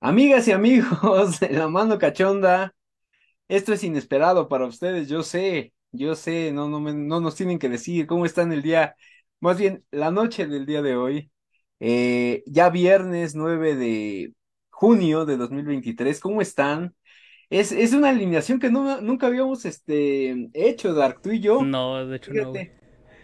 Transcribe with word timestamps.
Amigas 0.00 0.48
y 0.48 0.52
amigos 0.52 1.40
la 1.50 1.68
mano 1.68 1.98
cachonda, 1.98 2.74
esto 3.48 3.72
es 3.74 3.84
inesperado 3.84 4.48
para 4.48 4.66
ustedes, 4.66 5.08
yo 5.08 5.22
sé, 5.24 5.74
yo 5.92 6.14
sé, 6.16 6.52
no, 6.52 6.68
no, 6.68 6.80
me- 6.80 6.94
no 6.94 7.20
nos 7.20 7.36
tienen 7.36 7.58
que 7.58 7.68
decir 7.70 8.06
cómo 8.06 8.26
están 8.26 8.52
el 8.52 8.62
día, 8.62 8.96
más 9.40 9.58
bien 9.58 9.84
la 9.92 10.10
noche 10.10 10.46
del 10.46 10.66
día 10.66 10.82
de 10.82 10.96
hoy, 10.96 11.32
eh, 11.80 12.42
ya 12.46 12.70
viernes 12.70 13.34
9 13.36 13.76
de 13.76 14.34
junio 14.70 15.26
de 15.26 15.36
2023, 15.38 16.20
¿cómo 16.20 16.42
están? 16.42 16.94
Es, 17.50 17.72
es 17.72 17.92
una 17.94 18.10
alineación 18.10 18.60
que 18.60 18.70
no, 18.70 19.00
nunca 19.02 19.28
habíamos 19.28 19.64
este, 19.66 20.50
hecho, 20.54 20.94
Dark, 20.94 21.20
tú 21.22 21.30
y 21.32 21.40
yo, 21.40 21.72
No, 21.74 22.04
de 22.06 22.16
hecho 22.16 22.34
no, 22.34 22.50
güey. 22.54 22.72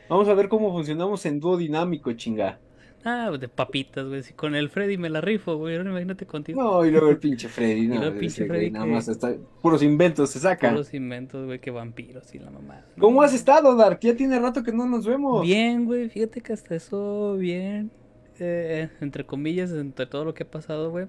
vamos 0.09 0.29
a 0.29 0.35
ver 0.35 0.49
cómo 0.49 0.73
funcionamos 0.73 1.27
en 1.27 1.41
dúo 1.41 1.57
dinámico, 1.57 2.13
chinga. 2.15 2.63
Ah, 3.05 3.31
de 3.39 3.49
papitas, 3.49 4.07
güey. 4.07 4.23
Si 4.23 4.35
con 4.35 4.57
el 4.57 4.69
Freddy 4.69 4.99
me 4.99 5.09
la 5.09 5.21
rifo, 5.21 5.57
güey. 5.57 5.77
Ahora 5.77 5.91
imagínate 5.91 6.27
contigo. 6.27 6.61
No, 6.61 6.85
y 6.85 6.91
luego 6.91 7.09
el 7.09 7.19
pinche 7.19 7.49
Freddy, 7.49 7.83
Y 7.85 7.89
no, 7.89 7.97
luego 7.97 8.13
el 8.15 8.19
pinche 8.19 8.47
güey 8.47 8.49
Freddy 8.49 8.71
nada 8.73 8.87
más 8.87 9.07
está, 9.09 9.35
puros 9.63 9.83
inventos 9.83 10.31
se 10.31 10.41
saca. 10.41 10.71
Puros 10.71 10.93
inventos, 10.93 11.47
güey, 11.47 11.61
que 11.61 11.71
vampiros 11.71 12.35
y 12.35 12.39
la 12.41 12.51
mamá. 12.51 12.85
¿Cómo 12.99 13.23
has 13.23 13.33
estado, 13.33 13.77
Dark? 13.77 14.01
Ya 14.03 14.17
tiene 14.17 14.39
rato 14.41 14.63
que 14.65 14.73
no 14.73 14.87
nos 14.87 15.07
vemos. 15.07 15.43
Bien, 15.43 15.85
güey. 15.85 16.09
Fíjate 16.11 16.41
que 16.41 16.53
hasta 16.53 16.75
eso, 16.75 17.37
bien. 17.37 17.93
eh, 18.41 18.91
entre 19.01 19.25
comillas, 19.25 19.71
entre 19.71 20.07
todo 20.07 20.25
lo 20.25 20.35
que 20.35 20.43
ha 20.43 20.51
pasado, 20.51 20.91
güey. 20.91 21.07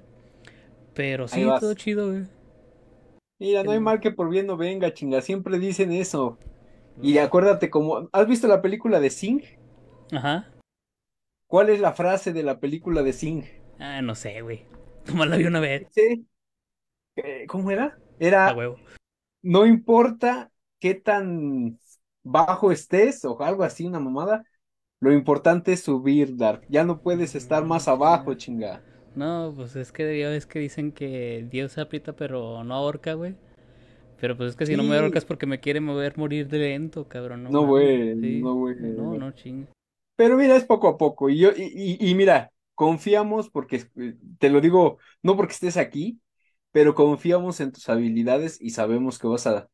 Pero 0.94 1.28
sí, 1.28 1.44
todo 1.60 1.74
chido, 1.74 2.10
güey. 2.12 2.24
Mira, 3.40 3.64
no 3.64 3.72
hay 3.72 3.80
mal 3.80 4.00
que 4.00 4.12
por 4.12 4.30
bien 4.30 4.48
no 4.48 4.58
venga, 4.58 4.94
chinga. 4.94 5.22
Siempre 5.22 5.60
dicen 5.60 5.92
eso. 5.92 6.38
Y 7.02 7.20
acuérdate, 7.20 7.70
como, 7.70 8.10
¿has 8.12 8.28
visto 8.28 8.48
la 8.48 8.62
película 8.62 9.00
de 9.00 9.10
Sing? 9.12 9.42
Ajá. 10.12 10.48
¿Cuál 11.48 11.70
es 11.70 11.80
la 11.80 11.94
frase 11.94 12.34
de 12.34 12.44
la 12.44 12.60
película 12.60 13.04
de 13.04 13.14
Sing? 13.14 13.44
Ah, 13.80 14.02
no 14.02 14.16
sé, 14.16 14.42
güey. 14.42 14.66
Nomás 15.08 15.30
la 15.30 15.38
vi 15.38 15.46
una 15.46 15.60
vez. 15.60 15.88
Sí. 15.92 16.26
¿Cómo 17.48 17.72
era? 17.72 17.98
Era, 18.20 18.54
huevo. 18.54 18.78
no 19.42 19.66
importa 19.66 20.52
qué 20.80 20.94
tan 20.96 21.80
bajo 22.24 22.72
estés 22.72 23.24
o 23.26 23.42
algo 23.42 23.64
así, 23.64 23.86
una 23.86 24.00
mamada. 24.00 24.44
Lo 25.00 25.12
importante 25.14 25.74
es 25.74 25.82
subir, 25.82 26.36
Dark. 26.36 26.64
Ya 26.70 26.84
no 26.84 27.02
puedes 27.02 27.36
estar 27.36 27.64
más 27.64 27.88
abajo, 27.88 28.34
chinga. 28.34 28.82
No, 29.16 29.54
pues 29.56 29.76
es 29.76 29.92
que 29.92 30.20
ya 30.20 30.30
ves 30.30 30.46
que 30.46 30.60
dicen 30.60 30.92
que 30.92 31.48
Dios 31.50 31.78
aprieta 31.78 32.14
pero 32.16 32.64
no 32.64 32.74
ahorca, 32.76 33.14
güey. 33.14 33.36
Pero 34.20 34.36
pues 34.36 34.52
es 34.52 34.56
que 34.56 34.66
si 34.66 34.76
no 34.76 34.84
me 34.84 34.98
ahorcas 34.98 35.26
porque 35.26 35.46
me 35.46 35.60
quiere 35.60 35.80
mover 35.80 36.18
morir 36.18 36.48
de 36.48 36.58
lento, 36.60 37.08
cabrón. 37.08 37.44
No, 37.44 37.66
güey, 37.66 38.20
Sí. 38.20 38.42
no, 38.42 38.56
güey. 38.56 38.76
No, 38.76 39.14
no, 39.16 39.32
ching. 39.32 39.68
Pero 40.18 40.38
mira, 40.38 40.58
es 40.58 40.66
poco 40.66 40.90
a 40.90 40.98
poco. 41.00 41.30
Y 41.30 41.40
yo, 41.40 41.52
y, 41.58 41.98
y- 42.02 42.16
mira, 42.16 42.54
confiamos 42.76 43.50
porque 43.52 43.78
eh, 43.98 44.18
te 44.40 44.52
lo 44.52 44.62
digo, 44.62 45.00
no 45.24 45.38
porque 45.38 45.54
estés 45.54 45.78
aquí, 45.78 46.22
pero 46.72 46.96
confiamos 46.96 47.62
en 47.62 47.74
tus 47.74 47.90
habilidades 47.90 48.60
y 48.62 48.72
sabemos 48.72 49.20
que 49.20 49.28
vas 49.30 49.48
a 49.48 49.70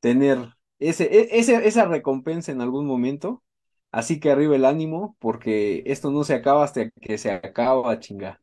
tener 0.00 0.38
ese, 0.78 1.04
e- 1.06 1.38
ese, 1.40 1.66
esa 1.68 1.86
recompensa 1.86 2.52
en 2.52 2.60
algún 2.62 2.86
momento. 2.86 3.42
Así 3.92 4.20
que 4.20 4.30
arriba 4.32 4.56
el 4.56 4.64
ánimo, 4.66 5.16
porque 5.20 5.82
esto 5.86 6.10
no 6.12 6.24
se 6.24 6.34
acaba 6.34 6.64
hasta 6.64 6.90
que 6.90 7.18
se 7.18 7.32
acaba, 7.32 7.98
chinga. 8.00 8.42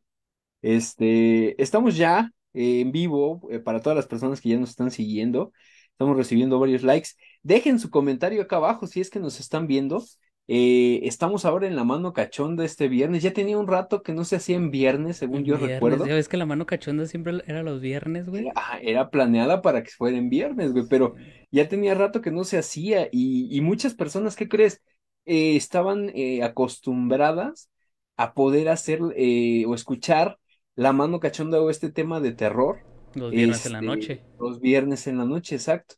Este, 0.62 1.60
estamos 1.62 1.96
ya 1.96 2.32
eh, 2.54 2.80
en 2.80 2.92
vivo 2.92 3.40
eh, 3.50 3.58
para 3.60 3.80
todas 3.82 3.96
las 3.96 4.06
personas 4.06 4.40
que 4.40 4.50
ya 4.50 4.58
nos 4.58 4.70
están 4.70 4.90
siguiendo. 4.90 5.52
Estamos 5.92 6.16
recibiendo 6.16 6.58
varios 6.60 6.82
likes. 6.82 7.10
Dejen 7.42 7.78
su 7.78 7.90
comentario 7.90 8.42
acá 8.42 8.56
abajo 8.56 8.86
si 8.86 9.00
es 9.00 9.10
que 9.10 9.20
nos 9.20 9.40
están 9.40 9.66
viendo. 9.66 10.02
Eh, 10.48 11.00
estamos 11.02 11.44
ahora 11.44 11.66
en 11.66 11.74
la 11.74 11.84
mano 11.84 12.12
cachonda 12.12 12.64
este 12.64 12.88
viernes. 12.88 13.22
Ya 13.22 13.32
tenía 13.32 13.58
un 13.58 13.66
rato 13.66 14.02
que 14.02 14.12
no 14.12 14.24
se 14.24 14.36
hacía 14.36 14.56
en 14.56 14.70
viernes, 14.70 15.16
según 15.16 15.44
yo 15.44 15.56
Viernes, 15.56 15.76
recuerdo. 15.76 16.06
Ya 16.06 16.14
ves 16.14 16.28
que 16.28 16.36
la 16.36 16.46
mano 16.46 16.66
cachonda 16.66 17.06
siempre 17.06 17.42
era 17.46 17.62
los 17.62 17.80
viernes, 17.80 18.28
güey. 18.28 18.46
Era, 18.46 18.78
era 18.80 19.10
planeada 19.10 19.60
para 19.62 19.82
que 19.82 19.90
fuera 19.90 20.16
en 20.16 20.30
viernes, 20.30 20.72
güey, 20.72 20.84
pero 20.88 21.14
ya 21.50 21.68
tenía 21.68 21.94
rato 21.94 22.20
que 22.20 22.30
no 22.30 22.44
se 22.44 22.58
hacía 22.58 23.08
y, 23.10 23.48
y 23.50 23.60
muchas 23.60 23.94
personas, 23.94 24.36
¿qué 24.36 24.48
crees? 24.48 24.82
Eh, 25.24 25.56
estaban 25.56 26.12
eh, 26.14 26.44
acostumbradas 26.44 27.68
a 28.16 28.32
poder 28.32 28.68
hacer 28.68 29.00
eh, 29.16 29.64
o 29.66 29.74
escuchar 29.74 30.38
la 30.76 30.92
mano 30.92 31.18
cachonda 31.18 31.60
o 31.60 31.70
este 31.70 31.90
tema 31.90 32.20
de 32.20 32.32
terror. 32.32 32.78
Los 33.14 33.32
viernes 33.32 33.66
en 33.66 33.72
la 33.72 33.78
este, 33.78 33.86
noche. 33.86 34.22
Los 34.38 34.60
viernes 34.60 35.06
en 35.08 35.18
la 35.18 35.24
noche, 35.24 35.56
exacto. 35.56 35.96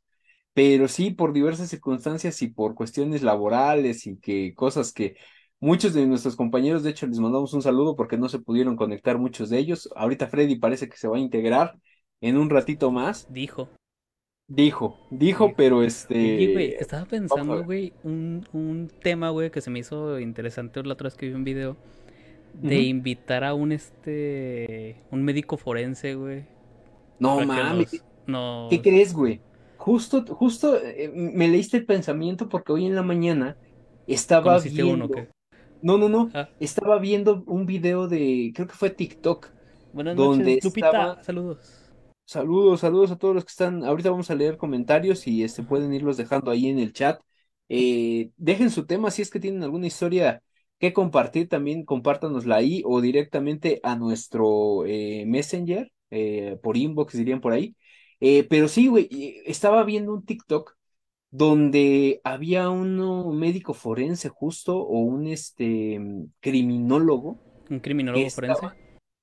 Pero 0.59 0.89
sí, 0.89 1.13
por 1.13 1.33
diversas 1.33 1.69
circunstancias 1.69 2.43
y 2.43 2.49
por 2.49 2.75
cuestiones 2.75 3.23
laborales 3.23 4.09
y 4.09 4.17
que 4.17 4.55
cosas 4.57 4.93
que 4.93 5.15
muchos 5.61 5.95
de 5.95 6.05
nuestros 6.05 6.35
compañeros, 6.35 6.83
de 6.83 6.91
hecho, 6.91 7.07
les 7.07 7.21
mandamos 7.21 7.55
un 7.55 7.63
saludo 7.63 7.95
porque 7.95 8.17
no 8.19 8.29
se 8.29 8.41
pudieron 8.41 8.75
conectar 8.75 9.19
muchos 9.19 9.51
de 9.51 9.59
ellos. 9.59 9.89
Ahorita 9.95 10.27
Freddy 10.27 10.57
parece 10.57 10.89
que 10.89 10.97
se 10.97 11.07
va 11.07 11.17
a 11.17 11.21
integrar 11.21 11.79
en 12.21 12.37
un 12.37 12.51
ratito 12.51 12.91
más. 12.91 13.33
Dijo. 13.33 13.69
Dijo, 14.49 14.97
dijo, 15.13 15.45
Dijo. 15.45 15.55
pero 15.57 15.77
güey, 15.77 15.87
este, 15.87 16.83
estaba 16.83 17.05
vamos 17.05 17.07
a 17.07 17.11
pensando, 17.11 17.65
güey, 17.65 17.93
un, 18.03 18.45
un 18.53 18.91
tema, 19.01 19.31
güey, 19.31 19.53
que 19.53 19.61
se 19.61 19.71
me 19.71 19.79
hizo 19.79 20.19
interesante 20.19 20.83
la 20.83 20.95
otra 20.95 21.05
vez 21.05 21.15
que 21.15 21.29
vi 21.29 21.35
un 21.35 21.45
video 21.45 21.77
de 22.55 22.81
invitar 22.81 23.45
a 23.45 23.55
un, 23.55 23.71
este, 23.71 24.97
un 25.13 25.23
médico 25.23 25.57
forense, 25.57 26.17
güey, 26.17 26.47
no 27.21 27.47
mames, 27.47 28.03
nos, 28.27 28.71
¿qué 28.71 28.83
crees, 28.83 29.15
güey? 29.15 29.41
Justo, 29.79 30.25
justo 30.27 30.77
eh, 30.77 31.11
me 31.15 31.49
leíste 31.49 31.77
el 31.79 31.87
pensamiento 31.87 32.49
porque 32.49 32.73
hoy 32.73 32.87
en 32.87 32.95
la 32.95 33.03
mañana 33.03 33.57
estaba 34.07 34.45
¿Conociste 34.45 34.83
uno 34.83 35.07
viendo, 35.07 35.29
no, 35.81 35.99
no, 35.99 36.09
no, 36.09 36.31
Ah, 36.35 36.49
estaba 36.59 36.99
viendo 36.99 37.45
un 37.47 37.65
video 37.65 38.09
de, 38.09 38.53
creo 38.55 38.67
que 38.67 38.75
fue 38.75 38.91
TikTok, 38.91 39.47
buenas 39.93 40.17
donde 40.17 40.45
noches, 40.53 40.65
Lupita, 40.65 40.87
estaba, 40.89 41.23
saludos. 41.23 41.59
saludos, 42.27 42.81
saludos 42.81 43.11
a 43.13 43.17
todos 43.19 43.35
los 43.35 43.45
que 43.45 43.51
están, 43.51 43.85
ahorita 43.85 44.11
vamos 44.11 44.31
a 44.31 44.35
leer 44.35 44.57
comentarios 44.57 45.27
y 45.27 45.45
este 45.45 45.63
pueden 45.63 45.93
irlos 45.95 46.17
dejando 46.17 46.51
ahí 46.51 46.69
en 46.69 46.79
el 46.79 46.93
chat. 46.93 47.21
Eh, 47.69 48.31
dejen 48.37 48.71
su 48.71 48.87
tema 48.87 49.11
si 49.11 49.23
es 49.23 49.31
que 49.31 49.41
tienen 49.41 49.63
alguna 49.63 49.87
historia 49.87 50.43
que 50.79 50.93
compartir, 50.93 51.49
también 51.49 51.85
compártanosla 51.85 52.57
ahí 52.57 52.83
o 52.85 53.01
directamente 53.01 53.81
a 53.83 53.97
nuestro 53.97 54.85
eh, 54.87 55.25
Messenger, 55.27 55.91
eh, 56.11 56.59
por 56.63 56.77
inbox 56.77 57.15
dirían 57.17 57.41
por 57.41 57.53
ahí. 57.53 57.75
Eh, 58.21 58.45
pero 58.49 58.69
sí, 58.69 58.89
güey, 58.89 59.09
estaba 59.47 59.85
viendo 59.85 60.13
un 60.15 60.25
TikTok 60.25 60.77
donde 61.31 62.21
había 62.25 62.71
un 62.71 63.39
médico 63.39 63.75
forense 63.75 64.29
justo 64.31 64.79
o 64.79 65.01
un 65.01 65.27
este 65.29 66.01
criminólogo 66.41 67.41
Un 67.71 67.81
criminólogo 67.81 68.29
forense. 68.29 68.67
estaba 68.67 68.79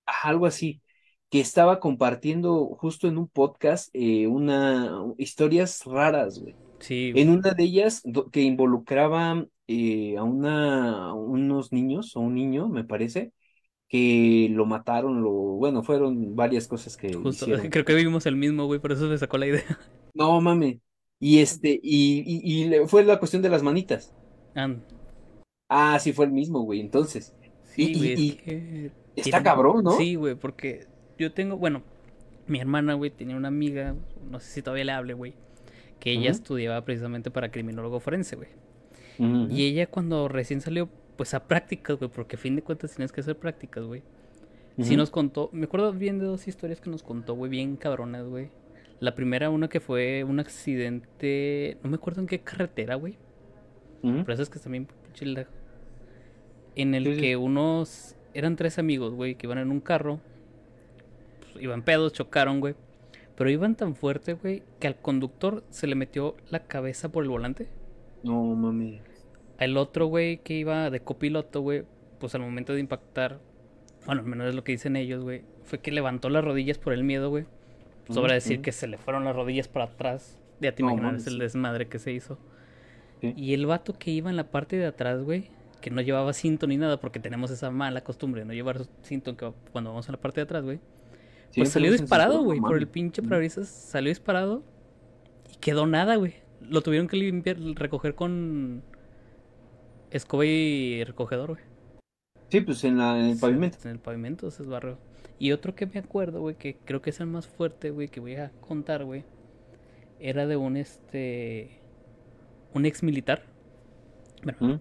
algo 0.05 0.45
así, 0.47 0.81
que 1.29 1.39
estaba 1.41 1.79
compartiendo 1.79 2.67
justo 2.79 3.07
en 3.07 3.17
un 3.17 3.27
podcast 3.29 3.89
eh, 3.93 4.27
una 4.27 4.91
historias 5.17 5.83
raras, 5.85 6.39
güey. 6.39 6.57
Sí, 6.79 7.13
En 7.13 7.29
una 7.29 7.53
de 7.53 7.63
ellas 7.63 8.01
do- 8.03 8.29
que 8.31 8.41
involucraba 8.41 9.45
eh, 9.67 10.17
a 10.17 10.23
una 10.23 11.09
a 11.09 11.13
unos 11.13 11.71
niños 11.71 12.15
o 12.15 12.21
un 12.21 12.35
niño, 12.35 12.67
me 12.69 12.83
parece, 12.83 13.33
que 13.95 14.49
lo 14.51 14.65
mataron, 14.65 15.21
lo 15.21 15.31
bueno, 15.31 15.83
fueron 15.83 16.35
varias 16.35 16.67
cosas 16.67 16.97
que 16.97 17.13
justo, 17.13 17.45
hicieron. 17.45 17.69
creo 17.69 17.85
que 17.85 17.93
vivimos 17.95 18.25
el 18.25 18.35
mismo, 18.35 18.65
güey, 18.65 18.79
por 18.79 18.91
eso 18.91 19.07
me 19.07 19.17
sacó 19.17 19.37
la 19.37 19.47
idea. 19.47 19.63
No 20.13 20.39
mames. 20.41 20.77
Y 21.19 21.39
este 21.39 21.79
y, 21.81 22.23
y, 22.25 22.87
fue 22.87 23.03
la 23.03 23.19
cuestión 23.19 23.41
de 23.41 23.49
las 23.49 23.63
manitas. 23.63 24.13
And- 24.55 24.81
Ah, 25.69 25.97
sí 25.99 26.13
fue 26.13 26.25
el 26.25 26.31
mismo, 26.31 26.61
güey. 26.61 26.79
Entonces, 26.79 27.33
sí, 27.63 27.91
y, 27.93 27.97
güey, 27.97 28.13
es 28.13 28.19
y 28.19 28.31
que 28.33 28.91
está 29.15 29.41
cabrón, 29.41 29.83
¿no? 29.83 29.91
Sí, 29.91 30.15
güey, 30.15 30.35
porque 30.35 30.87
yo 31.17 31.33
tengo, 31.33 31.57
bueno, 31.57 31.81
mi 32.47 32.59
hermana, 32.59 32.93
güey, 32.93 33.09
tenía 33.11 33.35
una 33.35 33.47
amiga, 33.47 33.95
no 34.29 34.39
sé 34.39 34.51
si 34.51 34.61
todavía 34.61 34.85
le 34.85 34.91
hable, 34.91 35.13
güey, 35.13 35.33
que 35.99 36.11
ella 36.11 36.29
estudiaba 36.31 36.85
precisamente 36.85 37.31
para 37.31 37.49
criminólogo 37.51 37.99
forense, 37.99 38.35
güey. 38.35 38.49
Y 39.17 39.65
ella 39.65 39.87
cuando 39.87 40.27
recién 40.27 40.61
salió, 40.61 40.89
pues 41.17 41.33
a 41.33 41.47
prácticas, 41.47 41.97
güey, 41.97 42.09
porque 42.11 42.35
a 42.35 42.39
fin 42.39 42.55
de 42.55 42.61
cuentas 42.63 42.93
tienes 42.95 43.11
que 43.11 43.21
hacer 43.21 43.37
prácticas, 43.37 43.83
güey. 43.85 44.03
Sí 44.77 44.89
ujú. 44.89 44.97
nos 44.97 45.09
contó, 45.09 45.49
me 45.53 45.65
acuerdo 45.65 45.93
bien 45.93 46.19
de 46.19 46.25
dos 46.25 46.47
historias 46.47 46.81
que 46.81 46.89
nos 46.89 47.03
contó, 47.03 47.33
güey, 47.35 47.49
bien 47.49 47.77
cabronas, 47.77 48.25
güey. 48.27 48.49
La 48.99 49.15
primera, 49.15 49.49
una 49.49 49.67
que 49.69 49.79
fue 49.79 50.23
un 50.23 50.39
accidente, 50.39 51.77
no 51.83 51.89
me 51.89 51.95
acuerdo 51.95 52.21
en 52.21 52.27
qué 52.27 52.39
carretera, 52.39 52.95
güey, 52.95 53.17
Ujú. 54.03 54.19
pero 54.23 54.33
eso 54.33 54.43
es 54.43 54.49
que 54.49 54.59
también 54.59 54.87
lejos, 55.21 55.53
En 56.75 56.93
el 56.93 57.05
Sí, 57.05 57.15
sí. 57.15 57.21
que 57.21 57.37
unos, 57.37 58.15
eran 58.33 58.57
tres 58.57 58.77
amigos, 58.79 59.13
güey, 59.13 59.35
que 59.35 59.47
iban 59.47 59.57
en 59.59 59.71
un 59.71 59.79
carro, 59.79 60.19
pues, 61.53 61.63
iban 61.63 61.83
pedos, 61.83 62.11
chocaron, 62.13 62.59
güey. 62.59 62.75
Pero 63.37 63.49
iban 63.49 63.75
tan 63.75 63.95
fuerte, 63.95 64.33
güey, 64.33 64.63
que 64.79 64.87
al 64.87 64.95
conductor 64.97 65.63
se 65.69 65.87
le 65.87 65.95
metió 65.95 66.35
la 66.49 66.67
cabeza 66.67 67.09
por 67.09 67.23
el 67.23 67.29
volante. 67.29 67.67
No 68.23 68.43
mames. 68.55 69.01
El 69.59 69.77
otro, 69.77 70.07
güey, 70.07 70.37
que 70.37 70.53
iba 70.53 70.89
de 70.89 70.99
copiloto, 70.99 71.61
güey, 71.61 71.83
pues 72.19 72.35
al 72.35 72.41
momento 72.41 72.73
de 72.73 72.79
impactar, 72.79 73.39
bueno, 74.05 74.21
al 74.21 74.27
menos 74.27 74.47
es 74.47 74.55
lo 74.55 74.63
que 74.63 74.73
dicen 74.73 74.95
ellos, 74.95 75.23
güey, 75.23 75.43
fue 75.63 75.79
que 75.79 75.91
levantó 75.91 76.29
las 76.29 76.43
rodillas 76.43 76.77
por 76.77 76.93
el 76.93 77.03
miedo, 77.03 77.29
güey. 77.29 77.45
Sobra 78.07 78.25
Ujú, 78.25 78.33
decir 78.33 78.61
que 78.61 78.71
se 78.71 78.87
le 78.87 78.97
fueron 78.97 79.23
las 79.23 79.35
rodillas 79.35 79.67
para 79.67 79.85
atrás. 79.85 80.39
Ya 80.59 80.73
te 80.73 80.83
imaginas 80.83 81.25
el 81.27 81.39
desmadre 81.39 81.87
que 81.87 81.99
se 81.99 82.11
hizo. 82.11 82.37
Sí. 83.21 83.33
Y 83.35 83.53
el 83.53 83.65
vato 83.65 83.93
que 83.97 84.11
iba 84.11 84.29
en 84.29 84.35
la 84.35 84.51
parte 84.51 84.77
de 84.77 84.85
atrás, 84.85 85.23
güey, 85.23 85.49
que 85.81 85.89
no 85.89 86.01
llevaba 86.01 86.33
cinto 86.33 86.67
ni 86.67 86.77
nada, 86.77 86.99
porque 86.99 87.19
tenemos 87.19 87.51
esa 87.51 87.71
mala 87.71 88.01
costumbre 88.01 88.41
de 88.41 88.45
no 88.45 88.53
llevar 88.53 88.81
cinto 89.01 89.35
cuando 89.71 89.89
vamos 89.89 90.07
en 90.07 90.13
la 90.13 90.21
parte 90.21 90.41
de 90.41 90.43
atrás, 90.43 90.63
güey. 90.63 90.79
Pues 91.55 91.69
salió 91.69 91.91
disparado, 91.91 92.43
güey. 92.43 92.59
Por 92.59 92.77
el 92.77 92.87
pinche 92.87 93.21
parabrisas 93.21 93.67
salió 93.67 94.09
disparado. 94.09 94.63
Y 95.51 95.57
quedó 95.57 95.87
nada, 95.87 96.15
güey. 96.15 96.35
Lo 96.61 96.81
tuvieron 96.81 97.07
que 97.07 97.17
limpiar, 97.17 97.57
recoger 97.59 98.15
con 98.15 98.83
escoba 100.15 100.45
y 100.45 101.03
recogedor, 101.03 101.51
güey. 101.51 101.63
Sí, 102.49 102.61
pues 102.61 102.83
en, 102.83 102.97
la, 102.97 103.19
en 103.19 103.25
el 103.25 103.35
Sí, 103.35 103.39
pavimento. 103.39 103.77
En 103.83 103.91
el 103.91 103.99
pavimento 103.99 104.49
se 104.51 104.63
esbarró. 104.63 104.97
Y 105.39 105.51
otro 105.51 105.75
que 105.75 105.85
me 105.87 105.99
acuerdo, 105.99 106.41
güey, 106.41 106.55
que 106.55 106.77
creo 106.85 107.01
que 107.01 107.09
es 107.09 107.19
el 107.19 107.27
más 107.27 107.47
fuerte, 107.47 107.91
güey, 107.91 108.07
que 108.07 108.19
voy 108.19 108.35
a 108.35 108.51
contar, 108.61 109.03
güey. 109.03 109.25
Era 110.19 110.47
de 110.47 110.55
un 110.57 110.77
este. 110.77 111.81
Un 112.73 112.85
ex 112.85 113.03
militar. 113.03 113.43
Bueno, 114.43 114.59
¿Mm? 114.61 114.79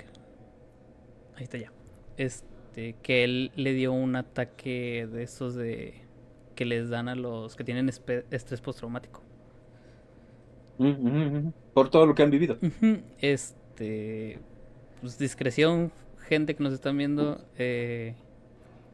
ahí 1.36 1.44
está 1.44 1.58
ya. 1.58 1.72
Este, 2.16 2.96
que 3.02 3.24
él 3.24 3.52
le 3.56 3.72
dio 3.72 3.92
un 3.92 4.16
ataque 4.16 5.08
de 5.10 5.22
esos 5.22 5.54
de. 5.54 6.02
que 6.54 6.64
les 6.64 6.88
dan 6.90 7.08
a 7.08 7.14
los 7.16 7.56
que 7.56 7.64
tienen 7.64 7.88
estrés 7.88 8.60
postraumático. 8.60 9.22
Por 11.72 11.90
todo 11.90 12.06
lo 12.06 12.14
que 12.14 12.22
han 12.22 12.30
vivido. 12.30 12.58
Este. 13.18 14.38
Pues 15.04 15.18
discreción, 15.18 15.92
gente 16.28 16.56
que 16.56 16.62
nos 16.62 16.72
están 16.72 16.96
viendo. 16.96 17.38
Eh, 17.58 18.14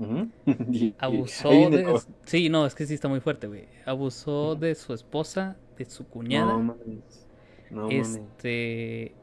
abusó 0.99 1.51
de. 1.51 2.01
Sí, 2.25 2.49
no, 2.49 2.67
es 2.67 2.75
que 2.75 2.85
sí 2.85 2.95
está 2.95 3.07
muy 3.07 3.21
fuerte, 3.21 3.47
güey. 3.47 3.69
Abusó 3.87 4.57
de 4.57 4.75
su 4.75 4.93
esposa, 4.93 5.57
de 5.79 5.85
su 5.85 6.09
cuñada. 6.09 6.55
No 6.55 6.59
mames. 6.65 7.29
No 7.71 7.89
este. 7.91 9.15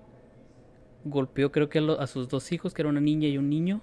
Golpeó, 1.03 1.51
creo 1.51 1.67
que 1.67 1.79
a, 1.79 1.81
lo- 1.81 1.99
a 1.99 2.07
sus 2.07 2.29
dos 2.29 2.53
hijos, 2.53 2.73
que 2.73 2.83
era 2.83 2.89
una 2.89 3.01
niña 3.01 3.27
y 3.27 3.37
un 3.37 3.49
niño. 3.49 3.81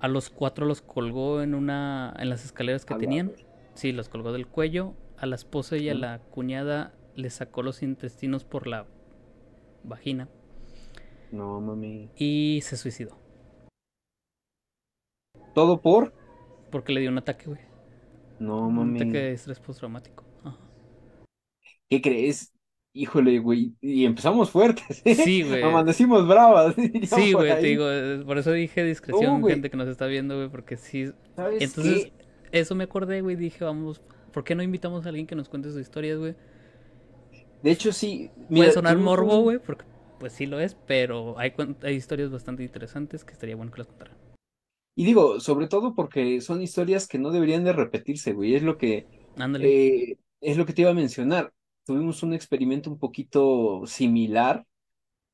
A 0.00 0.08
los 0.08 0.28
cuatro 0.28 0.66
los 0.66 0.82
colgó 0.82 1.40
en 1.40 1.54
una. 1.54 2.12
en 2.18 2.28
las 2.30 2.44
escaleras 2.44 2.84
que 2.84 2.94
A 2.94 2.98
tenían. 2.98 3.30
Sí, 3.74 3.92
los 3.92 4.08
colgó 4.08 4.32
del 4.32 4.48
cuello. 4.48 4.94
A 5.18 5.26
la 5.26 5.36
esposa 5.36 5.76
y 5.76 5.88
a 5.88 5.94
la 5.94 6.18
cuñada 6.18 6.94
le 7.14 7.30
sacó 7.30 7.62
los 7.62 7.80
intestinos 7.84 8.42
por 8.42 8.66
la 8.66 8.86
vagina. 9.84 10.26
No 11.32 11.60
mami. 11.60 12.10
Y 12.16 12.60
se 12.62 12.76
suicidó. 12.76 13.18
¿Todo 15.54 15.80
por? 15.80 16.12
Porque 16.70 16.92
le 16.92 17.00
dio 17.00 17.10
un 17.10 17.18
ataque, 17.18 17.46
güey. 17.46 17.60
No 18.38 18.66
Un 18.68 18.74
mami. 18.76 19.00
ataque 19.00 19.18
de 19.18 19.32
estrés 19.32 19.60
postraumático. 19.60 20.24
Ajá. 20.44 20.58
¿Qué 21.88 22.00
crees? 22.00 22.52
Híjole, 22.94 23.38
güey. 23.38 23.74
Y 23.80 24.04
empezamos 24.04 24.50
fuertes, 24.50 25.00
¿eh? 25.04 25.14
Sí, 25.14 25.42
güey. 25.42 25.62
Amanecimos 25.62 26.26
bravas. 26.28 26.74
Sí, 27.04 27.32
güey, 27.32 27.50
te 27.60 27.66
digo, 27.66 27.86
por 28.26 28.38
eso 28.38 28.52
dije 28.52 28.84
discreción, 28.84 29.42
gente 29.46 29.70
que 29.70 29.76
nos 29.76 29.88
está 29.88 30.06
viendo, 30.06 30.36
güey, 30.36 30.48
porque 30.50 30.76
sí. 30.76 31.10
¿Sabes 31.36 31.62
Entonces, 31.62 32.06
qué? 32.06 32.12
eso 32.60 32.74
me 32.74 32.84
acordé, 32.84 33.22
güey, 33.22 33.36
dije, 33.36 33.64
vamos, 33.64 34.02
¿por 34.32 34.44
qué 34.44 34.54
no 34.54 34.62
invitamos 34.62 35.06
a 35.06 35.08
alguien 35.08 35.26
que 35.26 35.34
nos 35.34 35.48
cuente 35.48 35.70
sus 35.70 35.80
historias, 35.80 36.18
güey? 36.18 36.34
De 37.62 37.70
hecho, 37.70 37.92
sí. 37.92 38.30
Puede 38.34 38.46
Mira, 38.50 38.72
sonar 38.72 38.94
tuvimos 38.94 39.18
morbo, 39.18 39.36
un- 39.38 39.42
güey, 39.44 39.58
porque 39.58 39.84
pues 40.22 40.34
sí 40.34 40.46
lo 40.46 40.60
es, 40.60 40.76
pero 40.86 41.36
hay, 41.36 41.52
hay 41.82 41.94
historias 41.96 42.30
bastante 42.30 42.62
interesantes 42.62 43.24
que 43.24 43.32
estaría 43.32 43.56
bueno 43.56 43.72
que 43.72 43.78
las 43.78 43.88
contaran. 43.88 44.16
Y 44.94 45.04
digo, 45.04 45.40
sobre 45.40 45.66
todo 45.66 45.96
porque 45.96 46.40
son 46.40 46.62
historias 46.62 47.08
que 47.08 47.18
no 47.18 47.32
deberían 47.32 47.64
de 47.64 47.72
repetirse, 47.72 48.32
güey. 48.32 48.54
Es 48.54 48.62
lo 48.62 48.78
que, 48.78 49.08
Ándale. 49.36 49.66
eh, 49.66 50.16
es 50.40 50.56
lo 50.56 50.64
que 50.64 50.74
te 50.74 50.82
iba 50.82 50.92
a 50.92 50.94
mencionar. 50.94 51.52
Tuvimos 51.84 52.22
un 52.22 52.34
experimento 52.34 52.88
un 52.88 53.00
poquito 53.00 53.82
similar 53.86 54.64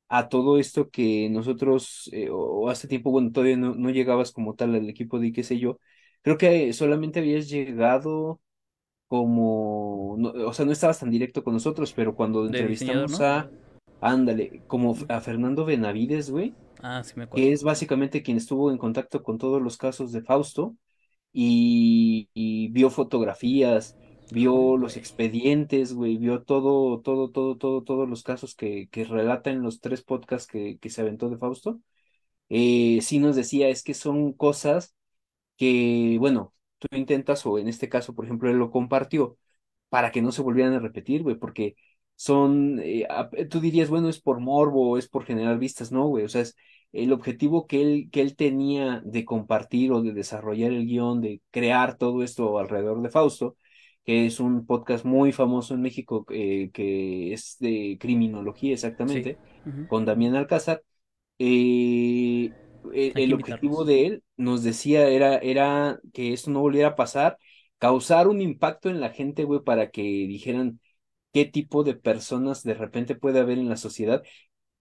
a 0.09 0.29
todo 0.31 0.59
esto 0.59 0.91
que 0.91 1.29
nosotros, 1.31 2.09
eh, 2.13 2.31
o, 2.33 2.71
hace 2.71 2.89
tiempo, 2.89 3.11
bueno, 3.11 3.31
todavía 3.33 3.59
no, 3.59 3.75
no 3.75 3.91
llegabas 3.91 4.33
como 4.33 4.55
tal 4.55 4.75
al 4.75 4.89
equipo 4.89 5.19
de 5.21 5.33
qué 5.33 5.45
sé 5.45 5.59
yo. 5.59 5.79
Creo 6.23 6.39
que 6.39 6.73
solamente 6.73 7.21
habías 7.21 7.51
llegado 7.51 8.41
como, 9.09 10.17
no- 10.19 10.31
o 10.49 10.53
sea, 10.53 10.65
no 10.67 10.73
estabas 10.73 11.01
tan 11.01 11.11
directo 11.11 11.43
con 11.45 11.55
nosotros, 11.55 11.93
pero 11.95 12.15
cuando 12.15 12.47
entrevistamos 12.47 13.21
¿no? 13.21 13.27
a, 13.27 13.51
ándale, 14.01 14.65
como 14.67 14.97
a 15.09 15.21
Fernando 15.21 15.65
Benavides, 15.65 16.31
güey 16.31 16.59
Ah, 16.83 17.03
sí 17.05 17.13
me 17.17 17.25
que 17.35 17.53
acuerdo. 17.53 17.53
es 17.53 17.63
básicamente 17.63 18.23
quien 18.23 18.37
estuvo 18.39 18.71
en 18.71 18.79
contacto 18.79 19.23
con 19.23 19.39
todos 19.39 19.63
los 19.63 19.77
casos 19.79 20.13
de 20.13 20.23
Fausto 20.23 20.77
y, 21.33 22.31
y 22.35 22.69
vio 22.71 22.91
fotografías, 22.91 23.99
vio 24.31 24.77
Ay, 24.77 24.79
los 24.79 24.97
expedientes, 24.97 25.95
güey, 25.95 26.19
vio 26.19 26.43
todo, 26.45 27.01
todo, 27.03 27.31
todo, 27.31 27.57
todo, 27.59 27.85
todos 27.85 28.09
los 28.09 28.23
casos 28.25 28.55
que, 28.57 28.89
que 28.91 29.05
relata 29.05 29.51
en 29.51 29.63
los 29.63 29.81
tres 29.81 30.03
podcasts 30.05 30.49
que, 30.51 30.79
que 30.81 30.91
se 30.91 31.03
aventó 31.03 31.31
de 31.31 31.39
Fausto. 31.39 31.81
Eh, 32.49 33.01
sí 33.03 33.19
nos 33.19 33.37
decía, 33.37 33.69
es 33.69 33.83
que 33.83 33.95
son 33.95 34.33
cosas 34.33 34.95
que, 35.57 36.17
bueno, 36.21 36.55
tú 36.79 36.89
intentas, 36.97 37.45
o 37.47 37.59
en 37.59 37.69
este 37.69 37.89
caso, 37.89 38.15
por 38.15 38.25
ejemplo, 38.27 38.51
él 38.51 38.59
lo 38.59 38.71
compartió, 38.71 39.39
para 39.89 40.13
que 40.13 40.23
no 40.23 40.33
se 40.33 40.43
volvieran 40.43 40.75
a 40.75 40.81
repetir, 40.81 41.23
güey, 41.23 41.37
porque 41.37 41.77
son, 42.19 42.81
eh, 42.83 43.07
ap- 43.11 43.35
tú 43.51 43.61
dirías, 43.61 43.91
bueno, 43.91 44.11
es 44.11 44.21
por 44.21 44.41
morbo, 44.41 44.99
es 44.99 45.09
por 45.09 45.25
generar 45.25 45.59
vistas, 45.59 45.93
no, 45.93 46.07
güey, 46.09 46.25
o 46.27 46.29
sea, 46.29 46.43
es 46.43 46.57
el 46.93 47.13
objetivo 47.13 47.67
que 47.69 47.83
él, 47.83 48.09
que 48.13 48.23
él 48.23 48.37
tenía 48.37 49.03
de 49.05 49.25
compartir 49.25 49.93
o 49.93 50.03
de 50.03 50.13
desarrollar 50.15 50.73
el 50.73 50.87
guion, 50.87 51.21
de 51.23 51.43
crear 51.53 51.97
todo 51.99 52.23
esto 52.25 52.59
alrededor 52.59 53.03
de 53.03 53.11
Fausto, 53.11 53.57
que 54.05 54.27
es 54.27 54.41
un 54.41 54.67
podcast 54.67 55.05
muy 55.05 55.33
famoso 55.33 55.75
en 55.75 55.83
México, 55.83 56.27
eh, 56.31 56.71
que 56.73 57.33
es 57.33 57.57
de 57.61 57.99
criminología 58.01 58.75
Sí. 59.07 59.23
exactamente, 59.23 59.41
con 59.87 60.05
Damián 60.07 60.35
Alcázar, 60.37 60.83
eh, 61.39 62.55
el, 62.93 63.15
Hay 63.15 63.25
el 63.25 63.35
objetivo 63.35 63.85
de 63.85 64.07
él, 64.07 64.25
nos 64.37 64.63
decía, 64.63 65.09
era, 65.09 65.37
era 65.39 66.01
que 66.13 66.33
esto 66.33 66.51
no 66.51 66.61
volviera 66.61 66.89
a 66.89 66.97
pasar, 66.97 67.39
causar 67.79 68.29
un 68.29 68.41
impacto 68.41 68.89
en 68.91 69.01
la 69.01 69.11
gente, 69.11 69.45
güey, 69.45 69.61
para 69.63 69.91
que 69.91 70.03
dijeran 70.03 70.81
qué 71.33 71.45
tipo 71.47 71.85
de 71.85 71.95
personas 71.95 72.63
de 72.63 72.75
repente 72.75 73.15
puede 73.17 73.41
haber 73.41 73.59
en 73.59 73.69
la 73.69 73.77
sociedad. 73.77 74.23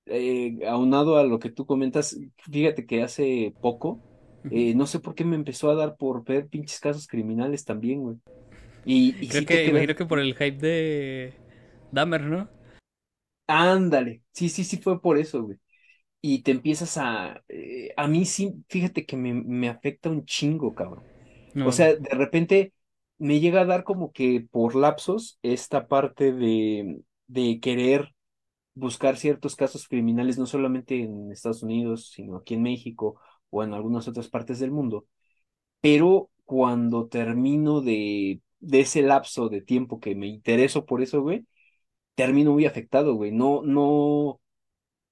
Eh, 0.05 0.59
aunado 0.67 1.17
a 1.17 1.23
lo 1.25 1.39
que 1.39 1.51
tú 1.51 1.65
comentas, 1.65 2.17
fíjate 2.51 2.85
que 2.85 3.03
hace 3.03 3.55
poco, 3.61 4.03
eh, 4.49 4.75
no 4.75 4.87
sé 4.87 4.99
por 4.99 5.15
qué 5.15 5.25
me 5.25 5.35
empezó 5.37 5.69
a 5.71 5.75
dar 5.75 5.97
por 5.97 6.23
ver 6.25 6.47
pinches 6.49 6.79
casos 6.79 7.07
criminales 7.07 7.65
también, 7.65 8.01
güey. 8.03 8.17
Y, 8.83 9.17
y 9.25 9.31
Creo 9.31 9.45
sí 9.45 9.45
que, 9.45 9.65
imagino 9.69 9.95
que 9.95 10.05
por 10.05 10.19
el 10.19 10.35
hype 10.35 10.57
de 10.57 11.33
Dahmer, 11.91 12.21
¿no? 12.23 12.49
ándale, 13.47 14.23
sí, 14.33 14.49
sí, 14.49 14.63
sí 14.63 14.77
fue 14.77 15.01
por 15.01 15.17
eso, 15.17 15.43
güey. 15.43 15.57
Y 16.21 16.43
te 16.43 16.51
empiezas 16.51 16.97
a, 16.97 17.43
eh, 17.49 17.93
a 17.97 18.07
mí 18.07 18.25
sí, 18.25 18.53
fíjate 18.69 19.05
que 19.05 19.17
me, 19.17 19.33
me 19.33 19.69
afecta 19.69 20.09
un 20.09 20.25
chingo, 20.25 20.75
cabrón. 20.75 21.05
O 21.61 21.71
sea, 21.73 21.95
de 21.95 22.09
repente 22.15 22.73
me 23.17 23.39
llega 23.39 23.61
a 23.61 23.65
dar 23.65 23.83
como 23.83 24.11
que 24.11 24.47
por 24.51 24.75
lapsos 24.75 25.39
esta 25.43 25.87
parte 25.87 26.31
de, 26.33 27.01
de 27.27 27.59
querer 27.59 28.13
buscar 28.75 29.17
ciertos 29.17 29.55
casos 29.55 29.87
criminales, 29.87 30.37
no 30.39 30.45
solamente 30.47 31.01
en 31.01 31.31
Estados 31.31 31.63
Unidos, 31.63 32.11
sino 32.13 32.37
aquí 32.37 32.55
en 32.55 32.63
México 32.63 33.19
o 33.51 33.63
en 33.63 33.73
algunas 33.73 34.07
otras 34.07 34.29
partes 34.29 34.59
del 34.59 34.71
mundo. 34.71 35.07
Pero 35.81 36.29
cuando 36.45 37.07
termino 37.07 37.81
de, 37.81 38.41
de 38.59 38.79
ese 38.81 39.01
lapso 39.01 39.49
de 39.49 39.61
tiempo 39.61 39.99
que 39.99 40.15
me 40.15 40.27
intereso 40.27 40.85
por 40.85 41.01
eso, 41.01 41.21
güey, 41.21 41.47
termino 42.15 42.53
muy 42.53 42.65
afectado, 42.65 43.15
güey. 43.15 43.31
No, 43.31 43.61
no, 43.63 44.41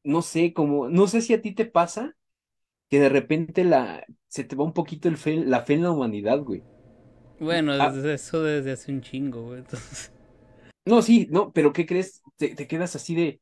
no 0.03 0.21
sé, 0.21 0.53
como, 0.53 0.89
no 0.89 1.07
sé 1.07 1.21
si 1.21 1.33
a 1.33 1.41
ti 1.41 1.53
te 1.53 1.65
pasa 1.65 2.15
que 2.89 2.99
de 2.99 3.09
repente 3.09 3.63
la, 3.63 4.05
se 4.27 4.43
te 4.43 4.55
va 4.55 4.63
un 4.65 4.73
poquito 4.73 5.07
el 5.09 5.17
fe, 5.17 5.35
la 5.37 5.63
fe 5.63 5.75
en 5.75 5.83
la 5.83 5.91
humanidad, 5.91 6.39
güey. 6.41 6.65
Bueno, 7.39 7.73
Ah, 7.77 7.99
eso 8.13 8.43
desde 8.43 8.71
hace 8.73 8.91
un 8.91 9.01
chingo, 9.01 9.43
güey. 9.43 9.59
Entonces, 9.59 10.11
no, 10.85 11.01
sí, 11.01 11.27
no, 11.31 11.51
pero 11.51 11.73
¿qué 11.73 11.85
crees? 11.85 12.21
Te, 12.37 12.55
te 12.55 12.67
quedas 12.67 12.95
así 12.95 13.15
de, 13.15 13.41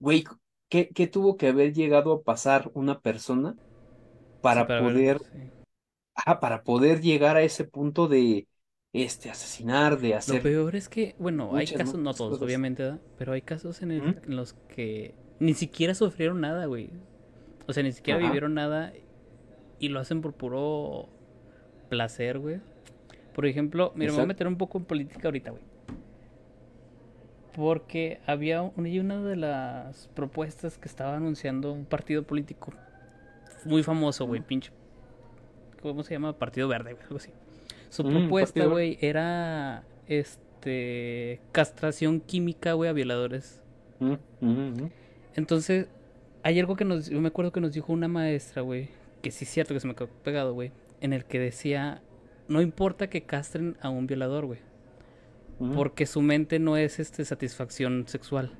güey, 0.00 0.24
¿qué, 0.68 0.90
qué 0.90 1.06
tuvo 1.08 1.36
que 1.36 1.48
haber 1.48 1.72
llegado 1.74 2.12
a 2.14 2.22
pasar 2.22 2.70
una 2.74 3.00
persona 3.00 3.56
sí, 4.48 4.62
para 4.62 4.68
ver, 4.68 4.74
poder, 4.74 5.20
sí. 5.32 5.50
ajá, 6.14 6.40
para 6.40 6.62
poder 6.64 7.00
llegar 7.02 7.36
a 7.36 7.42
ese 7.42 7.64
punto 7.64 8.08
de, 8.08 8.48
este, 8.92 9.30
asesinar, 9.30 9.98
de 10.00 10.14
Lo 10.26 10.40
hacer 10.40 10.42
peor 10.42 10.76
es 10.76 10.88
que, 10.88 11.14
bueno, 11.18 11.56
hay 11.56 11.68
casos, 11.68 12.00
no 12.00 12.14
todos, 12.14 12.40
cosas? 12.40 12.42
obviamente, 12.42 12.82
¿verdad? 12.82 13.00
Pero 13.16 13.32
hay 13.32 13.42
casos 13.42 13.82
en, 13.82 13.90
el- 13.92 14.04
Ujú, 14.04 14.18
en 14.26 14.36
los 14.36 14.52
que 14.68 15.14
ni 15.40 15.54
siquiera 15.54 15.94
sufrieron 15.94 16.40
nada, 16.40 16.66
güey. 16.66 16.90
O 17.66 17.72
sea, 17.72 17.82
ni 17.82 17.92
siquiera 17.92 18.18
Ajá, 18.18 18.18
vivieron 18.18 18.54
nada 18.54 18.92
y 19.80 19.88
lo 19.88 20.00
hacen 20.00 20.22
por 20.22 20.34
puro 20.34 21.08
placer, 21.90 22.38
güey. 22.38 22.60
Por 23.38 23.46
ejemplo, 23.46 23.92
mira, 23.94 23.94
me 23.94 24.04
voy 24.06 24.06
a 24.06 24.08
exacto. 24.08 24.26
meter 24.26 24.46
un 24.48 24.56
poco 24.56 24.78
en 24.78 24.84
política 24.84 25.28
ahorita, 25.28 25.52
güey. 25.52 25.62
Porque 27.54 28.18
había 28.26 28.62
una 28.62 29.22
de 29.22 29.36
las 29.36 30.08
propuestas 30.08 30.76
que 30.76 30.88
estaba 30.88 31.14
anunciando 31.14 31.72
un 31.72 31.84
partido 31.84 32.24
político 32.24 32.72
muy 33.64 33.84
famoso, 33.84 34.26
güey, 34.26 34.40
pinche. 34.40 34.72
¿Cómo 35.80 36.02
se 36.02 36.14
llama? 36.14 36.36
Partido 36.36 36.66
Verde, 36.66 36.94
güey, 36.94 37.04
algo 37.04 37.18
así. 37.18 37.30
Su 37.90 38.02
ujú, 38.02 38.10
propuesta, 38.10 38.54
Partido 38.54 38.70
güey, 38.72 38.98
era 39.00 39.84
este 40.08 41.40
castración 41.52 42.18
química, 42.18 42.72
güey, 42.72 42.90
a 42.90 42.92
violadores. 42.92 43.62
Entonces, 45.36 45.86
hay 46.42 46.58
algo 46.58 46.74
que 46.74 46.84
nos, 46.84 47.08
yo 47.08 47.20
me 47.20 47.28
acuerdo 47.28 47.52
que 47.52 47.60
nos 47.60 47.72
dijo 47.72 47.92
una 47.92 48.08
maestra, 48.08 48.62
güey, 48.62 48.88
que 49.22 49.30
sí 49.30 49.44
es 49.44 49.50
cierto 49.52 49.74
que 49.74 49.78
se 49.78 49.86
me 49.86 49.94
quedó 49.94 50.08
pegado, 50.08 50.54
güey, 50.54 50.72
en 51.00 51.12
el 51.12 51.24
que 51.24 51.38
decía 51.38 52.02
no 52.48 52.60
importa 52.62 53.08
que 53.08 53.24
castren 53.24 53.76
a 53.80 53.90
un 53.90 54.06
violador, 54.06 54.46
güey. 54.46 54.60
Porque 55.74 56.06
su 56.06 56.22
mente 56.22 56.58
no 56.58 56.76
es 56.76 57.00
este 57.00 57.24
satisfacción 57.24 58.04
sexual. 58.06 58.52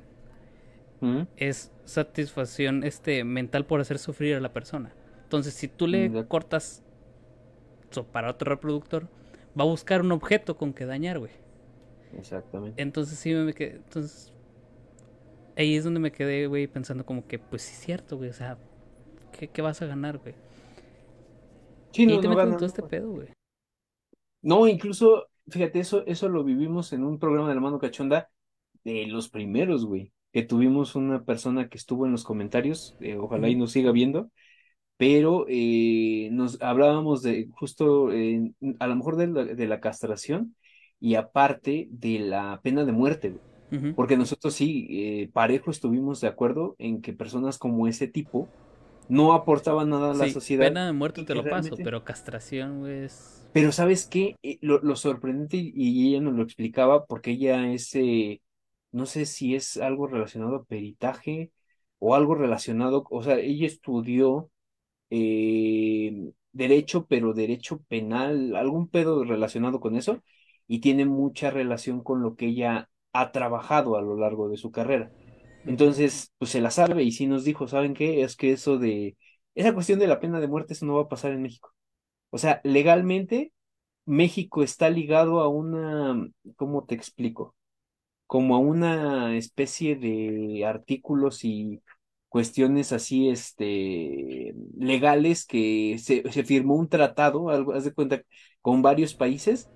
Es 1.36 1.72
satisfacción 1.84 2.82
este 2.84 3.22
mental 3.24 3.64
por 3.66 3.80
hacer 3.80 3.98
sufrir 3.98 4.34
a 4.36 4.40
la 4.40 4.52
persona. 4.52 4.92
Entonces, 5.22 5.54
si 5.54 5.68
tú 5.68 5.86
le 5.86 6.26
cortas 6.26 6.82
su 7.90 8.00
aparato 8.00 8.44
reproductor, 8.44 9.08
va 9.58 9.62
a 9.64 9.66
buscar 9.66 10.00
un 10.02 10.12
objeto 10.12 10.56
con 10.56 10.72
que 10.72 10.86
dañar, 10.86 11.18
güey. 11.18 11.32
Exactamente. 12.16 12.80
Entonces 12.82 13.18
sí 13.18 13.32
me 13.34 13.52
quedé. 13.54 13.76
Entonces. 13.76 14.32
Ahí 15.56 15.74
es 15.76 15.84
donde 15.84 16.00
me 16.00 16.12
quedé, 16.12 16.46
güey, 16.46 16.66
pensando 16.68 17.04
como 17.04 17.26
que, 17.26 17.38
pues 17.38 17.62
sí 17.62 17.74
es 17.74 17.80
cierto, 17.80 18.16
güey. 18.16 18.30
O 18.30 18.32
sea, 18.32 18.58
¿qué, 19.32 19.48
qué 19.48 19.60
vas 19.62 19.82
a 19.82 19.86
ganar, 19.86 20.18
güey? 20.18 20.34
Sí, 21.92 22.06
y 22.06 22.06
no, 22.06 22.20
te 22.20 22.28
no 22.28 22.30
meten 22.30 22.48
en 22.48 22.50
gana, 22.50 22.56
todo 22.56 22.66
no 22.66 22.66
este 22.66 22.82
gana. 22.82 22.90
pedo, 22.90 23.10
güey. 23.10 23.28
No, 24.42 24.66
incluso, 24.68 25.26
fíjate, 25.48 25.80
eso, 25.80 26.04
eso 26.06 26.28
lo 26.28 26.44
vivimos 26.44 26.92
en 26.92 27.04
un 27.04 27.18
programa 27.18 27.48
de 27.48 27.54
la 27.56 27.60
mano 27.60 27.78
cachonda 27.78 28.30
de 28.84 29.06
los 29.06 29.28
primeros, 29.30 29.86
güey, 29.86 30.12
que 30.32 30.42
tuvimos 30.44 30.94
una 30.96 31.24
persona 31.24 31.68
que 31.68 31.78
estuvo 31.78 32.06
en 32.06 32.12
los 32.12 32.24
comentarios, 32.24 32.96
eh, 33.00 33.16
ojalá 33.18 33.48
y 33.48 33.56
nos 33.56 33.72
siga 33.72 33.92
viendo, 33.92 34.30
pero 34.96 35.46
eh, 35.48 36.28
nos 36.32 36.60
hablábamos 36.62 37.22
de 37.22 37.48
justo, 37.52 38.12
eh, 38.12 38.52
a 38.80 38.86
lo 38.88 38.96
mejor 38.96 39.16
de 39.16 39.28
la, 39.28 39.44
de 39.44 39.66
la 39.68 39.80
castración 39.80 40.56
y 41.00 41.14
aparte 41.16 41.88
de 41.90 42.18
la 42.20 42.60
pena 42.62 42.84
de 42.84 42.92
muerte, 42.92 43.30
güey. 43.30 43.44
Porque 43.94 44.16
nosotros 44.16 44.54
sí, 44.54 44.86
eh, 44.90 45.30
parejo 45.32 45.70
estuvimos 45.70 46.20
de 46.20 46.28
acuerdo 46.28 46.76
en 46.78 47.02
que 47.02 47.12
personas 47.14 47.58
como 47.58 47.88
ese 47.88 48.08
tipo 48.08 48.52
no 49.08 49.32
aportaban 49.34 49.90
nada 49.90 50.12
a 50.12 50.14
la 50.14 50.26
Sí, 50.26 50.28
sociedad 50.28 50.70
pena 50.70 50.86
de 50.86 50.92
muerte 50.92 51.22
te 51.22 51.34
lo 51.34 51.48
paso, 51.48 51.76
realmente 51.76 51.82
pero 51.82 52.04
castración, 52.04 52.80
güey, 52.80 53.04
es. 53.04 53.37
Pero 53.52 53.72
¿sabes 53.72 54.06
qué? 54.08 54.36
Eh, 54.42 54.58
Lo, 54.62 54.80
lo 54.80 54.96
sorprendente, 54.96 55.56
y 55.58 56.08
ella 56.08 56.20
nos 56.20 56.34
lo 56.34 56.42
explicaba, 56.42 57.06
porque 57.06 57.32
ella 57.32 57.72
es, 57.72 57.94
eh, 57.94 58.42
no 58.92 59.06
sé 59.06 59.26
si 59.26 59.54
es 59.54 59.76
algo 59.78 60.06
relacionado 60.06 60.56
a 60.56 60.64
peritaje 60.64 61.52
o 61.98 62.14
algo 62.14 62.34
relacionado, 62.34 63.04
o 63.10 63.22
sea, 63.22 63.38
ella 63.38 63.66
estudió 63.66 64.50
eh, 65.10 66.32
derecho, 66.52 67.06
pero 67.06 67.32
derecho 67.34 67.80
penal, 67.88 68.56
algún 68.56 68.88
pedo 68.88 69.24
relacionado 69.24 69.80
con 69.80 69.96
eso, 69.96 70.22
y 70.66 70.80
tiene 70.80 71.06
mucha 71.06 71.50
relación 71.50 72.02
con 72.02 72.22
lo 72.22 72.36
que 72.36 72.46
ella 72.48 72.90
ha 73.12 73.32
trabajado 73.32 73.96
a 73.96 74.02
lo 74.02 74.16
largo 74.16 74.48
de 74.48 74.56
su 74.58 74.70
carrera. 74.70 75.12
Entonces, 75.64 76.32
pues 76.38 76.50
se 76.50 76.60
la 76.60 76.70
sabe 76.70 77.02
y 77.04 77.12
sí 77.12 77.26
nos 77.26 77.44
dijo, 77.44 77.68
¿saben 77.68 77.94
qué? 77.94 78.22
Es 78.22 78.36
que 78.36 78.52
eso 78.52 78.78
de, 78.78 79.16
esa 79.54 79.74
cuestión 79.74 79.98
de 79.98 80.06
la 80.06 80.20
pena 80.20 80.40
de 80.40 80.48
muerte, 80.48 80.74
eso 80.74 80.86
no 80.86 80.96
va 80.96 81.02
a 81.02 81.08
pasar 81.08 81.32
en 81.32 81.42
México. 81.42 81.74
O 82.30 82.38
sea, 82.38 82.60
legalmente 82.64 83.52
México 84.06 84.62
está 84.62 84.90
ligado 84.90 85.40
a 85.40 85.48
una, 85.48 86.28
¿cómo 86.56 86.84
te 86.86 86.94
explico? 86.94 87.56
Como 88.26 88.56
a 88.56 88.58
una 88.58 89.36
especie 89.36 89.96
de 89.96 90.64
artículos 90.66 91.44
y 91.44 91.82
cuestiones 92.28 92.92
así, 92.92 93.28
este, 93.30 94.54
legales 94.78 95.46
que 95.46 95.98
se, 95.98 96.30
se 96.32 96.44
firmó 96.44 96.76
un 96.76 96.88
tratado, 96.88 97.50
algo, 97.50 97.72
haz 97.74 97.84
de 97.84 97.94
cuenta, 97.94 98.22
con 98.62 98.82
varios 98.82 99.14
países, 99.14 99.70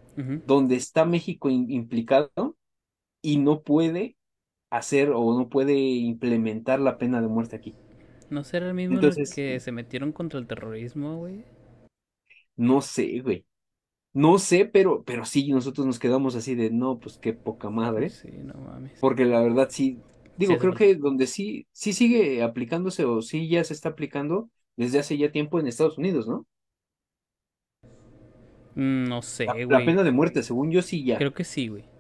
donde 0.45 0.77
está 0.77 1.05
México 1.07 1.51
in- 1.51 1.71
implicado 1.71 2.57
y 3.23 3.39
no 3.39 3.63
puede 3.63 4.17
hacer 4.71 5.11
o 5.15 5.39
no 5.39 5.49
puede 5.51 5.75
implementar 5.77 6.81
la 6.81 6.99
pena 6.99 7.21
de 7.23 7.29
muerte 7.29 7.57
aquí. 7.57 7.79
¿No 8.31 8.43
será 8.43 8.67
el 8.67 8.75
mismo 8.75 9.15
Entonces, 9.15 9.31
que 9.31 9.61
se 9.61 9.71
metieron 9.71 10.11
contra 10.13 10.41
el 10.41 10.49
terrorismo, 10.49 11.19
güey? 11.19 11.45
No 12.57 12.81
sé, 12.83 13.21
güey. 13.21 13.47
No 14.15 14.39
sé, 14.39 14.67
pero, 14.67 15.05
pero 15.05 15.25
sí, 15.25 15.49
nosotros 15.51 15.87
nos 15.87 15.99
quedamos 15.99 16.37
así 16.37 16.55
de, 16.55 16.71
no, 16.71 17.01
pues 17.01 17.19
qué 17.19 17.33
poca 17.35 17.71
madre. 17.71 18.19
Sí, 18.19 18.29
no 18.31 18.55
mames. 18.55 19.01
Porque 19.01 19.25
la 19.27 19.41
verdad 19.43 19.69
sí, 19.71 20.05
digo, 20.37 20.59
creo 20.59 20.75
que 20.75 20.95
donde 20.97 21.27
sí, 21.29 21.69
sí 21.73 21.93
sigue 21.93 22.43
aplicándose 22.43 23.05
o 23.07 23.23
sí 23.23 23.49
ya 23.49 23.65
se 23.65 23.75
está 23.75 23.91
aplicando 23.91 24.51
desde 24.77 25.01
hace 25.01 25.19
ya 25.19 25.33
tiempo 25.33 25.61
en 25.61 25.67
Estados 25.69 25.99
Unidos, 25.99 26.29
¿no? 26.29 26.47
Mm, 28.75 29.05
No 29.09 29.23
La, 29.47 29.55
sé, 29.55 29.65
la 29.69 29.85
güey. 29.85 29.85
pena 29.85 30.03
de 30.03 30.11
muerte, 30.11 30.43
según 30.43 30.73
yo, 30.73 30.83
sí 30.83 31.05
ya. 31.05 31.25
Creo 31.25 31.33
que 31.33 31.45
sí, 31.45 31.69
güey. 31.69 31.91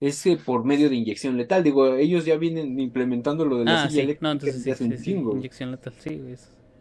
Es 0.00 0.22
que 0.24 0.36
por 0.36 0.64
medio 0.64 0.88
de 0.90 0.96
inyección 0.96 1.36
letal. 1.36 1.62
Digo, 1.64 1.94
ellos 1.96 2.24
ya 2.24 2.36
vienen 2.36 2.78
implementando 2.80 3.44
lo 3.44 3.58
de 3.58 3.64
la 3.66 3.76
Ah, 3.76 3.78
silla 3.78 4.00
sí. 4.00 4.16
No, 4.20 4.30
eléctrica 4.30 4.32
entonces 4.32 4.62
desde 4.62 4.72
sí, 4.72 4.72
hace 4.72 4.82
sí, 4.82 4.84
un 4.84 4.96
chingo, 5.00 5.34
Inyección 5.36 5.70
letal, 5.70 5.94
sí, 5.98 6.16
güey. 6.18 6.36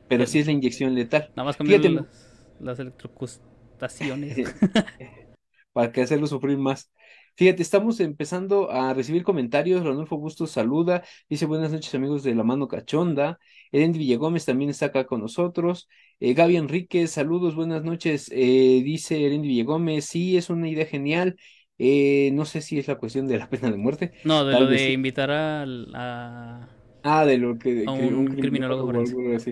pero 0.07 0.25
sí 0.25 0.39
es 0.39 0.45
la 0.47 0.51
inyección 0.53 0.95
letal. 0.95 1.31
Nada 1.35 1.45
más 1.45 1.57
cambian 1.57 1.81
Fíjate, 1.81 1.89
las, 1.95 2.26
las 2.59 2.79
electrocutaciones. 2.79 4.37
para 5.73 5.91
que 5.91 6.01
hacerlo 6.01 6.27
sufrir 6.27 6.57
más. 6.57 6.91
Fíjate, 7.35 7.61
estamos 7.61 7.99
empezando 7.99 8.71
a 8.71 8.93
recibir 8.95 9.23
comentarios. 9.23 9.83
Ranulfo 9.85 10.17
Bustos 10.17 10.49
saluda, 10.51 11.03
dice 11.29 11.45
buenas 11.45 11.71
noches 11.71 11.93
amigos 11.93 12.23
de 12.23 12.33
La 12.33 12.43
Mano 12.43 12.67
Cachonda. 12.67 13.37
Erendi 13.71 13.99
Villagómez 13.99 14.45
también 14.45 14.71
está 14.71 14.87
acá 14.87 15.05
con 15.05 15.21
nosotros. 15.21 15.87
Eh, 16.19 16.33
Gaby 16.33 16.55
Enríquez, 16.57 17.11
saludos, 17.11 17.53
buenas 17.55 17.83
noches. 17.83 18.29
Eh, 18.33 18.81
dice 18.83 19.23
Erendi 19.23 19.47
Villagómez, 19.49 20.05
sí, 20.05 20.35
es 20.35 20.49
una 20.49 20.67
idea 20.67 20.85
genial. 20.87 21.35
Eh, 21.77 22.31
no 22.33 22.45
sé 22.45 22.61
si 22.61 22.79
es 22.79 22.87
la 22.87 22.95
cuestión 22.95 23.27
de 23.27 23.37
la 23.37 23.47
pena 23.49 23.69
de 23.69 23.77
muerte, 23.77 24.13
No, 24.23 24.43
de 24.45 24.53
lo 24.53 24.59
tal 24.59 24.69
de 24.71 24.79
sí. 24.79 24.91
invitar 24.93 25.29
al- 25.29 25.91
a, 25.93 26.67
Ah, 27.03 27.23
de 27.23 27.37
lo 27.37 27.59
que 27.59 27.83
a 27.85 27.91
un 27.91 28.15
un 28.15 28.27
criminólogo 28.27 28.91
así. 29.35 29.51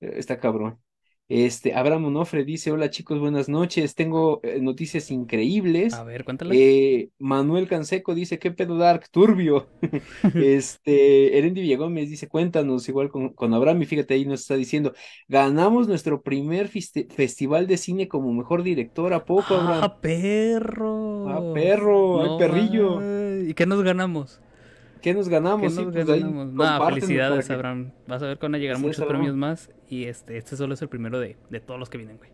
Eh, 0.00 0.12
Está 0.16 0.38
cabrón. 0.38 0.78
Este, 1.28 1.74
Abraham 1.74 2.06
Onofre 2.06 2.44
dice, 2.44 2.70
hola 2.72 2.88
chicos, 2.90 3.18
buenas 3.20 3.48
noches, 3.50 3.94
tengo 3.94 4.40
eh, 4.42 4.60
noticias 4.62 5.10
A 5.10 5.14
increíbles. 5.14 5.94
ver, 6.04 6.24
cuéntala. 6.24 6.54
Eh, 6.54 7.10
Manuel 7.18 7.68
Canseco 7.68 8.14
dice, 8.14 8.38
¿qué 8.38 8.50
pedo 8.50 8.78
Dark? 8.78 9.08
Turbio. 9.10 9.68
Este, 10.34 11.36
Erendi 11.38 11.60
Villagómez 11.60 12.08
dice, 12.08 12.28
cuéntanos, 12.28 12.88
igual 12.88 13.10
con, 13.10 13.34
con 13.34 13.52
Abraham, 13.52 13.82
y 13.82 13.86
fíjate, 13.86 14.14
ahí 14.14 14.24
nos 14.24 14.40
está 14.40 14.56
diciendo, 14.56 14.94
ganamos 15.28 15.86
nuestro 15.88 16.22
primer 16.22 16.68
festival 16.68 17.66
de 17.66 17.76
cine 17.76 18.08
como 18.08 18.32
mejor 18.32 18.62
director, 18.62 19.12
¿a 19.12 19.24
poco, 19.26 19.54
Abraham? 19.56 19.82
¡Ah, 19.82 20.00
perro! 20.00 21.28
Ah, 21.28 21.40
perro, 21.52 22.22
ay, 22.22 22.30
No 22.30 22.36
perrillo. 22.36 23.00
¿Y 23.46 23.54
qué 23.54 23.66
nos 23.66 23.82
ganamos? 23.82 24.40
¿Qué 25.00 25.14
nos 25.14 25.26
¿Qué 25.26 25.32
ganamos? 25.34 25.74
Sí, 25.74 25.84
nos 25.84 25.94
pues 25.94 26.08
ahí 26.08 26.22
felicidades, 26.94 27.46
que... 27.46 27.52
Abraham. 27.52 27.92
Vas 28.06 28.22
a 28.22 28.26
ver 28.26 28.38
que 28.38 28.46
van 28.46 28.54
a 28.54 28.58
llegar 28.58 28.78
muchos 28.78 29.04
premios 29.04 29.36
más. 29.36 29.70
Y 29.88 30.04
este, 30.04 30.36
este 30.36 30.56
solo 30.56 30.74
es 30.74 30.82
el 30.82 30.88
primero 30.88 31.18
de, 31.20 31.36
de 31.50 31.60
todos 31.60 31.78
los 31.78 31.90
que 31.90 31.98
vienen, 31.98 32.18
güey. 32.18 32.30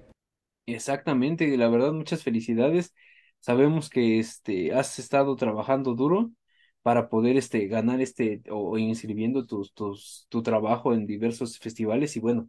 Exactamente, 0.66 1.56
la 1.56 1.68
verdad, 1.68 1.92
muchas 1.92 2.22
felicidades. 2.22 2.94
Sabemos 3.40 3.90
que 3.90 4.18
este 4.18 4.72
has 4.72 4.98
estado 4.98 5.36
trabajando 5.36 5.94
duro 5.94 6.30
para 6.82 7.08
poder 7.08 7.36
este 7.36 7.66
ganar 7.66 8.00
este 8.00 8.42
o, 8.50 8.70
o 8.72 8.78
inscribiendo 8.78 9.44
tus, 9.46 9.72
tus, 9.74 10.26
tu 10.30 10.42
trabajo 10.42 10.94
en 10.94 11.06
diversos 11.06 11.58
festivales 11.58 12.16
y 12.16 12.20
bueno, 12.20 12.48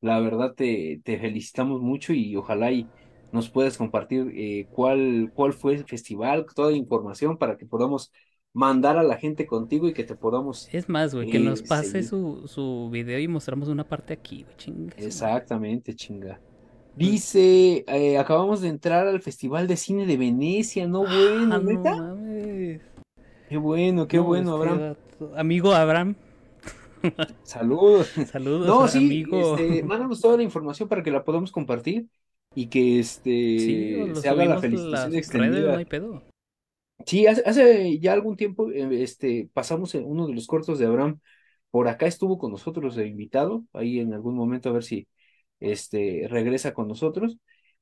la 0.00 0.20
verdad 0.20 0.54
te, 0.54 1.00
te 1.04 1.18
felicitamos 1.18 1.80
mucho 1.80 2.12
y 2.12 2.36
ojalá 2.36 2.70
y 2.72 2.90
nos 3.30 3.50
puedas 3.50 3.78
compartir 3.78 4.30
eh, 4.34 4.68
cuál, 4.70 5.30
cuál 5.34 5.52
fue 5.54 5.74
el 5.74 5.84
festival, 5.84 6.46
toda 6.54 6.70
la 6.70 6.76
información 6.76 7.38
para 7.38 7.56
que 7.56 7.66
podamos 7.66 8.12
mandar 8.54 8.96
a 8.98 9.02
la 9.02 9.16
gente 9.18 9.46
contigo 9.46 9.88
y 9.88 9.92
que 9.94 10.04
te 10.04 10.14
podamos 10.16 10.68
Es 10.72 10.88
más, 10.88 11.14
güey, 11.14 11.28
que 11.28 11.40
nos 11.40 11.60
eh, 11.60 11.64
pase 11.68 12.02
seguir. 12.02 12.04
su, 12.04 12.42
su 12.46 12.88
video 12.90 13.18
y 13.18 13.28
mostramos 13.28 13.68
una 13.68 13.86
parte 13.86 14.14
aquí, 14.14 14.44
güey. 14.44 14.56
Chinga. 14.56 14.94
Exactamente, 14.96 15.94
chinga. 15.94 16.40
Dice, 16.96 17.84
eh, 17.88 18.18
acabamos 18.18 18.60
de 18.60 18.68
entrar 18.68 19.06
al 19.08 19.20
Festival 19.20 19.66
de 19.66 19.76
Cine 19.76 20.06
de 20.06 20.16
Venecia, 20.16 20.86
no 20.86 21.04
Ah, 21.06 21.58
bueno, 21.58 21.58
no 21.58 21.60
neta. 21.60 21.96
mames. 21.96 22.80
Qué 23.48 23.56
bueno, 23.58 24.06
qué 24.08 24.18
No, 24.18 24.24
bueno, 24.24 24.56
este 24.56 24.70
Abraham. 24.70 24.96
Amigo 25.36 25.72
Abraham. 25.72 26.14
Saludos. 27.42 28.08
Saludos, 28.30 28.66
No, 28.66 28.88
sí, 28.88 28.98
amigo. 28.98 29.56
este, 29.58 29.82
mándanos 29.82 30.20
toda 30.20 30.36
la 30.36 30.42
información 30.44 30.88
para 30.88 31.02
que 31.02 31.10
la 31.10 31.24
podamos 31.24 31.50
compartir 31.52 32.06
y 32.54 32.66
que 32.68 33.00
este 33.00 34.12
se 34.14 34.28
haga 34.28 34.44
la 34.46 34.58
felicitación 34.60 35.10
redes, 35.12 35.34
no 35.34 35.44
extendida. 35.44 35.76
hay 35.76 35.84
pedo. 35.84 36.22
Sí, 37.06 37.26
hace, 37.26 37.42
hace 37.44 37.98
ya 37.98 38.12
algún 38.12 38.36
tiempo, 38.36 38.70
eh, 38.70 39.02
este, 39.02 39.50
pasamos 39.52 39.94
en 39.94 40.04
uno 40.04 40.26
de 40.26 40.34
los 40.34 40.46
cortos 40.46 40.78
de 40.78 40.86
Abraham. 40.86 41.20
Por 41.70 41.88
acá 41.88 42.06
estuvo 42.06 42.38
con 42.38 42.52
nosotros 42.52 42.94
de 42.96 43.06
invitado, 43.06 43.64
ahí 43.72 43.98
en 44.00 44.14
algún 44.14 44.36
momento 44.36 44.68
a 44.68 44.72
ver 44.72 44.84
si 44.84 45.08
este 45.60 46.26
regresa 46.28 46.72
con 46.74 46.88
nosotros. 46.88 47.38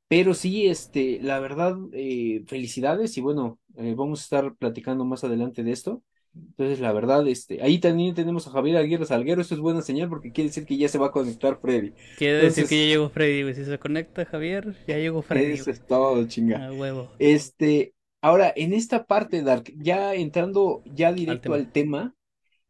Pero 0.08 0.35
sí, 0.35 0.66
este, 0.66 1.20
la 1.22 1.40
verdad, 1.40 1.76
eh, 1.92 2.44
felicidades 2.46 3.16
y 3.16 3.20
bueno, 3.20 3.58
eh, 3.76 3.94
vamos 3.96 4.20
a 4.20 4.22
estar 4.24 4.54
platicando 4.56 5.04
más 5.04 5.24
adelante 5.24 5.62
de 5.62 5.72
esto. 5.72 6.02
Entonces, 6.35 6.80
la 6.80 6.92
verdad, 6.92 7.26
este, 7.28 7.62
ahí 7.62 7.78
también 7.78 8.14
tenemos 8.14 8.46
a 8.46 8.50
Javier 8.50 8.76
Aguirre 8.78 9.04
Salguero, 9.04 9.42
esto 9.42 9.54
es 9.54 9.61
buena 9.61 9.82
señal 9.82 10.08
porque 10.08 10.32
quiere 10.32 10.48
decir 10.48 10.64
que 10.64 10.76
ya 10.78 10.88
se 10.88 10.98
va 10.98 11.06
a 11.08 11.11
conectar 11.11 11.58
Freddy. 11.61 11.92
Quiere 12.16 12.44
decir 12.44 12.66
que 12.66 12.78
ya 12.78 12.87
llegó 12.87 13.11
Freddy, 13.11 13.42
güey. 13.42 13.54
Si 13.54 13.64
se 13.64 13.78
conecta 13.78 14.24
Javier, 14.24 14.74
ya 14.87 14.96
llegó 14.96 15.22
Freddy, 15.22 15.52
eso 15.52 15.70
es 15.70 15.87
todo, 15.87 16.26
chinga. 16.26 16.66
A 16.68 16.72
huevo. 16.72 17.08
Este, 17.18 17.94
ahora, 18.22 18.52
en 18.56 18.74
esta 18.74 19.06
parte, 19.06 19.42
Dark, 19.42 19.72
ya 19.78 20.14
entrando 20.14 20.82
ya 20.87 21.12
Al 21.26 21.40
directo 21.40 21.40
tema. 21.40 21.56
al 21.56 21.72
tema, 21.72 22.16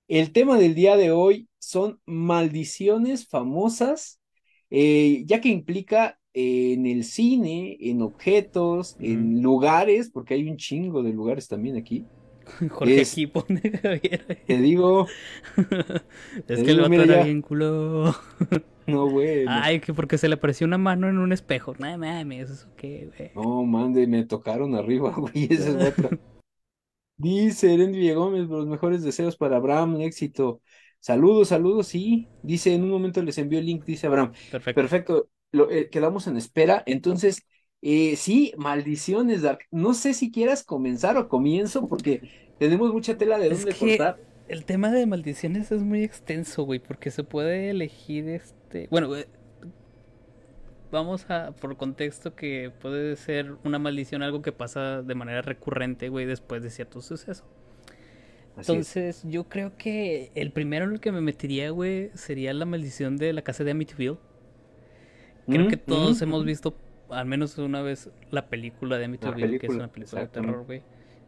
el 0.09 0.33
tema 0.33 0.59
del 0.59 0.75
día 0.75 0.97
de 0.97 1.11
hoy 1.13 1.49
son 1.59 2.01
maldiciones 2.07 3.29
famosas, 3.29 4.21
eh, 4.71 5.25
ya 5.27 5.41
que 5.41 5.49
implica 5.51 6.21
en 6.35 6.87
el 6.87 7.05
cine, 7.05 7.77
en 7.81 8.03
objetos, 8.03 8.97
en 9.01 9.43
lugares, 9.43 10.11
porque 10.11 10.35
hay 10.35 10.49
un 10.49 10.57
chingo 10.59 11.03
de 11.03 11.13
lugares 11.13 11.49
también 11.49 11.77
aquí. 11.77 12.09
Jorge 12.71 13.01
Es- 13.01 13.03
aquí 13.03 13.27
pone. 13.27 13.61
Te 14.47 14.59
digo, 14.59 15.17
es 16.49 16.63
te 16.63 16.63
que 16.63 16.71
el 16.71 16.81
digo, 16.81 16.81
vato 16.81 17.03
mira 17.03 17.05
era 17.05 17.17
ya. 17.17 17.17
bien 17.17 17.43
culo. 17.43 18.15
No, 18.87 19.07
güey. 19.09 19.45
Ay, 19.49 19.81
que 19.81 19.95
porque 19.95 20.19
se 20.19 20.29
le 20.29 20.35
apareció 20.35 20.67
una 20.67 20.79
mano 20.79 21.09
en 21.09 21.19
un 21.19 21.33
espejo. 21.33 21.75
No 21.79 21.99
mames, 21.99 22.51
¿eso 22.51 22.69
qué, 22.77 23.07
güey? 23.17 23.31
No, 23.35 23.65
mande, 23.65 24.07
me 24.07 24.25
tocaron 24.25 24.75
arriba, 24.75 25.11
güey, 25.17 25.49
esa 25.51 25.71
es 25.71 25.77
otra. 25.77 26.13
Dice 27.17 27.75
Erendy 27.75 28.13
Gómez, 28.13 28.49
los 28.49 28.67
mejores 28.67 29.03
deseos 29.03 29.37
para 29.37 29.57
Abraham, 29.57 30.01
éxito. 30.01 30.61
Saludos, 30.99 31.49
saludos, 31.49 31.87
sí. 31.89 32.29
Dice, 32.43 32.75
en 32.75 32.83
un 32.83 32.91
momento 32.91 33.23
les 33.23 33.39
envió 33.39 33.59
el 33.59 33.67
link, 33.67 33.85
dice 33.85 34.07
Abraham. 34.07 34.33
Perfecto. 34.51 34.75
Perfecto, 34.81 35.29
lo, 35.53 35.71
eh, 35.71 35.89
quedamos 35.91 36.27
en 36.27 36.37
espera. 36.37 36.83
Entonces, 36.87 37.47
eh, 37.81 38.17
sí, 38.17 38.53
maldiciones, 38.57 39.43
Dark. 39.43 39.61
No 39.71 39.95
sé 39.95 40.15
si 40.15 40.31
quieras 40.33 40.65
comenzar 40.65 41.17
o 41.17 41.29
comienzo, 41.29 41.89
porque 41.89 42.23
tenemos 42.59 42.93
mucha 42.93 43.17
tela 43.17 43.39
de 43.39 43.49
Es 43.49 43.59
dónde 43.59 43.75
cortar. 43.75 44.21
el 44.49 44.65
tema 44.65 44.91
de 44.91 45.07
maldiciones 45.07 45.71
es 45.73 45.83
muy 45.83 46.03
extenso, 46.05 46.65
güey, 46.65 46.81
porque 46.81 47.11
se 47.11 47.25
puede 47.25 47.71
elegir 47.71 48.29
este... 48.29 48.62
Bueno, 48.91 49.09
güey, 49.09 49.27
vamos 50.91 51.29
a, 51.31 51.53
por 51.53 51.77
contexto, 51.77 52.35
que 52.35 52.71
puede 52.71 53.17
ser 53.17 53.57
una 53.65 53.79
maldición 53.79 54.23
algo 54.23 54.43
que 54.43 54.53
pasa 54.53 55.03
de 55.03 55.15
manera 55.15 55.43
recurrente, 55.43 56.09
güey, 56.09 56.27
después 56.27 56.63
de 56.63 56.71
cierto 56.71 57.01
suceso. 57.01 57.45
Así 58.57 58.77
es. 58.77 58.95
Entonces, 58.95 59.23
yo 59.25 59.49
creo 59.49 59.77
que 59.77 60.31
el 60.35 60.53
primero 60.53 60.85
en 60.87 60.93
el 60.93 61.01
que 61.01 61.13
me 61.13 61.21
metería, 61.21 61.71
güey, 61.71 62.11
sería 62.15 62.53
la 62.55 62.67
maldición 62.67 63.17
de 63.19 63.33
la 63.33 63.43
casa 63.43 63.65
de 63.65 63.73
Amityville. 63.73 64.19
Creo 65.49 65.65
Mm, 65.65 65.69
que 65.69 65.77
todos 65.77 66.21
mm, 66.21 66.23
hemos 66.23 66.45
visto 66.45 66.83
al 67.11 67.27
menos 67.27 67.59
una 67.59 67.83
vez 67.83 68.11
la 68.31 68.49
película 68.49 68.99
de 68.99 69.05
Amityville, 69.07 69.57
que 69.57 69.67
es 69.67 69.77
una 69.77 69.93
película 69.93 70.23
de 70.23 70.29
terror, 70.29 70.65
güey. 70.65 70.85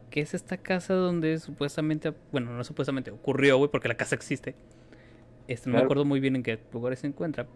Que 0.09 0.21
es 0.21 0.33
esta 0.33 0.57
casa 0.57 0.93
donde 0.93 1.39
supuestamente, 1.39 2.13
bueno, 2.31 2.51
no 2.55 2.63
supuestamente, 2.63 3.11
ocurrió, 3.11 3.57
güey, 3.57 3.69
porque 3.71 3.87
la 3.87 3.97
casa 3.97 4.15
existe. 4.15 4.55
Este, 5.47 5.69
no 5.69 5.77
me 5.77 5.83
acuerdo 5.83 6.05
muy 6.05 6.19
bien 6.19 6.35
en 6.35 6.43
qué 6.43 6.59
lugar 6.73 6.95
se 6.95 7.07
encuentra. 7.07 7.47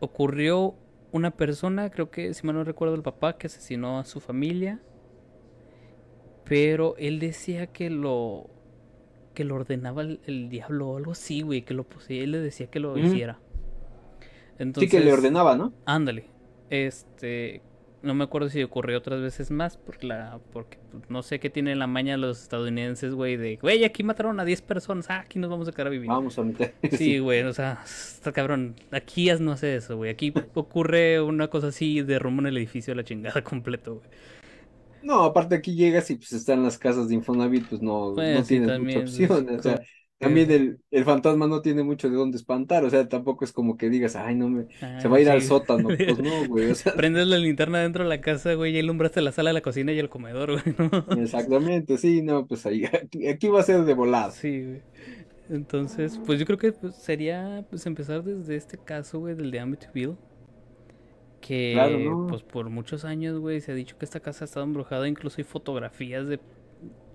Ocurrió 0.00 0.74
una 1.12 1.30
persona, 1.30 1.90
creo 1.90 2.10
que, 2.10 2.34
si 2.34 2.46
mal 2.46 2.56
no 2.56 2.64
recuerdo, 2.64 2.94
el 2.94 3.02
papá 3.02 3.38
que 3.38 3.46
asesinó 3.46 3.98
a 3.98 4.04
su 4.04 4.20
familia. 4.20 4.80
Pero 6.44 6.94
él 6.98 7.18
decía 7.18 7.68
que 7.68 7.90
lo 7.90 8.48
que 9.34 9.44
lo 9.44 9.54
ordenaba 9.54 10.02
el, 10.02 10.20
el 10.26 10.48
diablo 10.48 10.88
o 10.88 10.96
algo 10.96 11.12
así, 11.12 11.42
güey, 11.42 11.62
que 11.62 11.72
lo 11.72 11.84
poseía 11.84 12.24
y 12.24 12.26
le 12.26 12.40
decía 12.40 12.68
que 12.68 12.80
lo 12.80 12.98
hiciera. 12.98 13.38
Sí 14.20 14.26
Entonces, 14.58 14.90
que 14.90 14.98
le 14.98 15.12
ordenaba, 15.12 15.56
¿no? 15.56 15.72
Ándale. 15.84 16.24
Este. 16.70 17.62
No 18.02 18.14
me 18.14 18.24
acuerdo 18.24 18.48
si 18.48 18.62
ocurrió 18.62 18.98
otras 18.98 19.20
veces 19.20 19.50
más. 19.50 19.76
Por 19.76 20.02
la, 20.04 20.38
porque 20.52 20.78
pues, 20.92 21.10
no 21.10 21.22
sé 21.22 21.40
qué 21.40 21.50
tienen 21.50 21.78
la 21.80 21.86
maña 21.88 22.16
los 22.16 22.40
estadounidenses, 22.42 23.12
güey. 23.14 23.36
De, 23.36 23.56
güey, 23.56 23.84
aquí 23.84 24.04
mataron 24.04 24.38
a 24.38 24.44
10 24.44 24.62
personas. 24.62 25.10
Ah, 25.10 25.20
aquí 25.20 25.38
nos 25.38 25.50
vamos 25.50 25.68
a 25.68 25.72
quedar 25.72 25.88
a 25.88 25.90
vivir. 25.90 26.08
Vamos 26.08 26.38
a 26.38 26.44
meter. 26.44 26.74
Sí, 26.88 27.18
güey, 27.18 27.42
o 27.42 27.52
sea, 27.52 27.82
está 27.84 28.32
cabrón. 28.32 28.76
Aquí 28.92 29.24
ya 29.26 29.36
no 29.38 29.52
hace 29.52 29.76
eso, 29.76 29.96
güey. 29.96 30.10
Aquí 30.10 30.32
ocurre 30.54 31.20
una 31.20 31.48
cosa 31.48 31.68
así, 31.68 32.02
derrumban 32.02 32.46
el 32.46 32.56
edificio 32.56 32.92
a 32.94 32.96
la 32.96 33.04
chingada 33.04 33.42
completo, 33.44 33.96
güey. 33.96 34.08
No, 35.00 35.22
aparte 35.24 35.54
aquí 35.54 35.74
llegas 35.76 36.10
y 36.10 36.16
pues 36.16 36.32
están 36.32 36.62
las 36.64 36.76
casas 36.78 37.08
de 37.08 37.14
Infonavit, 37.14 37.68
pues 37.68 37.80
no, 37.82 38.14
Bueno, 38.14 38.32
no 38.32 38.44
sí, 38.44 38.48
tienes 38.50 38.66
también, 38.66 38.98
mucha 38.98 38.98
opción. 39.00 39.48
es 39.50 39.60
O 39.60 39.60
sea, 39.60 39.80
también 40.18 40.50
el, 40.50 40.80
el 40.90 41.04
fantasma 41.04 41.46
no 41.46 41.62
tiene 41.62 41.82
mucho 41.84 42.10
de 42.10 42.16
dónde 42.16 42.36
espantar. 42.36 42.84
O 42.84 42.90
sea, 42.90 43.08
tampoco 43.08 43.44
es 43.44 43.52
como 43.52 43.76
que 43.76 43.88
digas, 43.88 44.16
ay, 44.16 44.34
no 44.34 44.48
me, 44.48 44.66
Ah, 44.80 44.98
se 45.00 45.08
va 45.08 45.18
a 45.18 45.20
ir 45.20 45.30
al 45.30 45.42
sótano. 45.42 45.88
Pues 45.96 46.18
no, 46.18 46.46
güey. 46.48 46.70
O 46.70 46.74
sea, 46.74 46.94
Prendes 46.94 47.26
la 47.26 47.38
linterna 47.38 47.80
dentro 47.80 48.02
de 48.04 48.08
la 48.08 48.20
casa, 48.20 48.54
güey, 48.54 48.74
y 48.76 48.80
alumbraste 48.80 49.20
la 49.20 49.32
sala, 49.32 49.52
la 49.52 49.60
cocina 49.60 49.92
y 49.92 49.98
el 49.98 50.08
comedor, 50.08 50.52
güey, 50.60 50.74
¿no? 50.78 51.22
exactamente, 51.22 51.98
sí, 51.98 52.22
no, 52.22 52.46
pues 52.46 52.66
ahí, 52.66 52.84
aquí, 52.84 53.28
aquí 53.28 53.48
va 53.48 53.60
a 53.60 53.62
ser 53.64 53.84
de 53.84 53.94
volada. 53.94 54.30
Sí, 54.32 54.62
güey. 54.64 54.82
Entonces, 55.50 56.20
pues 56.26 56.38
yo 56.38 56.46
creo 56.46 56.58
que 56.58 56.72
pues, 56.72 56.94
sería 56.96 57.64
pues 57.70 57.86
empezar 57.86 58.22
desde 58.22 58.56
este 58.56 58.76
caso, 58.76 59.20
güey, 59.20 59.34
del 59.34 59.50
de 59.50 59.60
Amityville. 59.60 60.16
Que 61.40 61.70
Claro, 61.74 61.98
¿no? 61.98 62.26
pues 62.26 62.42
por 62.42 62.68
muchos 62.68 63.04
años, 63.04 63.38
güey, 63.38 63.60
se 63.60 63.70
ha 63.72 63.74
dicho 63.74 63.96
que 63.96 64.04
esta 64.04 64.20
casa 64.20 64.44
ha 64.44 64.46
estado 64.46 64.64
embrujada, 64.66 65.06
incluso 65.08 65.36
hay 65.38 65.44
fotografías 65.44 66.26
de 66.26 66.40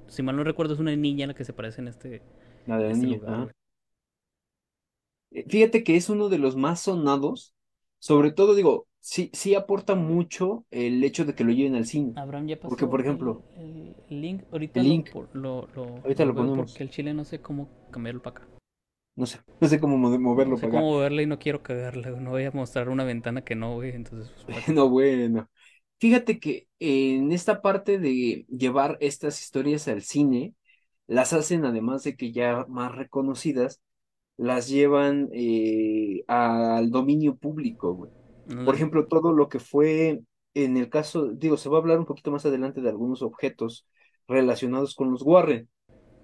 si 0.07 0.21
mal 0.23 0.35
no 0.35 0.43
recuerdo 0.43 0.73
es 0.73 0.79
una 0.79 0.95
niña 0.95 1.27
la 1.27 1.33
que 1.33 1.43
se 1.43 1.53
parece 1.53 1.81
en 1.81 1.87
este, 1.87 2.21
La 2.65 2.77
de 2.77 2.91
este 2.91 3.07
lugar. 3.07 3.55
Eh, 5.31 5.45
Fíjate 5.49 5.83
que 5.83 5.95
es 5.95 6.09
uno 6.09 6.29
de 6.29 6.37
los 6.37 6.55
más 6.55 6.81
sonados. 6.81 7.53
Sobre 7.99 8.31
todo, 8.31 8.55
digo, 8.55 8.87
sí, 8.99 9.29
sí 9.33 9.55
aporta 9.55 9.95
mucho 9.95 10.65
el 10.71 11.03
hecho 11.03 11.25
de 11.25 11.35
que 11.35 11.43
lo 11.43 11.51
lleven 11.53 11.75
al 11.75 11.85
cine. 11.85 12.15
Abraham 12.15 12.47
ya 12.47 12.59
pasó 12.59 12.75
Porque, 12.75 12.87
por 12.87 13.01
ejemplo, 13.01 13.43
el, 13.57 13.95
el 14.09 14.21
link, 14.21 14.43
ahorita 14.51 14.81
el 14.81 14.83
lo, 14.83 14.89
link. 14.89 15.09
lo, 15.33 15.67
lo, 15.75 15.85
Ahorita 16.03 16.25
lo 16.25 16.35
ponemos. 16.35 16.55
porque 16.55 16.83
el 16.83 16.89
chile 16.89 17.13
no 17.13 17.25
sé 17.25 17.41
cómo 17.41 17.69
cambiarlo 17.91 18.21
para 18.21 18.37
acá. 18.37 18.47
No 19.15 19.25
sé, 19.25 19.39
no 19.59 19.67
sé 19.67 19.79
cómo 19.79 19.97
mo- 19.97 20.19
moverlo 20.19 20.55
No 20.55 20.57
sé 20.57 20.67
para 20.67 20.79
acá. 20.81 20.83
cómo 20.83 20.97
verla 20.99 21.21
y 21.21 21.25
no 21.25 21.37
quiero 21.39 21.63
cagarla. 21.63 22.11
No 22.11 22.29
voy 22.31 22.45
a 22.45 22.51
mostrar 22.51 22.87
una 22.89 23.03
ventana 23.03 23.43
que 23.43 23.55
no, 23.55 23.73
güey. 23.75 23.91
Entonces, 23.95 24.31
pues. 24.45 24.57
No, 24.73 24.89
bueno. 24.89 25.49
Fíjate 25.99 26.39
que 26.39 26.67
en 26.79 27.31
esta 27.31 27.61
parte 27.61 27.97
de 27.99 28.45
llevar 28.49 28.97
estas 29.01 29.41
historias 29.41 29.87
al 29.87 30.01
cine, 30.03 30.53
las 31.07 31.33
hacen 31.33 31.65
además 31.65 32.03
de 32.03 32.15
que 32.15 32.31
ya 32.31 32.65
más 32.69 32.93
reconocidas, 32.93 33.81
las 34.37 34.67
llevan 34.67 35.29
eh, 35.33 36.23
al 36.27 36.91
dominio 36.91 37.35
público, 37.35 37.93
güey. 37.93 38.11
Por 38.65 38.75
ejemplo, 38.75 39.07
todo 39.07 39.31
lo 39.31 39.47
que 39.47 39.59
fue 39.59 40.21
en 40.53 40.77
el 40.77 40.89
caso, 40.89 41.29
digo, 41.29 41.57
se 41.57 41.69
va 41.69 41.77
a 41.77 41.81
hablar 41.81 41.99
un 41.99 42.05
poquito 42.05 42.31
más 42.31 42.45
adelante 42.45 42.81
de 42.81 42.89
algunos 42.89 43.21
objetos 43.21 43.87
relacionados 44.27 44.95
con 44.95 45.11
los 45.11 45.23
Warren, 45.23 45.69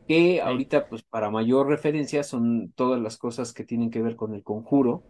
que 0.08 0.42
ahorita, 0.42 0.90
pues 0.90 1.04
para 1.04 1.32
mayor 1.32 1.68
referencia, 1.68 2.24
son 2.24 2.72
todas 2.76 3.02
las 3.02 3.18
cosas 3.18 3.54
que 3.54 3.64
tienen 3.64 3.90
que 3.90 4.02
ver 4.02 4.16
con 4.16 4.34
el 4.34 4.44
conjuro, 4.44 5.04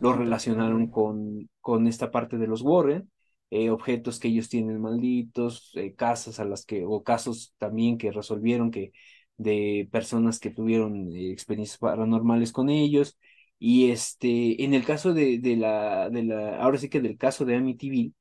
lo 0.00 0.12
relacionaron 0.12 0.88
con, 0.88 1.48
con 1.60 1.86
esta 1.86 2.10
parte 2.10 2.38
de 2.38 2.46
los 2.46 2.62
Warren, 2.62 3.10
eh, 3.52 3.70
objetos 3.70 4.18
que 4.20 4.28
ellos 4.28 4.48
tienen 4.48 4.80
malditos, 4.80 5.72
eh, 5.76 5.94
casas 5.94 6.40
a 6.40 6.46
las 6.46 6.64
que, 6.66 6.84
o 6.86 7.04
casos 7.04 7.54
también 7.58 7.98
que 7.98 8.12
resolvieron 8.12 8.70
que 8.70 8.92
de 9.36 9.88
personas 9.92 10.40
que 10.40 10.50
tuvieron 10.50 11.12
eh, 11.14 11.30
experiencias 11.32 11.78
paranormales 11.78 12.52
con 12.52 12.70
ellos. 12.70 13.18
Y 13.58 13.90
este, 13.90 14.64
en 14.64 14.74
el 14.74 14.84
caso 14.84 15.14
de, 15.14 15.38
de 15.38 15.56
la, 15.56 16.10
de 16.10 16.24
la, 16.24 16.58
ahora 16.62 16.78
sí 16.78 16.88
que 16.88 17.00
del 17.00 17.18
caso 17.18 17.44
de 17.44 17.56
Amityville, 17.56 18.14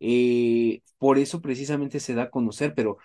eh, 0.00 0.82
por 0.98 1.18
eso 1.18 1.40
precisamente 1.40 2.00
se 2.00 2.14
da 2.14 2.24
a 2.24 2.30
conocer, 2.30 2.74
pero 2.74 2.98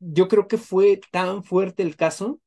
yo 0.00 0.28
creo 0.28 0.48
que 0.48 0.58
fue 0.58 1.00
tan 1.10 1.44
fuerte 1.44 1.82
el 1.82 1.96
caso 1.96 2.40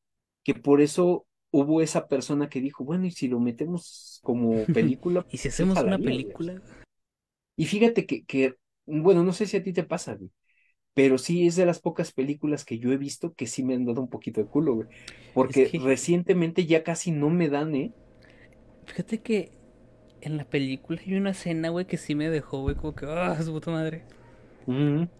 que 0.44 0.54
por 0.56 0.82
eso 0.82 1.28
hubo 1.52 1.82
esa 1.82 2.08
persona 2.08 2.50
que 2.50 2.62
dijo, 2.62 2.84
bueno, 2.84 3.06
y 3.06 3.12
si 3.12 3.28
lo 3.28 3.40
metemos 3.40 4.22
como 4.24 4.66
película, 4.74 5.26
¿Y 5.32 5.38
si 5.38 5.48
hacemos 5.48 5.80
una 5.82 5.98
jalaría, 5.98 6.13
güey". 6.22 6.28
película? 6.28 6.62
Y 7.56 7.66
fíjate 7.66 8.06
que, 8.06 8.26
que, 8.26 8.56
bueno, 8.88 9.23
no 9.23 9.34
sé 9.34 9.47
si 9.47 9.58
a 9.58 9.63
ti 9.63 9.73
te 9.73 9.84
pasa, 9.86 10.15
güey, 10.15 10.32
pero 10.93 11.17
sí 11.19 11.47
es 11.47 11.56
de 11.58 11.65
las 11.67 11.80
pocas 11.82 12.12
películas 12.13 12.65
que 12.65 12.80
yo 12.80 12.91
he 12.93 12.97
visto 12.97 13.34
que 13.36 13.47
sí 13.47 13.63
me 13.63 13.76
han 13.76 13.86
dado 13.86 14.02
un 14.02 14.10
poquito 14.10 14.41
de 14.41 14.47
culo, 14.50 14.76
güey, 14.76 14.89
porque 15.34 15.69
que- 15.71 15.82
recientemente 15.84 16.65
ya 16.67 16.84
casi 16.84 17.12
no 17.12 17.30
me 17.30 17.50
dan, 17.50 17.76
¿eh? 17.76 17.95
Fíjate 18.86 19.21
que 19.21 19.52
en 20.21 20.38
la 20.38 20.45
película 20.45 21.02
hay 21.06 21.15
una 21.15 21.32
escena, 21.32 21.69
güey, 21.69 21.86
que 21.88 21.97
sí 21.97 22.15
me 22.15 22.30
dejó, 22.30 22.62
güey, 22.62 22.76
como 22.76 22.95
que, 22.95 23.06
ah, 23.08 23.41
su 23.43 23.52
puta 23.54 23.71
madre. 23.71 24.06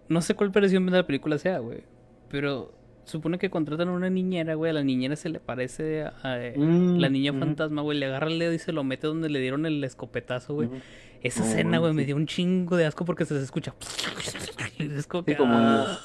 No 0.10 0.22
sé 0.22 0.36
cuál 0.36 0.50
versión 0.50 0.86
de 0.86 0.92
la 0.94 1.06
película 1.06 1.38
sea, 1.38 1.60
güey. 1.60 1.84
Pero 2.30 2.77
supone 3.08 3.38
que 3.40 3.50
contratan 3.50 3.90
a 3.90 3.92
una 3.94 4.10
niñera, 4.10 4.56
güey. 4.56 4.72
A 4.72 4.74
la 4.74 4.84
niñera 4.84 5.16
se 5.16 5.30
le 5.30 5.40
parece 5.40 6.04
a, 6.04 6.14
a- 6.24 6.38
Mm, 6.56 6.98
la 7.00 7.10
niña 7.10 7.34
fantasma, 7.34 7.82
güey. 7.82 7.98
Le 8.00 8.08
agarra 8.08 8.28
el 8.28 8.40
dedo 8.40 8.54
y 8.54 8.60
se 8.60 8.72
lo 8.72 8.84
mete 8.84 9.08
donde 9.08 9.30
le 9.30 9.40
dieron 9.40 9.66
el 9.66 9.84
escopetazo, 9.84 10.54
güey. 10.56 10.70
Esa 11.22 11.44
No, 11.44 11.46
escena, 11.46 11.78
güey, 11.80 11.94
me 11.94 12.02
sí. 12.02 12.06
dio 12.06 12.16
un 12.16 12.28
chingo 12.28 12.78
de 12.78 12.86
asco 12.86 13.06
porque 13.06 13.26
se 13.26 13.38
escucha. 13.42 13.76
Es 14.80 15.08
como 15.08 15.24
Sí, 15.26 15.32
que. 15.32 15.38
como- 15.38 15.54
ah. 15.58 16.00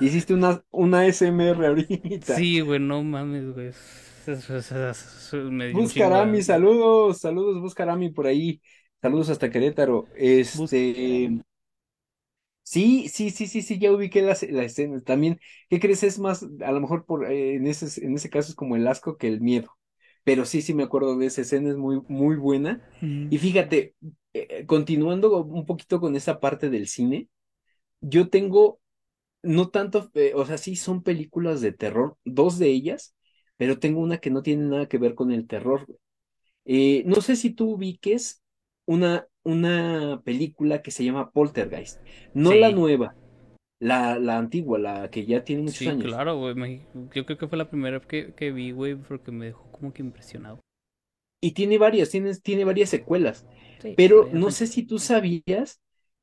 Hiciste 0.00 0.34
una, 0.34 0.62
una 0.70 1.06
SMR 1.06 1.66
ahorita. 1.66 2.34
Sí, 2.36 2.60
güey, 2.60 2.80
no 2.80 3.02
mames, 3.02 3.52
güey. 3.52 3.72
Buscarami, 5.72 6.42
saludos, 6.42 7.18
saludos, 7.18 7.60
Buscarami 7.60 8.10
por 8.10 8.26
ahí. 8.26 8.60
Saludos 9.02 9.28
hasta 9.30 9.50
Querétaro. 9.50 10.06
Este, 10.16 10.58
Buscarami. 10.58 11.42
Sí, 12.64 13.08
sí, 13.10 13.30
sí, 13.30 13.48
sí, 13.48 13.62
sí, 13.62 13.80
ya 13.80 13.92
ubiqué 13.92 14.22
la, 14.22 14.36
la 14.50 14.64
escena. 14.64 15.02
También, 15.02 15.40
¿qué 15.70 15.80
crees? 15.80 16.04
Es 16.04 16.20
más, 16.20 16.44
a 16.64 16.72
lo 16.72 16.80
mejor 16.82 17.06
por, 17.06 17.30
eh, 17.32 17.56
en 17.56 17.68
ese, 17.68 18.04
en 18.06 18.16
ese 18.16 18.30
caso 18.30 18.50
es 18.50 18.56
como 18.56 18.76
el 18.76 18.88
asco 18.88 19.18
que 19.18 19.28
el 19.28 19.42
miedo. 19.42 19.70
Pero 20.24 20.46
sí, 20.46 20.62
sí 20.62 20.74
me 20.74 20.84
acuerdo 20.84 21.18
de 21.18 21.26
esa 21.26 21.42
escena, 21.42 21.70
es 21.70 21.76
muy, 21.78 22.02
muy 22.08 22.36
buena. 22.36 22.82
Y 23.30 23.38
fíjate, 23.38 23.96
eh, 24.34 24.66
continuando 24.66 25.42
un 25.44 25.66
poquito 25.66 26.00
con 26.00 26.16
esa 26.16 26.40
parte 26.40 26.70
del 26.70 26.88
cine, 26.88 27.28
yo 28.02 28.30
tengo, 28.30 28.80
no 29.42 29.70
tanto, 29.70 30.10
eh, 30.14 30.32
o 30.36 30.46
sea, 30.46 30.58
sí 30.58 30.76
son 30.76 31.02
películas 31.04 31.62
de 31.62 31.72
terror, 31.72 32.18
dos 32.24 32.58
de 32.60 32.68
ellas, 32.70 33.16
pero 33.58 33.80
tengo 33.80 34.00
una 34.02 34.18
que 34.18 34.30
no 34.30 34.42
tiene 34.42 34.66
nada 34.66 34.88
que 34.88 34.98
ver 34.98 35.14
con 35.16 35.32
el 35.32 35.48
terror. 35.48 35.86
no 37.06 37.20
sé 37.22 37.36
si 37.36 37.50
tú 37.52 37.72
ubiques 37.72 38.43
una, 38.86 39.26
una 39.44 40.20
película 40.24 40.82
que 40.82 40.90
se 40.90 41.04
llama 41.04 41.30
Poltergeist. 41.30 42.02
No 42.34 42.54
la 42.54 42.70
nueva, 42.70 43.16
la, 43.80 44.18
la 44.18 44.38
antigua, 44.38 44.78
la 44.78 45.10
que 45.10 45.26
ya 45.26 45.44
tiene 45.44 45.62
muchos 45.62 45.86
sí, 45.88 45.88
años. 45.88 46.22
claro, 46.24 46.36
güey. 46.38 46.54
me- 46.54 46.86
Yo 47.14 47.24
creo 47.26 47.38
que 47.38 47.48
fue 47.48 47.58
la 47.58 47.68
primera 47.70 48.00
que, 48.00 48.34
que 48.34 48.50
vi, 48.52 48.72
güey, 48.72 48.94
porque 48.96 49.30
me 49.32 49.46
dejó 49.46 49.70
como 49.72 49.92
que 49.92 50.02
impresionado. 50.02 50.60
Y 51.40 51.52
tiene 51.52 51.78
varias, 51.78 52.10
tiene, 52.10 52.34
tiene 52.36 52.64
varias 52.64 52.90
secuelas. 52.90 53.46
Sí, 53.78 53.96
Pero 53.96 54.28
no 54.32 54.50
sé 54.50 54.66
si 54.66 54.84
tú 54.84 54.98
sabías 54.98 55.80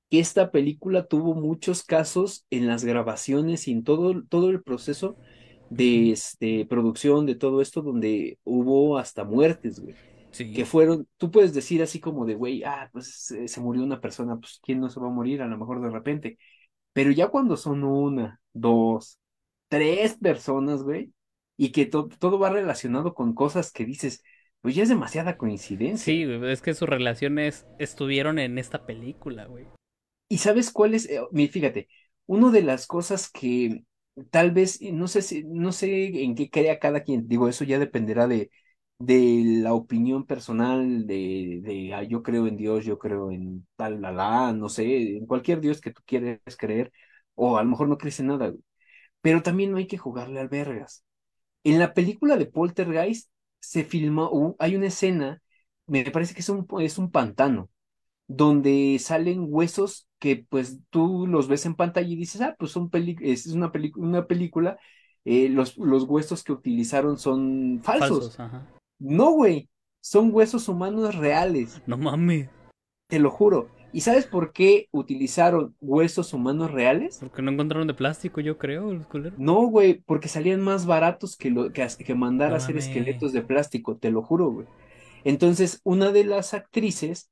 que 0.10 0.19
esta 0.19 0.52
película 0.52 1.06
tuvo 1.08 1.36
muchos 1.36 1.84
casos 1.84 2.45
en 2.50 2.67
las 2.67 2.84
grabaciones 2.86 3.67
y 3.67 3.71
en 3.71 3.84
todo, 3.84 4.24
todo 4.30 4.50
el 4.50 4.63
proceso 4.63 5.17
de 5.69 6.12
este, 6.12 6.65
producción 6.65 7.26
de 7.26 7.36
todo 7.36 7.62
esto, 7.62 7.82
donde 7.82 8.39
hubo 8.43 8.97
hasta 8.97 9.24
muertes, 9.24 9.80
güey. 9.80 9.97
Que 10.52 10.65
fueron, 10.65 11.08
tú 11.17 11.32
puedes 11.32 11.54
decir 11.54 11.82
así 11.82 12.00
como 12.00 12.26
de, 12.26 12.36
güey, 12.36 12.63
ah, 12.63 12.89
pues 12.91 13.13
se, 13.26 13.48
se 13.48 13.62
murió 13.62 13.84
una 13.84 14.02
persona, 14.02 14.38
pues 14.38 14.60
¿quién 14.63 14.80
no 14.82 14.89
se 14.89 15.00
va 15.00 15.08
a 15.08 15.10
morir? 15.10 15.41
A 15.41 15.48
lo 15.48 15.58
mejor 15.58 15.82
de 15.82 15.89
repente. 15.89 16.38
Pero 16.94 17.12
ya 17.12 17.30
cuando 17.30 17.58
son 17.58 17.84
una, 17.86 18.41
dos, 18.54 19.20
tres 19.70 20.15
personas, 20.17 20.84
güey, 20.84 21.13
y 21.58 21.72
que 21.72 21.86
to- 21.88 22.10
todo 22.10 22.39
va 22.39 22.50
relacionado 22.52 23.13
con 23.15 23.34
cosas 23.36 23.72
que 23.72 23.86
dices, 23.86 24.24
pues 24.62 24.76
ya 24.76 24.84
es 24.84 24.89
demasiada 24.89 25.38
coincidencia. 25.38 26.13
sí, 26.13 26.24
es 26.24 26.62
que 26.62 26.74
sus 26.74 26.89
relaciones 26.89 27.65
estuvieron 27.80 28.39
en 28.39 28.58
esta 28.58 28.86
película, 28.86 29.46
güey. 29.46 29.65
¿Y 30.30 30.38
sabes 30.38 30.72
cuál 30.72 30.94
es? 30.94 31.10
Eh, 31.10 31.22
mi- 31.32 31.48
fíjate, 31.48 31.88
una 32.26 32.52
de 32.52 32.62
las 32.63 32.88
cosas 32.88 33.30
que 33.30 33.84
tal 34.30 34.52
vez, 34.52 34.82
no 34.82 35.08
sé 35.08 35.22
si, 35.22 35.44
no 35.44 35.72
sé 35.72 36.24
en 36.24 36.36
qué 36.36 36.50
crea 36.50 36.80
cada 36.80 37.04
quien, 37.04 37.28
digo, 37.28 37.48
eso 37.50 37.63
ya 37.65 37.80
dependerá 37.80 38.28
de, 38.28 38.52
de 39.06 39.44
la 39.62 39.74
opinión 39.74 40.26
personal, 40.26 41.08
de, 41.08 41.60
de 41.64 41.94
ah, 41.94 42.04
yo 42.04 42.24
creo 42.24 42.48
en 42.48 42.58
Dios, 42.58 42.86
yo 42.86 43.00
creo 43.00 43.32
en 43.32 43.68
tal, 43.76 44.02
la, 44.02 44.12
la, 44.12 44.54
no 44.54 44.70
sé, 44.70 45.18
en 45.18 45.26
cualquier 45.26 45.62
Dios 45.62 45.82
que 45.82 45.92
tú 45.92 46.02
quieres 46.06 46.40
creer, 46.58 46.92
o 47.36 47.58
a 47.58 47.64
lo 47.64 47.70
mejor 47.70 47.88
no 47.90 47.98
crees 47.98 48.20
en 48.20 48.28
nada, 48.28 48.50
güey. 48.50 48.64
Pero 49.22 49.44
también 49.44 49.72
no 49.72 49.78
hay 49.78 49.88
que 49.88 49.98
jugarle 49.98 50.40
al 50.40 50.50
vergas. 50.50 51.04
En 51.64 51.80
la 51.80 51.94
película 51.94 52.38
de 52.38 52.48
Poltergeist 52.48 53.30
se 53.60 53.84
filmó, 53.84 54.56
hay 54.60 54.76
una 54.76 54.88
escena, 54.88 55.42
me 55.88 56.10
parece 56.12 56.34
que 56.34 56.42
es 56.42 56.50
un, 56.50 56.68
es 56.82 56.98
un 56.98 57.12
pantano 57.12 57.70
donde 58.28 58.98
salen 59.00 59.46
huesos 59.50 60.08
que 60.20 60.46
pues 60.50 60.80
tú 60.90 61.28
los 61.28 61.48
ves 61.48 61.66
en 61.66 61.76
pantalla 61.76 62.08
y 62.08 62.16
dices, 62.16 62.42
ah, 62.42 62.56
pues 62.58 62.72
son 62.72 62.90
es 62.94 63.48
una, 63.48 63.72
peli 63.72 63.92
una 63.96 64.28
película, 64.28 64.80
eh, 65.26 65.50
los, 65.50 65.78
los 65.78 66.04
huesos 66.04 66.44
que 66.44 66.54
utilizaron 66.54 67.18
son 67.18 67.82
falsos. 67.84 68.38
No, 69.02 69.32
güey, 69.32 69.70
son 70.00 70.30
huesos 70.34 70.68
humanos 70.70 71.16
reales, 71.16 71.82
No 71.88 71.98
mames, 71.98 72.50
te 73.08 73.20
lo 73.20 73.30
juro. 73.30 73.70
¿Y 73.94 74.02
sabes 74.02 74.26
por 74.26 74.54
qué 74.54 74.88
utilizaron 74.92 75.76
huesos 75.82 76.34
humanos 76.34 76.72
reales? 76.72 77.18
porque 77.20 77.42
no 77.42 77.52
encontraron 77.52 77.88
de 77.88 77.94
plástico, 77.94 78.40
yo 78.40 78.58
creo, 78.58 78.94
los 78.94 79.06
culeros. 79.08 79.38
No, 79.38 79.64
güey, 79.68 79.96
porque 80.06 80.30
salían 80.30 80.62
más 80.62 80.86
baratos 80.86 81.36
que, 81.36 81.50
lo, 81.50 81.74
que, 81.74 81.86
que 82.06 82.16
mandar 82.16 82.50
No 82.50 82.56
a 82.56 82.58
hacer 82.58 82.78
esqueletos 82.78 83.34
de 83.34 83.42
plástico, 83.42 83.98
te 83.98 84.12
lo 84.12 84.22
juro, 84.22 84.50
güey. 84.50 84.68
Entonces, 85.26 85.82
una 85.84 86.12
de 86.12 86.24
las 86.24 86.54
actrices 86.54 87.30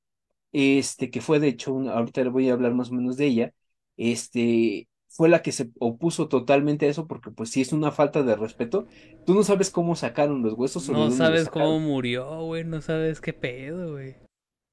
este, 0.52 1.12
que 1.12 1.22
fue 1.22 1.40
de 1.40 1.48
hecho, 1.50 1.74
una- 1.74 1.94
ahorita 1.94 2.24
le 2.24 2.30
voy 2.30 2.50
a 2.50 2.54
hablar 2.54 2.74
más 2.74 2.90
o 2.92 2.96
menos 2.96 3.16
de 3.18 3.28
ella, 3.28 3.54
este, 3.98 4.89
fue 5.10 5.30
la 5.30 5.42
que 5.42 5.52
se 5.52 5.72
opuso 5.80 6.28
totalmente 6.30 6.86
a 6.88 6.90
eso 6.90 7.08
porque 7.08 7.32
pues 7.32 7.50
sí 7.52 7.62
es 7.62 7.74
una 7.74 7.92
falta 7.92 8.24
de 8.24 8.36
respeto. 8.36 8.88
Tú 9.26 9.34
no 9.36 9.44
sabes 9.44 9.70
cómo 9.72 9.96
sacaron 9.96 10.42
los 10.44 10.54
huesos 10.54 10.90
o 10.90 10.94
No 10.96 11.10
sabes 11.12 11.50
cómo 11.50 11.80
murió, 11.80 12.42
güey, 12.44 12.64
no 12.66 12.82
sabes 12.82 13.22
qué 13.22 13.32
pedo, 13.34 13.94
güey. 13.94 14.18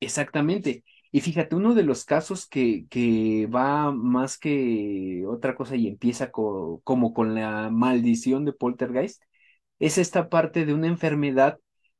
Exactamente. 0.00 0.84
Y 1.10 1.20
fíjate, 1.20 1.56
uno 1.56 1.74
de 1.74 1.82
los 1.82 2.04
casos 2.04 2.46
que, 2.46 2.86
que 2.90 3.46
va 3.46 3.92
más 3.92 4.36
que 4.38 5.24
otra 5.26 5.54
cosa 5.56 5.76
y 5.76 5.88
empieza 5.88 6.30
co- 6.30 6.80
como 6.84 7.14
con 7.14 7.34
la 7.34 7.70
maldición 7.70 8.44
de 8.44 8.52
Poltergeist, 8.52 9.22
es 9.78 9.98
esta 9.98 10.28
parte 10.28 10.66
de 10.66 10.74
una 10.74 10.88
enfermedad 10.88 11.58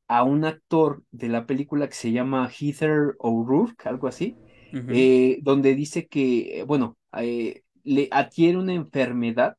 a 0.08 0.24
un 0.24 0.44
actor 0.44 1.04
de 1.10 1.28
la 1.28 1.46
película 1.46 1.88
que 1.88 1.94
se 1.94 2.12
llama 2.12 2.50
Heather 2.50 3.14
O'Rourke, 3.18 3.88
algo 3.88 4.08
así, 4.08 4.40
eh, 4.88 5.38
donde 5.42 5.74
dice 5.74 6.06
que, 6.08 6.60
eh, 6.60 6.64
bueno, 6.64 6.98
eh, 7.18 7.62
le 7.86 8.08
adquiere 8.10 8.58
una 8.58 8.74
enfermedad 8.74 9.56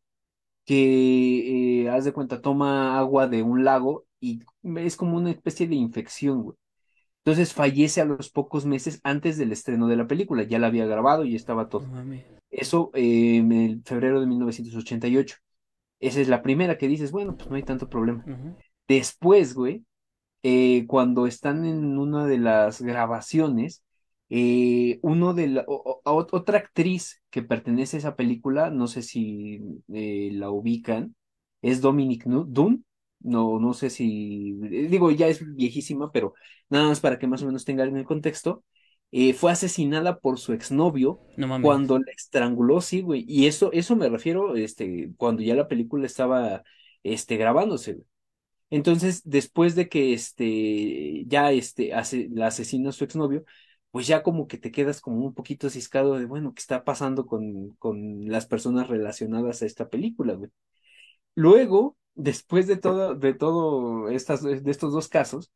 que, 0.66 1.84
eh, 1.84 1.90
haz 1.90 2.06
de 2.06 2.14
cuenta, 2.14 2.42
toma 2.42 2.98
agua 3.00 3.28
de 3.28 3.42
un 3.42 3.64
lago 3.64 4.06
y 4.20 4.42
es 4.78 4.98
como 4.98 5.18
una 5.18 5.32
especie 5.32 5.68
de 5.68 5.76
infección, 5.76 6.44
güey. 6.44 6.58
Entonces 7.24 7.54
fallece 7.54 8.02
a 8.02 8.06
los 8.06 8.30
pocos 8.30 8.66
meses 8.66 9.02
antes 9.04 9.38
del 9.38 9.52
estreno 9.52 9.88
de 9.88 9.98
la 9.98 10.08
película, 10.08 10.44
ya 10.44 10.60
la 10.60 10.68
había 10.68 10.86
grabado 10.86 11.26
y 11.26 11.36
estaba 11.36 11.68
todo. 11.68 11.86
Eso 12.50 12.92
eh, 12.94 13.38
en 13.38 13.52
el 13.52 13.82
febrero 13.84 14.20
de 14.22 14.28
1988. 14.28 15.38
Esa 16.00 16.22
es 16.22 16.28
la 16.30 16.42
primera 16.42 16.78
que 16.78 16.88
dices, 16.88 17.12
bueno, 17.12 17.36
pues 17.36 17.50
no 17.50 17.56
hay 17.56 17.64
tanto 17.64 17.90
problema. 17.90 18.24
Después, 18.88 19.54
güey, 19.54 19.84
eh, 20.44 20.86
cuando 20.88 21.28
están 21.28 21.66
en 21.66 21.98
una 21.98 22.26
de 22.26 22.38
las 22.38 22.82
grabaciones, 22.82 23.84
eh, 24.30 25.00
uno 25.04 25.34
de 25.34 25.48
la, 25.48 25.66
o- 25.68 26.02
o- 26.04 26.28
otra 26.32 26.58
actriz 26.60 27.22
que 27.30 27.44
pertenece 27.44 27.98
a 27.98 28.00
esa 28.00 28.16
película, 28.16 28.70
no 28.70 28.88
sé 28.88 29.02
si 29.02 29.62
eh, 29.94 30.30
la 30.34 30.50
ubican, 30.52 31.16
es 31.62 31.82
Dominic 31.82 32.26
Dunn. 32.26 32.86
No, 33.20 33.60
no 33.60 33.74
sé 33.74 33.90
si, 33.90 34.60
eh, 34.72 34.88
digo, 34.90 35.10
ya 35.12 35.28
es 35.28 35.44
viejísima, 35.56 36.12
pero 36.12 36.34
nada 36.70 36.88
más 36.90 37.00
para 37.00 37.18
que 37.20 37.28
más 37.28 37.42
o 37.44 37.48
menos 37.48 37.66
tengan 37.66 37.96
el 37.98 38.06
contexto. 38.06 38.64
eh, 39.12 39.34
fue 39.34 39.52
asesinada 39.52 40.20
por 40.20 40.38
su 40.40 40.54
exnovio 40.54 41.22
No 41.38 41.48
cuando 41.60 41.98
la 42.00 42.12
estranguló, 42.16 42.82
sí, 42.82 43.02
güey. 43.02 43.26
Y 43.28 43.48
eso, 43.48 43.72
eso 43.72 43.96
me 43.96 44.10
refiero, 44.10 44.56
este, 44.56 45.12
cuando 45.18 45.42
ya 45.42 45.56
la 45.56 45.68
película 45.68 46.06
estaba, 46.06 46.64
este, 47.04 47.38
grabándose, 47.38 47.94
güey. 47.94 48.06
Entonces, 48.70 49.22
después 49.24 49.76
de 49.76 49.88
que 49.90 50.14
este, 50.14 51.24
ya 51.28 51.52
este, 51.52 51.94
hace, 51.94 52.28
la 52.32 52.48
asesina 52.48 52.90
a 52.90 52.92
su 52.94 53.04
exnovio, 53.06 53.46
pues 53.98 54.06
ya 54.06 54.22
como 54.22 54.48
que 54.48 54.60
te 54.60 54.70
quedas 54.72 55.02
como 55.02 55.26
un 55.26 55.34
poquito 55.34 55.72
ciscado 55.72 56.20
de, 56.20 56.26
bueno, 56.26 56.54
¿qué 56.54 56.60
está 56.60 56.84
pasando 56.84 57.26
con, 57.26 57.72
con 57.80 58.28
las 58.28 58.46
personas 58.46 58.88
relacionadas 58.90 59.64
a 59.64 59.66
esta 59.66 59.90
película, 59.90 60.36
güey? 60.36 60.52
Luego, 61.34 61.98
después 62.14 62.68
de 62.68 62.78
todo, 62.78 63.16
de 63.16 63.34
todo 63.34 64.10
estas, 64.10 64.44
de 64.44 64.62
estos 64.70 64.94
dos 64.94 65.08
casos, 65.08 65.52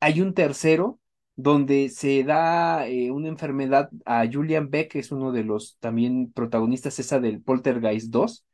hay 0.00 0.20
un 0.20 0.34
tercero 0.34 0.98
donde 1.36 1.88
se 1.88 2.24
da 2.24 2.88
eh, 2.88 3.12
una 3.12 3.28
enfermedad 3.28 3.88
a 4.04 4.26
Julian 4.26 4.68
Beck, 4.68 4.90
que 4.90 4.98
es 4.98 5.12
uno 5.12 5.30
de 5.30 5.44
los 5.44 5.76
también 5.78 6.32
protagonistas, 6.32 6.98
esa 6.98 7.20
del 7.20 7.40
Poltergeist 7.40 8.10
2. 8.10 8.46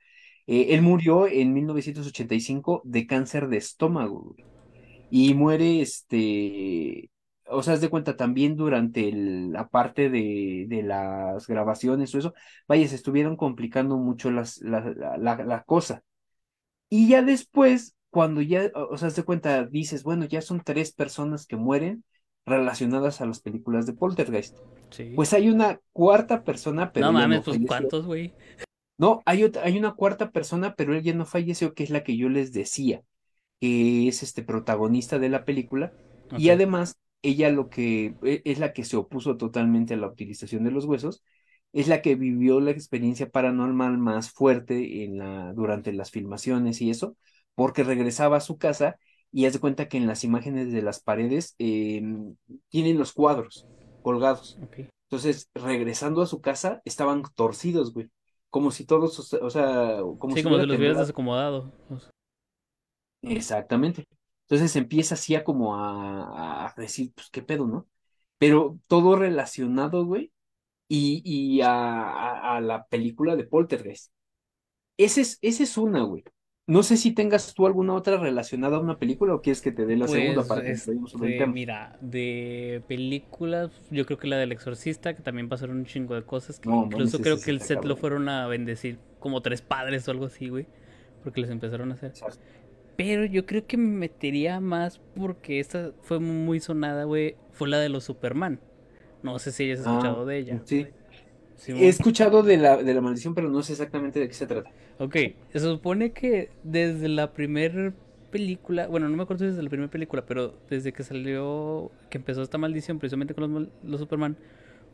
Eh, 0.47 0.67
él 0.75 0.83
murió 0.83 1.27
en 1.27 1.55
1985 1.55 2.83
de 2.85 3.07
cáncer 3.07 3.49
de 3.49 3.57
estómago 3.57 4.35
güey, 4.37 4.45
y 5.09 5.33
muere, 5.33 5.81
este, 5.81 7.09
o 7.53 7.63
sea, 7.63 7.75
haz 7.75 7.81
de 7.81 7.91
cuenta 7.91 8.17
también 8.17 8.57
durante 8.57 9.09
el- 9.09 9.53
la 9.53 9.69
parte 9.69 10.11
de, 10.11 10.67
de 10.69 10.83
las 10.83 11.47
grabaciones 11.47 12.15
o 12.15 12.19
eso, 12.19 12.35
vaya, 12.69 12.87
se 12.89 12.97
estuvieron 12.97 13.37
complicando 13.37 13.97
mucho 13.99 14.31
las, 14.31 14.59
la, 14.63 14.81
la, 15.19 15.37
la, 15.45 15.63
cosa. 15.65 16.03
Y 16.91 17.09
ya 17.09 17.23
después, 17.23 17.97
cuando 18.11 18.41
ya, 18.43 18.71
o 18.75 18.97
sea, 18.99 19.09
haz 19.09 19.17
de 19.17 19.25
cuenta, 19.25 19.65
dices, 19.67 20.03
bueno, 20.05 20.27
ya 20.27 20.43
son 20.43 20.63
tres 20.65 20.93
personas 20.93 21.47
que 21.47 21.57
mueren 21.57 22.05
relacionadas 22.47 23.21
a 23.21 23.27
las 23.27 23.41
películas 23.41 23.87
de 23.87 23.95
Poltergeist. 23.95 24.59
Sí. 24.91 25.15
Pues 25.15 25.33
hay 25.33 25.49
una 25.51 25.81
cuarta 25.93 26.45
persona, 26.45 26.93
pero 26.93 27.07
No 27.07 27.13
mames, 27.13 27.39
no 27.39 27.43
pues 27.45 27.57
falleció. 27.57 27.67
¿cuántos, 27.69 28.07
güey? 28.07 28.35
No, 28.99 29.23
hay 29.27 29.45
otra, 29.45 29.65
hay 29.65 29.79
una 29.79 29.95
cuarta 29.95 30.31
persona, 30.31 30.75
pero 30.77 30.95
ella 30.95 31.13
no 31.15 31.27
falleció, 31.27 31.75
que 31.75 31.83
es 31.83 31.91
la 31.91 32.05
que 32.05 32.17
yo 32.17 32.29
les 32.29 32.53
decía, 32.53 33.03
que 33.61 34.09
es 34.09 34.23
este 34.23 34.43
protagonista 34.45 35.19
de 35.19 35.29
la 35.31 35.45
película. 35.45 35.95
Y 36.37 36.51
Ok. 36.51 36.51
además, 36.51 36.97
ella 37.23 37.51
lo 37.51 37.69
que 37.71 38.17
e- 38.23 38.43
es 38.45 38.59
la 38.59 38.73
que 38.73 38.85
se 38.85 38.97
opuso 38.97 39.37
totalmente 39.37 39.95
a 39.95 39.97
la 39.97 40.09
utilización 40.09 40.65
de 40.65 40.71
los 40.73 40.85
huesos, 40.87 41.23
es 41.73 41.89
la 41.89 42.03
que 42.03 42.15
vivió 42.17 42.61
la 42.61 42.71
experiencia 42.71 43.31
paranormal 43.31 43.99
más 43.99 44.31
fuerte 44.31 45.05
en 45.05 45.19
la, 45.19 45.53
durante 45.55 45.93
las 45.93 46.11
filmaciones 46.11 46.81
y 46.83 46.91
eso, 46.91 47.17
porque 47.55 47.85
regresaba 47.85 48.39
a 48.39 48.41
su 48.41 48.59
casa 48.59 48.97
y 49.33 49.47
haz 49.47 49.55
de 49.55 49.61
cuenta 49.61 49.89
que 49.89 49.97
en 49.97 50.07
las 50.07 50.25
imágenes 50.25 50.73
de 50.73 50.83
las 50.83 51.01
paredes 51.01 51.55
em, 51.59 52.37
tienen 52.69 52.99
los 52.99 53.13
cuadros 53.13 53.67
colgados. 54.03 54.61
Entonces, 55.09 55.51
regresando 55.55 56.23
a 56.23 56.27
su 56.27 56.41
casa, 56.41 56.81
estaban 56.85 57.23
torcidos, 57.35 57.93
güey. 57.93 58.11
Como 58.51 58.71
si 58.71 58.85
todos, 58.85 59.19
o 59.35 59.51
sea, 59.51 59.99
como 60.19 60.35
Sí, 60.37 60.41
si 60.43 60.45
como 60.45 60.59
si 60.59 60.67
los 60.67 60.77
hubieras 60.79 60.99
desacomodado. 60.99 61.73
Exactamente. 63.23 64.07
Entonces 64.53 64.77
empieza 64.77 65.15
así 65.15 65.35
a 65.35 65.45
como 65.45 65.77
a, 65.77 66.67
a 66.69 66.75
decir, 66.77 67.13
pues 67.15 67.31
qué 67.31 67.43
pedo, 67.43 67.67
¿no? 67.67 67.89
Pero 68.39 68.79
todo 68.89 69.17
relacionado, 69.17 70.05
güey, 70.07 70.33
y, 70.89 71.23
y 71.25 71.63
a, 71.63 71.71
a- 71.73 72.57
a 72.59 72.63
la 72.63 72.87
película 72.89 73.37
de 73.37 73.45
Poltergeist. 73.47 74.13
Ese 74.97 75.23
es, 75.23 75.39
ese 75.43 75.65
es 75.65 75.77
una, 75.79 76.03
güey. 76.03 76.25
No 76.67 76.83
sé 76.83 76.97
si 76.97 77.13
tengas 77.15 77.55
tú 77.55 77.67
alguna 77.67 77.95
otra 77.95 78.19
relacionada 78.19 78.77
a 78.79 78.81
una 78.81 78.99
película 78.99 79.35
o 79.35 79.43
quieres 79.43 79.63
que 79.63 79.73
te 79.73 79.87
dé 79.87 79.97
la 79.97 80.09
segunda 80.09 80.43
Pues, 80.43 80.49
para 80.49 80.65
que 80.65 80.73
entremos 80.73 81.13
sobre 81.13 81.31
el 81.31 81.37
este, 81.37 81.37
tema. 81.37 81.55
mira, 81.55 81.97
de 82.01 82.83
películas, 82.89 83.71
yo 83.91 84.05
creo 84.05 84.19
que 84.19 84.27
la 84.27 84.37
del 84.37 84.51
Exorcista, 84.53 85.15
que 85.15 85.23
también 85.23 85.49
pasaron 85.49 85.77
un 85.79 85.87
chingo 85.87 86.15
de 86.15 86.25
cosas, 86.25 86.59
que 86.59 86.69
No, 86.69 86.83
incluso 86.87 87.21
creo 87.21 87.41
que 87.41 87.51
el 87.51 87.61
set 87.61 87.85
lo 87.85 87.97
fueron 87.97 88.29
a 88.29 88.47
bendecir 88.49 88.99
como 89.21 89.41
tres 89.43 89.63
padres 89.63 90.09
o 90.09 90.11
algo 90.11 90.27
así, 90.27 90.49
güey, 90.49 90.67
porque 91.23 91.41
les 91.41 91.51
empezaron 91.51 91.93
a 91.93 91.95
hacer. 91.95 92.15
Exacto. 92.15 92.39
Pero 93.03 93.25
yo 93.27 93.47
creo 93.47 93.67
que 93.67 93.77
me 93.77 93.97
metería 93.97 94.61
más 94.61 95.01
porque 95.17 95.61
esta 95.61 95.93
fue 96.03 96.19
muy 96.21 96.61
sonada, 96.61 97.05
güey, 97.05 97.37
fue 97.51 97.69
la 97.69 97.79
de 97.79 97.89
los 97.89 98.05
Superman. 98.05 98.61
No 99.23 99.39
sé 99.39 99.53
si 99.53 99.65
hayas 99.65 99.87
Ah, 99.87 99.91
escuchado 99.93 100.27
de 100.27 100.39
ella. 100.39 100.61
sí. 100.65 100.87
He 101.69 101.87
escuchado 101.87 102.43
de 102.43 102.57
la, 102.57 102.83
de 102.83 102.93
la 102.93 103.01
maldición, 103.01 103.35
pero 103.37 103.49
no 103.49 103.63
sé 103.63 103.73
exactamente 103.73 104.19
de 104.19 104.27
qué 104.27 104.35
se 104.35 104.49
trata. 104.49 104.69
Ok, 104.99 105.17
se 105.53 105.59
supone 105.61 106.11
que 106.11 106.51
desde 106.65 107.09
la 107.09 107.33
primera 107.33 107.93
película, 108.33 108.89
bueno, 108.89 109.09
no 109.09 109.17
me 109.17 109.23
acuerdo 109.23 109.45
si 109.45 109.51
desde 109.51 109.63
la 109.63 109.69
primera 109.69 109.89
película, 109.91 110.25
pero 110.27 110.55
desde 110.69 110.93
que 110.93 111.05
salió, 111.05 111.93
que 112.11 112.19
empezó 112.19 112.43
esta 112.43 112.59
maldición 112.59 112.99
precisamente 112.99 113.33
con 113.35 113.53
los, 113.55 113.69
los 113.85 114.01
Superman, 114.01 114.37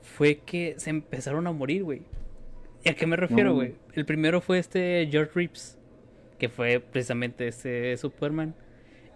fue 0.03 0.41
que 0.45 0.75
se 0.77 0.91
empezaron 0.91 1.47
a 1.47 1.53
morir, 1.53 1.85
güey. 1.85 2.03
¿Y 2.85 2.91
a 2.91 2.95
qué 2.95 3.07
me 3.07 3.17
refiero, 3.17 3.51
No. 3.51 3.55
güey? 3.55 3.75
El 3.95 4.05
primero 4.05 4.43
fue 4.43 4.59
este 4.59 5.09
George 5.11 5.33
Reeves, 5.35 5.79
que 6.39 6.49
fue 6.49 6.81
precisamente 6.81 7.49
este 7.49 7.97
Superman. 7.97 8.55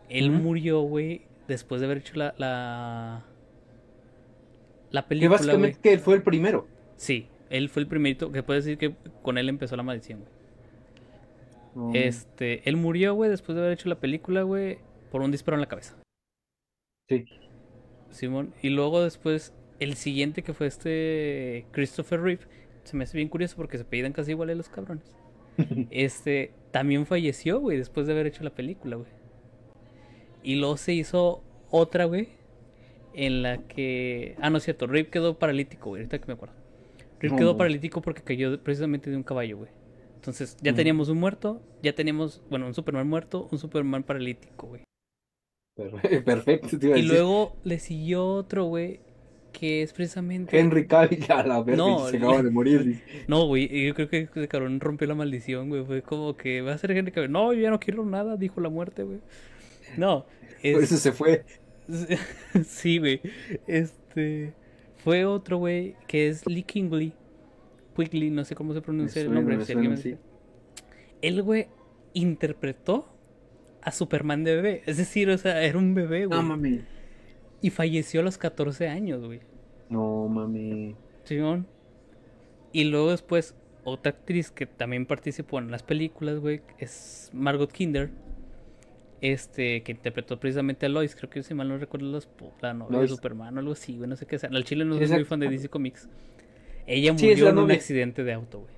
Él 0.08 0.30
murió, 0.30 0.80
güey, 0.82 1.22
después 1.48 1.80
de 1.80 1.86
haber 1.86 1.98
hecho 1.98 2.14
la, 2.16 2.34
la, 2.38 3.24
la 4.90 5.02
Que 5.02 5.08
película, 5.08 5.54
güey. 5.56 5.72
básicamente 5.72 5.80
que 5.80 5.92
él 5.92 6.00
fue 6.00 6.14
el 6.16 6.22
primero. 6.22 6.66
Sí, 6.96 7.28
él 7.50 7.68
fue 7.68 7.82
el 7.82 7.88
primerito, 7.88 8.30
que 8.32 8.42
puede 8.42 8.60
decir 8.60 8.78
que 8.78 8.94
con 9.22 9.38
él 9.38 9.48
empezó 9.48 9.76
la 9.76 9.82
maldición, 9.82 10.20
güey. 10.20 10.32
No. 11.74 11.90
Este, 11.94 12.68
él 12.68 12.76
murió, 12.76 13.14
güey, 13.14 13.30
después 13.30 13.56
de 13.56 13.62
haber 13.62 13.72
hecho 13.74 13.88
la 13.88 13.98
película, 14.00 14.42
güey, 14.42 14.78
por 15.10 15.22
un 15.22 15.30
disparo 15.30 15.56
en 15.56 15.62
la 15.62 15.68
cabeza. 15.68 15.96
Sí. 17.08 17.24
Simón. 18.10 18.54
Y 18.62 18.68
luego 18.70 19.02
después, 19.02 19.54
el 19.80 19.94
siguiente 19.94 20.42
que 20.42 20.52
fue 20.52 20.66
este 20.66 21.66
Christopher 21.72 22.20
Reeve, 22.20 22.42
se 22.84 22.96
me 22.96 23.04
hace 23.04 23.16
bien 23.16 23.28
curioso 23.28 23.56
porque 23.56 23.78
se 23.78 23.84
apellidan 23.84 24.12
casi 24.12 24.32
iguales 24.32 24.56
los 24.56 24.68
cabrones. 24.68 25.16
Este, 25.90 26.52
también 26.72 27.06
falleció, 27.06 27.60
güey, 27.60 27.78
después 27.78 28.06
de 28.06 28.12
haber 28.14 28.26
hecho 28.26 28.42
la 28.42 28.50
película, 28.50 28.96
güey. 28.96 29.08
Y 30.42 30.56
luego 30.56 30.76
se 30.76 30.92
hizo 30.92 31.42
otra, 31.70 32.06
güey, 32.06 32.28
en 33.14 33.42
la 33.42 33.58
que... 33.58 34.34
Ah, 34.40 34.50
no 34.50 34.58
es 34.58 34.64
cierto, 34.64 34.86
Reeve 34.88 35.08
quedó 35.08 35.38
paralítico, 35.38 35.90
güey, 35.90 36.00
ahorita 36.02 36.18
que 36.18 36.26
me 36.26 36.32
acuerdo. 36.32 36.54
No, 37.22 37.36
quedó 37.36 37.56
paralítico 37.56 38.00
porque 38.02 38.22
cayó 38.22 38.60
precisamente 38.60 39.08
de 39.08 39.16
un 39.16 39.22
caballo, 39.22 39.58
güey. 39.58 39.70
Entonces, 40.16 40.56
ya 40.60 40.72
teníamos 40.74 41.08
un 41.08 41.18
muerto, 41.18 41.60
ya 41.82 41.94
teníamos, 41.94 42.42
bueno, 42.50 42.66
un 42.66 42.74
Superman 42.74 43.08
muerto, 43.08 43.48
un 43.52 43.58
Superman 43.58 44.02
paralítico, 44.02 44.66
güey. 44.68 44.82
Per- 45.76 46.24
Perfecto, 46.24 46.78
te 46.78 46.86
iba 46.86 46.96
a 46.96 46.98
Y 46.98 47.02
decir. 47.02 47.16
luego 47.18 47.56
le 47.64 47.78
siguió 47.78 48.26
otro, 48.26 48.64
güey, 48.64 49.00
que 49.52 49.82
es 49.82 49.92
precisamente... 49.92 50.58
Henry 50.58 50.86
Cavill 50.86 51.24
a 51.30 51.46
la 51.46 51.62
verga 51.62 51.76
No, 51.82 52.08
se 52.08 52.16
acaba 52.16 52.42
de 52.42 52.50
morir. 52.50 53.02
No, 53.28 53.46
güey, 53.46 53.86
yo 53.86 53.94
creo 53.94 54.08
que 54.08 54.28
ese 54.34 54.48
cabrón 54.48 54.80
rompió 54.80 55.06
la 55.06 55.14
maldición, 55.14 55.68
güey. 55.68 55.84
Fue 55.84 56.02
como 56.02 56.36
que 56.36 56.62
va 56.62 56.72
a 56.72 56.78
ser 56.78 56.92
Henry 56.92 57.12
Cavill. 57.12 57.30
No, 57.30 57.52
yo 57.52 57.60
ya 57.60 57.70
no 57.70 57.78
quiero 57.78 58.04
nada, 58.04 58.36
dijo 58.36 58.60
la 58.60 58.68
muerte, 58.68 59.02
güey. 59.02 59.20
No, 59.96 60.26
Por 60.62 60.82
eso 60.82 60.94
es... 60.94 61.00
se 61.00 61.12
fue. 61.12 61.44
sí, 62.66 62.98
güey. 62.98 63.20
Este... 63.66 64.54
Fue 65.02 65.24
otro, 65.24 65.56
güey, 65.58 65.96
que 66.06 66.28
es 66.28 66.46
Lee 66.46 66.62
Kingley. 66.62 67.12
Quigley, 67.96 68.30
no 68.30 68.44
sé 68.44 68.54
cómo 68.54 68.72
se 68.72 68.80
pronuncia 68.80 69.20
el 69.20 69.34
nombre. 69.34 69.56
me 69.56 69.64
suena, 69.64 69.96
sí. 69.96 70.16
Él, 71.20 71.42
güey, 71.42 71.66
interpretó 72.14 73.08
a 73.82 73.90
Superman 73.90 74.44
de 74.44 74.56
bebé. 74.56 74.82
Es 74.86 74.96
decir, 74.96 75.28
o 75.30 75.38
sea, 75.38 75.62
era 75.62 75.76
un 75.76 75.94
bebé, 75.94 76.26
güey. 76.26 76.38
No 76.38 76.46
mami. 76.46 76.82
Y 77.62 77.70
falleció 77.70 78.20
a 78.20 78.24
los 78.24 78.36
14 78.38 78.88
años, 78.88 79.24
güey. 79.24 79.40
No 79.88 80.28
mami. 80.28 80.94
Simón. 81.24 81.66
Y 82.72 82.84
luego 82.84 83.10
después, 83.10 83.54
otra 83.84 84.10
actriz 84.12 84.50
que 84.50 84.66
también 84.66 85.06
participó 85.06 85.58
en 85.58 85.70
las 85.70 85.82
películas, 85.82 86.38
güey, 86.40 86.60
es 86.78 87.30
Margot 87.32 87.70
Kinder. 87.72 88.10
Este, 89.20 89.84
que 89.84 89.92
interpretó 89.92 90.40
precisamente 90.40 90.86
a 90.86 90.88
Lois, 90.88 91.14
creo 91.14 91.30
que 91.30 91.44
si 91.44 91.54
mal 91.54 91.68
no 91.68 91.78
recuerdo 91.78 92.10
la, 92.10 92.18
esp- 92.18 92.50
la 92.60 92.74
novia 92.74 92.98
de. 92.98 93.08
Superman 93.08 93.56
o 93.56 93.60
algo 93.60 93.72
así, 93.72 93.96
güey, 93.96 94.08
no 94.10 94.16
sé 94.16 94.26
qué 94.26 94.36
sea. 94.36 94.50
Al 94.52 94.64
chile 94.64 94.84
no 94.84 94.98
soy 94.98 95.06
muy 95.06 95.24
fan 95.24 95.38
de 95.38 95.48
DC 95.48 95.68
Comics. 95.68 96.08
Ella 96.88 97.16
Sí, 97.16 97.28
murió 97.28 97.48
en 97.50 97.58
un 97.58 97.70
accidente 97.70 98.24
de 98.24 98.32
auto, 98.32 98.60
güey. 98.62 98.74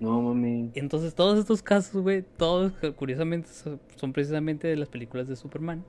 No 0.00 0.20
mami. 0.20 0.70
Entonces, 0.74 1.14
todos 1.14 1.38
estos 1.38 1.62
casos, 1.62 2.02
güey, 2.02 2.22
todos 2.36 2.72
curiosamente 2.96 3.48
son 3.96 4.12
precisamente 4.12 4.68
de 4.68 4.76
las 4.76 4.88
películas 4.90 5.28
de 5.28 5.36
Superman. 5.36 5.82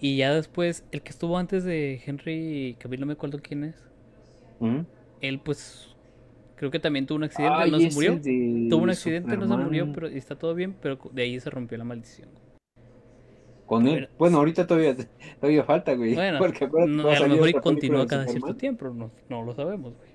Y 0.00 0.16
ya 0.16 0.34
después, 0.34 0.84
el 0.92 1.02
que 1.02 1.10
estuvo 1.10 1.36
antes 1.38 1.64
de 1.64 2.02
Henry 2.04 2.76
Cavill, 2.80 3.00
no 3.00 3.06
me 3.06 3.12
acuerdo 3.14 3.40
quién 3.42 3.64
es. 3.64 3.76
¿Mm? 4.58 4.80
Él, 5.20 5.40
pues, 5.40 5.96
creo 6.56 6.70
que 6.70 6.80
también 6.80 7.06
tuvo 7.06 7.16
un 7.18 7.24
accidente, 7.24 7.66
no 7.66 7.80
se 7.80 7.90
murió. 7.90 8.18
de 8.18 8.66
Tuvo 8.68 8.82
un 8.84 8.90
accidente, 8.90 9.36
no 9.36 9.46
se 9.48 9.56
murió, 9.56 9.86
Superman. 9.86 9.92
pero 9.92 10.06
está 10.08 10.36
todo 10.38 10.54
bien, 10.54 10.74
pero 10.80 10.98
de 11.12 11.22
ahí 11.22 11.38
se 11.40 11.50
rompió 11.50 11.78
la 11.78 11.84
maldición. 11.84 12.30
Con 13.66 13.86
él. 13.88 14.08
Bueno, 14.18 14.18
Bueno, 14.18 14.38
ahorita 14.38 14.66
todavía, 14.66 14.96
todavía 15.40 15.64
falta, 15.64 15.94
güey. 15.94 16.14
Bueno, 16.14 16.38
Porque 16.38 16.68
no, 16.86 17.08
a 17.08 17.16
a 17.16 17.20
lo 17.20 17.28
mejor 17.28 17.56
continúa 17.60 18.06
cada 18.06 18.26
cierto 18.28 18.52
Superman. 18.52 18.58
tiempo, 18.58 18.88
no, 18.90 19.12
no 19.28 19.42
lo 19.44 19.54
sabemos, 19.54 19.96
güey. 19.96 20.10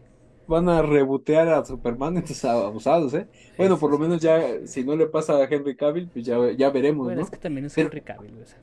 Van 0.47 0.69
a 0.69 0.81
rebotear 0.81 1.47
a 1.49 1.65
Superman, 1.65 2.17
entonces 2.17 2.45
abusados, 2.45 3.13
¿eh? 3.13 3.27
Bueno, 3.57 3.79
por 3.79 3.91
lo 3.91 3.97
menos 3.97 4.21
ya, 4.21 4.65
si 4.67 4.83
no 4.83 4.95
le 4.95 5.07
pasa 5.07 5.37
a 5.37 5.45
Henry 5.45 5.75
Cavill, 5.75 6.09
pues 6.09 6.25
ya, 6.25 6.37
ya 6.51 6.69
veremos, 6.69 7.05
Bueno, 7.05 7.19
¿no? 7.19 7.21
es 7.21 7.29
que 7.29 7.37
también 7.37 7.65
es 7.65 7.77
Henry 7.77 8.01
Cavill, 8.01 8.31
güey. 8.31 8.43
o 8.43 8.47
sea, 8.47 8.59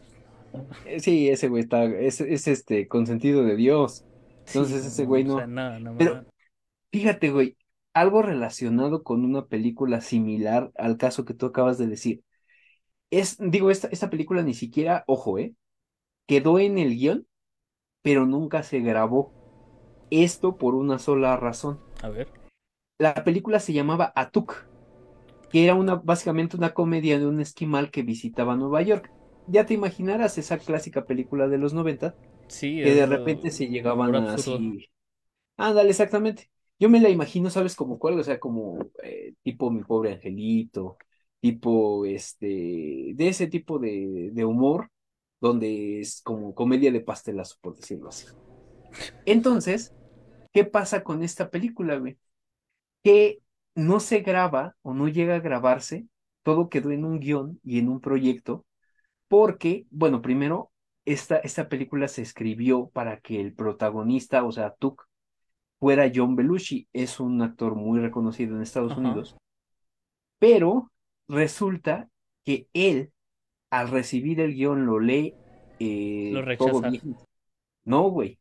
sí, 0.98 1.28
ese 1.28 1.48
güey 1.48 1.62
está, 1.62 1.84
es, 1.84 2.20
es 2.20 2.48
este 2.48 2.88
consentido 2.88 3.44
de 3.44 3.56
Dios. 3.56 4.04
Sí, 4.44 4.58
Entonces 4.58 4.86
ese 4.86 5.02
no, 5.02 5.08
güey 5.08 5.28
o 5.28 5.36
sea, 5.36 5.46
no. 5.46 5.96
Pero 5.96 6.24
fíjate, 6.90 7.30
güey, 7.30 7.56
algo 7.94 8.22
relacionado 8.22 9.02
con 9.02 9.24
una 9.24 9.46
película 9.46 10.00
similar 10.00 10.72
al 10.76 10.96
caso 10.96 11.24
que 11.24 11.34
tú 11.34 11.46
acabas 11.46 11.78
de 11.78 11.86
decir. 11.86 12.22
Es, 13.10 13.36
digo, 13.38 13.70
esta, 13.70 13.88
esta 13.88 14.08
película 14.08 14.42
ni 14.42 14.54
siquiera, 14.54 15.04
ojo, 15.06 15.38
¿eh? 15.38 15.54
Quedó 16.26 16.58
en 16.58 16.78
el 16.78 16.96
guion, 16.96 17.26
pero 18.02 18.26
nunca 18.26 18.62
se 18.62 18.80
grabó. 18.80 19.32
Esto 20.10 20.56
por 20.56 20.74
una 20.74 20.98
sola 20.98 21.36
razón. 21.36 21.80
A 22.02 22.08
ver. 22.08 22.28
La 22.98 23.14
película 23.24 23.60
se 23.60 23.72
llamaba 23.72 24.12
Atuk, 24.14 24.66
que 25.50 25.64
era 25.64 25.74
una, 25.74 25.96
básicamente 25.96 26.56
una 26.56 26.72
comedia 26.72 27.18
de 27.18 27.26
un 27.26 27.40
esquimal 27.40 27.90
que 27.90 28.02
visitaba 28.02 28.56
Nueva 28.56 28.82
York. 28.82 29.10
Ya 29.46 29.66
te 29.66 29.74
imaginarás 29.74 30.38
esa 30.38 30.58
clásica 30.58 31.04
película 31.06 31.48
de 31.48 31.58
los 31.58 31.74
90, 31.74 32.16
Sí, 32.48 32.80
que 32.82 32.94
de 32.94 33.06
repente 33.06 33.50
se 33.50 33.68
llegaban 33.68 34.16
así. 34.16 34.90
Ándale, 35.56 35.90
exactamente. 35.90 36.50
Yo 36.78 36.88
me 36.88 37.00
la 37.00 37.08
imagino, 37.10 37.50
¿sabes? 37.50 37.76
Como 37.76 37.98
cuál, 37.98 38.18
o 38.18 38.24
sea, 38.24 38.40
como 38.40 38.90
eh, 39.02 39.34
tipo 39.42 39.70
Mi 39.70 39.84
Pobre 39.84 40.12
Angelito, 40.14 40.98
tipo 41.40 42.04
este, 42.06 42.46
de 43.14 43.28
ese 43.28 43.46
tipo 43.46 43.78
de, 43.78 44.30
de 44.32 44.44
humor, 44.44 44.90
donde 45.40 46.00
es 46.00 46.20
como 46.22 46.54
comedia 46.54 46.90
de 46.92 47.00
pastelazo, 47.00 47.56
por 47.60 47.76
decirlo 47.76 48.08
así. 48.08 48.26
Entonces, 49.24 49.94
¿qué 50.52 50.64
pasa 50.64 51.04
con 51.04 51.22
esta 51.22 51.50
película, 51.50 51.96
güey? 51.98 52.18
Que 53.04 53.40
no 53.74 54.00
se 54.00 54.20
graba 54.20 54.76
o 54.82 54.94
no 54.94 55.08
llega 55.08 55.36
a 55.36 55.40
grabarse, 55.40 56.06
todo 56.42 56.68
quedó 56.70 56.90
en 56.92 57.04
un 57.04 57.20
guion 57.20 57.60
y 57.64 57.78
en 57.78 57.88
un 57.88 58.00
proyecto, 58.00 58.66
porque, 59.32 59.86
bueno, 59.90 60.20
primero, 60.20 60.72
esta, 61.06 61.38
esta 61.38 61.70
película 61.70 62.06
se 62.06 62.20
escribió 62.20 62.90
para 62.90 63.18
que 63.18 63.40
el 63.40 63.54
protagonista, 63.54 64.44
o 64.44 64.52
sea, 64.52 64.74
Tuk, 64.74 65.06
fuera 65.80 66.12
John 66.14 66.36
Belushi, 66.36 66.86
es 66.92 67.18
un 67.18 67.40
actor 67.40 67.74
muy 67.74 67.98
reconocido 67.98 68.54
en 68.54 68.60
Estados. 68.60 68.94
Unidos, 68.94 69.34
pero 70.38 70.92
resulta 71.28 72.10
que 72.44 72.68
él, 72.74 73.10
al 73.70 73.88
recibir 73.88 74.38
el 74.38 74.52
guion, 74.52 74.84
lo 74.84 75.00
lee 75.00 75.34
eh, 75.78 76.28
Lo 76.34 76.40
todo 76.58 76.82
rechaza. 76.82 76.90
bien. 76.90 77.16
No, 77.86 78.10
güey. 78.10 78.38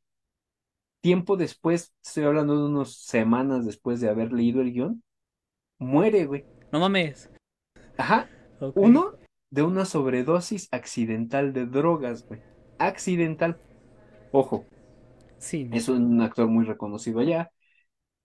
Tiempo 1.00 1.38
después, 1.38 1.96
estoy 2.04 2.26
hablando 2.26 2.58
de 2.58 2.66
unas 2.66 2.96
semanas 2.96 3.66
después 3.66 4.02
de 4.02 4.10
haber 4.10 4.34
leído 4.34 4.60
el 4.60 4.74
guion, 4.74 5.04
muere, 5.80 6.26
güey. 6.26 6.44
No 6.74 6.82
mames. 6.82 7.32
Ajá. 7.98 8.30
Uno, 8.76 9.14
de 9.52 9.64
una 9.64 9.86
sobredosis 9.86 10.68
accidental 10.72 11.54
de 11.54 11.68
drogas, 11.68 12.26
güey. 12.28 12.42
Accidental. 12.80 13.60
Ojo, 14.32 14.66
Sí, 15.38 15.68
es 15.74 15.90
un 15.90 16.22
actor 16.22 16.48
muy 16.48 16.66
reconocido 16.66 17.20
allá. 17.20 17.52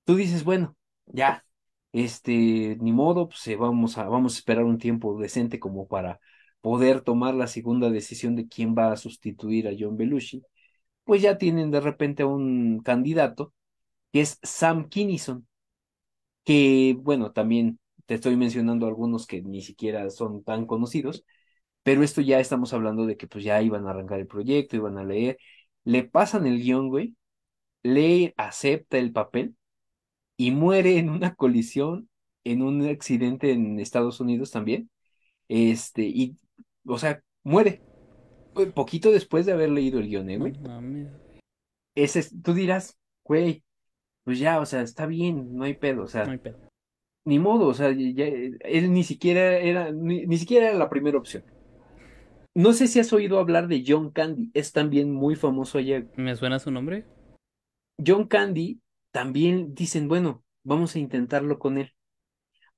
Tú 0.04 0.16
dices, 0.16 0.44
bueno, 0.44 0.76
ya, 1.06 1.44
este, 1.92 2.76
ni 2.80 2.92
modo, 2.92 3.28
pues 3.28 3.46
eh, 3.48 3.56
vamos 3.56 3.98
a, 3.98 4.08
vamos 4.08 4.34
a 4.34 4.38
esperar 4.38 4.64
un 4.64 4.78
tiempo 4.78 5.18
decente 5.18 5.58
como 5.58 5.88
para 5.88 6.20
poder 6.60 7.00
tomar 7.00 7.34
la 7.34 7.46
segunda 7.46 7.90
decisión 7.90 8.36
de 8.36 8.48
quién 8.48 8.74
va 8.76 8.92
a 8.92 8.96
sustituir 8.96 9.66
a 9.68 9.72
John 9.78 9.96
Belushi. 9.96 10.42
Pues 11.04 11.22
ya 11.22 11.38
tienen 11.38 11.70
de 11.70 11.80
repente 11.80 12.22
a 12.24 12.26
un 12.26 12.80
candidato 12.80 13.54
que 14.12 14.22
es 14.22 14.38
Sam 14.42 14.88
Kinison, 14.88 15.46
que, 16.44 16.96
bueno, 17.00 17.32
también 17.32 17.78
te 18.07 18.14
estoy 18.14 18.37
mencionando 18.37 18.87
algunos 18.87 19.27
que 19.27 19.42
ni 19.42 19.62
siquiera 19.62 20.09
son 20.11 20.42
tan 20.42 20.66
conocidos, 20.66 21.25
pero 21.83 22.03
esto 22.03 22.21
ya 22.21 22.40
estamos 22.40 22.73
hablando 22.73 23.07
de 23.07 23.16
que 23.16 23.27
pues 23.27 23.45
ya 23.45 23.61
iban 23.62 23.87
a 23.87 23.90
arrancar 23.90 24.21
el 24.21 24.27
proyecto, 24.27 24.77
iban 24.77 24.99
a 24.99 25.05
leer, 25.05 25.38
le 25.85 26.05
pasan 26.05 26.47
el 26.47 26.61
guion, 26.61 26.88
güey, 26.88 27.14
lee, 27.83 28.35
acepta 28.37 28.99
el 28.99 29.12
papel 29.12 29.55
y 30.37 30.51
muere 30.51 30.99
en 30.99 31.11
una 31.11 31.35
colisión, 31.35 32.09
en 32.45 32.62
un 32.62 32.87
accidente 32.87 33.53
en 33.53 33.81
Estados 33.81 34.21
Unidos 34.21 34.51
también, 34.51 34.90
este, 35.49 36.03
y, 36.03 36.37
o 36.87 36.99
sea, 36.99 37.23
muere. 37.42 37.83
Poquito 38.75 39.11
después 39.11 39.45
de 39.45 39.53
haber 39.53 39.71
leído 39.71 39.99
el 39.99 40.09
guion, 40.09 40.31
¿eh, 40.31 40.38
güey. 40.38 40.53
Ese, 41.95 42.27
tú 42.42 42.55
dirás, 42.55 42.97
güey, 43.23 43.62
pues 44.25 44.38
ya, 44.38 44.61
o 44.61 44.66
sea, 44.66 44.83
está 44.83 45.07
bien, 45.07 45.55
no 45.55 45.64
hay 45.64 45.75
pedo, 45.75 46.03
o 46.03 46.09
sea, 46.09 46.25
No 46.25 46.33
hay 46.33 46.38
pedo. 46.38 46.65
Ni 47.26 47.38
modo, 47.38 47.66
o 47.66 47.74
sea, 47.74 47.92
ya, 47.92 48.24
él 48.26 48.92
ni 48.92 49.04
siquiera 49.04 49.58
era, 49.58 49.92
ni, 49.92 50.26
ni 50.26 50.38
siquiera 50.38 50.68
era 50.70 50.78
la 50.78 50.88
primera 50.88 51.18
opción. 51.18 51.44
No 52.54 52.72
sé 52.72 52.86
si 52.86 53.00
has 53.00 53.12
oído 53.12 53.38
hablar 53.38 53.68
de 53.68 53.84
John 53.86 54.10
Candy, 54.10 54.50
es 54.54 54.72
también 54.72 55.12
muy 55.12 55.36
famoso 55.36 55.76
allá. 55.78 56.04
¿Me 56.16 56.34
suena 56.36 56.58
su 56.58 56.70
nombre? 56.70 57.04
John 58.04 58.26
Candy 58.26 58.80
también 59.10 59.74
dicen, 59.74 60.08
bueno, 60.08 60.42
vamos 60.64 60.94
a 60.96 60.98
intentarlo 60.98 61.58
con 61.58 61.79
él. 61.79 61.92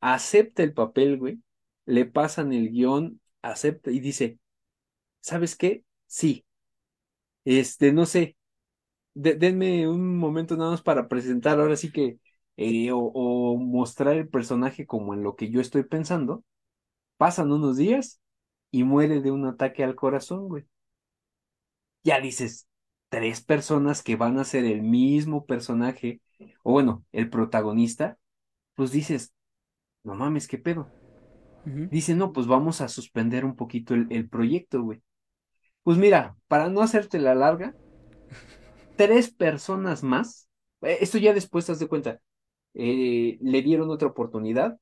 Acepta 0.01 0.63
el 0.63 0.73
papel, 0.75 1.19
güey, 1.19 1.41
le 1.87 2.07
pasan 2.07 2.53
el 2.53 2.71
guion, 2.71 3.21
acepta 3.43 3.91
y 3.91 4.01
dice, 4.01 4.39
¿sabes 5.21 5.57
qué? 5.57 5.85
Sí. 6.07 6.45
Este, 7.45 7.93
no 7.93 8.07
sé, 8.07 8.37
de- 9.15 9.35
denme 9.35 9.89
un 9.89 10.19
momento 10.19 10.57
nada 10.57 10.73
más 10.73 10.83
para 10.83 11.09
presentar 11.09 11.61
ahora 11.61 11.77
sí 11.77 11.93
que, 11.93 12.19
eh, 12.59 12.93
o, 12.93 12.99
o 13.01 13.59
mostrar 13.59 14.17
el 14.17 14.29
personaje 14.31 14.87
como 14.87 15.15
en 15.15 15.25
lo 15.25 15.37
que 15.37 15.51
yo 15.51 15.63
estoy 15.63 15.85
pensando. 15.85 16.45
Pasan 17.19 17.53
unos 17.53 17.77
días 17.79 18.21
y 18.73 18.85
muere 18.85 19.21
de 19.23 19.33
un 19.33 19.47
ataque 19.47 19.85
al 19.85 19.97
corazón, 19.97 20.49
güey. 20.49 20.67
Ya 22.05 22.21
dices, 22.21 22.69
tres 23.09 23.43
personas 23.43 24.03
que 24.03 24.17
van 24.17 24.39
a 24.39 24.45
ser 24.45 24.65
el 24.65 24.83
mismo 24.83 25.47
personaje, 25.47 26.23
o 26.63 26.73
bueno, 26.73 27.05
el 27.13 27.31
protagonista, 27.31 28.19
pues 28.75 28.93
dices, 28.93 29.35
no 30.05 30.15
mames, 30.15 30.49
¿qué 30.49 30.59
pedo? 30.59 30.95
Ujú. 31.67 31.91
Dice, 31.91 32.15
no, 32.15 32.33
pues 32.33 32.47
vamos 32.47 32.81
a 32.81 32.89
suspender 32.89 33.45
un 33.45 33.57
poquito 33.57 33.95
el, 33.95 34.09
el 34.11 34.29
proyecto, 34.29 34.83
güey. 34.83 35.03
Pues 35.85 35.99
mira, 35.99 36.37
para 36.49 36.71
no 36.71 36.83
hacerte 36.83 37.19
la 37.21 37.35
larga, 37.35 37.77
tres 38.97 39.31
personas 39.31 40.03
más, 40.03 40.49
eh, 40.83 40.99
esto 41.01 41.19
ya 41.19 41.33
después 41.35 41.67
te 41.67 41.73
das 41.73 41.79
de 41.79 41.89
cuenta, 41.89 42.21
eh, 42.75 43.39
le 43.41 43.63
dieron 43.63 43.91
otra 43.91 44.09
oportunidad, 44.09 44.79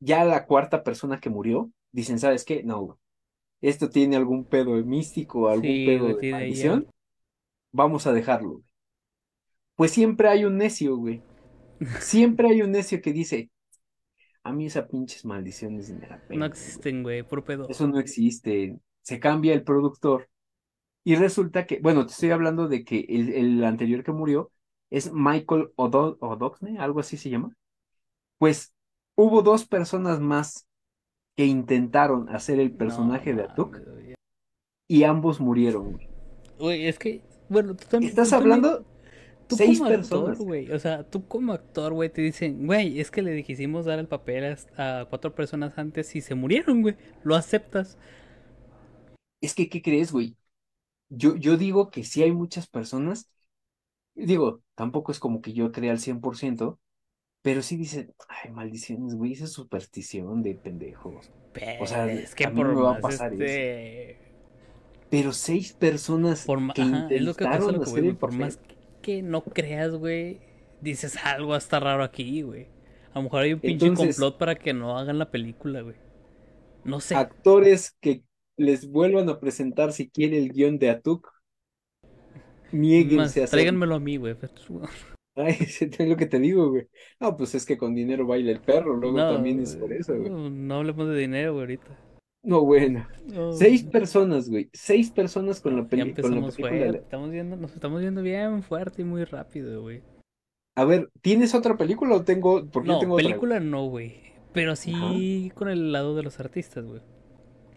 ya 0.00 0.24
la 0.24 0.46
cuarta 0.46 0.84
persona 0.84 1.20
que 1.20 1.30
murió, 1.30 1.72
dicen, 1.92 2.18
¿sabes 2.20 2.44
qué? 2.44 2.62
No, 2.64 2.98
esto 3.62 3.90
tiene 3.90 4.16
algún 4.16 4.46
pedo 4.46 4.72
místico, 4.84 5.48
algún 5.50 5.66
Sí, 5.68 5.82
pedo 5.82 6.14
de 6.16 6.24
maldición, 6.30 6.88
vamos 7.72 8.06
a 8.08 8.12
dejarlo. 8.12 8.62
Pues 9.74 9.92
siempre 9.92 10.28
hay 10.28 10.44
un 10.44 10.58
necio, 10.58 10.96
güey. 10.96 11.22
Siempre 11.98 12.48
hay 12.48 12.62
un 12.62 12.72
necio 12.72 13.00
que 13.02 13.12
dice, 13.12 13.50
a 14.44 14.52
mí 14.52 14.66
esas 14.66 14.88
pinches 14.88 15.24
maldiciones 15.24 15.90
me 15.92 16.08
la 16.08 16.20
No 16.32 16.44
pelan, 16.44 16.56
güey. 16.60 16.74
existen, 16.74 17.02
güey, 17.02 17.22
puro 17.24 17.44
pedo. 17.44 17.68
Eso 17.68 17.88
no 17.88 17.98
existe. 18.00 18.78
Se 19.02 19.20
cambia 19.20 19.54
el 19.54 19.64
productor 19.64 20.30
y 21.04 21.16
resulta 21.16 21.66
que, 21.66 21.80
bueno, 21.80 22.06
te 22.06 22.12
estoy 22.12 22.30
hablando 22.32 22.68
de 22.68 22.84
que 22.84 23.00
el, 23.08 23.30
el 23.34 23.64
anterior 23.64 24.04
que 24.04 24.12
murió 24.12 24.52
es 24.90 25.12
Michael 25.12 25.70
Odo- 25.76 26.16
O'Doxney, 26.20 26.76
algo 26.78 27.00
así 27.00 27.16
se 27.16 27.30
llama. 27.30 27.54
Pues 28.38 28.72
hubo 29.16 29.42
dos 29.42 29.66
personas 29.66 30.20
más 30.20 30.66
que 31.36 31.46
intentaron 31.46 32.28
hacer 32.28 32.60
el 32.60 32.72
No 32.72 32.78
personaje 32.78 33.34
de 33.34 33.42
Atuk 33.42 33.78
y 34.88 35.04
ambos 35.04 35.40
murieron, 35.40 35.92
güey. 35.92 36.08
Güey, 36.58 36.86
es 36.86 36.98
que, 36.98 37.22
bueno, 37.48 37.74
tú 37.76 37.84
también. 37.88 38.10
Estás 38.10 38.28
tú 38.28 38.36
también- 38.36 38.52
hablando 38.64 38.86
Tú 39.48 39.54
seis 39.56 39.78
como 39.78 39.90
personas. 39.90 40.30
actor, 40.30 40.44
güey, 40.46 40.72
o 40.72 40.78
sea, 40.78 41.08
tú 41.08 41.26
como 41.28 41.52
actor, 41.52 41.92
güey, 41.92 42.10
te 42.10 42.20
dicen, 42.20 42.66
güey, 42.66 42.98
es 42.98 43.10
que 43.12 43.22
le 43.22 43.42
quisimos 43.44 43.84
dar 43.84 43.98
el 44.00 44.08
papel 44.08 44.56
a, 44.76 45.00
a 45.00 45.04
cuatro 45.04 45.34
personas 45.34 45.78
antes 45.78 46.16
y 46.16 46.20
se 46.20 46.34
murieron, 46.34 46.82
güey. 46.82 46.96
Lo 47.22 47.36
aceptas. 47.36 47.96
Es 49.40 49.54
que, 49.54 49.68
¿qué 49.68 49.82
crees, 49.82 50.10
güey? 50.12 50.36
Yo, 51.08 51.36
yo 51.36 51.56
digo 51.56 51.90
que 51.90 52.02
sí 52.02 52.22
hay 52.22 52.32
muchas 52.32 52.66
personas, 52.66 53.30
digo, 54.24 54.62
tampoco 54.74 55.12
es 55.12 55.18
como 55.18 55.40
que 55.42 55.52
yo 55.52 55.72
crea 55.72 55.92
al 55.92 55.98
100%, 55.98 56.78
pero 57.42 57.62
sí 57.62 57.76
dicen, 57.76 58.12
ay, 58.28 58.50
maldiciones, 58.50 59.14
güey, 59.14 59.32
esa 59.32 59.44
es 59.44 59.52
superstición 59.52 60.42
de 60.42 60.54
pendejos. 60.54 61.30
Pero 61.52 61.82
O 61.84 61.86
sea, 61.86 62.10
es 62.12 62.34
que 62.34 62.44
a 62.44 62.50
mí 62.50 62.56
por 62.56 62.74
me 62.74 62.80
va 62.80 62.96
a 62.96 63.00
pasar 63.00 63.32
este. 63.32 64.18
Pero 65.08 65.32
seis 65.32 65.72
personas 65.72 66.44
Por 66.44 66.58
que 66.74 66.82
Ajá, 66.82 67.08
es 67.10 67.22
lo 67.22 67.34
que 67.34 67.44
intentaron 67.44 67.74
lo 67.74 67.80
que 67.84 67.90
güey. 67.90 68.12
Por 68.14 68.30
papel, 68.30 68.38
más 68.46 68.58
que 69.02 69.22
no 69.22 69.42
creas, 69.44 69.92
güey, 69.92 70.40
dices 70.80 71.16
algo 71.24 71.54
hasta 71.54 71.78
raro 71.78 72.02
aquí, 72.02 72.42
güey. 72.42 72.66
A 73.12 73.18
lo 73.20 73.24
mejor 73.24 73.42
hay 73.42 73.52
un 73.54 73.60
pinche 73.60 73.86
Entonces- 73.86 74.16
complot 74.16 74.38
para 74.38 74.56
que 74.56 74.74
no 74.74 74.98
hagan 74.98 75.18
la 75.18 75.30
película, 75.30 75.80
güey. 75.82 75.94
No 76.84 77.00
sé. 77.00 77.14
actores 77.14 77.96
que 78.00 78.22
les 78.56 78.90
vuelvan 78.90 79.28
a 79.28 79.40
presentar 79.40 79.92
si 79.92 80.08
quiere 80.08 80.38
el 80.38 80.52
guion 80.52 80.78
de 80.78 80.90
Atuk, 80.90 81.32
Más, 82.76 82.80
niéguense 82.82 83.42
a 83.42 83.46
tráiganmelo 83.46 83.94
a 83.96 84.00
mí, 84.00 84.16
güey. 84.16 84.36
Ay, 85.36 85.56
es 85.60 85.98
lo 86.08 86.16
que 86.16 86.26
te 86.26 86.38
digo, 86.38 86.70
güey. 86.70 86.88
No, 87.20 87.36
pues 87.36 87.54
es 87.54 87.66
que 87.66 87.76
con 87.76 87.94
dinero 87.94 88.26
baila 88.26 88.52
el 88.52 88.60
perro, 88.60 88.96
luego 88.96 89.18
No, 89.18 89.34
también 89.34 89.60
es 89.60 89.76
por 89.76 89.92
eso, 89.92 90.16
güey. 90.16 90.30
no, 90.30 90.48
no 90.48 90.74
hablemos 90.76 91.08
de 91.08 91.16
dinero, 91.18 91.52
güey, 91.52 91.62
ahorita. 91.64 91.98
No, 92.42 92.64
bueno. 92.64 93.06
No, 93.26 93.52
Seis 93.52 93.82
personas, 93.82 94.48
güey. 94.48 94.70
Seis 94.72 95.10
personas 95.10 95.60
con 95.60 95.76
la, 95.76 95.82
ya 95.82 95.88
peli 95.88 96.00
con 96.14 96.30
la 96.30 96.38
empezamos 96.38 96.56
película. 96.56 96.78
fuerte. 96.80 96.98
Estamos 96.98 97.30
viendo, 97.30 97.56
nos 97.56 97.74
estamos 97.74 98.00
viendo 98.00 98.22
bien 98.22 98.62
fuerte 98.62 99.02
y 99.02 99.04
muy 99.04 99.24
rápido, 99.24 99.82
güey. 99.82 100.00
A 100.76 100.84
ver, 100.84 101.10
¿tienes 101.22 101.54
otra 101.54 101.76
película 101.76 102.14
o 102.14 102.22
tengo? 102.24 102.64
Porque 102.70 102.88
yo 102.88 103.02
No, 103.02 103.14
otra. 103.14 103.16
película 103.26 103.60
no, 103.60 103.86
güey. 103.88 104.20
Pero 104.52 104.74
sí 104.76 105.50
con 105.54 105.68
el 105.68 105.92
lado 105.92 106.14
de 106.16 106.22
los 106.22 106.40
artistas, 106.40 106.86
güey. 106.86 107.02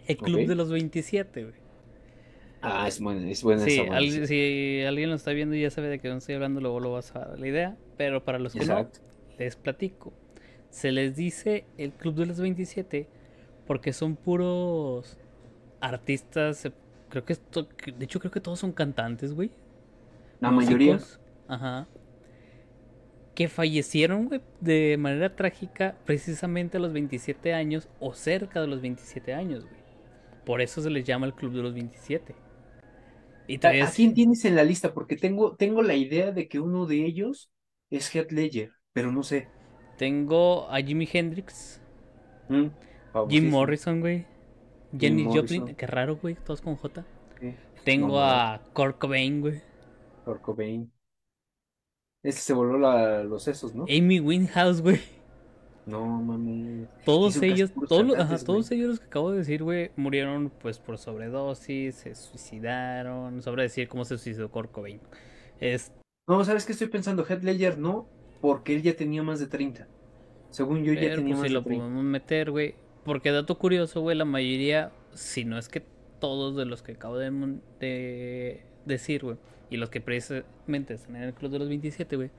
El 0.08 0.18
Club 0.18 0.48
de 0.48 0.56
los 0.56 0.72
27, 0.72 1.44
güey. 1.44 1.56
Ah, 2.62 2.88
es 2.88 3.00
buena, 3.00 3.30
es 3.30 3.42
buena 3.44 3.64
Sí, 3.64 3.72
esa 3.74 3.82
buena, 3.84 3.98
al- 3.98 4.10
sí. 4.12 4.26
si 4.28 4.84
alguien 4.86 5.10
lo 5.10 5.16
está 5.16 5.32
viendo 5.32 5.56
y 5.56 5.62
ya 5.62 5.70
sabe 5.70 5.88
de 5.88 6.00
qué 6.00 6.12
estoy 6.14 6.36
hablando, 6.36 6.60
luego 6.60 6.80
lo 6.80 6.92
vas 6.92 7.16
a 7.16 7.20
dar 7.20 7.40
la 7.40 7.48
idea. 7.48 7.78
Pero 7.98 8.24
para 8.26 8.38
los 8.40 8.54
que 8.54 8.60
Exacto. 8.60 9.00
no, 9.02 9.36
les 9.38 9.56
platico. 9.56 10.14
Se 10.70 10.92
les 10.92 11.16
dice 11.16 11.66
el 11.78 11.94
Club 11.94 12.16
de 12.16 12.26
los 12.26 12.40
27 12.40 13.08
porque 13.66 13.94
son 13.94 14.16
puros 14.16 15.18
artistas. 15.80 16.66
eh, 16.66 16.72
Creo 17.10 17.26
que 17.26 17.34
esto, 17.34 17.64
de 17.98 18.06
hecho 18.06 18.20
creo 18.20 18.32
que 18.32 18.40
todos 18.42 18.60
son 18.60 18.72
cantantes, 18.72 19.34
güey. 19.34 19.50
La 20.42 20.52
mayoría. 20.52 21.00
Ajá. 21.48 21.88
Que 23.34 23.48
fallecieron, 23.48 24.26
güey, 24.28 24.42
de 24.60 24.96
manera 25.00 25.36
trágica 25.36 25.96
precisamente 26.06 26.78
a 26.78 26.80
los 26.80 26.92
27 26.94 27.54
años 27.54 27.88
o 28.00 28.14
cerca 28.14 28.60
de 28.62 28.68
los 28.68 28.82
27 28.82 29.34
años, 29.34 29.64
güey. 29.64 29.80
Por 30.46 30.62
eso 30.62 30.82
se 30.82 30.90
les 30.90 31.06
llama 31.06 31.26
el 31.26 31.34
Club 31.34 31.54
de 31.54 31.62
los 31.62 31.74
27. 31.74 32.36
Y 33.50 33.58
¿A, 33.82 33.92
quién 33.92 34.14
tienes 34.14 34.46
en 34.46 34.56
la 34.56 34.64
lista? 34.64 34.94
Porque 34.94 35.16
tengo, 35.18 35.56
tengo 35.56 35.82
la 35.82 35.96
idea 35.96 36.32
de 36.32 36.48
que 36.48 36.60
uno 36.60 36.86
de 36.86 37.06
ellos 37.06 37.52
es 37.90 38.14
Heath 38.16 38.32
Ledger, 38.32 38.72
pero 38.94 39.12
no 39.12 39.24
sé. 39.24 39.48
tengo 39.98 40.68
a 40.72 40.82
Jimi 40.82 41.08
Hendrix, 41.12 41.80
Mm, 42.50 42.72
Jim. 43.28 43.50
Morrison, 43.50 44.02
güey. 44.02 44.26
Jenny 44.98 45.24
Morrison. 45.24 45.30
Joplin, 45.30 45.76
qué 45.76 45.88
raro, 45.88 46.18
güey, 46.18 46.36
todos 46.36 46.62
con 46.62 46.76
J. 46.76 47.06
Sí. 47.40 47.60
Tengo 47.84 48.20
a 48.22 48.62
Kurt 48.74 49.00
Cobain, 49.00 49.42
güey. 49.42 49.62
Kurt 50.24 50.42
Cobain. 50.42 50.90
Ese 52.24 52.40
se 52.42 52.54
voló 52.54 52.78
la- 52.78 53.24
los 53.24 53.44
sesos, 53.44 53.74
¿no? 53.76 53.90
Amy 53.90 54.20
Winehouse, 54.22 54.82
güey. 54.82 55.02
No, 55.90 56.22
mami. 56.22 56.88
Todos 57.06 57.42
ellos, 57.42 57.72
todos, 57.88 58.18
ajá, 58.18 58.38
todos 58.40 58.70
ellos 58.72 58.90
los 58.90 59.00
que 59.00 59.06
acabo 59.08 59.32
de 59.32 59.40
decir, 59.40 59.64
güey, 59.64 59.92
murieron 59.96 60.52
pues 60.62 60.80
por 60.80 60.98
sobredosis, 60.98 61.96
se 61.96 62.16
suicidaron, 62.16 63.42
sobre 63.42 63.64
decir 63.64 63.88
cómo 63.88 64.06
se 64.06 64.18
suicidó 64.18 64.50
Kurt 64.52 64.72
Cobain. 64.72 65.02
Es, 65.60 65.92
No, 66.28 66.44
¿sabes 66.46 66.66
qué 66.66 66.74
estoy 66.74 66.88
pensando? 66.88 67.26
Heath 67.26 67.44
Ledger 67.44 67.78
no, 67.78 68.08
porque 68.42 68.76
él 68.76 68.84
ya 68.84 68.96
tenía 68.96 69.24
más 69.24 69.40
de 69.40 69.48
30. 69.48 69.88
Según 70.50 70.84
yo, 70.84 70.94
ya 70.94 71.10
pero 71.10 71.16
tenía 71.16 71.36
pues 71.36 71.40
más 71.40 71.48
si 71.48 71.50
de 71.50 71.54
lo 71.54 71.64
30. 71.64 71.84
podemos 71.84 72.04
meter, 72.04 72.52
güey, 72.52 72.76
porque 73.04 73.32
dato 73.32 73.58
curioso, 73.58 74.02
güey, 74.02 74.18
la 74.18 74.26
mayoría, 74.26 74.92
si 75.14 75.46
no 75.46 75.58
es 75.58 75.70
que 75.70 75.84
todos 76.20 76.56
de 76.56 76.66
los 76.66 76.84
que 76.84 76.94
acabo 76.94 77.18
de, 77.18 77.32
de 77.80 78.64
decir, 78.86 79.24
güey, 79.24 79.38
y 79.70 79.78
los 79.78 79.90
que 79.90 80.02
precisamente 80.02 80.94
están 80.96 81.16
en 81.18 81.24
el 81.24 81.34
club 81.34 81.52
de 81.52 81.60
los 81.60 81.70
27, 81.70 82.16
güey, 82.16 82.32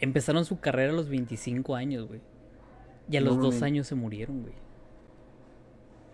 empezaron 0.00 0.44
su 0.44 0.60
carrera 0.60 0.92
a 0.92 0.96
los 0.96 1.08
25 1.08 1.74
años, 1.76 2.06
güey. 2.08 2.22
Y 3.10 3.16
a 3.18 3.20
No 3.20 3.22
los 3.22 3.40
dos 3.40 3.62
mames. 3.62 3.62
años 3.62 3.86
se 3.88 3.96
murieron, 3.96 4.42
güey. 4.42 4.54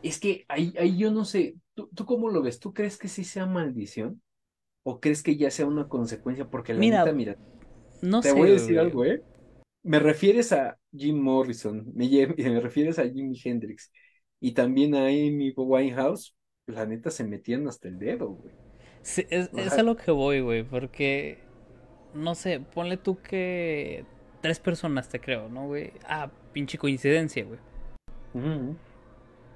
Es 0.02 0.18
que 0.20 0.44
ahí, 0.48 0.74
ahí 0.78 0.98
yo 0.98 1.10
no 1.12 1.24
sé. 1.24 1.56
¿Tú, 1.74 1.88
¿Tú 1.94 2.04
cómo 2.06 2.28
lo 2.30 2.42
ves? 2.42 2.58
¿Tú 2.60 2.72
crees 2.74 2.98
que 2.98 3.08
sí 3.08 3.24
sea 3.24 3.46
maldición? 3.46 4.22
¿O 4.84 5.00
crees 5.00 5.22
que 5.22 5.36
ya 5.36 5.50
sea 5.50 5.66
una 5.66 5.88
consecuencia? 5.88 6.48
Porque 6.50 6.74
la 6.74 6.84
Mira, 6.84 7.06
neta, 7.06 7.12
mira, 7.12 7.38
No 8.02 8.22
te 8.22 8.32
sé, 8.32 8.32
voy 8.32 8.50
a 8.50 8.52
decir 8.54 8.78
güey. 8.78 8.80
algo, 8.80 9.04
¿eh? 9.04 9.24
Me 9.84 9.98
refieres 10.00 10.52
a 10.52 10.78
Jim 10.92 11.18
Morrison, 11.20 11.84
me, 11.94 12.08
me 12.38 12.60
refieres 12.60 12.98
a 12.98 13.04
Jimi 13.10 13.40
Hendrix 13.44 13.92
y 14.40 14.52
también 14.54 14.94
a 14.94 15.06
Amy 15.08 15.52
Winehouse, 15.56 16.36
la 16.66 16.86
neta 16.86 17.10
se 17.10 17.24
metían 17.24 17.68
hasta 17.68 17.88
el 17.88 17.98
dedo, 17.98 18.30
güey. 18.30 18.54
Sí, 19.02 19.26
es, 19.30 19.50
es 19.56 19.78
a 19.78 19.82
lo 19.82 19.96
que 19.96 20.10
voy, 20.10 20.40
güey, 20.40 20.62
porque, 20.62 21.38
no 22.14 22.34
sé, 22.34 22.60
ponle 22.60 22.96
tú 22.96 23.20
que 23.22 24.04
tres 24.40 24.58
personas 24.60 25.08
te 25.08 25.20
creo, 25.20 25.48
¿no, 25.48 25.66
güey? 25.66 25.92
Ah, 26.06 26.30
pinche 26.52 26.78
coincidencia, 26.78 27.44
güey. 27.44 27.58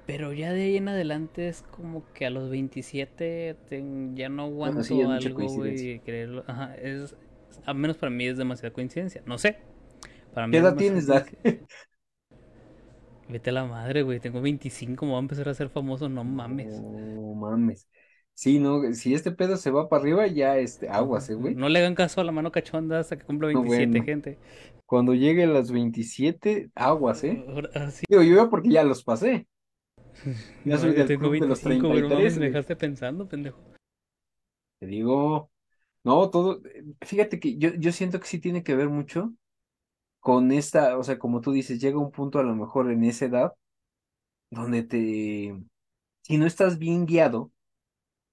Pero 0.05 0.31
ya 0.33 0.53
de 0.53 0.61
ahí 0.63 0.77
en 0.77 0.87
adelante 0.87 1.49
es 1.49 1.63
como 1.63 2.03
que 2.13 2.25
a 2.25 2.29
los 2.29 2.49
27 2.49 3.55
ten- 3.69 4.15
ya 4.15 4.29
no 4.29 4.43
Bueno, 4.61 4.83
sí, 4.83 5.01
es 5.01 5.09
aguanto 5.09 5.17
algo, 5.17 5.51
güey, 5.53 5.99
creerlo. 6.01 6.43
Ajá, 6.47 6.75
es, 6.75 7.15
al 7.65 7.75
menos 7.75 7.97
para 7.97 8.09
mí 8.09 8.25
es 8.27 8.37
demasiada 8.37 8.73
coincidencia. 8.73 9.21
No 9.25 9.37
sé, 9.37 9.57
para 10.33 10.47
mí 10.47 10.57
¿Qué 10.57 10.57
edad 10.57 10.75
tienes, 10.77 11.07
Dad? 11.07 11.25
coincidencia. 11.25 11.67
Vete 13.29 13.51
a 13.51 13.53
la 13.53 13.65
madre, 13.65 14.01
güey, 14.01 14.19
tengo 14.19 14.41
25, 14.41 15.05
me 15.05 15.11
voy 15.11 15.17
a 15.17 15.21
empezar 15.21 15.47
a 15.49 15.53
ser 15.53 15.69
famoso, 15.69 16.09
no 16.09 16.23
mames. 16.23 16.83
No 16.83 17.33
mames. 17.35 17.87
Sí, 18.37 18.59
no, 18.59 18.93
si 18.93 19.15
este 19.15 19.31
pedo 19.31 19.57
se 19.57 19.71
va 19.71 19.89
para 19.89 20.03
arriba, 20.03 20.27
ya 20.27 20.57
este, 20.59 20.87
aguas, 20.89 21.27
eh, 21.29 21.33
güey. 21.33 21.55
No 21.55 21.69
le 21.69 21.79
hagan 21.79 21.95
caso 21.95 22.21
a 22.21 22.23
la 22.23 22.31
mano 22.31 22.51
cachonda 22.51 22.99
hasta 22.99 23.17
que 23.17 23.25
cumpla 23.25 23.47
No, 23.51 23.61
27, 23.61 23.87
bueno. 23.87 24.05
gente. 24.05 24.37
Cuando 24.85 25.13
llegue 25.15 25.43
a 25.45 25.47
las 25.47 25.71
27, 25.71 26.69
aguas, 26.75 27.23
¿eh? 27.23 27.43
Ahora 27.47 27.89
sí. 27.91 28.05
Digo, 28.07 28.21
yo 28.23 28.35
ya 28.35 28.49
porque 28.49 28.69
ya 28.69 28.83
los 28.83 29.03
pasé. 29.03 29.47
Ya 30.65 30.77
No, 30.77 30.77
soy 30.77 30.93
del 30.93 31.07
tengo 31.07 31.29
club 31.29 31.39
de 31.39 31.47
los 31.47 31.61
25, 31.61 31.87
güey, 31.89 32.01
no 32.03 32.09
mames, 32.09 32.35
33, 32.35 32.37
me 32.37 32.45
güey. 32.45 32.51
dejaste 32.51 32.75
pensando, 32.75 33.27
pendejo. 33.27 33.59
Te 34.79 34.85
digo, 34.85 35.51
no, 36.03 36.29
todo, 36.31 36.61
fíjate 37.01 37.39
que 37.39 37.57
yo, 37.57 37.71
yo 37.75 37.91
siento 37.91 38.19
que 38.19 38.27
sí 38.27 38.39
tiene 38.39 38.63
que 38.63 38.75
ver 38.75 38.89
mucho 38.89 39.33
con 40.21 40.51
esta, 40.51 40.97
o 40.97 41.03
sea, 41.03 41.19
como 41.19 41.41
tú 41.41 41.51
dices, 41.53 41.81
llega 41.81 41.99
un 41.99 42.11
punto 42.11 42.39
a 42.39 42.43
lo 42.43 42.55
mejor 42.55 42.91
en 42.91 43.03
esa 43.05 43.25
edad 43.25 43.53
donde 44.51 44.83
te, 44.83 45.55
si 46.23 46.37
no 46.37 46.45
estás 46.47 46.79
bien 46.79 47.05
guiado, 47.07 47.51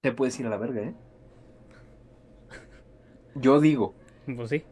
te 0.05 0.11
puedes 0.13 0.39
ir 0.39 0.45
a 0.45 0.49
la 0.51 0.57
verga, 0.57 0.81
¿eh? 0.83 0.95
Yo 3.35 3.59
digo, 3.59 3.93
Pues 4.35 4.49
sí. 4.49 4.63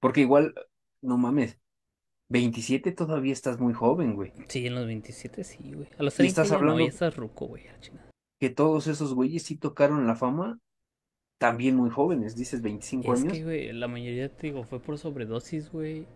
porque 0.00 0.20
igual, 0.22 0.54
no 1.02 1.18
mames, 1.18 1.58
27 2.28 2.92
todavía 2.92 3.32
estás 3.32 3.60
muy 3.60 3.74
joven, 3.74 4.14
güey. 4.14 4.32
Sí, 4.48 4.66
en 4.66 4.74
los 4.74 4.86
27 4.86 5.44
sí, 5.44 5.72
güey. 5.74 5.88
A 5.98 6.02
los 6.02 6.14
Y 6.14 6.16
30 6.18 6.42
estás 6.42 6.50
ya 6.50 6.58
no, 6.58 6.74
ya 6.78 6.84
hablando 6.84 6.86
estás 6.86 7.16
ruco, 7.16 7.46
güey. 7.46 7.64
que 8.38 8.50
todos 8.50 8.86
esos 8.86 9.14
güeyes 9.14 9.42
sí 9.44 9.56
tocaron 9.56 10.06
la 10.06 10.16
fama 10.16 10.58
también 11.38 11.76
muy 11.76 11.90
jóvenes, 11.90 12.36
dices 12.36 12.62
25 12.62 13.14
Es 13.14 13.24
que, 13.24 13.36
años. 13.36 13.44
güey, 13.44 13.72
la 13.72 13.88
mayoría, 13.88 14.28
te 14.34 14.48
digo, 14.48 14.64
fue 14.64 14.80
por 14.80 14.98
sobredosis, 14.98 15.70
güey. 15.70 16.06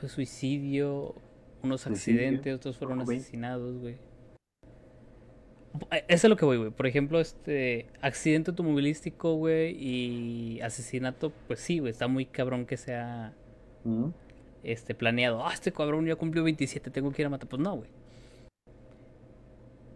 Fue 0.00 0.08
suicidio, 0.08 1.14
unos 1.62 1.86
Suicidio, 1.86 2.30
accidentes, 2.30 2.54
otros 2.56 2.76
fueron 2.78 3.00
asesinados, 3.00 3.78
güey. 3.78 3.96
Eso 6.08 6.26
es 6.26 6.30
lo 6.30 6.36
que 6.36 6.44
voy, 6.44 6.56
güey. 6.58 6.70
Por 6.70 6.86
ejemplo, 6.86 7.20
este 7.20 7.86
accidente 8.00 8.50
automovilístico, 8.50 9.34
güey, 9.34 9.76
y 9.78 10.60
asesinato, 10.60 11.32
pues 11.46 11.60
sí, 11.60 11.78
güey, 11.78 11.90
está 11.90 12.08
muy 12.08 12.26
cabrón 12.26 12.66
que 12.66 12.76
sea 12.76 13.34
este 14.62 14.94
planeado. 14.94 15.46
Ah, 15.46 15.52
este 15.52 15.72
cabrón 15.72 16.06
ya 16.06 16.16
cumplió 16.16 16.42
27, 16.44 16.90
tengo 16.90 17.12
que 17.12 17.22
ir 17.22 17.26
a 17.26 17.30
matar. 17.30 17.48
Pues 17.48 17.60
no, 17.62 17.76
güey. 17.76 17.88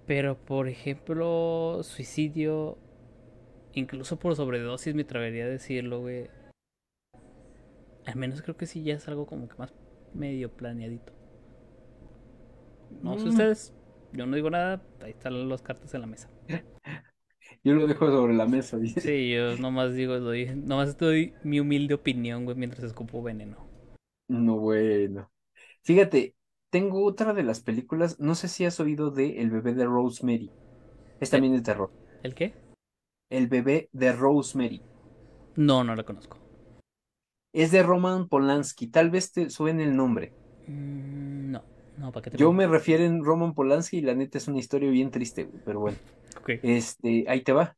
Pero, 0.07 0.37
por 0.37 0.69
ejemplo, 0.69 1.81
suicidio, 1.83 2.77
incluso 3.75 4.19
por 4.19 4.35
sobredosis, 4.35 4.95
me 4.95 5.03
atrevería 5.03 5.45
a 5.45 5.49
decirlo, 5.49 6.01
güey. 6.01 6.29
Al 8.07 8.17
menos 8.17 8.43
creo 8.43 8.57
que 8.57 8.67
sí 8.67 8.83
ya 8.83 8.95
es 8.95 9.07
algo 9.09 9.27
como 9.27 9.49
que 9.49 9.55
más 9.57 9.73
medio 10.15 10.51
planeadito. 10.51 11.13
No 13.03 13.17
sé 13.19 13.27
Mm, 13.27 13.29
ustedes, 13.29 13.73
yo 14.13 14.27
no 14.27 14.37
digo 14.37 14.51
nada, 14.51 14.83
ahí 15.03 15.11
están 15.11 15.49
las 15.49 15.63
cartas 15.63 15.93
en 15.95 16.01
la 16.01 16.07
mesa. 16.07 16.29
Yo 17.63 17.75
lo 17.75 17.87
dejo 17.87 18.07
sobre 18.07 18.33
la 18.33 18.47
mesa, 18.47 18.79
dice. 18.79 19.03
Sí, 19.03 19.33
yo 19.33 19.57
nomás 19.59 19.93
digo, 19.93 20.19
doy, 20.19 20.47
nomás 20.55 20.97
doy 20.97 21.35
mi 21.45 21.61
humilde 21.61 21.93
opinión, 21.93 22.47
güey, 22.47 22.57
mientras 22.57 22.83
escupo 22.85 23.23
veneno. 23.23 23.69
No, 24.29 24.57
bueno. 24.57 25.31
Fíjate, 25.83 26.37
tengo 26.71 27.05
otra 27.05 27.35
de 27.35 27.43
las 27.43 27.61
películas, 27.61 28.19
no 28.19 28.35
sé 28.35 28.49
si 28.49 28.65
has 28.65 28.81
oído 28.81 29.11
de 29.11 29.41
El 29.43 29.51
bebé 29.51 29.75
de 29.75 29.85
Rosemary. 29.85 30.51
Es 31.21 31.29
¿Eh? 31.29 31.33
también 31.33 31.55
de 31.55 31.61
terror. 31.61 31.91
¿El 32.23 32.35
qué? 32.35 32.55
El 33.29 33.49
bebé 33.49 33.91
de 33.93 34.13
Rosemary. 34.13 34.81
No, 35.57 35.85
no 35.85 35.95
la 35.95 36.05
conozco. 36.05 36.39
Es 37.53 37.73
de 37.73 37.83
Roman 37.83 38.29
Polanski. 38.29 38.87
Tal 38.87 39.11
vez 39.11 39.33
te 39.33 39.51
suene 39.51 39.83
el 39.83 39.97
nombre. 39.97 40.33
Mm, 40.67 41.51
no, 41.51 41.65
no, 42.01 42.13
¿para 42.13 42.25
qué 42.25 42.31
te 42.31 42.39
Yo 42.39 42.53
me 42.53 42.67
refiero 42.67 43.05
en 43.05 43.25
Roman 43.25 43.55
Polanski 43.55 43.99
y 43.99 44.03
la 44.03 44.15
neta 44.15 44.39
es 44.39 44.49
una 44.49 44.59
historia 44.59 44.91
bien 44.91 45.11
triste, 45.11 45.45
güey, 45.45 45.63
pero 45.65 45.81
bueno. 45.81 45.99
Este, 46.63 47.25
ahí 47.29 47.43
te 47.43 47.53
va. 47.53 47.77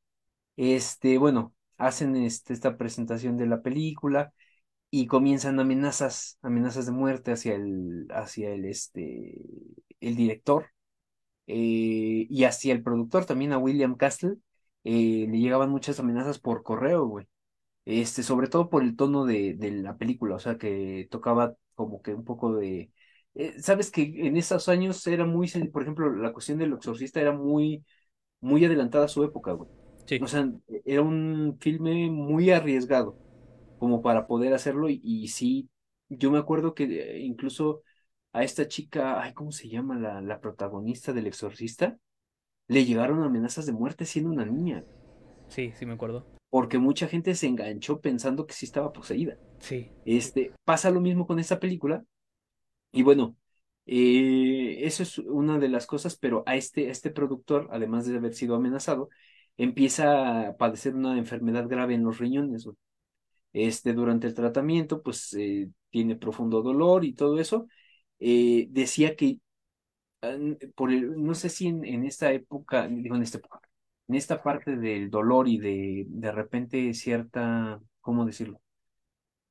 Este, 0.57 1.19
bueno, 1.19 1.55
hacen 1.79 2.17
este, 2.17 2.53
esta 2.53 2.77
presentación 2.77 3.37
de 3.37 3.47
la 3.47 3.63
película 3.63 4.33
y 4.91 5.07
comienzan 5.07 5.61
amenazas, 5.61 6.39
amenazas 6.43 6.87
de 6.87 6.93
muerte 6.93 7.33
hacia 7.33 7.55
el, 7.55 8.07
hacia 8.11 8.51
el, 8.51 8.67
este, 8.67 9.41
el 10.01 10.17
director 10.17 10.67
eh, 11.47 12.27
y 12.29 12.45
hacia 12.45 12.73
el 12.73 12.83
productor 12.83 13.25
también, 13.27 13.53
a 13.53 13.59
William 13.59 13.97
Castle, 13.97 14.37
eh, 14.85 15.27
le 15.29 15.39
llegaban 15.39 15.71
muchas 15.71 15.99
amenazas 16.01 16.39
por 16.39 16.63
correo, 16.63 17.07
güey. 17.07 17.27
Este, 17.85 18.23
sobre 18.23 18.49
todo 18.49 18.71
por 18.71 18.83
el 18.83 18.97
tono 18.97 19.25
de, 19.25 19.55
de 19.55 19.73
la 19.73 19.97
película, 19.99 20.37
o 20.37 20.39
sea, 20.41 20.59
que 20.59 21.09
tocaba 21.11 21.55
como 21.75 22.03
que 22.03 22.15
un 22.15 22.25
poco 22.25 22.55
de... 22.57 22.93
eh, 23.35 23.61
sabes 23.63 23.91
que 23.91 24.03
en 24.03 24.37
esos 24.37 24.69
años 24.69 25.07
era 25.07 25.25
muy, 25.27 25.49
por 25.73 25.83
ejemplo, 25.83 26.13
la 26.15 26.33
cuestión 26.33 26.59
del 26.59 26.73
exorcista 26.75 27.21
era 27.21 27.33
muy, 27.33 27.85
muy 28.41 28.65
adelantada 28.65 29.07
a 29.07 29.09
su 29.09 29.25
época, 29.25 29.53
güey. 29.53 29.71
Sí, 30.07 30.21
O 30.21 30.29
sea, 30.29 30.51
era 30.85 31.03
un 31.03 31.59
filme 31.61 32.11
muy 32.11 32.51
arriesgado 32.51 33.19
como 33.79 34.03
para 34.03 34.27
poder 34.27 34.55
hacerlo 34.55 34.89
y, 34.91 35.01
y 35.05 35.29
sí, 35.29 35.71
yo 36.09 36.31
me 36.31 36.39
acuerdo 36.39 36.75
que 36.75 36.85
eh, 36.85 37.21
incluso 37.21 37.83
a 38.33 38.45
esta 38.45 38.69
chica, 38.69 39.21
ay, 39.23 39.35
¿cómo 39.35 39.53
se 39.53 39.69
llama 39.69 39.99
la, 39.99 40.21
la 40.23 40.41
protagonista 40.41 41.13
del 41.13 41.27
Exorcista? 41.29 41.99
Le 42.69 42.85
llegaron 42.87 43.23
amenazas 43.25 43.67
de 43.67 43.73
muerte 43.73 44.07
siendo 44.07 44.31
una 44.31 44.47
niña, 44.47 44.85
sí, 45.49 45.73
sí 45.79 45.87
me 45.87 45.93
acuerdo. 45.95 46.27
porque 46.51 46.79
mucha 46.79 47.09
gente 47.09 47.35
se 47.35 47.47
enganchó 47.47 48.01
pensando 48.01 48.47
que 48.47 48.55
sí 48.55 48.67
estaba 48.67 48.93
poseída. 48.93 49.39
Sí, 49.61 49.91
Este, 50.05 50.55
pasa 50.65 50.91
lo 50.91 51.01
mismo 51.01 51.27
con 51.27 51.39
esta 51.39 51.61
película 51.61 52.05
y 52.93 53.03
bueno, 53.03 53.37
eh, 53.87 54.79
eso 54.87 55.03
es 55.03 55.19
una 55.19 55.59
de 55.59 55.69
las 55.69 55.87
cosas, 55.87 56.17
pero 56.17 56.43
a 56.47 56.57
este, 56.57 56.91
este 56.91 57.11
productor, 57.11 57.69
además 57.73 58.07
de 58.07 58.17
haber 58.17 58.35
sido 58.35 58.55
amenazado, 58.57 59.09
empieza 59.57 60.49
a 60.51 60.57
padecer 60.57 60.95
una 60.95 61.19
enfermedad 61.19 61.69
grave 61.69 61.95
en 61.95 62.05
los 62.05 62.19
riñones. 62.19 62.69
Este, 63.53 63.93
durante 63.95 64.27
el 64.29 64.35
tratamiento, 64.35 65.03
pues 65.03 65.35
eh, 65.35 65.71
tiene 65.91 66.17
profundo 66.17 66.63
dolor 66.63 67.05
y 67.05 67.15
todo 67.15 67.39
eso. 67.41 67.69
Eh, 68.21 68.67
decía 68.71 69.17
que, 69.17 69.39
por 70.75 70.91
el- 70.93 71.23
no 71.23 71.35
sé 71.35 71.49
si 71.49 71.67
en, 71.69 71.85
en 71.85 72.05
esta 72.05 72.33
época, 72.33 72.89
digo 72.89 73.17
en 73.17 73.23
esta 73.23 73.39
época, 73.39 73.61
en 74.09 74.15
esta 74.17 74.43
parte 74.43 74.77
del 74.77 75.11
dolor 75.11 75.49
y 75.49 75.59
de 75.59 76.05
de 76.09 76.33
repente 76.33 76.93
cierta, 76.95 77.81
¿cómo 78.01 78.25
decirlo? 78.27 78.61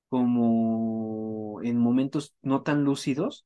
Como 0.09 1.30
en 1.63 1.77
momentos 1.77 2.35
no 2.41 2.63
tan 2.63 2.83
lúcidos, 2.83 3.45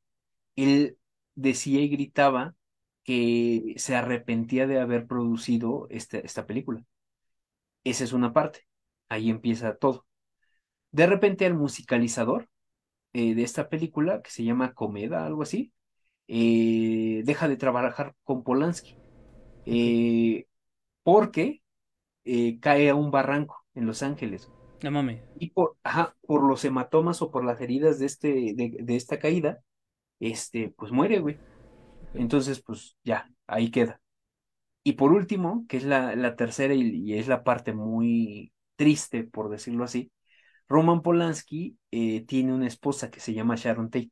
él 0.55 0.97
decía 1.36 1.82
y 1.82 1.89
gritaba 1.89 2.55
que 3.03 3.76
se 3.78 3.95
arrepentía 3.95 4.68
de 4.68 4.80
haber 4.80 5.07
producido 5.07 5.88
este- 5.89 6.26
esta 6.26 6.47
película. 6.47 6.84
Esa 7.84 8.03
es 8.03 8.13
una 8.13 8.34
parte. 8.34 8.68
Ahí 9.09 9.30
empieza 9.30 9.76
todo. 9.78 10.05
De 10.91 11.07
repente 11.07 11.45
el 11.45 11.55
musicalizador 11.55 12.49
eh, 13.13 13.36
de 13.36 13.43
esta 13.43 13.70
película, 13.70 14.22
que 14.22 14.32
se 14.32 14.43
llama 14.43 14.74
Comeda, 14.74 15.26
algo 15.26 15.43
así, 15.43 15.74
eh, 16.28 17.24
deja 17.26 17.47
de 17.47 17.57
trabajar 17.57 18.16
con 18.24 18.43
Polanski, 18.43 18.97
eh, 19.66 20.47
porque 21.03 21.61
cae 22.61 22.89
a 22.89 22.95
un 22.95 23.11
barranco 23.11 23.66
en 23.76 23.86
Los 23.86 24.03
Ángeles. 24.03 24.49
No 24.84 24.92
mames. 24.92 25.22
Y 25.38 25.50
por, 25.52 25.78
ajá, 25.84 26.16
por 26.26 26.44
los 26.44 26.64
hematomas 26.66 27.22
o 27.22 27.32
por 27.32 27.44
las 27.44 27.60
heridas 27.62 28.00
de, 28.00 28.06
este, 28.06 28.30
de, 28.56 28.78
de 28.80 28.96
esta 28.96 29.20
caída, 29.20 29.62
este, 30.20 30.74
pues 30.78 30.92
muere, 30.92 31.20
güey. 31.20 31.40
Entonces, 32.14 32.62
pues 32.62 32.98
ya, 33.04 33.30
ahí 33.48 33.72
queda. 33.72 34.02
Y 34.84 34.94
por 34.94 35.12
último, 35.14 35.66
que 35.68 35.78
es 35.78 35.84
la, 35.84 36.16
la 36.16 36.36
tercera 36.36 36.74
y, 36.74 36.82
y 36.82 37.18
es 37.18 37.28
la 37.28 37.44
parte 37.44 37.74
muy 37.74 38.54
triste, 38.76 39.24
por 39.24 39.50
decirlo 39.50 39.84
así, 39.84 40.12
Roman 40.70 41.02
Polanski 41.02 41.78
eh, 41.92 42.26
tiene 42.26 42.54
una 42.54 42.68
esposa 42.68 43.12
que 43.12 43.20
se 43.20 43.34
llama 43.34 43.56
Sharon 43.56 43.90
Tate. 43.90 44.12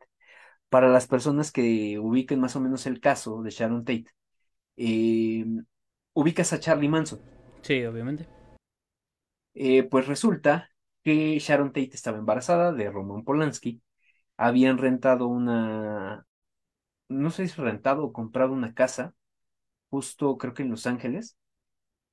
Para 0.69 0.89
las 0.89 1.07
personas 1.07 1.51
que 1.51 1.99
ubiquen 1.99 2.39
más 2.39 2.55
o 2.55 2.61
menos 2.61 2.85
el 2.87 2.99
caso 2.99 3.41
de 3.43 3.51
Sharon 3.51 3.85
Tate, 3.85 4.07
eh, 4.77 5.45
ubicas 6.13 6.53
a 6.53 6.59
Charlie 6.59 6.89
Manson. 6.89 7.21
Sí, 7.61 7.83
obviamente. 7.85 8.27
Eh, 9.53 9.83
pues 9.83 10.07
resulta 10.07 10.69
que 11.03 11.37
Sharon 11.39 11.69
Tate 11.73 11.91
estaba 11.93 12.17
embarazada 12.17 12.71
de 12.73 12.89
Roman 12.89 13.23
Polanski. 13.23 13.81
Habían 14.37 14.77
rentado 14.77 15.27
una, 15.27 16.27
no 17.09 17.31
sé 17.31 17.47
si 17.47 17.61
rentado 17.61 18.05
o 18.05 18.13
comprado 18.13 18.53
una 18.53 18.73
casa, 18.73 19.15
justo 19.89 20.37
creo 20.37 20.53
que 20.53 20.63
en 20.63 20.71
Los 20.71 20.87
Ángeles, 20.87 21.37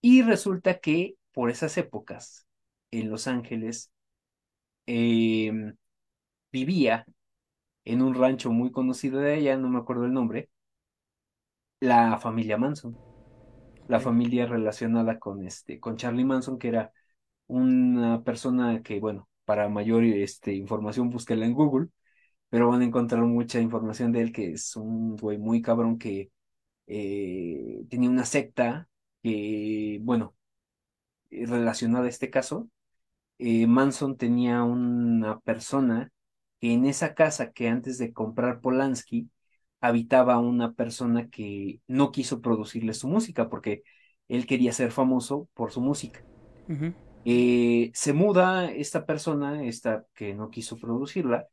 y 0.03 0.23
resulta 0.23 0.81
que 0.81 1.17
por 1.33 1.51
esas 1.51 1.79
épocas, 1.79 2.47
en 2.91 3.11
Los 3.11 3.29
Ángeles, 3.29 3.93
em, 4.87 5.77
vivía 6.53 7.07
en 7.85 8.03
un 8.03 8.15
rancho 8.15 8.51
muy 8.53 8.73
conocido 8.73 9.21
de 9.21 9.35
allá, 9.35 9.57
no 9.59 9.69
me 9.71 9.79
acuerdo 9.81 10.07
el 10.07 10.15
nombre, 10.15 10.51
la 11.81 12.19
familia 12.19 12.57
Manson, 12.59 12.97
la 13.89 14.01
familia 14.01 14.47
relacionada 14.47 15.19
con 15.19 15.47
este, 15.47 15.81
con 15.81 15.97
Charlie 15.97 16.25
Manson, 16.25 16.59
que 16.59 16.69
era 16.69 16.93
una 17.51 18.23
persona 18.25 18.83
que, 18.83 19.01
bueno, 19.01 19.29
para 19.45 19.69
mayor 19.69 20.05
este, 20.05 20.55
información 20.55 21.11
búsquela 21.11 21.47
en 21.47 21.55
Google, 21.55 21.89
pero 22.51 22.69
van 22.69 22.83
a 22.83 22.85
encontrar 22.85 23.23
mucha 23.25 23.61
información 23.61 24.13
de 24.13 24.23
él, 24.23 24.33
que 24.33 24.53
es 24.53 24.77
un 24.77 25.17
güey 25.17 25.39
muy 25.39 25.63
cabrón 25.63 25.99
que 25.99 26.31
eh, 26.87 27.85
tenía 27.91 28.11
una 28.11 28.25
secta 28.27 28.89
que, 29.23 29.99
bueno, 30.03 30.35
eh, 31.31 31.47
relacionada 31.47 32.07
a 32.07 32.09
este 32.09 32.31
caso, 32.31 32.69
eh, 33.39 33.67
Manson 33.67 34.17
tenía 34.17 34.63
una 34.65 35.41
persona 35.41 36.13
que 36.61 36.73
en 36.73 36.87
esa 36.87 37.15
casa 37.15 37.53
que 37.53 37.69
antes 37.69 37.99
de 37.99 38.13
comprar 38.13 38.61
Polanski 38.61 39.31
habitaba 39.81 40.39
una 40.39 40.73
persona 40.75 41.29
que 41.29 41.81
no 41.87 42.13
quiso 42.13 42.41
producirle 42.41 42.95
su 42.95 43.09
música 43.09 43.49
porque 43.49 43.83
él 44.29 44.47
quería 44.47 44.73
ser 44.73 44.93
famoso 44.93 45.49
por 45.55 45.73
su 45.73 45.81
música. 45.81 46.23
Ujú. 46.69 46.93
Eh, 47.25 47.91
se 47.95 48.13
muda 48.13 48.71
esta 48.71 49.05
persona, 49.05 49.65
esta 49.65 50.07
que 50.15 50.35
no 50.35 50.51
quiso 50.51 50.77
producirla, 50.77 51.49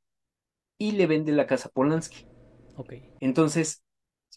y 0.78 0.91
le 0.91 1.07
vende 1.07 1.32
la 1.32 1.47
casa 1.47 1.70
a 1.70 1.72
Polanski. 1.72 2.28
Ok. 2.76 2.93
Entonces, 3.20 3.84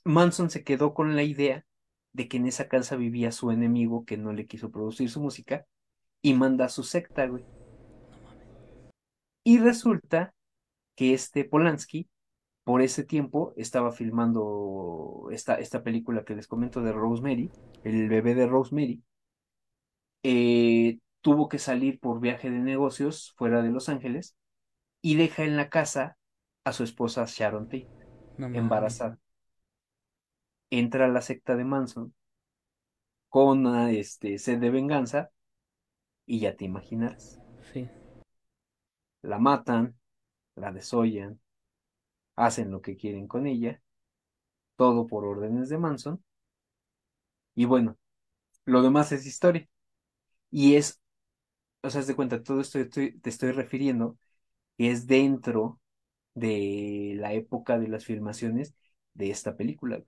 Manson 0.04 0.50
se 0.50 0.64
quedó 0.64 0.94
con 0.94 1.14
la 1.16 1.22
idea 1.22 1.64
de 2.12 2.28
que 2.28 2.38
en 2.38 2.46
esa 2.46 2.68
casa 2.68 2.96
vivía 2.96 3.32
su 3.32 3.50
enemigo 3.50 4.04
que 4.04 4.16
no 4.16 4.32
le 4.32 4.46
quiso 4.46 4.70
producir 4.70 5.10
su 5.10 5.20
música 5.20 5.66
y 6.22 6.34
manda 6.34 6.64
a 6.64 6.68
su 6.68 6.82
secta, 6.82 7.26
güey. 7.26 7.44
Y 9.44 9.58
resulta 9.58 10.34
que 10.96 11.14
este 11.14 11.44
Polanski, 11.44 12.08
por 12.64 12.82
ese 12.82 13.04
tiempo, 13.04 13.54
estaba 13.56 13.92
filmando 13.92 15.28
esta, 15.30 15.54
esta 15.54 15.82
película 15.82 16.24
que 16.24 16.34
les 16.34 16.46
comento 16.46 16.82
de 16.82 16.92
Rosemary, 16.92 17.50
el 17.84 18.08
bebé 18.08 18.34
de 18.34 18.46
Rosemary. 18.46 19.02
Eh, 20.22 20.98
tuvo 21.20 21.48
que 21.48 21.58
salir 21.58 22.00
por 22.00 22.20
viaje 22.20 22.50
de 22.50 22.58
negocios 22.58 23.32
fuera 23.36 23.62
de 23.62 23.70
Los 23.70 23.88
Ángeles 23.88 24.36
y 25.02 25.16
deja 25.16 25.44
en 25.44 25.56
la 25.56 25.68
casa 25.68 26.16
a 26.64 26.72
su 26.72 26.84
esposa 26.84 27.24
Sharon 27.26 27.66
Tate, 27.66 27.88
No 28.38 28.46
embarazada. 28.46 29.18
Entra 30.70 31.06
a 31.06 31.08
la 31.08 31.20
secta 31.20 31.56
de 31.56 31.64
Manson 31.64 32.14
con 33.28 33.66
ah, 33.66 33.90
este, 33.90 34.38
sed 34.38 34.58
de 34.58 34.70
venganza 34.70 35.30
y 36.26 36.40
ya 36.40 36.56
te 36.56 36.64
imaginarás. 36.64 37.40
Sí. 37.72 37.88
La 39.22 39.38
matan, 39.38 39.98
la 40.54 40.72
desollan, 40.72 41.40
hacen 42.36 42.70
lo 42.70 42.80
que 42.80 42.96
quieren 42.96 43.26
con 43.26 43.46
ella, 43.46 43.82
todo 44.76 45.06
por 45.06 45.24
órdenes 45.24 45.68
de 45.68 45.78
Manson. 45.78 46.24
Y 47.54 47.64
bueno, 47.64 47.98
lo 48.64 48.82
demás 48.82 49.12
es 49.12 49.26
historia. 49.26 49.68
Y 50.50 50.76
es, 50.76 51.00
o 51.82 51.90
sea, 51.90 52.00
haz 52.00 52.06
de 52.06 52.16
cuenta, 52.16 52.42
todo 52.42 52.60
esto 52.60 52.78
estoy- 52.78 53.18
te 53.20 53.30
estoy 53.30 53.52
refiriendo 53.52 54.16
que 54.78 54.90
es 54.92 55.06
dentro 55.06 55.80
de 56.34 57.14
la 57.18 57.34
época 57.34 57.78
de 57.78 57.88
las 57.88 58.04
filmaciones 58.06 58.74
de 59.14 59.30
esta 59.30 59.56
película. 59.56 60.02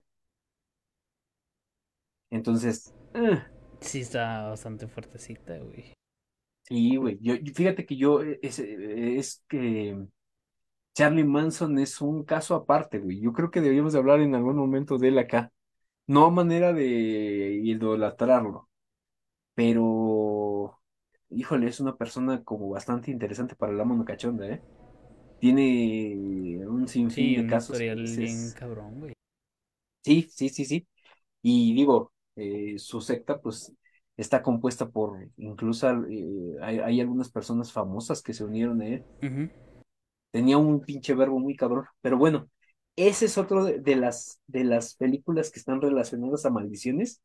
Entonces, 2.31 2.93
ah, 3.13 3.47
Sí 3.81 3.99
está 4.01 4.47
bastante 4.49 4.87
fuertecita, 4.87 5.57
güey. 5.59 5.93
sí, 6.63 6.95
güey, 6.97 7.17
yo, 7.21 7.35
fíjate 7.53 7.85
que 7.85 7.97
yo, 7.97 8.21
eh, 8.23 8.39
es, 8.41 8.59
eh, 8.59 9.17
es 9.17 9.43
que 9.47 9.97
Charlie 10.95 11.23
Manson 11.25 11.79
es 11.79 12.01
un 12.01 12.23
caso 12.25 12.55
aparte, 12.55 12.99
güey. 12.99 13.21
Yo 13.21 13.33
creo 13.33 13.51
que 13.51 13.61
deberíamos 13.61 13.93
de 13.93 13.99
hablar 13.99 14.21
en 14.21 14.35
algún 14.35 14.57
momento 14.57 14.97
de 14.97 15.09
él 15.09 15.19
acá. 15.19 15.51
No 16.07 16.25
a 16.27 16.31
manera 16.31 16.73
de 16.73 16.85
idolatrarlo, 17.63 18.69
pero, 19.55 19.83
híjole, 21.35 21.67
es 21.67 21.79
una 21.79 21.95
persona 21.97 22.43
como 22.43 22.69
bastante 22.69 23.11
interesante 23.11 23.55
para 23.55 23.73
la 23.73 23.85
mano 23.85 24.05
cachonda, 24.05 24.47
¿eh? 24.47 24.63
Tiene 25.39 26.65
un 26.67 26.87
sinfín 26.87 27.33
Sí, 27.33 27.35
de 27.35 27.41
un 27.41 27.47
casos 27.47 27.85
dices, 27.89 28.55
cabrón, 28.55 28.99
güey. 28.99 29.13
sí, 30.03 30.27
sí, 30.31 30.49
sí, 30.49 30.65
sí. 30.65 30.87
Y 31.43 31.75
digo, 31.75 32.13
eh, 32.35 32.75
su 32.79 33.01
secta, 33.01 33.41
pues, 33.41 33.73
está 34.17 34.43
compuesta 34.43 34.89
por, 34.89 35.19
incluso 35.37 35.89
eh, 36.09 36.57
hay, 36.61 36.79
hay 36.79 37.01
algunas 37.01 37.31
personas 37.31 37.71
famosas 37.73 38.21
que 38.23 38.33
se 38.33 38.43
unieron 38.45 38.81
a 38.81 38.87
él. 38.87 39.07
Ujú. 39.23 39.49
Tenía 40.31 40.57
un 40.57 40.81
pinche 40.81 41.13
verbo 41.13 41.39
muy 41.39 41.55
cabrón. 41.55 41.85
Pero 42.01 42.17
bueno, 42.17 42.49
ese 42.95 43.25
es 43.25 43.37
otro 43.37 43.63
de, 43.65 43.79
de 43.79 43.95
las, 43.95 44.39
de 44.47 44.63
las 44.63 44.95
películas 44.95 45.51
que 45.51 45.59
están 45.59 45.81
relacionadas 45.81 46.45
a 46.45 46.49
maldiciones. 46.49 47.21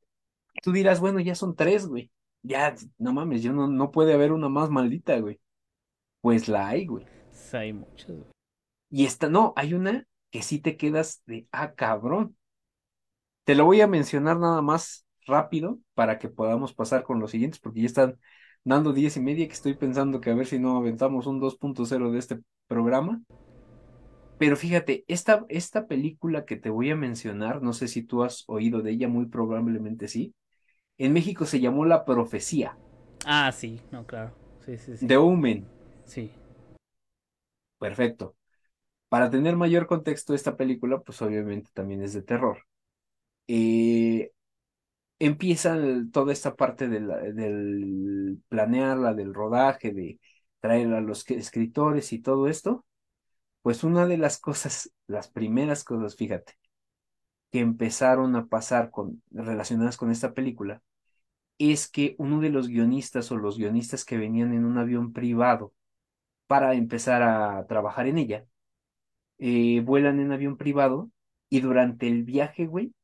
Tú 0.63 0.73
dirás, 0.73 1.01
bueno, 1.01 1.21
ya 1.21 1.35
son 1.35 1.57
tres, 1.57 1.87
güey. 1.87 2.11
Ya, 2.43 2.75
no 2.99 3.13
mames, 3.13 3.43
yo 3.43 3.53
no, 3.53 3.67
no 3.67 3.91
puede 3.91 4.15
haber 4.15 4.33
una 4.33 4.49
más 4.49 4.71
maldita, 4.71 5.19
güey. 5.19 5.41
Pues 6.21 6.49
la 6.49 6.69
hay, 6.69 6.87
güey. 6.87 7.07
Hay 7.53 7.73
muchos, 7.73 8.09
güey. 8.09 8.31
Y 8.91 9.05
esta, 9.05 9.29
no, 9.29 9.53
hay 9.57 9.75
una 9.75 10.07
que 10.31 10.43
sí 10.43 10.59
te 10.59 10.77
quedas 10.77 11.23
de, 11.27 11.47
ah, 11.53 11.75
cabrón. 11.75 12.37
Te 13.45 13.55
lo 13.55 13.65
voy 13.65 13.81
a 13.81 13.87
mencionar 13.87 14.39
nada 14.39 14.63
más 14.63 15.07
rápido 15.27 15.79
para 15.95 16.19
que 16.19 16.29
podamos 16.29 16.75
pasar 16.75 17.03
con 17.03 17.21
los 17.21 17.31
siguientes, 17.31 17.61
porque 17.61 17.81
ya 17.81 17.87
están 17.87 18.19
dando 18.65 18.93
diez 18.93 19.17
y 19.17 19.21
media, 19.21 19.47
que 19.47 19.55
estoy 19.55 19.75
pensando 19.75 20.21
que 20.21 20.31
a 20.31 20.35
ver 20.35 20.47
si 20.47 20.59
no 20.59 20.77
aventamos 20.77 21.27
un 21.27 21.41
2.0 21.41 22.11
de 22.11 22.19
este 22.19 22.41
programa. 22.67 23.23
Pero 24.39 24.57
fíjate, 24.57 25.05
esta, 25.09 25.45
esta 25.49 25.87
película 25.87 26.45
que 26.45 26.57
te 26.57 26.71
voy 26.71 26.91
a 26.91 26.97
mencionar, 26.97 27.61
no 27.63 27.73
sé 27.73 27.89
si 27.89 28.03
tú 28.03 28.23
has 28.23 28.45
oído 28.47 28.83
de 28.83 28.93
ella, 28.93 29.09
muy 29.09 29.27
probablemente 29.27 30.09
sí. 30.09 30.35
En 30.99 31.13
México 31.13 31.47
se 31.47 31.59
llamó 31.61 31.87
La 31.87 32.05
Profecía, 32.05 32.79
Ah, 33.27 33.53
sí, 33.53 33.81
no, 33.91 34.07
claro. 34.07 34.33
Sí, 34.65 34.77
sí, 34.79 34.97
sí. 34.97 35.07
de 35.09 35.17
Omen. 35.17 35.67
Sí. 36.05 36.31
Perfecto. 37.79 38.37
Para 39.09 39.31
tener 39.31 39.57
mayor 39.57 39.87
contexto, 39.87 40.35
esta 40.35 40.57
película, 40.57 41.01
pues 41.03 41.23
obviamente 41.23 41.71
también 41.75 42.03
es 42.03 42.13
de 42.15 42.23
terror. 42.23 42.59
Eh, 43.49 44.33
empieza 45.19 45.77
el- 45.77 46.11
toda 46.13 46.33
esta 46.33 46.57
parte 46.57 46.89
de 46.89 47.01
la- 47.01 47.19
del 47.21 48.43
planearla, 48.49 49.15
del 49.15 49.35
rodaje, 49.35 49.93
de 49.93 50.21
traer 50.61 50.93
a 50.95 51.01
los 51.01 51.29
escritores 51.31 52.13
y 52.13 52.21
todo 52.21 52.49
esto. 52.49 52.87
Pues 53.63 53.85
una 53.85 54.07
de 54.07 54.19
las 54.19 54.39
cosas, 54.41 54.93
las 55.09 55.29
primeras 55.31 55.85
cosas, 55.85 56.17
fíjate, 56.17 56.55
que 57.51 57.61
empezaron 57.61 58.37
a 58.37 58.47
pasar 58.47 58.91
con, 58.91 59.23
relacionadas 59.31 59.97
con 59.97 60.11
esta 60.11 60.35
película, 60.35 60.83
es 61.59 61.89
que 61.91 62.15
uno 62.19 62.41
de 62.41 62.51
los 62.51 62.69
guionistas 62.69 63.31
o 63.33 63.37
los 63.37 63.59
guionistas 63.59 64.05
que 64.05 64.19
venían 64.19 64.55
en 64.55 64.65
un 64.65 64.79
avión 64.79 65.13
privado 65.13 65.75
para 66.47 66.75
empezar 66.75 67.23
a 67.23 67.67
trabajar 67.69 68.07
en 68.09 68.19
ella, 68.19 68.47
eh, 69.39 69.81
vuelan 69.85 70.21
en 70.21 70.33
avión 70.33 70.57
privado 70.57 71.11
y 71.51 71.61
durante 71.61 72.09
el 72.09 72.25
viaje, 72.25 72.67
güey, 72.67 72.95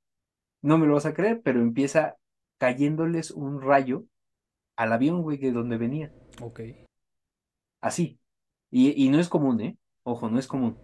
no 0.63 0.79
me 0.79 0.87
lo 0.87 0.95
vas 0.95 1.07
a 1.07 1.15
creer, 1.15 1.43
pero 1.43 1.61
empieza 1.61 2.17
cayéndoles 2.59 3.31
un 3.33 3.63
rayo 3.63 4.07
al 4.77 4.93
avión, 4.93 5.23
güey, 5.23 5.39
de 5.39 5.53
donde 5.53 5.79
venía. 5.79 6.13
Ok. 6.43 6.61
Así. 7.81 8.19
Y, 8.71 9.05
y 9.05 9.11
no 9.11 9.21
es 9.21 9.29
común, 9.29 9.61
¿eh? 9.61 9.79
Ojo, 10.05 10.29
no 10.31 10.39
es 10.39 10.47
común. 10.47 10.83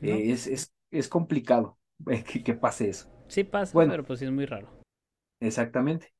¿No? 0.00 0.14
Eh, 0.14 0.32
es, 0.32 0.46
es, 0.46 0.74
es 0.90 1.08
complicado 1.08 1.78
que, 2.06 2.42
que 2.42 2.54
pase 2.54 2.90
eso. 2.90 3.10
Sí 3.28 3.44
pasa, 3.44 3.72
Bueno, 3.74 3.90
pero 3.90 4.04
pues 4.04 4.18
sí 4.18 4.24
es 4.26 4.32
muy 4.32 4.44
raro. 4.46 4.68
exactamente. 5.40 6.12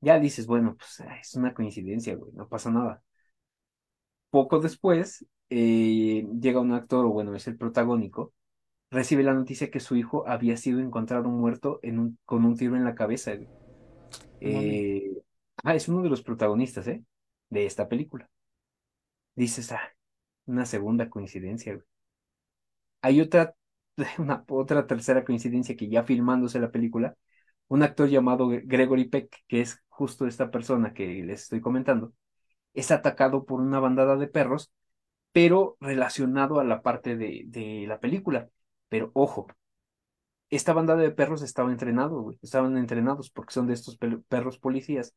Ya 0.00 0.18
dices, 0.18 0.46
bueno, 0.46 0.76
pues 0.76 1.00
ah, 1.00 1.16
es 1.20 1.34
una 1.34 1.54
coincidencia, 1.54 2.16
güey, 2.16 2.32
no 2.32 2.48
pasa 2.48 2.70
nada. 2.70 3.02
Poco 4.30 4.60
después, 4.60 5.26
eh, 5.50 6.26
llega 6.40 6.60
un 6.60 6.72
actor, 6.72 7.04
o 7.04 7.10
bueno, 7.10 7.34
es 7.34 7.46
el 7.48 7.56
protagónico, 7.56 8.32
recibe 8.90 9.24
la 9.24 9.34
noticia 9.34 9.70
que 9.70 9.80
su 9.80 9.96
hijo 9.96 10.26
había 10.28 10.56
sido 10.56 10.80
encontrado 10.80 11.28
muerto 11.30 11.80
en 11.82 11.98
un, 12.00 12.18
con 12.26 12.44
un 12.44 12.56
tiro 12.56 12.76
en 12.76 12.84
la 12.84 12.94
cabeza, 12.94 13.34
güey. 13.36 13.48
Eh, 14.40 15.12
ah, 15.64 15.74
es 15.74 15.88
uno 15.88 16.02
de 16.02 16.10
los 16.10 16.22
protagonistas, 16.22 16.88
¿eh? 16.88 17.04
De 17.50 17.66
esta 17.66 17.88
película. 17.88 18.30
Dices, 19.34 19.72
ah, 19.72 19.80
una 20.46 20.66
segunda 20.66 21.10
coincidencia, 21.10 21.74
güey. 21.74 21.84
Hay 23.02 23.20
otra, 23.20 23.54
una, 24.18 24.44
otra 24.48 24.86
tercera 24.86 25.24
coincidencia 25.24 25.76
que 25.76 25.88
ya 25.88 26.04
filmándose 26.04 26.60
la 26.60 26.70
película, 26.70 27.16
un 27.68 27.82
actor 27.82 28.08
llamado 28.08 28.48
Gregory 28.48 29.08
Peck, 29.08 29.36
que 29.48 29.60
es 29.62 29.82
justo 30.00 30.26
esta 30.26 30.50
persona 30.52 30.94
que 30.94 31.06
les 31.24 31.44
estoy 31.44 31.62
comentando, 31.62 32.14
es 32.74 32.90
atacado 32.92 33.44
por 33.46 33.60
una 33.60 33.80
bandada 33.80 34.16
de 34.16 34.28
perros 34.28 34.72
pero 35.32 35.76
relacionado 35.80 36.60
a 36.60 36.64
la 36.64 36.82
parte 36.82 37.16
de, 37.16 37.44
de 37.46 37.86
la 37.88 38.00
película. 38.00 38.50
Pero 38.88 39.10
ojo, 39.14 39.48
esta 40.50 40.72
banda 40.72 40.96
de 40.96 41.10
perros 41.12 41.42
estaba 41.42 41.70
entrenado, 41.70 42.22
güey, 42.22 42.38
estaban 42.42 42.76
entrenados 42.76 43.30
porque 43.30 43.54
son 43.54 43.66
de 43.68 43.74
estos 43.74 43.96
pe- 43.98 44.18
perros 44.28 44.58
policías 44.58 45.14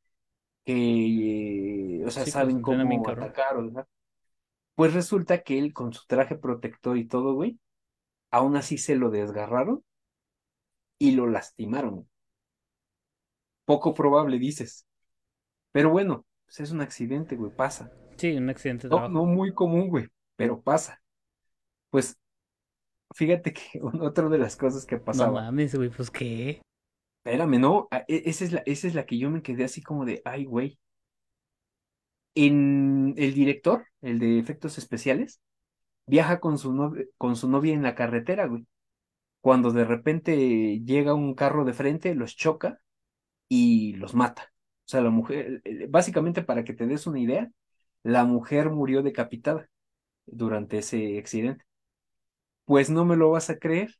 que, 0.65 2.01
eh, 2.01 2.05
o 2.05 2.11
sea, 2.11 2.25
Sí, 2.25 2.31
saben 2.31 2.61
cómo 2.61 3.09
atacar. 3.09 3.34
Pues 4.75 4.93
resulta 4.93 5.41
que 5.41 5.57
él 5.57 5.73
con 5.73 5.93
su 5.93 6.05
traje 6.05 6.36
protector 6.36 6.95
y 6.97 7.07
todo, 7.07 7.34
güey, 7.34 7.59
aún 8.31 8.55
así 8.57 8.77
se 8.79 8.95
lo 8.95 9.09
desgarraron 9.11 9.84
y 10.97 11.11
lo 11.11 11.27
lastimaron. 11.27 12.09
Poco 13.66 13.93
probable, 13.93 14.39
dices. 14.39 14.86
Pero 15.72 15.89
bueno, 15.89 16.26
pues 16.45 16.59
es 16.61 16.72
un 16.72 16.82
accidente, 16.82 17.36
güey, 17.36 17.51
pasa. 17.55 17.91
Sí, 18.18 18.32
un 18.34 18.49
accidente 18.49 18.88
de 18.88 18.95
No, 18.95 19.07
no 19.09 19.26
muy 19.26 19.53
común, 19.53 19.89
güey, 19.89 20.07
pero 20.36 20.61
pasa. 20.61 21.01
Pues 21.89 22.18
fíjate 23.16 23.53
que 23.53 23.82
otra 24.01 24.30
de 24.30 24.38
las 24.38 24.55
cosas 24.55 24.86
que 24.86 24.97
No 24.97 25.03
pasaba, 25.03 25.41
mames, 25.43 25.76
güey, 25.76 25.89
pues 25.89 26.09
qué. 26.11 26.61
espérame, 27.26 27.59
no, 27.59 27.88
e- 28.07 28.24
esa 28.26 28.45
es 28.45 28.51
la, 28.53 28.64
esa 28.66 28.88
es 28.88 28.95
la 28.95 29.05
que 29.05 29.18
yo 29.18 29.30
me 29.30 29.41
quedé 29.41 29.64
así 29.64 29.82
como 29.82 30.05
de, 30.05 30.22
ay, 30.26 30.45
güey. 30.45 30.80
En 32.36 33.14
el 33.18 33.34
director, 33.34 33.86
el 34.01 34.20
de 34.20 34.39
efectos 34.39 34.78
especiales, 34.78 35.39
viaja 36.07 36.39
con 36.39 36.57
su 36.59 36.74
novia, 36.74 37.05
con 37.18 37.36
su 37.36 37.49
novia 37.49 37.74
en 37.74 37.84
la 37.84 37.95
carretera, 37.95 38.47
güey. 38.47 38.68
Cuando 39.41 39.72
de 39.72 39.86
repente 39.86 40.82
llega 40.86 41.14
un 41.16 41.36
carro 41.36 41.66
de 41.66 41.74
frente, 41.74 42.16
los 42.16 42.36
choca 42.36 42.80
y 43.56 43.93
los 43.95 44.14
mata. 44.16 44.51
O 44.86 44.89
sea, 44.89 45.01
la 45.01 45.10
mujer, 45.12 45.62
eh, 45.66 45.88
básicamente 45.89 46.43
para 46.43 46.64
que 46.64 46.74
te 46.74 46.88
des 46.88 47.08
una 47.08 47.20
idea, 47.20 47.51
la 48.04 48.26
mujer 48.26 48.70
murió 48.72 49.04
decapitada 49.04 49.70
durante 50.26 50.80
ese 50.80 51.18
accidente. 51.20 51.66
Pues 52.66 52.89
no 52.89 53.06
me 53.06 53.16
lo 53.18 53.32
vas 53.32 53.49
a 53.49 53.58
creer, 53.60 53.95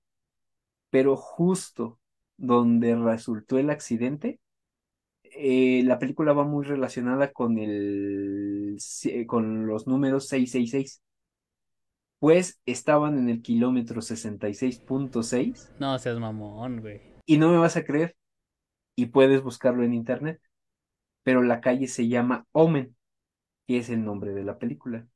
pero 0.90 1.16
justo 1.18 2.00
donde 2.38 2.96
resultó 2.96 3.58
el 3.60 3.70
accidente, 3.70 4.40
eh, 5.24 5.84
la 5.86 6.00
película 6.00 6.34
va 6.34 6.46
muy 6.46 6.66
relacionada 6.66 7.32
con 7.32 7.58
el, 7.60 8.76
ci- 8.80 9.26
con 9.26 9.68
los 9.68 9.88
números 9.88 10.28
666. 10.28 11.02
Pues 12.20 12.60
estaban 12.66 13.18
en 13.18 13.30
el 13.30 13.42
kilómetro 13.42 14.02
66.6 14.02 15.70
No 15.80 15.98
seas 16.00 16.18
mamón, 16.20 16.80
güey. 16.82 17.02
y 17.26 17.38
no 17.38 17.52
me 17.52 17.58
vas 17.58 17.76
a 17.78 17.84
creer 17.84 18.16
y 18.96 19.08
puedes 19.08 19.42
buscarlo 19.42 19.84
en 19.84 19.94
internet, 19.94 20.42
pero 21.24 21.42
la 21.42 21.62
calle 21.62 21.88
se 21.88 22.08
llama 22.08 22.46
Omen, 22.52 22.96
que 23.68 23.78
es 23.78 23.90
el 23.90 24.04
nombre 24.04 24.34
de 24.34 24.44
la 24.44 24.58
película. 24.58 25.08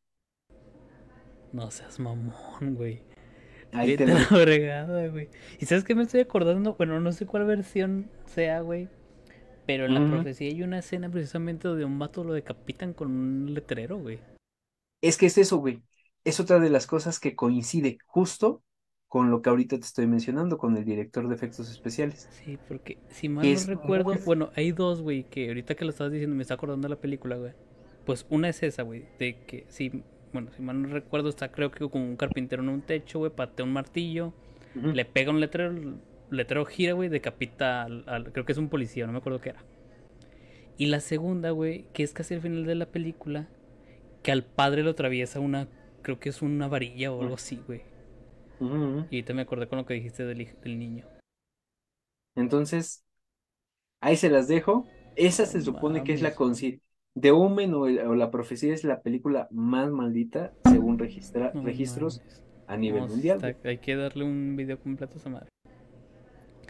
No 1.54 1.72
seas 1.72 2.00
mamón, 2.00 2.76
güey. 2.76 3.04
Ahí 3.74 3.98
te 3.98 4.08
la 4.08 4.18
fregada, 4.18 5.08
güey. 5.08 5.30
¿Y 5.60 5.66
sabes 5.66 5.84
qué 5.84 5.96
me 5.96 6.04
estoy 6.04 6.22
acordando? 6.22 6.76
Bueno, 6.76 7.00
no 7.00 7.12
sé 7.12 7.26
cuál 7.26 7.46
versión 7.46 8.10
sea, 8.26 8.62
güey. 8.62 8.90
Pero 9.66 9.86
en 9.86 9.94
la 9.94 10.10
profecía 10.10 10.48
hay 10.48 10.64
una 10.64 10.80
escena 10.80 11.10
precisamente 11.10 11.68
donde 11.68 11.84
un 11.84 12.00
vato 12.00 12.24
lo 12.24 12.34
decapitan 12.34 12.94
con 12.94 13.12
un 13.12 13.54
letrero, 13.54 13.98
güey. 13.98 14.20
Es 15.02 15.18
que 15.18 15.26
es 15.26 15.38
eso, 15.38 15.58
güey. 15.58 15.84
Es 16.24 16.40
otra 16.40 16.60
de 16.60 16.70
las 16.70 16.88
cosas 16.88 17.20
que 17.20 17.36
coincide 17.36 17.98
justo 18.06 18.64
con 19.18 19.32
lo 19.32 19.42
que 19.42 19.50
ahorita 19.50 19.76
te 19.78 19.82
estoy 19.84 20.06
mencionando, 20.06 20.60
con 20.60 20.78
el 20.78 20.86
director 20.86 21.28
de 21.28 21.34
efectos 21.34 21.72
especiales. 21.72 22.30
Sí, 22.44 22.60
porque 22.68 23.00
si 23.10 23.30
mal 23.30 23.44
no 23.52 23.60
recuerdo, 23.66 24.14
bueno, 24.26 24.52
hay 24.56 24.72
dos, 24.72 25.02
güey, 25.02 25.24
que 25.24 25.48
ahorita 25.48 25.74
que 25.74 25.86
lo 25.86 25.90
estabas 25.90 26.14
diciendo 26.14 26.36
me 26.36 26.44
está 26.44 26.54
acordando 26.54 26.88
de 26.88 26.94
la 26.94 27.02
película, 27.02 27.36
güey. 27.36 27.54
Pues 28.06 28.28
una 28.30 28.50
es 28.50 28.62
esa, 28.62 28.84
güey, 28.84 29.06
de 29.18 29.38
que 29.48 29.66
si, 29.70 30.04
bueno, 30.34 30.52
si 30.56 30.62
mal 30.62 30.80
no 30.80 30.88
recuerdo, 30.90 31.30
está 31.30 31.52
creo 31.52 31.72
que 31.72 31.90
como 31.90 32.06
un 32.06 32.16
carpintero 32.16 32.62
en 32.62 32.70
un 32.70 32.82
techo, 32.84 33.18
güey, 33.18 33.32
patea 33.32 33.66
un 33.66 33.74
martillo, 33.74 34.34
le 34.76 35.04
pega 35.06 35.32
un 35.32 35.40
letrero, 35.40 35.74
letrero 36.30 36.64
gira, 36.66 36.94
güey, 36.94 37.10
decapita 37.10 37.84
al, 37.84 38.04
al- 38.08 38.32
creo 38.32 38.46
que 38.46 38.52
es 38.52 38.60
un 38.60 38.70
policía, 38.70 39.08
no 39.08 39.14
me 39.14 39.18
acuerdo 39.18 39.42
qué 39.42 39.50
era. 39.50 39.64
Y 40.78 40.86
la 40.86 41.00
segunda, 41.00 41.50
güey, 41.50 41.86
que 41.94 42.04
es 42.04 42.14
casi 42.14 42.36
al 42.36 42.42
final 42.42 42.66
de 42.66 42.76
la 42.76 42.86
película, 42.86 43.48
que 44.22 44.32
al 44.32 44.44
padre 44.44 44.84
lo 44.84 44.92
atraviesa 44.92 45.40
una, 45.40 45.68
creo 46.04 46.20
que 46.20 46.30
es 46.30 46.44
una 46.44 46.68
varilla 46.68 47.12
o 47.12 47.22
algo 47.24 47.34
así, 47.36 47.60
güey. 47.66 47.82
Y 48.60 49.16
ahorita 49.18 49.34
me 49.34 49.42
acordé 49.44 49.68
con 49.68 49.78
lo 49.78 49.86
que 49.86 49.94
dijiste 49.94 50.26
del, 50.26 50.48
del 50.64 50.80
niño. 50.80 51.06
Entonces, 52.36 53.04
ahí 54.02 54.16
se 54.16 54.30
las 54.30 54.48
dejo. 54.48 54.86
Esa 55.16 55.46
se 55.46 55.62
supone 55.62 56.04
que 56.04 56.14
es 56.14 56.22
la 56.22 56.30
mames, 56.30 56.38
güey. 56.40 56.50
conci- 56.74 56.82
de 57.16 57.32
Omen 57.32 57.74
o, 57.74 57.88
el- 57.88 58.00
o 58.00 58.14
la 58.16 58.30
profecía 58.30 58.74
es 58.74 58.84
la 58.84 59.02
película 59.02 59.48
más 59.50 59.90
maldita 59.90 60.54
según 60.66 61.00
registra- 61.00 61.52
registros 61.64 62.20
mames. 62.20 62.44
a 62.68 62.78
nivel 62.78 63.02
No, 63.02 63.08
mundial. 63.08 63.44
está- 63.44 63.70
hay 63.70 63.78
que 63.80 63.96
darle 63.96 64.24
un 64.24 64.56
video 64.56 64.80
completo 64.80 65.14
a 65.16 65.18
esa 65.18 65.30
madre. 65.30 65.50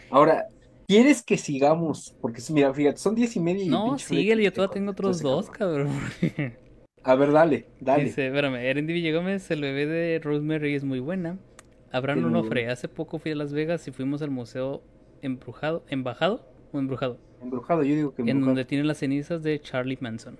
Ahora, 0.09 0.45
¿quieres 0.87 1.21
que 1.21 1.35
sigamos? 1.37 2.15
Porque 2.21 2.41
mira, 2.51 2.73
fíjate, 2.73 2.97
son 2.97 3.15
diez 3.15 3.35
y 3.35 3.41
media 3.41 3.65
y 3.65 3.69
No, 3.69 3.97
síguele, 3.99 4.41
yo 4.43 4.51
te 4.51 4.55
todavía 4.55 4.73
tengo 4.75 4.91
otros 4.91 5.21
dos, 5.21 5.49
cabrón. 5.49 5.89
A 7.03 7.15
ver, 7.15 7.31
dale, 7.33 7.65
dale. 7.81 8.05
Dice, 8.05 8.27
espérame, 8.27 8.55
Erin 8.55 8.87
Divi 8.87 9.11
Gómez, 9.11 9.51
el 9.51 9.61
bebé 9.61 9.85
de 9.85 10.19
Rosemary 10.19 10.75
es 10.75 10.85
muy 10.85 10.99
buena. 11.01 11.37
Abraham 11.91 12.19
muy 12.19 12.29
Onofre, 12.29 12.69
hace 12.69 12.87
poco 12.87 13.19
fui 13.19 13.31
a 13.31 13.35
Las 13.35 13.53
Vegas 13.53 13.87
y 13.87 13.91
fuimos 13.91 14.21
al 14.21 14.29
museo 14.31 14.81
embrujado, 15.21 15.83
embajado 15.89 16.45
o 16.71 16.79
embrujado, 16.79 17.17
Embrujado, 17.41 17.83
yo 17.83 17.95
digo 17.95 18.13
que 18.15 18.23
en 18.23 18.41
donde 18.41 18.65
tienen 18.65 18.87
las 18.87 18.97
cenizas 18.97 19.43
de 19.43 19.59
Charlie 19.61 19.97
Manson. 20.01 20.37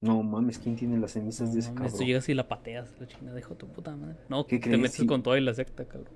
No 0.00 0.22
mames, 0.22 0.58
¿quién 0.58 0.74
tiene 0.76 0.98
las 0.98 1.14
No 1.14 1.20
cenizas 1.20 1.52
de 1.52 1.60
ese 1.60 1.68
mames, 1.72 1.92
tú 1.92 1.98
cabrón? 1.98 2.08
llegas 2.08 2.28
y 2.28 2.34
la 2.34 2.48
pateas, 2.48 2.94
la 3.00 3.06
chingada, 3.06 3.36
dijo 3.36 3.54
tu 3.54 3.68
puta 3.68 3.94
madre. 3.96 4.16
No, 4.28 4.46
¿Qué 4.46 4.56
te 4.56 4.62
crees? 4.62 4.80
metes 4.80 4.96
Sí. 4.96 5.06
con 5.06 5.22
toda 5.22 5.38
y 5.38 5.42
la 5.42 5.54
secta, 5.54 5.84
cabrón. 5.86 6.12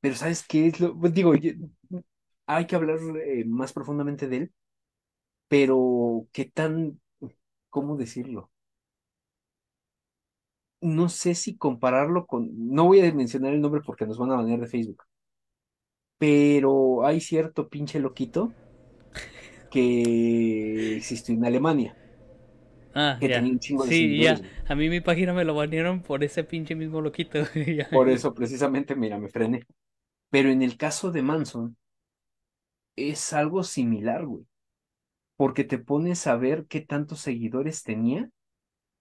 Pero 0.00 0.14
¿sabes 0.14 0.44
qué 0.46 0.66
es 0.66 0.80
lo? 0.80 0.98
Pues 0.98 1.14
digo, 1.14 1.34
yo- 1.34 1.52
hay 2.46 2.66
que 2.66 2.76
hablar 2.76 2.98
eh, 3.24 3.44
más 3.46 3.72
profundamente 3.72 4.28
de 4.28 4.36
él, 4.36 4.52
pero 5.48 6.26
¿qué 6.32 6.46
tan, 6.46 7.00
cómo 7.70 7.96
decirlo? 7.96 8.50
No 10.86 11.08
sé 11.10 11.34
si 11.34 11.56
compararlo 11.58 12.26
con, 12.26 12.50
no 12.74 12.86
voy 12.86 13.00
a 13.00 13.12
mencionar 13.14 13.52
el 13.54 13.60
nombre 13.60 13.82
porque 13.84 14.06
nos 14.06 14.18
van 14.18 14.32
a 14.32 14.36
banear 14.36 14.60
de 14.60 14.66
Facebook, 14.68 15.02
pero 16.18 17.04
hay 17.06 17.20
cierto 17.20 17.68
pinche 17.68 18.00
loquito 18.00 18.56
que 19.68 20.96
existió 20.96 21.34
en 21.34 21.44
Alemania, 21.44 21.98
Ah, 22.94 23.20
que 23.20 23.28
ya. 23.28 23.30
tenía 23.30 23.52
un 23.52 23.58
chingo 23.60 23.84
de 23.86 23.92
Sí, 23.92 24.20
ya. 24.20 24.40
A 24.66 24.74
mí 24.74 24.88
mi 24.88 25.00
página 25.00 25.32
me 25.34 25.44
lo 25.44 25.54
banearon 25.54 26.02
por 26.02 26.24
ese 26.24 26.44
pinche 26.44 26.74
mismo 26.74 27.00
loquito. 27.00 27.38
Por 27.90 28.08
eso 28.08 28.32
precisamente, 28.34 28.94
mira, 28.94 29.18
me 29.18 29.28
frené. 29.28 29.66
Pero 30.30 30.50
en 30.50 30.62
el 30.62 30.76
caso 30.78 31.10
de 31.12 31.22
Manson 31.22 31.76
es 32.96 33.32
algo 33.32 33.62
similar, 33.64 34.26
güey, 34.26 34.46
porque 35.36 35.64
te 35.64 35.78
pones 35.78 36.26
a 36.26 36.36
ver 36.36 36.66
qué 36.68 36.80
tantos 36.82 37.20
seguidores 37.20 37.82
tenía 37.84 38.30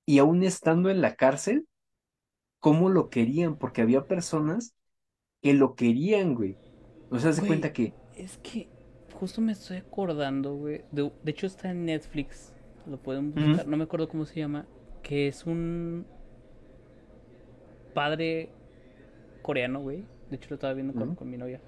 y 0.06 0.20
aún 0.20 0.44
estando 0.44 0.90
en 0.90 1.02
la 1.02 1.16
cárcel, 1.16 1.68
cómo 2.66 2.90
lo 2.90 3.12
querían, 3.12 3.58
porque 3.58 3.84
había 3.84 4.08
personas 4.08 4.76
que 5.44 5.54
lo 5.54 5.76
querían, 5.76 6.34
güey. 6.34 6.58
O 7.12 7.20
sea, 7.20 7.30
de 7.30 7.38
Güey, 7.38 7.48
cuenta 7.48 7.72
que, 7.72 7.94
es 8.16 8.40
que 8.40 8.70
justo 9.14 9.40
me 9.40 9.52
estoy 9.52 9.78
acordando, 9.78 10.56
güey. 10.56 10.82
De, 10.92 11.12
de 11.24 11.32
hecho 11.32 11.46
está 11.46 11.70
en 11.70 11.86
Netflix. 11.86 12.56
Lo 12.88 12.98
pueden 12.98 13.36
buscar. 13.36 13.68
No 13.68 13.78
me 13.78 13.84
acuerdo 13.84 14.10
cómo 14.10 14.26
se 14.26 14.40
llama. 14.40 14.66
Que 15.04 15.28
es 15.28 15.46
un 15.46 16.08
padre 17.94 18.50
coreano, 19.44 19.82
güey. 19.82 20.04
De 20.32 20.38
hecho 20.38 20.50
lo 20.50 20.56
estaba 20.56 20.74
viendo 20.74 21.16
con, 21.16 21.30
mi 21.30 21.38
novia. 21.38 21.62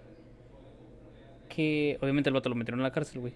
Que 1.47 1.99
obviamente 2.01 2.31
el 2.31 2.33
vato 2.33 2.49
lo 2.49 2.55
metieron 2.55 2.79
en 2.79 2.85
la 2.85 2.91
cárcel, 2.91 3.21
güey. 3.21 3.35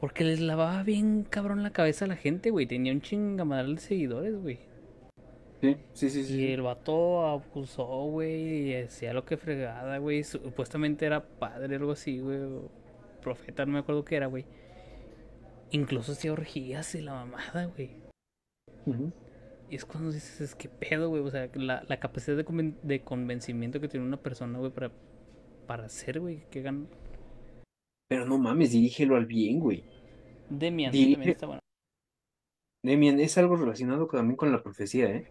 Porque 0.00 0.24
les 0.24 0.40
lavaba 0.40 0.82
bien 0.82 1.22
cabrón 1.22 1.62
la 1.62 1.70
cabeza 1.70 2.06
a 2.06 2.08
la 2.08 2.16
gente, 2.16 2.50
güey. 2.50 2.66
Tenía 2.66 2.92
un 2.92 3.00
chingamadral 3.00 3.76
de 3.76 3.80
seguidores, 3.80 4.34
güey. 4.34 4.69
Sí, 5.60 5.76
sí, 5.92 6.08
sí, 6.10 6.20
Y 6.20 6.24
sí. 6.24 6.52
el 6.52 6.62
vato 6.62 7.26
abusó, 7.26 7.84
güey, 8.06 8.70
y 8.70 8.74
hacía 8.74 9.12
lo 9.12 9.24
que 9.24 9.36
fregada, 9.36 9.98
güey. 9.98 10.24
Supuestamente 10.24 11.04
era 11.04 11.22
padre, 11.22 11.76
algo 11.76 11.92
así, 11.92 12.18
güey. 12.18 12.38
profeta, 13.22 13.66
no 13.66 13.72
me 13.72 13.80
acuerdo 13.80 14.04
qué 14.04 14.16
era, 14.16 14.26
güey. 14.26 14.46
Incluso 15.72 16.12
hacía 16.12 16.32
orgías 16.32 16.94
y 16.94 17.02
la 17.02 17.12
mamada, 17.12 17.66
güey. 17.66 17.90
Y 19.68 19.76
es 19.76 19.84
cuando 19.84 20.10
dices, 20.10 20.40
es 20.40 20.54
que 20.54 20.68
pedo, 20.70 21.10
güey. 21.10 21.22
O 21.22 21.30
sea, 21.30 21.50
la, 21.54 21.84
la 21.86 22.00
capacidad 22.00 22.36
de, 22.36 22.44
conven- 22.46 22.80
de 22.82 23.02
convencimiento 23.02 23.80
que 23.80 23.88
tiene 23.88 24.06
una 24.06 24.16
persona, 24.16 24.58
güey, 24.58 24.72
para, 24.72 24.90
para 25.66 25.84
hacer, 25.84 26.20
güey, 26.20 26.42
que 26.50 26.62
gan... 26.62 26.88
Pero 28.08 28.24
no 28.24 28.38
mames, 28.38 28.72
dirígelo 28.72 29.14
al 29.14 29.26
bien, 29.26 29.60
güey. 29.60 29.84
Demian 30.48 30.90
también 30.90 31.10
Dirige, 31.10 31.30
está 31.32 31.46
bueno. 31.46 31.60
Demian, 32.82 33.20
es 33.20 33.36
algo 33.38 33.56
relacionado 33.56 34.06
también 34.06 34.36
con 34.36 34.50
la 34.50 34.62
profecía, 34.62 35.04
¿eh? 35.10 35.26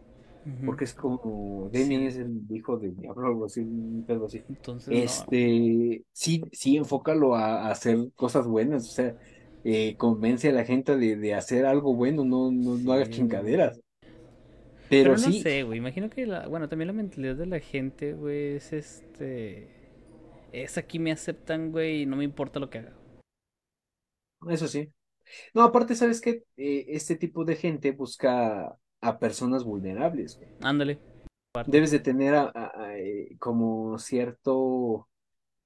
Porque 0.64 0.86
es 0.86 0.94
como, 0.94 1.70
Demian 1.72 2.04
Sí, 2.04 2.08
es 2.08 2.18
el 2.18 2.42
hijo 2.52 2.78
del 2.78 2.96
diablo, 2.96 3.28
algo 3.28 3.46
así, 3.46 3.64
pedo 4.08 4.26
así. 4.26 4.46
entonces 4.50 4.98
no. 4.98 5.26
Este, 5.26 6.06
sí, 6.12 6.44
sí, 6.52 6.78
enfócalo 6.78 7.36
a, 7.36 7.68
a 7.68 7.72
hacer 7.72 7.98
cosas 8.16 8.46
buenas, 8.48 8.84
o 8.88 8.92
sea, 8.92 9.16
eh, 9.64 9.96
convence 9.98 10.50
a 10.50 10.52
la 10.54 10.66
gente 10.66 10.98
de, 10.98 11.16
de 11.18 11.34
hacer 11.36 11.66
algo 11.66 11.96
bueno, 11.96 12.26
no, 12.26 12.52
no, 12.52 12.78
no 12.78 12.94
hagas 12.94 13.10
chingaderas. 13.10 13.80
Pero 15.02 15.16
Pero 15.16 15.18
no 15.18 15.32
sí, 15.32 15.32
sé, 15.32 15.64
güey. 15.64 15.78
Imagino 15.80 16.10
que 16.10 16.26
la, 16.26 16.48
bueno, 16.48 16.68
también 16.70 16.88
la 16.88 16.94
mentalidad 16.94 17.36
de 17.36 17.46
la 17.46 17.60
gente, 17.60 18.14
güey, 18.14 18.56
es 18.56 18.74
este. 18.74 19.70
Es 20.52 20.78
aquí 20.78 21.00
me 21.00 21.12
aceptan, 21.12 21.72
güey, 21.72 22.04
y 22.04 22.06
no 22.06 22.16
me 22.18 22.24
importa 22.26 22.60
lo 22.60 22.70
que 22.70 22.80
haga. 22.80 22.94
eso 24.50 24.68
sí. 24.68 24.92
No, 25.54 25.64
aparte, 25.64 25.96
¿sabes 25.96 26.22
qué? 26.22 26.44
Eh, 26.58 26.86
este 26.90 27.16
tipo 27.18 27.46
de 27.46 27.56
gente 27.56 27.92
busca 27.92 28.78
a 29.02 29.20
personas 29.20 29.64
vulnerables, 29.64 30.38
güey. 30.38 30.50
Ándale. 30.62 31.00
Debes 31.68 31.92
de 31.92 32.00
tener 32.00 32.36
a- 32.36 32.52
a- 32.54 32.72
a, 32.84 32.98
eh, 32.98 33.36
como 33.40 33.98
cierto, 33.98 35.08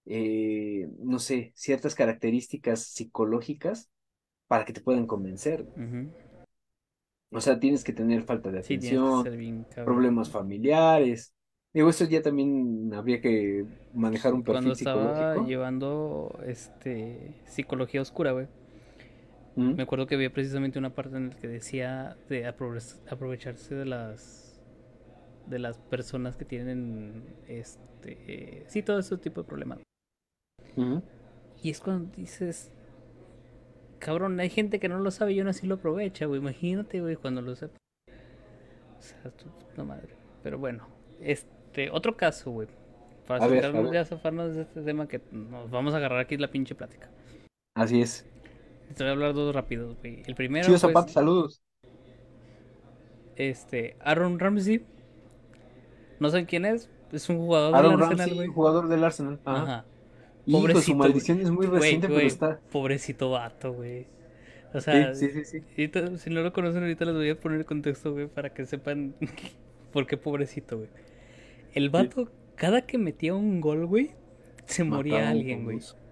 eh, 0.05 0.87
no 0.99 1.19
sé, 1.19 1.51
ciertas 1.55 1.95
características 1.95 2.81
psicológicas 2.83 3.89
para 4.47 4.65
que 4.65 4.73
te 4.73 4.81
puedan 4.81 5.07
convencer. 5.07 5.65
O 7.31 7.41
sea, 7.41 7.59
tienes 7.59 7.83
que 7.83 7.93
tener 7.93 8.21
falta 8.23 8.51
de 8.51 8.59
atención, 8.59 9.23
bien 9.37 9.65
problemas 9.83 10.29
familiares. 10.29 11.33
Digo, 11.73 11.89
eso 11.89 12.05
ya 12.05 12.21
también 12.21 12.93
habría 12.93 13.19
que 13.19 13.65
manejar 13.93 14.33
un 14.35 14.43
Cuando 14.43 14.69
perfil 14.69 14.87
estaba 14.87 15.15
psicológico. 15.15 15.47
llevando 15.47 16.39
este 16.45 17.41
psicología 17.45 18.01
oscura, 18.01 18.31
güey, 18.33 18.47
¿Mm? 19.55 19.75
me 19.75 19.83
acuerdo 19.83 20.07
que 20.07 20.15
había 20.15 20.31
precisamente 20.33 20.79
una 20.79 20.95
parte 20.95 21.15
en 21.17 21.29
la 21.29 21.35
que 21.35 21.47
decía 21.47 22.17
de 22.29 22.47
aprove- 22.47 22.99
aprovecharse 23.09 23.75
de 23.75 23.85
las 23.85 24.59
de 25.47 25.59
las 25.59 25.77
personas 25.77 26.35
que 26.37 26.45
tienen 26.45 27.23
este 27.47 28.63
sí 28.67 28.81
todo 28.81 28.99
ese 28.99 29.17
tipo 29.17 29.41
de 29.41 29.47
problemas. 29.47 29.79
Y 31.61 31.69
es 31.69 31.79
cuando 31.79 32.11
dices, 32.15 32.71
cabrón, 33.99 34.39
hay 34.39 34.49
gente 34.49 34.79
que 34.79 34.89
no 34.89 34.99
lo 34.99 35.11
sabe 35.11 35.33
y 35.33 35.39
aún 35.39 35.49
así 35.49 35.67
lo 35.67 35.75
aprovecha, 35.75 36.25
güey. 36.25 36.39
Imagínate, 36.39 36.99
güey, 37.01 37.15
cuando 37.15 37.41
lo 37.41 37.55
sepa. 37.55 37.77
O 38.97 39.01
sea, 39.01 39.31
tu 39.31 39.45
puta 39.45 39.83
madre. 39.83 40.09
Pero 40.41 40.57
bueno, 40.57 40.87
este, 41.21 41.89
otro 41.91 42.17
caso, 42.17 42.51
güey. 42.51 42.67
Para 43.27 43.45
A 43.45 43.47
ver, 43.47 43.59
a 43.59 43.61
sacarnos 43.67 43.91
ver. 43.91 43.93
ya 44.01 44.05
zafarnos 44.05 44.55
de 44.55 44.61
este 44.63 44.81
tema 44.81 45.07
que 45.07 45.21
nos 45.31 45.69
vamos 45.69 45.93
a 45.93 45.97
agarrar 45.97 46.19
aquí 46.19 46.35
la 46.37 46.49
pinche 46.49 46.73
plática. 46.75 47.09
Así 47.77 48.01
es. 48.01 48.25
Te 48.95 49.03
voy 49.03 49.09
a 49.09 49.11
hablar 49.13 49.33
dos 49.33 49.53
rápidos, 49.53 49.97
güey. 49.99 50.21
El 50.25 50.35
primero, 50.35 50.69
Chío 50.69 50.79
pues, 50.79 50.81
Zapata, 50.81 51.11
saludos. 51.11 51.61
este, 53.35 53.95
Aaron 53.99 54.39
Ramsey. 54.39 54.85
No 56.19 56.29
sé 56.29 56.45
quién 56.45 56.65
es. 56.65 56.89
Es 57.11 57.29
un 57.29 57.37
jugador 57.37 57.75
Aaron 57.75 57.91
del 57.91 58.01
Arsenal, 58.01 58.29
Ramsey, 58.29 58.33
güey. 58.33 58.47
jugador 58.47 58.87
del 58.87 59.03
Arsenal. 59.03 59.41
Ajá. 59.45 59.63
Ajá. 59.63 59.85
Hijo, 60.45 60.81
su 60.81 60.93
Pobrecito, 60.93 60.95
maldición 60.95 61.41
es 61.41 61.51
muy 61.51 61.67
reciente, 61.67 62.07
güey, 62.07 62.21
pero 62.21 62.27
está. 62.27 62.61
Pobrecito 62.71 63.31
vato, 63.31 63.73
güey. 63.73 64.07
O 64.73 64.81
sea, 64.81 65.13
Sí, 65.13 65.29
sí, 65.31 65.45
sí, 65.45 65.63
ahorita, 65.71 66.17
si 66.17 66.29
no 66.29 66.41
lo 66.41 66.53
conocen 66.53 66.81
ahorita 66.83 67.05
les 67.05 67.13
voy 67.15 67.29
a 67.29 67.39
poner 67.39 67.59
el 67.59 67.65
contexto, 67.65 68.13
güey, 68.13 68.27
para 68.27 68.53
que 68.53 68.65
sepan 68.65 69.15
por 69.91 70.07
qué 70.07 70.17
pobrecito, 70.17 70.77
güey. 70.77 70.89
El 71.73 71.89
vato, 71.89 72.31
cada 72.55 72.83
que 72.85 72.97
metía 72.97 73.35
un 73.35 73.61
gol, 73.61 73.85
güey, 73.87 74.17
se 74.65 74.83
moría 74.83 75.25
Mataba 75.25 75.31
alguien, 75.31 75.63
güey. 75.65 75.79
famoso. 75.79 76.02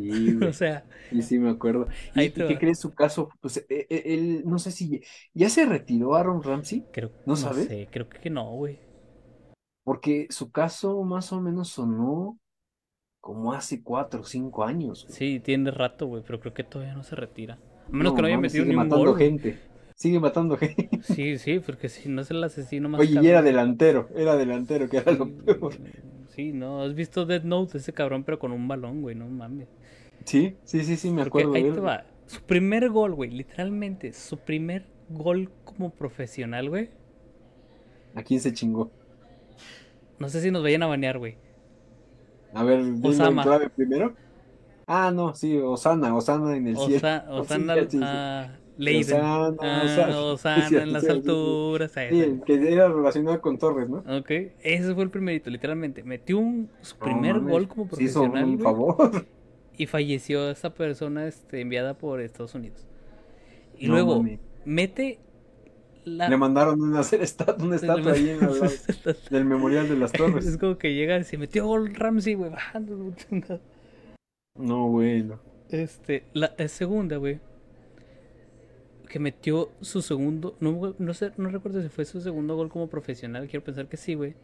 Sí. 0.00 0.38
O 0.48 0.52
sea, 0.52 0.84
Sí, 1.10 1.22
sí, 1.22 1.38
me 1.38 1.48
acuerdo. 1.50 1.88
¿Y, 2.12 2.20
Ahí 2.20 2.28
y 2.28 2.30
te 2.30 2.44
qué 2.44 2.58
crees 2.58 2.80
su 2.80 2.92
caso? 2.94 3.30
Pues 3.40 3.56
eh, 3.58 3.66
eh, 3.88 4.02
él, 4.06 4.42
no 4.46 4.58
sé 4.58 4.70
si 4.72 5.00
ya 5.32 5.48
se 5.48 5.64
retiró 5.64 6.14
Aaron 6.16 6.42
Ramsey, 6.42 6.86
creo, 6.92 7.12
¿No 7.24 7.34
no, 7.34 7.36
sabes? 7.36 7.66
sé, 7.66 7.88
creo 7.90 8.08
que 8.08 8.30
no, 8.30 8.50
güey. 8.52 8.78
porque 9.82 10.26
su 10.30 10.50
caso 10.52 11.02
más 11.04 11.32
o 11.32 11.40
menos 11.40 11.68
sonó 11.70 12.38
como 13.20 13.52
hace 13.54 13.82
cuatro 13.82 14.22
o 14.22 14.24
cinco 14.24 14.64
años. 14.64 15.06
güey. 15.08 15.18
Sí, 15.18 15.40
tiene 15.40 15.72
rato, 15.72 16.06
güey, 16.06 16.22
pero 16.24 16.38
creo 16.40 16.54
que 16.54 16.62
todavía 16.64 16.94
no 16.94 17.02
se 17.02 17.16
retira. 17.16 17.58
A 17.90 17.96
menos 17.96 18.12
No, 18.12 18.14
que 18.14 18.22
no 18.22 18.28
haya 18.28 18.38
metido 18.38 18.64
ni 18.64 18.76
un 18.76 18.76
matando 18.76 19.14
gol, 19.14 19.16
güey. 19.18 19.24
gente. 19.24 19.62
Sigue 19.94 20.20
matando 20.20 20.56
gente. 20.56 20.88
Sí, 21.00 21.38
sí, 21.38 21.58
porque 21.60 21.88
si 21.88 22.08
no 22.08 22.22
es 22.22 22.30
el 22.30 22.42
asesino 22.44 22.88
más 22.88 23.00
Oye, 23.00 23.14
y 23.14 23.14
cabrón. 23.14 23.26
era 23.26 23.40
delantero, 23.42 24.10
era 24.14 24.36
delantero, 24.36 24.88
que 24.90 24.98
era 24.98 25.12
lo 25.12 25.34
peor. 25.34 25.80
Sí, 26.28 26.52
no, 26.52 26.82
has 26.82 26.94
visto 26.94 27.26
Dead 27.26 27.42
Note, 27.42 27.78
ese 27.78 27.92
cabrón, 27.92 28.24
pero 28.24 28.38
con 28.38 28.52
un 28.52 28.68
balón, 28.68 29.02
güey, 29.02 29.14
no 29.16 29.26
mames. 29.28 29.68
Sí, 30.24 30.56
sí, 30.64 30.84
sí, 30.84 30.96
sí, 30.96 31.10
me 31.10 31.22
Porque 31.22 31.28
acuerdo 31.28 31.54
ahí 31.54 31.64
de 31.64 31.72
te 31.72 31.80
va. 31.80 32.04
Su 32.26 32.42
primer 32.42 32.90
gol, 32.90 33.14
güey, 33.14 33.30
literalmente, 33.30 34.12
su 34.12 34.38
primer 34.38 34.86
gol 35.08 35.50
como 35.64 35.90
profesional, 35.90 36.68
güey. 36.68 36.90
¿A 38.14 38.22
quién 38.22 38.40
se 38.40 38.52
chingó? 38.52 38.90
No 40.18 40.28
sé 40.28 40.40
si 40.40 40.50
nos 40.50 40.62
vayan 40.62 40.82
a 40.82 40.86
banear, 40.86 41.18
güey. 41.18 41.36
A 42.52 42.64
ver, 42.64 42.80
Osama. 43.02 43.42
clave 43.42 43.70
primero. 43.70 44.14
Ah, 44.86 45.10
no, 45.12 45.34
sí, 45.34 45.58
Osana, 45.58 46.14
Osana 46.16 46.56
en 46.56 46.66
el 46.66 46.76
cielo. 46.78 46.96
Osa, 46.96 47.24
Oh, 47.28 47.44
sí, 47.44 47.50
Osana, 47.54 47.74
sí, 47.74 47.86
sí. 47.90 47.98
ah, 48.02 48.58
Leiden. 48.76 49.16
Osana, 49.16 49.56
Ah, 49.58 49.82
Osana. 49.84 50.20
Osana 50.22 50.68
Sí, 50.68 50.76
en 50.76 50.92
las 50.92 51.02
sí, 51.02 51.08
sí, 51.08 51.12
sí. 51.12 51.12
alturas. 51.12 51.96
ah, 51.96 52.06
Sí, 52.08 52.40
que 52.46 52.72
era 52.72 52.88
relacionado 52.88 53.40
con 53.40 53.58
Torres, 53.58 53.88
¿no? 53.88 53.98
Ok, 54.06 54.30
ese 54.60 54.94
fue 54.94 55.04
el 55.04 55.10
primerito, 55.10 55.50
literalmente. 55.50 56.02
Metió 56.04 56.38
un, 56.38 56.70
su 56.80 56.96
primer 56.98 57.40
gol 57.40 57.68
como 57.68 57.84
hizo 57.96 58.30
profesional, 58.30 58.44
un 58.44 58.56
güey, 58.56 58.64
favor. 58.64 59.26
Y 59.78 59.86
falleció 59.86 60.50
esa 60.50 60.74
persona 60.74 61.26
este, 61.26 61.60
enviada 61.60 61.96
por 61.96 62.20
Estados 62.20 62.54
Unidos. 62.54 62.86
Y 63.78 63.86
No 63.86 63.94
luego 63.94 64.24
mete 64.64 65.20
la... 66.04 66.28
Le 66.28 66.36
mandaron 66.36 66.82
una, 66.82 67.00
estatua 67.12 68.12
ahí 68.12 68.30
en 68.30 68.40
lado 68.40 68.66
del 69.30 69.44
Memorial 69.44 69.88
de 69.88 69.96
las 69.96 70.12
Es 70.14 70.18
Torres. 70.18 70.56
como 70.58 70.78
que 70.78 70.94
llega 70.94 71.18
y 71.18 71.24
se 71.24 71.38
metió 71.38 71.66
gol 71.66 71.94
Ramsey, 71.94 72.34
güey, 72.34 72.50
bajando. 72.50 72.96
su 72.96 73.12
chingada. 73.14 73.60
No. 74.56 74.88
Este, 75.70 76.24
la, 76.32 76.52
la 76.58 76.66
segunda, 76.68 77.16
güey. 77.16 77.38
Que 79.08 79.20
metió 79.20 79.70
su 79.80 80.02
segundo. 80.02 80.56
No, 80.60 80.94
no 80.98 81.14
sé, 81.14 81.30
no 81.36 81.48
recuerdo 81.48 81.80
si 81.80 81.88
fue 81.88 82.04
su 82.04 82.20
segundo 82.20 82.56
gol 82.56 82.68
como 82.68 82.88
profesional. 82.88 83.46
Quiero 83.48 83.64
pensar 83.64 83.88
que 83.88 83.96
sí, 83.96 84.14
güey. 84.14 84.34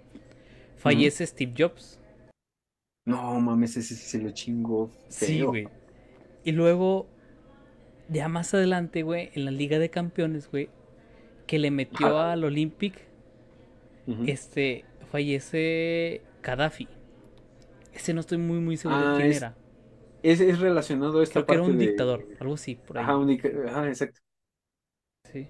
Fallece 0.76 1.26
Steve 1.26 1.52
Jobs. 1.58 1.98
No 3.06 3.38
mames, 3.40 3.76
ese 3.76 3.94
se 3.94 4.18
lo 4.18 4.30
chingó. 4.30 4.90
Sí, 5.08 5.42
güey. 5.42 5.68
Y 6.42 6.52
luego, 6.52 7.06
ya 8.08 8.28
más 8.28 8.54
adelante, 8.54 9.02
güey, 9.02 9.30
en 9.34 9.44
la 9.44 9.50
Liga 9.50 9.78
de 9.78 9.90
Campeones, 9.90 10.50
güey, 10.50 10.70
que 11.46 11.58
le 11.58 11.70
metió 11.70 12.18
al 12.18 12.44
Olympic, 12.44 12.94
este, 14.26 14.84
fallece 15.10 16.22
Gaddafi. 16.42 16.88
Ese 17.92 18.12
no 18.14 18.20
estoy 18.20 18.38
muy, 18.38 18.58
muy 18.58 18.76
seguro 18.76 19.00
Ah, 19.00 19.14
quién 19.16 19.30
es- 19.30 19.36
era. 19.38 19.54
Es, 20.22 20.40
es 20.40 20.58
relacionado 20.58 21.20
a 21.20 21.22
esta 21.22 21.44
Creo 21.44 21.46
que 21.46 21.52
era 21.52 21.60
parte 21.62 21.72
un 21.72 21.78
de- 21.78 21.86
dictador, 21.86 22.26
algo 22.40 22.54
así, 22.54 22.76
por 22.76 22.96
ahí. 22.96 23.04
Ajá, 23.04 23.16
un 23.18 23.28
dic- 23.28 23.68
ajá, 23.68 23.88
exacto. 23.88 24.20
Sí. 25.30 25.48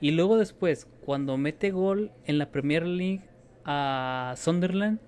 Y 0.00 0.10
luego 0.12 0.36
después, 0.36 0.86
cuando 1.04 1.36
mete 1.38 1.70
gol 1.70 2.12
en 2.26 2.38
la 2.38 2.50
Premier 2.50 2.86
League 2.86 3.22
a 3.64 4.34
Sunderland, 4.36 5.00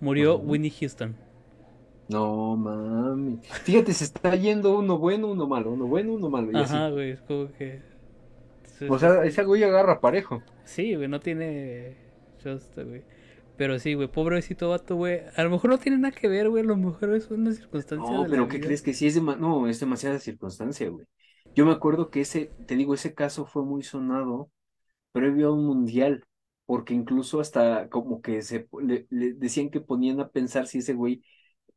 murió. 0.00 0.38
Winnie 0.38 0.70
Houston. 0.70 1.16
No 2.08 2.56
mami. 2.56 3.40
Fíjate, 3.64 3.92
se 3.92 4.04
está 4.04 4.34
yendo 4.36 4.78
uno 4.78 4.98
bueno, 4.98 5.28
uno 5.28 5.46
malo, 5.46 5.72
uno 5.72 5.86
bueno, 5.86 6.14
uno 6.14 6.30
malo. 6.30 6.52
Y 6.52 6.60
así. 6.60 6.74
Ajá, 6.74 6.90
güey, 6.90 7.10
es 7.12 7.22
como 7.22 7.52
que... 7.52 7.82
O 8.88 8.98
sea, 8.98 9.24
ese 9.24 9.44
güey 9.44 9.62
agarra 9.64 10.00
parejo. 10.00 10.42
Sí, 10.64 10.94
güey, 10.94 11.08
no 11.08 11.20
tiene... 11.20 11.96
Güey. 12.76 13.02
Pero 13.56 13.78
sí, 13.78 13.94
güey, 13.94 14.08
pobrecito 14.08 14.68
vato, 14.68 14.96
güey. 14.96 15.22
A 15.36 15.42
lo 15.42 15.50
mejor 15.50 15.70
no 15.70 15.78
tiene 15.78 15.98
nada 15.98 16.14
que 16.14 16.28
ver, 16.28 16.48
güey. 16.48 16.62
A 16.62 16.66
lo 16.66 16.76
mejor 16.76 17.14
es 17.14 17.30
una 17.30 17.52
circunstancia 17.52 18.16
No, 18.16 18.22
de 18.22 18.28
la 18.28 18.30
pero 18.30 18.46
¿qué 18.48 18.58
vida. 18.58 18.66
crees 18.66 18.82
que 18.82 18.94
sí 18.94 19.06
es 19.06 19.16
dema- 19.20 19.36
no, 19.36 19.66
es 19.68 19.80
demasiada 19.80 20.18
circunstancia, 20.18 20.88
güey. 20.90 21.06
Yo 21.54 21.64
me 21.66 21.72
acuerdo 21.72 22.10
que 22.10 22.20
ese, 22.20 22.50
te 22.66 22.76
digo, 22.76 22.94
ese 22.94 23.14
caso 23.14 23.46
fue 23.46 23.64
muy 23.64 23.82
sonado 23.82 24.50
previo 25.12 25.48
a 25.48 25.52
un 25.54 25.66
mundial, 25.66 26.24
porque 26.66 26.94
incluso 26.94 27.40
hasta 27.40 27.88
como 27.88 28.20
que 28.20 28.42
se 28.42 28.68
le, 28.82 29.06
le 29.10 29.34
decían 29.34 29.70
que 29.70 29.80
ponían 29.80 30.20
a 30.20 30.28
pensar 30.28 30.66
si 30.66 30.78
ese 30.78 30.94
güey 30.94 31.22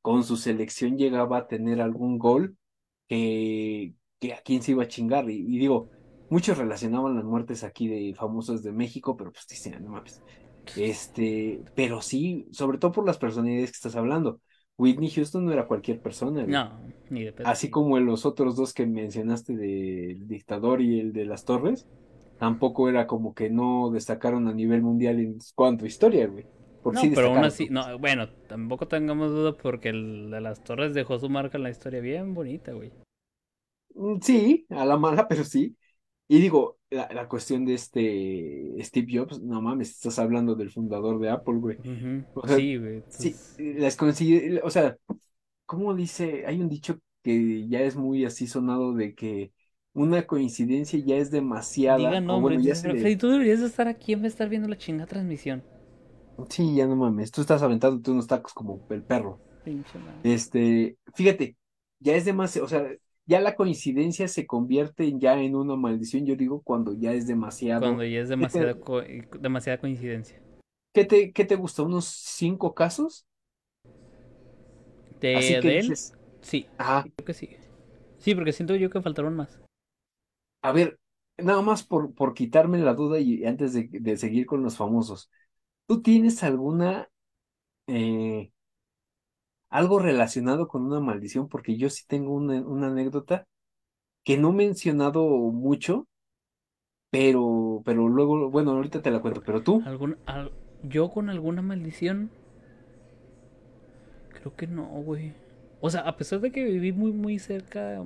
con 0.01 0.23
su 0.23 0.37
selección 0.37 0.97
llegaba 0.97 1.37
a 1.39 1.47
tener 1.47 1.81
algún 1.81 2.17
gol 2.17 2.57
que, 3.07 3.93
que 4.19 4.33
a 4.33 4.41
quién 4.41 4.61
se 4.61 4.71
iba 4.71 4.83
a 4.83 4.87
chingar. 4.87 5.29
Y, 5.29 5.37
y 5.37 5.59
digo, 5.59 5.89
muchos 6.29 6.57
relacionaban 6.57 7.15
las 7.15 7.25
muertes 7.25 7.63
aquí 7.63 7.87
de 7.87 8.15
famosos 8.15 8.63
de 8.63 8.71
México, 8.71 9.17
pero 9.17 9.31
pues 9.31 9.47
dicen, 9.47 9.83
no 9.83 9.91
mames. 9.91 10.21
Este, 10.75 11.63
pero 11.75 12.01
sí, 12.01 12.47
sobre 12.51 12.77
todo 12.77 12.91
por 12.91 13.05
las 13.05 13.17
personalidades 13.17 13.71
que 13.71 13.75
estás 13.75 13.95
hablando. 13.95 14.41
Whitney 14.77 15.09
Houston 15.09 15.45
no 15.45 15.51
era 15.51 15.67
cualquier 15.67 16.01
persona, 16.01 16.43
güey. 16.43 16.53
No, 16.53 16.79
ni 17.09 17.25
de 17.25 17.33
pedo. 17.33 17.47
Así 17.47 17.69
como 17.69 17.99
los 17.99 18.25
otros 18.25 18.55
dos 18.55 18.73
que 18.73 18.85
mencionaste 18.85 19.55
del 19.55 20.27
dictador 20.27 20.81
y 20.81 20.99
el 20.99 21.11
de 21.11 21.25
las 21.25 21.43
torres, 21.43 21.85
tampoco 22.39 22.89
era 22.89 23.07
como 23.07 23.35
que 23.35 23.51
no 23.51 23.91
destacaron 23.91 24.49
a 24.49 24.53
nivel 24.55 24.83
mundial 24.83 25.19
en 25.21 25.39
cuanto 25.55 25.85
a 25.85 25.89
historia, 25.89 26.27
güey. 26.27 26.49
Porque 26.81 26.97
No, 26.97 27.01
sí 27.01 27.09
pero 27.13 27.27
aún 27.29 27.43
destacaron. 27.43 27.45
así, 27.45 27.69
no, 27.69 27.97
bueno, 27.99 28.29
tampoco 28.47 28.87
tengamos 28.87 29.31
duda 29.31 29.55
porque 29.57 29.89
el 29.89 30.29
de 30.31 30.41
las 30.41 30.61
torres 30.63 30.93
dejó 30.93 31.19
su 31.19 31.29
marca 31.29 31.57
en 31.57 31.63
la 31.63 31.69
historia 31.69 32.01
bien 32.01 32.33
bonita, 32.33 32.71
güey. 32.73 32.91
Mm, 33.95 34.19
Sí, 34.21 34.65
a 34.69 34.85
la 34.85 34.97
mala, 34.97 35.27
pero 35.27 35.43
sí. 35.43 35.77
Y 36.27 36.39
digo, 36.41 36.79
la, 36.89 37.09
la 37.13 37.27
cuestión 37.27 37.65
de 37.65 37.73
este 37.75 38.75
Steve 38.83 39.07
Jobs, 39.19 39.41
no 39.41 39.61
mames, 39.61 39.89
estás 39.91 40.19
hablando 40.19 40.55
del 40.55 40.71
fundador 40.71 41.19
de 41.19 41.29
Apple, 41.29 41.55
güey. 41.57 41.81
Ujú, 41.83 42.25
O 42.33 42.47
sea, 42.47 42.57
Sí, 42.57 42.77
güey. 42.77 43.03
Sí, 43.17 43.43
las 43.57 43.95
consigue, 43.97 44.61
o 44.63 44.69
sea, 44.69 44.97
¿cómo 45.65 45.95
dice? 45.95 46.45
Hay 46.47 46.61
un 46.61 46.69
dicho 46.69 46.99
que 47.23 47.67
ya 47.69 47.81
es 47.81 47.95
muy 47.97 48.25
así 48.25 48.47
sonado 48.47 48.93
de 48.95 49.15
que 49.15 49.53
una 49.93 50.25
coincidencia 50.27 50.99
ya 50.99 51.17
es 51.17 51.31
demasiada, 51.31 52.15
Diga 52.15 52.19
nombre, 52.19 52.57
bueno, 52.57 52.81
pero 52.81 52.95
le... 52.95 53.15
Tú 53.17 53.29
deberías 53.29 53.59
de 53.59 53.67
estar 53.67 53.87
aquí 53.87 54.13
en 54.13 54.21
vez 54.23 54.31
de 54.31 54.35
estar 54.35 54.49
viendo 54.49 54.67
la 54.67 54.77
chingada 54.77 55.05
transmisión. 55.07 55.61
Sí, 56.49 56.75
ya 56.75 56.87
no 56.87 56.95
mames, 56.95 57.31
tú 57.31 57.41
estás 57.41 57.61
aventándote 57.61 58.11
unos 58.11 58.27
tacos 58.27 58.53
como 58.53 58.85
el 58.89 59.03
perro. 59.03 59.41
Pinche 59.63 59.99
madre. 59.99 60.23
Este, 60.23 60.97
fíjate, 61.15 61.57
ya 61.99 62.15
es 62.15 62.25
demasiado, 62.25 62.65
o 62.67 62.69
sea, 62.69 62.87
ya 63.25 63.41
la 63.41 63.55
coincidencia 63.55 64.27
se 64.27 64.47
convierte 64.47 65.17
ya 65.19 65.39
en 65.41 65.55
una 65.55 65.75
maldición, 65.77 66.25
yo 66.25 66.35
digo, 66.35 66.61
cuando 66.63 66.93
ya 66.93 67.13
es 67.13 67.27
Cuando 67.77 68.03
demasiado. 68.03 68.03
ya 68.03 68.19
es 68.19 68.29
¿Qué 68.37 68.47
te, 68.47 68.59
demasiada, 68.59 68.75
co- 68.75 69.01
demasiada 69.39 69.79
coincidencia. 69.79 70.39
qué 70.93 71.05
te, 71.05 71.31
qué 71.33 71.45
te 71.45 71.55
gusta? 71.55 71.83
¿Unos 71.83 72.05
cinco 72.07 72.73
casos? 72.73 73.25
Así 75.31 75.57
¿De, 75.57 75.59
que 75.59 75.69
de 75.69 75.79
él? 75.79 75.95
dices, 75.95 76.13
Sí, 76.41 76.67
ah, 76.77 77.09
creo 77.17 77.25
que 77.25 77.33
sí. 77.33 77.49
Sí, 78.19 78.35
porque 78.35 78.53
siento 78.53 78.75
yo 78.75 78.89
que 78.89 79.01
faltaron 79.01 79.35
más. 79.35 79.59
A 80.62 80.72
ver, 80.72 80.99
nada 81.38 81.62
más 81.62 81.84
por, 81.84 82.14
por 82.14 82.34
quitarme 82.34 82.80
la 82.80 82.93
duda 82.93 83.20
y 83.20 83.45
antes 83.45 83.74
de, 83.74 83.88
de 83.91 84.18
seguir 84.18 84.45
con 84.45 84.64
los 84.64 84.78
famosos, 84.78 85.32
¿tú 85.88 86.01
tienes 86.01 86.43
alguna, 86.43 87.10
eh, 87.88 88.51
algo 89.70 89.97
relacionado 89.99 90.68
con 90.68 90.84
una 90.86 90.99
maldición? 90.99 91.49
Porque 91.49 91.76
yo 91.78 91.89
sí 91.89 92.03
tengo 92.07 92.34
una, 92.34 92.62
una 92.62 92.88
anécdota 92.88 93.47
que 94.26 94.38
no 94.38 94.49
he 94.51 94.53
mencionado 94.53 95.22
mucho, 95.28 96.07
pero, 97.10 97.82
pero 97.86 98.07
luego, 98.10 98.49
bueno, 98.49 98.72
ahorita 98.72 99.01
te 99.01 99.12
la 99.12 99.22
cuento, 99.22 99.43
pero 99.43 99.64
tú, 99.64 99.89
¿Algún, 99.89 100.18
al- 100.26 100.51
yo 100.84 101.10
con 101.12 101.30
alguna 101.30 101.62
maldición? 101.62 102.30
Creo 104.34 104.55
que 104.55 104.68
no, 104.68 104.86
güey. 104.86 105.34
O 105.82 105.89
sea, 105.89 106.01
a 106.01 106.18
pesar 106.18 106.39
de 106.41 106.51
que 106.51 106.64
viví 106.64 106.91
muy, 106.91 107.12
muy 107.12 107.39
cerca, 107.39 108.01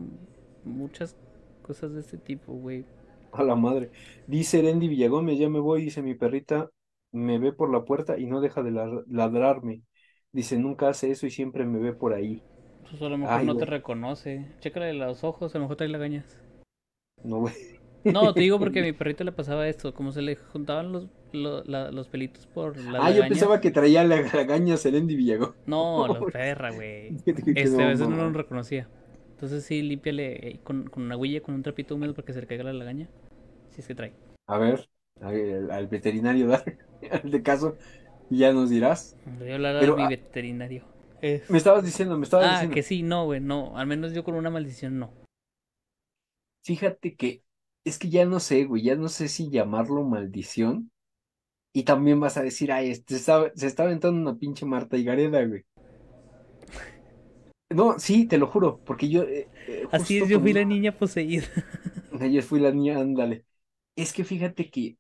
muchas 0.64 1.16
cosas 1.64 1.94
de 1.94 2.02
este 2.02 2.18
tipo, 2.20 2.54
güey. 2.54 2.86
a 3.32 3.44
la 3.44 3.56
madre, 3.56 3.92
dice 4.28 4.60
Erendi 4.60 4.88
Villagómez, 4.88 5.38
ya 5.40 5.50
me 5.50 5.60
voy, 5.60 5.82
dice 5.84 6.02
mi 6.04 6.14
perrita, 6.16 6.70
me 7.12 7.40
ve 7.40 7.52
por 7.54 7.72
la 7.72 7.84
puerta 7.86 8.18
y 8.20 8.26
no 8.28 8.42
deja 8.42 8.62
de 8.64 8.72
la- 8.72 9.04
ladrarme. 9.08 9.82
Dice, 10.32 10.58
nunca 10.58 10.90
hace 10.90 11.12
eso 11.12 11.26
y 11.28 11.32
siempre 11.32 11.66
me 11.66 11.80
ve 11.80 11.94
por 11.94 12.14
ahí. 12.14 12.46
Pues 12.90 13.02
a 13.02 13.10
lo 13.10 13.18
mejor 13.18 13.42
Ay, 13.42 13.46
no 13.46 13.58
te 13.58 13.66
reconoce. 13.66 14.48
Chécale 14.62 14.94
los 14.94 15.24
ojos, 15.26 15.54
a 15.54 15.58
lo 15.58 15.64
mejor 15.66 15.76
trae 15.78 15.90
lagañas. 15.90 16.38
no, 17.24 17.40
güey. 17.40 17.54
No, 18.06 18.34
te 18.34 18.42
digo 18.42 18.60
porque 18.60 18.80
a 18.82 18.84
mi 18.84 18.94
perrito 18.94 19.24
le 19.24 19.32
pasaba 19.32 19.68
esto. 19.68 19.94
Como 19.94 20.12
se 20.12 20.22
le 20.22 20.36
juntaban 20.36 20.92
los, 20.92 21.08
lo- 21.32 21.64
la- 21.64 21.92
los 21.92 22.08
pelitos 22.10 22.46
por 22.48 22.78
las 22.78 22.86
Ah, 22.98 23.12
yo 23.12 23.16
lagañas. 23.18 23.30
pensaba 23.30 23.60
que 23.62 23.72
traía 23.72 24.04
la 24.04 24.22
lagaña 24.22 24.76
Erendi 24.84 25.16
Villagómez. 25.16 25.56
No, 25.66 26.08
la 26.08 26.22
perra, 26.32 26.72
güey. 26.72 27.16
Este, 27.54 27.84
a 27.84 27.88
veces 27.88 28.08
no 28.08 28.16
lo 28.18 28.32
reconocía. 28.32 28.90
Entonces 29.44 29.66
sí, 29.66 29.82
límpiale 29.82 30.48
eh, 30.48 30.60
con, 30.64 30.90
con 30.90 31.04
una 31.04 31.18
huilla, 31.18 31.42
con 31.42 31.56
un 31.56 31.64
trapito 31.64 31.96
húmedo 31.96 32.14
para 32.14 32.26
que 32.26 32.34
se 32.34 32.42
le 32.42 32.48
caiga 32.48 32.64
la 32.64 32.74
lagaña. 32.74 33.10
Si 33.72 33.82
es 33.82 33.88
que 33.88 33.96
trae. 33.96 34.14
A 34.48 34.58
ver, 34.58 34.90
a 35.22 35.32
ver, 35.32 35.56
al, 35.56 35.72
al 35.72 35.88
veterinario, 35.88 36.50
al 37.12 37.32
de 37.32 37.44
caso, 37.44 37.78
ya 38.30 38.54
nos 38.54 38.70
dirás. 38.70 39.18
Voy 39.40 39.52
a 39.52 39.56
hablar 39.56 39.76
a 39.78 39.88
mi 39.96 40.04
ah, 40.04 40.08
veterinario. 40.08 40.84
Es... 41.22 41.44
me 41.48 41.58
estabas 41.58 41.84
diciendo, 41.86 42.18
me 42.18 42.24
estabas 42.26 42.48
Ah, 42.48 42.52
diciendo. 42.52 42.76
que 42.76 42.84
sí, 42.84 43.04
no, 43.04 43.26
güey, 43.26 43.40
no. 43.40 43.78
Al 43.78 43.88
menos 43.88 44.14
yo 44.14 44.24
con 44.24 44.36
una 44.36 44.50
maldición 44.50 45.00
no. 45.00 45.12
Fíjate 46.64 47.16
que 47.16 47.44
es 47.86 48.00
que 48.00 48.10
ya 48.10 48.26
no 48.26 48.40
sé, 48.40 48.64
güey, 48.66 48.84
ya 48.84 48.96
no 48.96 49.10
sé 49.10 49.28
si 49.28 49.50
llamarlo 49.50 50.04
maldición. 50.04 50.92
Y 51.74 51.84
también 51.84 52.20
vas 52.20 52.38
a 52.38 52.44
decir, 52.44 52.72
ay, 52.72 52.92
este 52.92 53.16
está- 53.18 53.52
se 53.56 53.68
está 53.68 53.84
aventando 53.84 54.20
una 54.32 54.40
pinche 54.40 54.66
Marta 54.66 54.98
y 54.98 55.04
Gareda, 55.06 55.46
güey. 55.46 55.66
No, 57.74 57.98
sí, 58.00 58.28
te 58.28 58.38
lo 58.38 58.48
juro, 58.48 58.82
porque 58.86 59.10
yo 59.10 59.24
eh, 59.24 59.52
eh, 59.68 59.90
Así 59.92 60.18
es, 60.18 60.28
yo 60.28 60.40
fui 60.42 60.54
la 60.54 60.66
niña 60.66 60.98
poseída. 60.98 61.46
ayer 62.22 62.44
fui 62.44 62.60
la 62.60 62.72
niña, 62.72 63.00
ándale. 63.00 63.46
Es 63.96 64.14
que 64.14 64.24
fíjate 64.24 64.70
que 64.72 64.98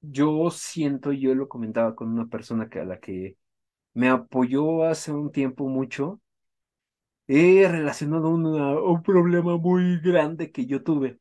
yo 0.00 0.50
siento, 0.50 1.12
yo 1.12 1.34
lo 1.34 1.48
comentaba 1.48 1.94
con 1.96 2.10
una 2.10 2.26
persona 2.28 2.68
que 2.68 2.80
a 2.80 2.84
la 2.84 3.00
que 3.00 3.38
me 3.94 4.08
apoyó 4.10 4.84
hace 4.84 5.12
un 5.12 5.32
tiempo 5.32 5.68
mucho, 5.68 6.20
he 7.28 7.66
relacionado 7.68 8.28
una- 8.30 8.80
un 8.80 9.02
problema 9.02 9.56
muy 9.56 9.98
grande 10.00 10.52
que 10.52 10.66
yo 10.66 10.82
tuve 10.82 11.18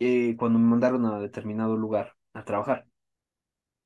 eh, 0.00 0.36
cuando 0.38 0.58
me 0.58 0.66
mandaron 0.68 1.06
a 1.06 1.20
determinado 1.20 1.76
lugar 1.78 2.16
a 2.34 2.44
trabajar. 2.44 2.86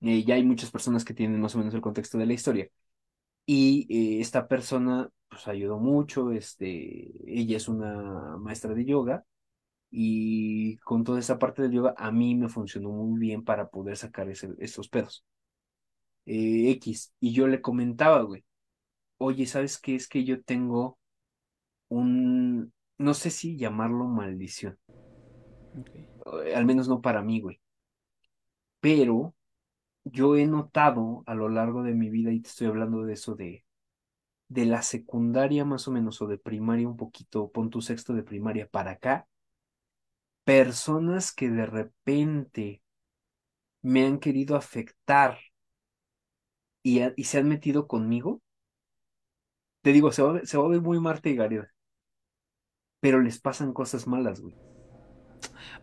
Eh, 0.00 0.24
ya 0.24 0.34
hay 0.36 0.44
muchas 0.44 0.70
personas 0.70 1.04
que 1.04 1.14
tienen 1.14 1.40
más 1.40 1.54
o 1.54 1.58
menos 1.58 1.74
el 1.74 1.80
contexto 1.80 2.18
de 2.18 2.26
la 2.26 2.32
historia. 2.34 2.68
Y 3.46 3.86
eh, 4.18 4.20
esta 4.22 4.48
persona 4.48 5.10
pues 5.28 5.46
ayudó 5.48 5.78
mucho, 5.78 6.32
este, 6.32 7.10
ella 7.26 7.56
es 7.56 7.68
una 7.68 8.36
maestra 8.38 8.74
de 8.74 8.84
yoga 8.84 9.24
y 9.90 10.78
con 10.78 11.04
toda 11.04 11.20
esa 11.20 11.38
parte 11.38 11.62
del 11.62 11.72
yoga 11.72 11.94
a 11.98 12.12
mí 12.12 12.34
me 12.36 12.48
funcionó 12.48 12.90
muy 12.90 13.20
bien 13.20 13.44
para 13.44 13.68
poder 13.70 13.96
sacar 13.96 14.28
ese- 14.30 14.54
esos 14.60 14.88
pedos. 14.88 15.24
Eh, 16.26 16.70
X, 16.72 17.14
y 17.20 17.32
yo 17.32 17.46
le 17.48 17.62
comentaba, 17.62 18.20
güey, 18.22 18.44
oye, 19.18 19.46
¿sabes 19.46 19.78
qué? 19.78 19.96
Es 19.96 20.08
que 20.08 20.24
yo 20.24 20.42
tengo 20.42 20.98
un, 21.88 22.72
no 22.98 23.14
sé 23.14 23.30
si 23.30 23.56
llamarlo 23.58 24.06
maldición, 24.06 24.78
eh, 26.44 26.54
al 26.54 26.64
menos 26.66 26.88
no 26.88 27.00
para 27.00 27.22
mí, 27.22 27.40
güey, 27.40 27.60
pero 28.80 29.34
yo 30.04 30.36
he 30.36 30.46
notado 30.46 31.24
a 31.26 31.34
lo 31.36 31.48
largo 31.48 31.82
de 31.84 31.94
mi 31.94 32.10
vida, 32.10 32.32
y 32.32 32.40
te 32.40 32.48
estoy 32.50 32.68
hablando 32.68 33.04
de 33.04 33.14
eso 33.14 33.36
de 33.36 33.64
de 34.48 34.66
la 34.66 34.82
secundaria 34.82 35.64
más 35.64 35.88
o 35.88 35.92
menos, 35.92 36.20
o 36.22 36.26
de 36.26 36.38
primaria 36.38 36.88
un 36.88 36.96
poquito, 36.96 37.50
pon 37.52 37.70
tu 37.70 37.80
sexto 37.82 38.14
de 38.14 38.22
primaria 38.22 38.68
para 38.68 38.92
acá, 38.92 39.28
personas 40.44 41.32
que 41.32 41.48
de 41.50 41.64
repente 41.66 42.82
me 43.82 44.06
han 44.06 44.20
querido 44.20 44.54
afectar 44.56 45.36
y, 46.82 47.00
y 47.16 47.24
se 47.24 47.38
han 47.38 47.48
metido 47.48 47.86
conmigo, 47.86 48.42
te 49.82 49.92
digo, 49.92 50.12
se 50.12 50.22
va, 50.22 50.30
a 50.30 50.32
ver- 50.34 50.46
se 50.46 50.56
va 50.58 50.64
a 50.66 50.68
ver 50.68 50.80
muy 50.80 51.00
Marta 51.00 51.28
y 51.28 51.34
Gareda, 51.36 51.72
pero 53.00 53.20
les 53.20 53.40
pasan 53.40 53.72
cosas 53.72 54.06
malas, 54.06 54.40
güey. 54.40 54.56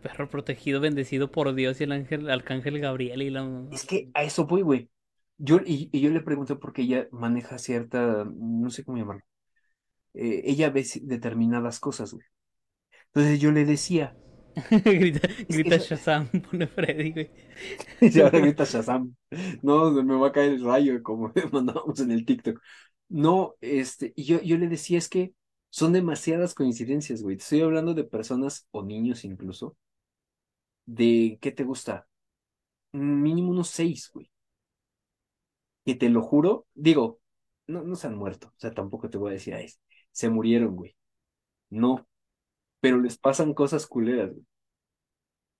Perro 0.02 0.28
protegido, 0.28 0.80
bendecido 0.80 1.30
por 1.30 1.54
Dios 1.54 1.80
y 1.80 1.84
el 1.84 1.92
ángel, 1.92 2.30
arcángel 2.30 2.78
Gabriel 2.78 3.22
y 3.22 3.30
la... 3.30 3.46
Es 3.70 3.84
que 3.86 4.10
a 4.14 4.24
eso 4.24 4.46
voy, 4.46 4.62
güey. 4.62 4.90
Yo, 5.38 5.58
y, 5.66 5.90
y 5.92 6.00
yo 6.00 6.10
le 6.10 6.20
pregunté 6.22 6.56
porque 6.56 6.82
ella 6.82 7.08
maneja 7.12 7.58
cierta, 7.58 8.24
no 8.36 8.70
sé 8.70 8.84
cómo 8.84 8.96
llamarlo, 8.98 9.22
eh, 10.14 10.42
ella 10.46 10.70
ve 10.70 10.86
determinadas 11.02 11.80
cosas, 11.80 12.12
güey. 12.14 12.26
Entonces 13.08 13.40
yo 13.40 13.52
le 13.52 13.64
decía, 13.64 14.16
grita, 15.48 15.78
Shazam, 15.78 16.28
pone 16.50 16.66
Freddy, 16.68 17.12
güey. 17.12 17.30
Y 18.00 18.20
ahora 18.20 18.40
grita 18.40 18.64
Shazam. 18.64 19.16
No, 19.62 19.90
me 19.92 20.16
va 20.16 20.28
a 20.28 20.32
caer 20.32 20.52
el 20.54 20.64
rayo, 20.64 21.02
como 21.02 21.32
mandábamos 21.52 22.00
en 22.00 22.10
el 22.12 22.24
TikTok. 22.26 22.60
No, 23.08 23.54
este, 23.60 24.12
y 24.16 24.24
yo, 24.24 24.40
yo 24.42 24.58
le 24.58 24.68
decía, 24.68 24.98
es 24.98 25.08
que 25.08 25.34
son 25.70 25.92
demasiadas 25.92 26.54
coincidencias, 26.54 27.22
güey. 27.22 27.36
Estoy 27.36 27.60
hablando 27.62 27.94
de 27.94 28.04
personas 28.04 28.66
o 28.72 28.84
niños 28.84 29.24
incluso, 29.24 29.76
de, 30.86 31.38
¿qué 31.40 31.52
te 31.52 31.64
gusta? 31.64 32.08
Mínimo 32.92 33.50
unos 33.52 33.70
seis, 33.70 34.10
güey. 34.12 34.30
Que 35.86 35.96
te 35.96 36.10
lo 36.10 36.22
juro, 36.22 36.66
digo, 36.74 37.20
no, 37.68 37.96
se 37.96 38.08
han 38.08 38.16
muerto, 38.18 38.48
o 38.48 38.54
sea, 38.58 38.74
tampoco 38.74 39.10
te 39.10 39.18
voy 39.18 39.30
a 39.32 39.34
decir, 39.34 39.56
se 40.12 40.30
murieron, 40.30 40.76
güey. 40.76 40.96
No, 41.70 42.08
pero 42.80 43.00
les 43.00 43.18
pasan 43.18 43.54
cosas 43.54 43.86
culeras, 43.86 44.32
güey. 44.32 44.46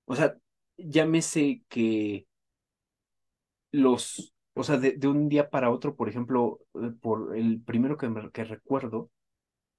O 0.07 0.15
sea, 0.17 0.37
llámese 0.79 1.63
que 1.69 2.27
los, 3.73 4.35
o 4.55 4.63
sea, 4.65 4.79
de, 4.79 4.93
de 4.93 5.09
un 5.09 5.29
día 5.29 5.51
para 5.51 5.71
otro, 5.71 5.97
por 5.97 6.09
ejemplo, 6.09 6.61
eh, 6.75 6.93
por 7.01 7.37
el 7.37 7.61
primero 7.63 7.97
que, 7.97 8.09
me- 8.09 8.31
que 8.31 8.45
recuerdo, 8.45 9.11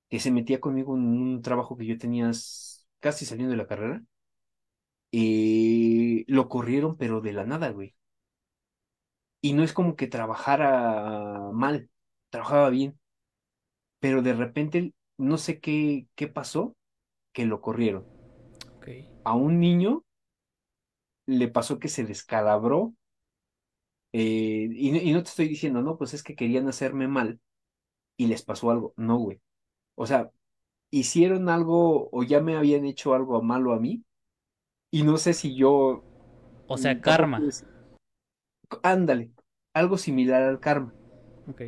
que 0.10 0.22
se 0.22 0.32
metía 0.32 0.62
conmigo 0.62 0.96
en 0.98 1.04
un 1.06 1.44
trabajo 1.44 1.78
que 1.78 1.86
yo 1.86 1.98
tenía 1.98 2.32
casi 3.02 3.26
saliendo 3.26 3.52
de 3.52 3.58
la 3.58 3.68
carrera, 3.68 4.04
y 5.12 6.26
lo 6.32 6.50
corrieron, 6.50 6.98
pero 6.98 7.22
de 7.22 7.34
la 7.34 7.46
nada, 7.46 7.70
güey. 7.72 7.96
Y 9.42 9.54
no 9.54 9.64
es 9.64 9.74
como 9.74 9.96
que 9.96 10.08
trabajara 10.08 11.50
mal, 11.54 11.90
trabajaba 12.30 12.70
bien, 12.70 13.00
pero 14.00 14.22
de 14.22 14.34
repente 14.34 14.94
no 15.18 15.38
sé 15.38 15.60
qué, 15.60 16.08
qué 16.16 16.28
pasó, 16.28 16.76
que 17.34 17.46
lo 17.46 17.62
corrieron. 17.62 18.10
A 19.26 19.36
un 19.36 19.60
niño 19.60 20.04
le 21.28 21.48
pasó 21.48 21.78
que 21.80 21.90
se 21.90 22.04
descalabró, 22.06 22.96
eh, 24.14 24.70
y, 24.74 24.92
no- 24.92 24.98
y 24.98 25.14
no 25.14 25.24
te 25.24 25.30
estoy 25.30 25.48
diciendo, 25.48 25.82
no, 25.82 25.98
pues 25.98 26.14
es 26.14 26.24
que 26.24 26.36
querían 26.36 26.68
hacerme 26.68 27.08
mal 27.08 27.40
y 28.18 28.28
les 28.28 28.44
pasó 28.44 28.72
algo. 28.72 28.94
No, 28.98 29.18
güey. 29.20 29.42
O 29.96 30.08
sea, 30.08 30.32
hicieron 30.92 31.50
algo 31.50 32.10
o 32.14 32.24
ya 32.24 32.42
me 32.42 32.58
habían 32.58 32.86
hecho 32.86 33.14
algo 33.16 33.42
malo 33.44 33.74
a 33.74 33.80
mí 33.80 34.04
y 34.92 35.04
no 35.04 35.18
sé 35.18 35.34
si 35.34 35.56
yo 35.56 36.06
O 36.68 36.78
sea, 36.78 37.02
karma. 37.02 37.50
Ándale, 38.84 39.32
algo 39.74 39.98
similar 39.98 40.44
al 40.44 40.60
karma. 40.60 40.94
Ok. 41.48 41.62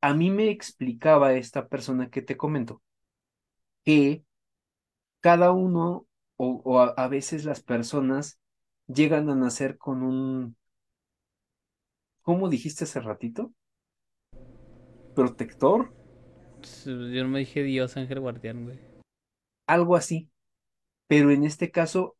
A 0.00 0.14
mí 0.14 0.30
me 0.30 0.50
explicaba 0.50 1.34
esta 1.34 1.68
persona 1.68 2.10
que 2.10 2.22
te 2.22 2.36
comento 2.36 2.82
que 3.84 4.24
cada 5.20 5.52
uno 5.52 6.06
o, 6.36 6.60
o 6.64 6.80
a, 6.80 6.88
a 6.88 7.08
veces 7.08 7.44
las 7.44 7.62
personas 7.62 8.40
llegan 8.86 9.28
a 9.30 9.34
nacer 9.34 9.78
con 9.78 10.02
un, 10.02 10.56
¿cómo 12.22 12.48
dijiste 12.48 12.84
hace 12.84 13.00
ratito? 13.00 13.52
Protector, 15.14 15.92
Yo 16.84 17.22
no 17.24 17.28
me 17.28 17.40
dije 17.40 17.62
Dios, 17.62 17.96
ángel 17.96 18.20
guardián, 18.20 18.64
güey. 18.64 18.78
algo 19.66 19.96
así. 19.96 20.30
Pero 21.06 21.30
en 21.30 21.44
este 21.44 21.70
caso 21.70 22.16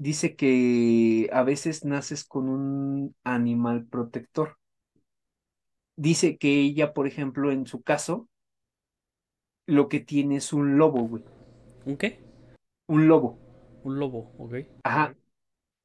dice 0.00 0.34
que 0.34 1.28
a 1.30 1.42
veces 1.42 1.84
naces 1.84 2.24
con 2.24 2.48
un 2.48 3.14
animal 3.22 3.84
protector. 3.84 4.56
Dice 5.94 6.38
que 6.38 6.60
ella, 6.60 6.94
por 6.94 7.06
ejemplo, 7.06 7.52
en 7.52 7.66
su 7.66 7.82
caso, 7.82 8.26
lo 9.66 9.90
que 9.90 10.00
tiene 10.00 10.36
es 10.36 10.54
un 10.54 10.78
lobo, 10.78 11.06
güey. 11.06 11.22
¿Un 11.84 11.98
qué? 11.98 12.24
Un 12.86 13.08
lobo. 13.08 13.38
Un 13.84 13.98
lobo, 13.98 14.32
ok. 14.38 14.54
Ajá. 14.84 15.14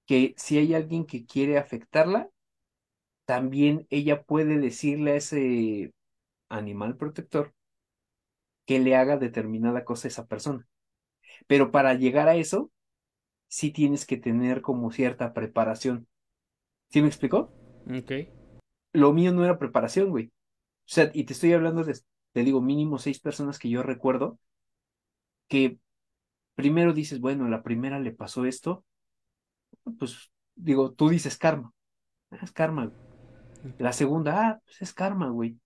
Que 0.05 0.33
si 0.37 0.59
hay 0.59 0.73
alguien 0.73 1.05
que 1.05 1.25
quiere 1.25 1.57
afectarla, 1.57 2.29
también 3.25 3.85
ella 3.89 4.23
puede 4.23 4.59
decirle 4.59 5.11
a 5.11 5.15
ese 5.15 5.93
animal 6.47 6.95
protector 6.95 7.53
que 8.65 8.79
le 8.79 8.95
haga 8.95 9.17
determinada 9.17 9.83
cosa 9.83 10.07
a 10.07 10.11
esa 10.11 10.25
persona. 10.25 10.65
Pero 11.47 11.71
para 11.71 11.95
llegar 11.95 12.29
a 12.29 12.35
eso, 12.35 12.71
sí 13.47 13.71
tienes 13.71 14.05
que 14.05 14.17
tener 14.17 14.61
como 14.61 14.91
cierta 14.91 15.33
preparación. 15.33 16.07
¿Sí 16.89 17.01
me 17.01 17.07
explicó? 17.07 17.51
Ok. 17.87 18.11
Lo 18.93 19.13
mío 19.13 19.31
no 19.33 19.43
era 19.43 19.59
preparación, 19.59 20.09
güey. 20.09 20.27
O 20.27 20.87
sea, 20.87 21.11
y 21.13 21.23
te 21.23 21.33
estoy 21.33 21.53
hablando 21.53 21.83
de, 21.83 21.97
te 22.31 22.43
digo, 22.43 22.61
mínimo 22.61 22.97
seis 22.97 23.19
personas 23.19 23.59
que 23.59 23.69
yo 23.69 23.83
recuerdo 23.83 24.39
que 25.47 25.79
primero 26.55 26.93
dices, 26.93 27.19
bueno, 27.19 27.47
la 27.49 27.63
primera 27.63 27.99
le 27.99 28.11
pasó 28.11 28.45
esto, 28.45 28.85
pues 29.99 30.31
digo, 30.55 30.93
tú 30.93 31.09
dices 31.09 31.37
karma. 31.37 31.73
Ah, 32.31 32.39
es 32.41 32.51
karma. 32.51 32.87
güey. 32.87 33.75
La 33.79 33.93
segunda, 33.93 34.49
ah, 34.49 34.61
pues 34.65 34.81
es 34.81 34.93
karma, 34.93 35.29
güey. 35.29 35.59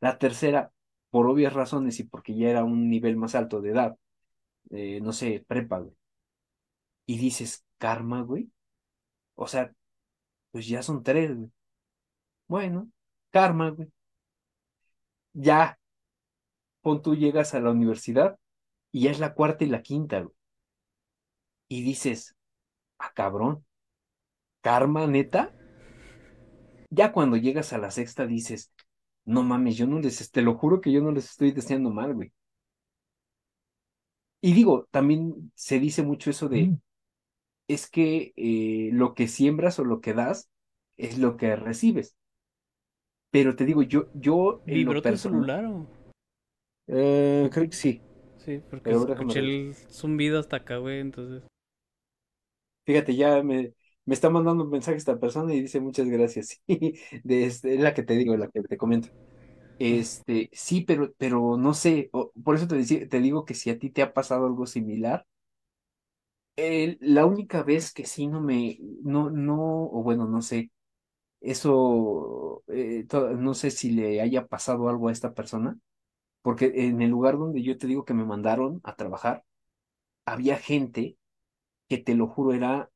La 0.00 0.18
tercera, 0.18 0.72
por 1.10 1.26
obvias 1.26 1.52
razones 1.52 2.00
y 2.00 2.04
porque 2.04 2.36
ya 2.36 2.48
era 2.50 2.64
un 2.64 2.88
nivel 2.90 3.16
más 3.16 3.34
alto 3.34 3.60
de 3.60 3.70
edad, 3.70 3.96
eh, 4.70 5.00
no 5.02 5.12
sé, 5.12 5.44
prepa, 5.46 5.78
güey. 5.80 5.94
Y 7.08 7.16
dices, 7.16 7.64
karma, 7.78 8.20
güey. 8.20 8.50
O 9.34 9.46
sea, 9.48 9.72
pues 10.50 10.68
ya 10.68 10.82
son 10.82 11.02
tres, 11.02 11.34
güey. 11.34 11.50
Bueno, 12.48 12.90
karma, 13.30 13.70
güey. 13.70 13.88
Ya, 15.32 15.78
pon 16.82 17.00
tú 17.00 17.14
llegas 17.16 17.54
a 17.54 17.60
la 17.60 17.70
universidad 17.70 18.38
y 18.92 19.04
ya 19.04 19.10
es 19.10 19.20
la 19.20 19.32
cuarta 19.32 19.64
y 19.64 19.68
la 19.68 19.80
quinta, 19.80 20.20
güey. 20.20 20.34
Y 21.68 21.82
dices, 21.82 22.36
ah, 22.98 23.12
cabrón, 23.14 23.64
karma, 24.60 25.06
neta. 25.06 25.54
Ya 26.90 27.12
cuando 27.12 27.38
llegas 27.38 27.72
a 27.72 27.78
la 27.78 27.90
sexta 27.90 28.26
dices, 28.26 28.70
no 29.24 29.42
mames, 29.44 29.78
yo 29.78 29.86
no 29.86 29.98
les, 29.98 30.30
te 30.30 30.42
lo 30.42 30.58
juro 30.58 30.82
que 30.82 30.92
yo 30.92 31.00
no 31.00 31.12
les 31.12 31.30
estoy 31.30 31.52
deseando 31.52 31.90
mal, 31.90 32.14
güey. 32.14 32.34
Y 34.42 34.52
digo, 34.52 34.86
también 34.90 35.52
se 35.54 35.80
dice 35.80 36.02
mucho 36.02 36.28
eso 36.30 36.48
de, 36.50 36.76
es 37.68 37.90
que 37.90 38.32
eh, 38.36 38.90
lo 38.92 39.14
que 39.14 39.28
siembras 39.28 39.78
o 39.78 39.84
lo 39.84 40.00
que 40.00 40.14
das 40.14 40.50
es 40.96 41.18
lo 41.18 41.36
que 41.36 41.56
recibes. 41.56 42.16
Pero 43.30 43.56
te 43.56 43.64
digo, 43.64 43.82
yo, 43.82 44.10
yo 44.14 44.62
en 44.66 44.84
¿Vibró 44.84 44.94
lo 44.94 45.02
tu 45.02 45.16
personal, 45.16 45.48
celular 45.48 45.64
o...? 45.64 45.86
eh, 46.86 47.48
creo 47.52 47.68
que 47.70 47.76
sí. 47.76 48.04
Sí, 48.38 48.62
porque 48.70 48.94
escuché 48.94 49.40
el 49.40 49.76
zumbido 49.90 50.38
hasta 50.40 50.56
acá, 50.56 50.78
güey, 50.78 51.00
entonces... 51.00 51.42
Fíjate, 52.84 53.14
ya 53.16 53.42
me, 53.42 53.74
me 54.06 54.14
está 54.14 54.30
mandando 54.30 54.64
un 54.64 54.70
mensaje 54.70 54.96
esta 54.96 55.18
persona 55.20 55.52
y 55.54 55.60
dice 55.62 55.80
muchas 55.80 56.08
gracias. 56.08 56.60
Sí, 56.68 56.94
de 57.24 57.44
este, 57.46 57.74
es 57.74 57.80
la 57.80 57.92
que 57.94 58.02
te 58.02 58.14
digo, 58.16 58.36
la 58.36 58.48
que 58.48 58.62
te 58.62 58.76
comento. 58.78 59.08
Este, 59.78 60.50
sí, 60.52 60.82
pero, 60.82 61.12
pero 61.18 61.56
no 61.58 61.74
sé, 61.74 62.10
por 62.44 62.56
eso 62.56 62.68
te, 62.68 63.06
te 63.06 63.20
digo 63.20 63.44
que 63.46 63.54
si 63.54 63.70
a 63.70 63.78
ti 63.78 63.90
te 63.90 64.02
ha 64.02 64.14
pasado 64.14 64.46
algo 64.46 64.66
similar, 64.66 65.26
el- 66.58 66.98
la 67.00 67.26
única 67.26 67.62
vez 67.62 67.92
que 67.92 68.06
sí 68.06 68.26
no 68.28 68.40
me, 68.40 68.78
no, 69.02 69.30
no, 69.30 69.84
o 69.86 70.02
bueno, 70.02 70.26
no 70.28 70.42
sé, 70.42 70.70
eso, 71.40 72.64
eh, 72.68 73.06
to- 73.08 73.30
no 73.32 73.54
sé 73.54 73.70
si 73.72 73.92
le 73.92 74.20
haya 74.22 74.46
pasado 74.48 74.88
algo 74.88 75.08
a 75.08 75.12
esta 75.12 75.34
persona, 75.34 75.78
porque 76.42 76.72
en 76.76 77.02
el 77.02 77.10
lugar 77.10 77.38
donde 77.38 77.62
yo 77.62 77.78
te 77.78 77.86
digo 77.88 78.04
que 78.06 78.14
me 78.14 78.24
mandaron 78.26 78.80
a 78.84 78.96
trabajar, 78.96 79.44
había 80.26 80.58
gente 80.58 81.18
que 81.88 81.98
te 81.98 82.14
lo 82.16 82.28
juro 82.28 82.54
era, 82.54 82.90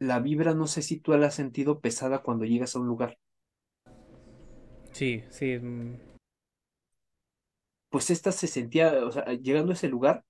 la 0.00 0.20
vibra, 0.20 0.54
no 0.54 0.66
sé 0.68 0.82
si 0.82 0.98
tú 1.00 1.12
la 1.14 1.28
has 1.28 1.34
sentido 1.36 1.80
pesada 1.80 2.22
cuando 2.22 2.44
llegas 2.46 2.76
a 2.76 2.80
un 2.80 2.88
lugar. 2.88 3.18
Sí, 4.92 5.22
sí. 5.30 5.58
mm, 5.58 5.94
Pues 7.90 8.10
esta 8.10 8.32
se 8.32 8.46
sentía, 8.46 9.04
o 9.06 9.10
sea, 9.12 9.24
llegando 9.34 9.72
a 9.72 9.74
ese 9.74 9.88
lugar, 9.88 10.24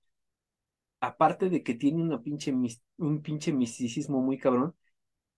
aparte 0.99 1.49
de 1.49 1.63
que 1.63 1.75
tiene 1.75 2.01
una 2.03 2.21
pinche, 2.21 2.53
un 2.97 3.21
pinche 3.21 3.53
misticismo 3.53 4.21
muy 4.21 4.37
cabrón, 4.37 4.75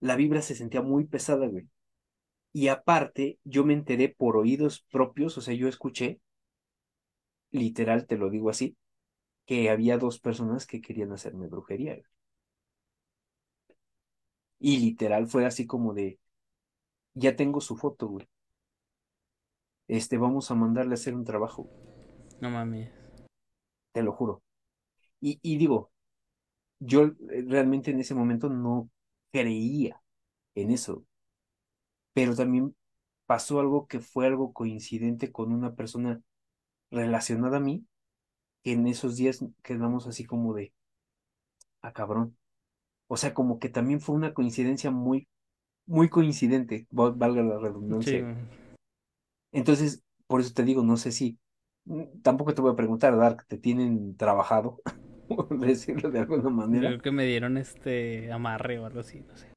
la 0.01 0.15
vibra 0.15 0.41
se 0.41 0.55
sentía 0.55 0.81
muy 0.81 1.05
pesada, 1.05 1.47
güey. 1.47 1.67
Y 2.53 2.69
aparte, 2.69 3.39
yo 3.45 3.65
me 3.65 3.73
enteré 3.73 4.09
por 4.09 4.37
oídos 4.37 4.85
propios, 4.91 5.37
o 5.37 5.41
sea, 5.41 5.53
yo 5.55 5.67
escuché, 5.67 6.21
literal, 7.51 8.07
te 8.07 8.17
lo 8.17 8.29
digo 8.31 8.49
así, 8.49 8.75
que 9.45 9.69
había 9.69 9.97
dos 9.99 10.19
personas 10.19 10.65
que 10.67 10.81
querían 10.81 11.11
hacerme 11.13 11.47
brujería. 11.47 11.93
güey. 11.95 12.05
Y 14.59 14.77
literal 14.79 15.27
fue 15.27 15.45
así 15.45 15.65
como 15.67 15.93
de, 15.93 16.17
ya 17.15 17.35
tengo 17.35 17.61
su 17.61 17.77
foto, 17.77 18.07
güey. 18.07 18.27
Este, 19.89 20.17
vamos 20.17 20.51
a 20.51 20.55
mandarle 20.55 20.93
a 20.93 20.95
hacer 20.95 21.13
un 21.15 21.25
trabajo, 21.25 21.69
No 22.41 22.49
mames. 22.49 22.89
te 23.91 24.01
lo 24.03 24.11
juro. 24.13 24.41
Y, 25.21 25.39
y 25.41 25.57
digo, 25.57 25.91
yo 26.79 27.03
eh, 27.05 27.45
realmente 27.47 27.91
en 27.91 27.99
ese 28.01 28.15
momento 28.15 28.49
no 28.49 28.89
creía 29.31 30.01
en 30.55 30.71
eso, 30.71 31.05
pero 32.13 32.35
también 32.35 32.75
pasó 33.25 33.59
algo 33.59 33.87
que 33.87 33.99
fue 33.99 34.27
algo 34.27 34.53
coincidente 34.53 35.31
con 35.31 35.53
una 35.53 35.75
persona 35.75 36.21
relacionada 36.91 37.57
a 37.59 37.61
mí, 37.61 37.85
que 38.63 38.73
en 38.73 38.87
esos 38.87 39.17
días 39.17 39.45
quedamos 39.63 40.07
así 40.07 40.25
como 40.25 40.53
de, 40.55 40.73
ah, 41.81 41.93
cabrón. 41.93 42.37
O 43.07 43.17
sea, 43.17 43.33
como 43.33 43.59
que 43.59 43.69
también 43.69 44.01
fue 44.01 44.15
una 44.15 44.33
coincidencia 44.33 44.91
muy, 44.91 45.29
muy 45.87 46.09
coincidente, 46.09 46.87
val- 46.91 47.13
valga 47.15 47.43
la 47.43 47.59
redundancia. 47.59 48.27
Entonces, 49.51 50.03
por 50.27 50.41
eso 50.41 50.53
te 50.53 50.63
digo, 50.63 50.83
no 50.83 50.97
sé 50.97 51.11
si, 51.11 51.39
mm, 51.85 52.21
tampoco 52.21 52.53
te 52.53 52.61
voy 52.61 52.71
a 52.73 52.75
preguntar, 52.75 53.17
Dark, 53.17 53.45
¿te 53.47 53.57
tienen 53.57 54.15
trabajado? 54.17 54.81
Por 55.29 55.59
decirlo 55.59 56.11
de 56.11 56.19
alguna 56.19 56.49
manera. 56.49 56.89
creo 56.89 57.01
que 57.01 57.11
me 57.11 57.25
dieron 57.25 57.57
este 57.57 58.31
amarre 58.31 58.79
o 58.79 58.85
algo 58.85 58.99
así, 59.01 59.21
no 59.21 59.37
sé. 59.37 59.47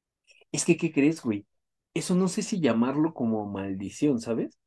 Es 0.53 0.65
que, 0.65 0.77
¿qué 0.77 0.93
crees, 0.93 1.23
güey? 1.23 1.47
Eso 1.95 2.15
no 2.15 2.29
sé 2.29 2.43
si 2.43 2.61
llamarlo 2.61 3.13
como 3.15 3.45
maldición, 3.47 4.21
¿sabes? 4.21 4.59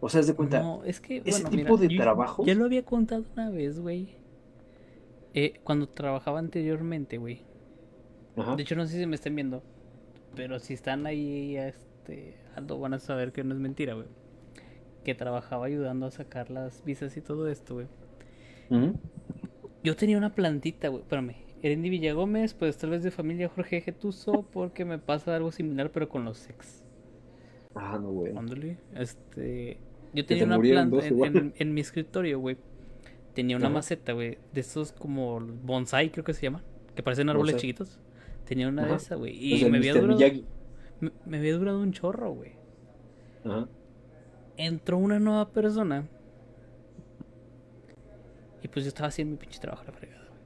O 0.00 0.08
sea, 0.08 0.20
haz 0.20 0.26
de 0.28 0.34
cuenta, 0.36 0.60
No, 0.62 0.82
es 0.84 1.00
que, 1.00 1.22
ese 1.24 1.30
bueno, 1.42 1.50
tipo 1.50 1.76
mira, 1.76 1.76
de 1.76 1.88
yo 1.88 1.96
trabajos, 2.02 2.46
ya 2.46 2.54
lo 2.54 2.64
había 2.64 2.84
contado 2.84 3.24
una 3.34 3.50
vez, 3.50 3.78
güey. 3.80 4.16
Eh, 5.34 5.60
cuando 5.62 5.88
trabajaba 5.88 6.38
anteriormente, 6.40 7.18
güey. 7.18 7.42
ajá, 8.36 8.56
De 8.56 8.62
hecho, 8.62 8.74
no 8.76 8.86
sé 8.86 8.98
si 8.98 9.06
me 9.06 9.16
estén 9.16 9.34
viendo. 9.36 9.62
Pero 10.36 10.58
si 10.58 10.74
están 10.74 11.06
ahí, 11.06 11.56
este, 11.56 12.36
Aldo, 12.56 12.78
van 12.80 12.94
a 12.94 12.98
saber 12.98 13.32
que 13.32 13.44
no 13.44 13.54
es 13.54 13.60
mentira, 13.60 13.94
güey. 13.94 14.08
Que 15.04 15.14
trabajaba 15.14 15.66
ayudando 15.66 16.06
a 16.06 16.10
sacar 16.10 16.50
las 16.50 16.84
visas 16.84 17.16
y 17.16 17.22
todo 17.22 17.48
esto, 17.48 17.74
güey. 17.74 17.88
Yo 19.86 19.94
tenía 19.94 20.18
una 20.18 20.34
plantita, 20.34 20.88
güey. 20.88 21.02
Espérame. 21.02 21.36
Erendi 21.62 21.90
Villagómez, 21.90 22.54
pues 22.54 22.76
tal 22.76 22.90
vez 22.90 23.04
de 23.04 23.12
familia 23.12 23.48
Jorge 23.48 23.80
Getuso, 23.80 24.42
porque 24.52 24.84
me 24.84 24.98
pasa 24.98 25.36
algo 25.36 25.52
similar, 25.52 25.92
pero 25.92 26.08
con 26.08 26.24
los 26.24 26.50
ex. 26.50 26.82
Ah, 27.76 27.96
no, 28.02 28.10
güey. 28.10 28.32
Este. 28.96 29.78
Yo 30.12 30.26
tenía 30.26 30.42
te 30.42 30.48
una 30.48 30.58
planta 30.58 31.06
en, 31.06 31.12
igual. 31.14 31.36
en- 31.36 31.54
en 31.56 31.72
mi 31.74 31.80
escritorio, 31.82 32.40
güey. 32.40 32.56
Tenía 33.32 33.56
una 33.56 33.68
maceta, 33.68 34.12
güey. 34.12 34.38
De 34.52 34.60
esos 34.60 34.90
como 34.90 35.38
bonsai, 35.40 36.10
creo 36.10 36.24
que 36.24 36.34
se 36.34 36.42
llaman. 36.42 36.62
Que 36.96 37.02
parecen 37.04 37.28
árboles 37.28 37.54
Bonsai. 37.54 37.60
chiquitos. 37.70 38.00
Tenía 38.44 38.66
una 38.68 38.86
de 38.86 38.94
esas, 38.96 39.16
güey. 39.18 39.34
Y 39.38 39.64
me 39.66 39.78
había 39.78 39.94
durado. 39.94 40.18
Me, 41.00 41.12
me 41.26 41.36
había 41.38 41.56
durado 41.56 41.80
un 41.80 41.92
chorro, 41.92 42.32
güey. 42.32 42.52
Ajá. 43.44 43.68
Entró 44.56 44.98
una 44.98 45.18
nueva 45.20 45.50
persona. 45.50 46.08
Y 48.66 48.68
pues 48.68 48.84
yo 48.84 48.88
estaba 48.88 49.06
haciendo 49.06 49.30
mi 49.30 49.38
pinche 49.38 49.60
trabajo 49.60 49.84
la 49.86 49.92
fregada, 49.92 50.26
güey. 50.28 50.40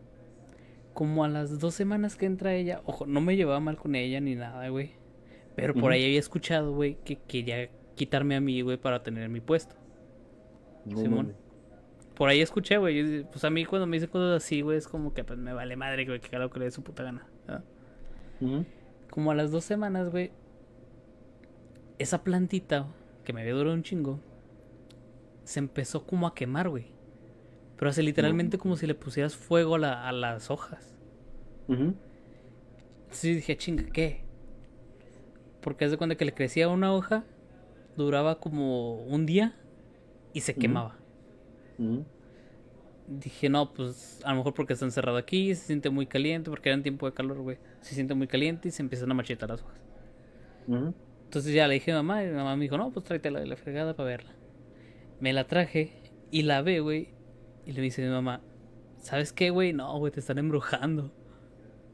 Como 0.93 1.25
a 1.25 1.29
las 1.29 1.59
dos 1.59 1.73
semanas 1.73 2.17
que 2.17 2.27
entra 2.27 2.53
ella, 2.53 2.83
ojo, 2.85 3.07
no 3.07 3.23
me 3.23 3.35
llevaba 3.35 3.61
mal 3.61 3.79
con 3.79 3.95
ella 3.95 4.21
ni 4.21 4.35
nada, 4.35 4.69
güey. 4.69 4.91
Pero 5.57 5.73
por 5.73 5.91
ahí 5.91 6.05
había 6.05 6.19
escuchado, 6.19 6.75
güey, 6.75 6.99
que 7.03 7.17
quería 7.17 7.71
quitarme 7.95 8.37
a 8.37 8.43
mí, 8.43 8.61
güey, 8.61 8.77
para 8.77 9.03
tener 9.03 9.31
mi 9.31 9.41
puesto. 9.41 9.75
No 10.85 10.99
Simón. 10.99 11.35
por 12.15 12.29
ahí 12.29 12.43
escuché, 12.43 12.77
güey. 12.77 13.25
Pues 13.25 13.43
a 13.43 13.49
mí 13.49 13.65
cuando 13.65 13.87
me 13.87 13.97
dicen 13.97 14.11
cosas 14.11 14.45
así, 14.45 14.61
güey, 14.61 14.77
es 14.77 14.87
como 14.87 15.15
que 15.15 15.25
pues 15.25 15.39
me 15.39 15.55
vale 15.55 15.77
madre, 15.77 16.05
güey, 16.05 16.21
que 16.21 16.29
cada 16.29 16.45
lo 16.45 16.51
que 16.51 16.59
le 16.59 16.67
dé 16.67 16.73
su 16.73 16.83
puta 16.83 17.05
gana. 17.05 17.27
Como 19.09 19.31
a 19.31 19.35
las 19.35 19.51
dos 19.51 19.65
semanas, 19.65 20.11
güey, 20.11 20.31
esa 21.99 22.23
plantita 22.23 22.87
que 23.25 23.33
me 23.33 23.41
había 23.41 23.55
durado 23.55 23.75
un 23.75 23.83
chingo, 23.83 24.21
se 25.45 25.59
empezó 25.59 26.07
como 26.07 26.27
a 26.27 26.35
quemar, 26.35 26.69
güey. 26.69 27.00
Pero 27.81 27.89
hace 27.91 28.03
literalmente 28.03 28.59
como 28.59 28.77
si 28.77 28.87
le 28.87 28.95
pusieras 28.95 29.35
fuego 29.35 29.75
a, 29.77 29.79
la- 29.79 30.07
a 30.07 30.13
las 30.13 30.51
hojas. 30.51 30.95
Ujú. 31.67 31.95
Entonces 33.05 33.37
dije, 33.37 33.57
chinga, 33.57 33.85
¿qué? 33.91 34.21
Porque 35.63 35.87
haz 35.87 35.91
de 35.91 35.97
cuenta 35.97 36.15
que 36.17 36.25
le 36.27 36.35
crecía 36.35 36.69
una 36.69 36.93
hoja, 36.93 37.25
duraba 37.97 38.39
como 38.39 39.03
un 39.05 39.25
día 39.27 39.57
y 40.35 40.43
se 40.43 40.55
quemaba. 40.55 40.97
Dije, 43.09 43.49
no, 43.49 43.73
pues 43.73 44.21
a 44.25 44.31
lo 44.31 44.37
mejor 44.37 44.55
porque 44.55 44.75
está 44.75 44.85
encerrado 44.85 45.17
aquí, 45.17 45.55
se 45.55 45.65
siente 45.67 45.91
muy 45.91 46.07
caliente, 46.07 46.49
porque 46.51 46.69
era 46.69 46.77
en 46.77 46.83
tiempo 46.83 47.07
de 47.07 47.13
calor, 47.15 47.39
güey. 47.41 47.59
Se 47.81 47.95
siente 47.95 48.15
muy 48.15 48.27
caliente 48.29 48.69
y 48.69 48.71
se 48.71 48.83
empiezan 48.83 49.11
a 49.11 49.15
marchitar 49.15 49.49
las 49.49 49.63
hojas. 49.63 49.81
Entonces 51.25 51.53
ya 51.55 51.67
le 51.67 51.75
dije 51.75 51.93
a 51.93 51.97
mamá 51.97 52.23
y 52.25 52.29
mamá 52.31 52.55
me 52.57 52.65
dijo, 52.65 52.77
no, 52.77 52.91
pues 52.91 53.05
tráetela 53.07 53.41
de 53.41 53.47
la 53.47 53.57
fregada 53.57 53.97
para 53.97 54.07
verla. 54.09 54.33
Me 55.19 55.33
la 55.33 55.47
traje 55.47 55.93
y 56.31 56.43
la 56.43 56.61
ve, 56.63 56.81
güey. 56.81 57.09
Y 57.67 57.73
le 57.73 57.83
dice 57.83 58.03
a 58.03 58.07
mi 58.07 58.13
mamá, 58.13 58.41
¿sabes 58.99 59.33
qué, 59.33 59.51
güey? 59.51 59.73
No, 59.73 59.99
güey, 59.99 60.13
te 60.13 60.21
están 60.21 60.39
embrujando. 60.39 61.13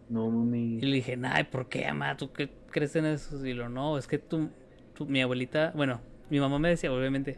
No 0.09 0.31
mami. 0.31 0.77
Y 0.77 0.81
le 0.83 0.97
dije, 0.97 1.19
ay, 1.25 1.45
¿por 1.45 1.69
qué, 1.69 1.87
mamá? 1.89 2.17
¿Tú 2.17 2.33
qué 2.33 2.51
crees 2.71 2.95
en 2.97 3.07
eso? 3.07 3.45
Y 3.45 3.53
lo, 3.55 3.69
no, 3.69 3.99
es 3.99 4.07
que 4.07 4.19
tú, 4.19 4.51
tú- 4.95 5.07
mi 5.07 5.21
abuelita, 5.21 5.73
bueno, 5.75 6.01
mi 6.31 6.39
mamá 6.41 6.59
me 6.59 6.69
decía, 6.69 6.93
obviamente, 6.93 7.35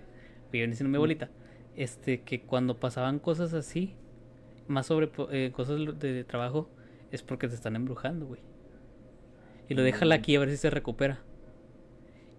que 0.52 0.59
viene 0.59 0.74
siendo 0.74 0.90
mi 0.90 0.96
abuelita, 0.96 1.30
este, 1.76 2.22
que 2.22 2.42
cuando 2.42 2.78
pasaban 2.78 3.18
cosas 3.18 3.55
así, 3.55 3.94
más 4.66 4.86
sobre 4.86 5.10
eh, 5.30 5.50
cosas 5.52 5.78
de 5.98 6.24
trabajo, 6.24 6.68
es 7.10 7.22
porque 7.22 7.48
te 7.48 7.55
están 7.55 7.74
embrujando, 7.76 8.26
güey. 8.26 8.42
Y 9.68 9.74
lo 9.74 9.82
déjala 9.82 10.14
aquí 10.16 10.36
a 10.36 10.40
ver 10.40 10.50
si 10.50 10.56
se 10.59 10.70
recupera. 10.70 11.20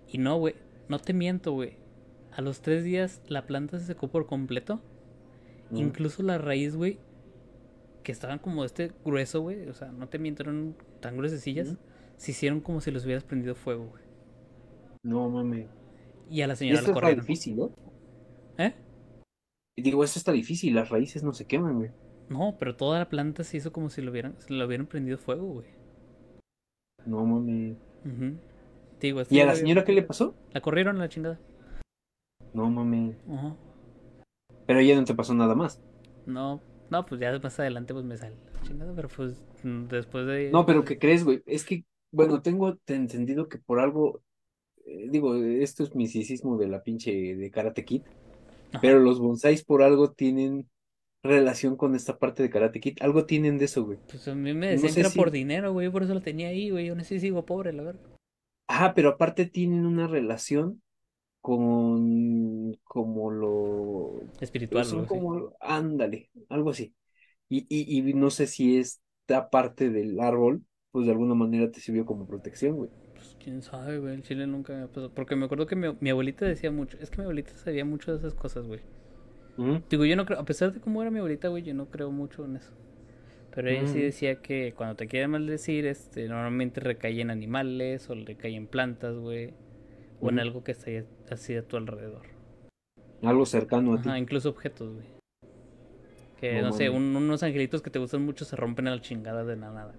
Y 0.08 0.18
no, 0.18 0.38
güey, 0.38 0.56
no 0.88 1.00
te 1.00 1.14
miento, 1.14 1.52
güey. 1.54 1.78
A 2.32 2.42
los 2.42 2.62
tres 2.62 2.84
días 2.84 3.22
la 3.28 3.46
planta 3.48 3.80
se 3.80 3.86
secó 3.86 4.08
por 4.10 4.26
completo. 4.28 4.82
Incluso 5.72 6.24
la 6.24 6.38
raíz, 6.38 6.76
güey, 6.76 7.00
que 8.04 8.12
estaban 8.12 8.40
como 8.40 8.66
este 8.66 8.92
grueso, 9.06 9.42
güey. 9.42 9.68
O 9.68 9.74
sea, 9.74 9.92
no 9.92 10.08
te 10.10 10.20
miento, 10.20 10.44
eran 10.44 10.76
tan 11.00 11.18
gruesecillas. 11.18 11.70
Ujú. 11.70 11.78
Se 12.18 12.32
hicieron 12.32 12.60
como 12.60 12.82
si 12.82 12.92
los 12.92 13.06
hubieras 13.06 13.24
prendido 13.24 13.56
fuego, 13.56 13.88
güey. 13.88 14.04
No 15.04 15.30
mami. 15.30 15.68
Y 16.30 16.42
a 16.42 16.48
la 16.48 16.56
señora 16.56 16.82
la 16.82 16.94
corrieron. 16.94 17.22
difícil, 17.22 17.58
¿no? 17.58 17.72
¿Eh? 18.58 18.74
Digo, 19.78 20.04
esto 20.04 20.20
está 20.20 20.32
difícil, 20.32 20.76
las 20.76 20.90
raíces 20.90 21.24
no 21.24 21.34
se 21.34 21.46
queman, 21.46 21.78
güey. 21.78 21.92
No, 22.30 22.56
pero 22.60 22.76
toda 22.76 23.00
la 23.00 23.10
planta 23.10 23.44
se 23.44 23.58
hizo 23.58 23.72
como 23.72 23.90
si 23.90 24.02
lo 24.02 24.12
hubieran, 24.12 24.36
lo 24.50 24.66
hubieran 24.66 24.86
prendido 24.88 25.18
fuego, 25.18 25.48
güey. 25.48 25.68
No 27.06 27.26
mami. 27.26 27.78
Ujú. 28.06 28.38
Te 29.00 29.08
digo, 29.08 29.22
¿Y 29.30 29.40
a 29.40 29.46
la 29.46 29.56
señora 29.56 29.84
qué 29.86 29.94
le 29.94 30.04
pasó? 30.04 30.36
La 30.52 30.62
corrieron 30.62 30.98
a 30.98 31.00
la 31.00 31.10
chingada. 31.10 31.40
No 32.54 32.70
mami. 32.70 33.16
Ajá. 33.32 33.56
Pero 34.70 34.82
ya 34.82 34.96
no 34.96 35.04
te 35.04 35.16
pasó 35.16 35.34
nada 35.34 35.56
más. 35.56 35.82
No, 36.28 36.62
no, 36.92 37.04
pues 37.04 37.20
ya 37.20 37.36
más 37.40 37.60
adelante 37.60 37.92
pues 37.92 38.06
me 38.06 38.16
sale 38.18 38.36
chingada, 38.62 38.94
pero 38.96 39.08
pues 39.10 39.42
mm, 39.64 39.88
después 39.88 40.28
de... 40.28 40.52
No, 40.52 40.64
pero 40.68 40.86
¿qué 40.86 41.00
crees, 41.00 41.24
güey? 41.24 41.42
Es 41.48 41.66
que, 41.66 41.86
bueno, 42.12 42.44
tengo 42.44 42.76
te- 42.76 42.94
entendido 42.94 43.50
que 43.50 43.58
por 43.58 43.80
algo, 43.80 44.22
eh, 44.86 45.08
digo, 45.10 45.34
esto 45.36 45.82
es 45.82 45.96
misticismo 45.96 46.56
de 46.60 46.68
la 46.68 46.84
pinche 46.84 47.36
de 47.36 47.50
Karate 47.50 47.84
Kid, 47.84 48.04
Ajá. 48.72 48.80
pero 48.80 49.00
los 49.00 49.20
bonsáis 49.20 49.66
por 49.66 49.82
algo 49.82 50.12
tienen 50.12 50.70
relación 51.24 51.76
con 51.76 51.96
esta 51.96 52.20
parte 52.20 52.44
de 52.44 52.52
Karate 52.52 52.80
Kid. 52.80 52.98
Algo 53.02 53.26
tienen 53.26 53.58
de 53.58 53.66
eso, 53.66 53.86
güey. 53.86 53.98
Pues 54.08 54.28
a 54.28 54.36
mí 54.36 54.54
me 54.54 54.68
No 54.68 54.72
decían 54.74 54.90
sé 54.90 54.96
que 54.98 55.02
era 55.02 55.10
si- 55.10 55.18
por 55.18 55.32
dinero, 55.32 55.74
güey, 55.74 55.90
por 55.90 56.04
eso 56.04 56.14
lo 56.14 56.22
tenía 56.22 56.50
ahí, 56.50 56.70
güey. 56.70 56.86
Yo 56.86 56.94
no 56.94 57.02
sé 57.04 57.16
si 57.16 57.22
sigo 57.22 57.44
pobre, 57.44 57.74
la 57.74 57.82
verdad. 57.82 58.06
Ajá, 58.68 58.94
pero 58.94 59.10
aparte 59.10 59.48
tienen 59.48 59.88
una 59.88 60.06
relación 60.06 60.84
con 61.42 62.74
como 62.84 63.32
lo 63.32 64.30
Espiritual, 64.42 64.84
son 64.84 65.06
como 65.06 65.54
ándale, 65.60 66.32
algo 66.50 66.72
así. 66.72 66.96
Y, 67.50 67.68
y, 67.70 68.00
y 68.10 68.14
no 68.16 68.32
sé 68.32 68.48
si 68.48 68.78
esta 68.80 69.50
parte 69.52 69.90
del 69.92 70.20
árbol, 70.20 70.66
pues 70.92 71.06
de 71.08 71.12
alguna 71.14 71.36
manera 71.36 71.72
te 71.72 71.82
sirvió 71.82 72.06
como 72.06 72.28
protección, 72.28 72.76
güey. 72.78 72.92
Pues 73.14 73.36
quién 73.44 73.62
sabe, 73.62 74.00
güey. 74.00 74.16
El 74.16 74.24
chile 74.24 74.48
nunca 74.48 74.74
me 74.74 74.88
pasó. 74.88 75.12
Porque 75.14 75.36
me 75.36 75.46
acuerdo 75.46 75.68
que 75.68 75.76
mi, 75.76 75.88
mi 76.00 76.10
abuelita 76.10 76.46
decía 76.46 76.72
mucho. 76.72 76.98
Es 77.00 77.10
que 77.12 77.18
mi 77.18 77.24
abuelita 77.24 77.56
sabía 77.58 77.86
mucho 77.86 78.12
de 78.12 78.18
esas 78.18 78.34
cosas, 78.34 78.66
güey. 78.66 78.82
Digo, 79.90 80.06
yo 80.06 80.16
no 80.16 80.26
creo. 80.26 80.40
A 80.40 80.46
pesar 80.46 80.72
de 80.74 80.80
cómo 80.80 81.02
era 81.02 81.12
mi 81.12 81.20
abuelita, 81.20 81.48
güey, 81.48 81.64
yo 81.64 81.74
no 81.74 81.90
creo 81.90 82.12
mucho 82.12 82.46
en 82.46 82.58
eso. 82.58 82.72
Pero 83.56 83.70
ella 83.70 83.88
sí 83.88 84.00
Ujú. 84.00 84.02
decía 84.02 84.42
que 84.42 84.74
cuando 84.76 84.96
te 84.96 85.08
quieren 85.08 85.32
maldecir, 85.32 85.86
este, 85.88 86.28
normalmente 86.28 86.82
recae 86.82 87.22
en 87.22 87.32
animales 87.32 88.10
o 88.10 88.16
recae 88.16 88.56
en 88.56 88.68
plantas, 88.68 89.18
güey. 89.18 89.54
O 90.22 90.30
en 90.30 90.40
algo 90.40 90.64
que 90.64 90.74
está 90.74 90.90
ahí 90.92 91.06
así 91.32 91.56
a 91.56 91.68
tu 91.68 91.78
alrededor. 91.78 92.24
Algo 93.22 93.46
cercano 93.46 93.94
a 93.94 94.02
ti. 94.02 94.10
Ajá, 94.10 94.18
incluso 94.20 94.50
objetos, 94.50 94.94
güey. 94.94 95.06
Que, 96.40 96.62
No 96.62 96.68
no, 96.70 96.74
sé, 96.74 96.90
un- 96.90 97.16
unos 97.16 97.44
angelitos 97.44 97.82
que 97.82 97.90
te 97.90 98.00
gustan 98.00 98.24
mucho 98.26 98.46
se 98.46 98.56
rompen 98.56 98.88
a 98.88 98.96
la 98.96 99.02
chingada 99.02 99.44
de 99.44 99.58
la 99.58 99.72
nada. 99.72 99.96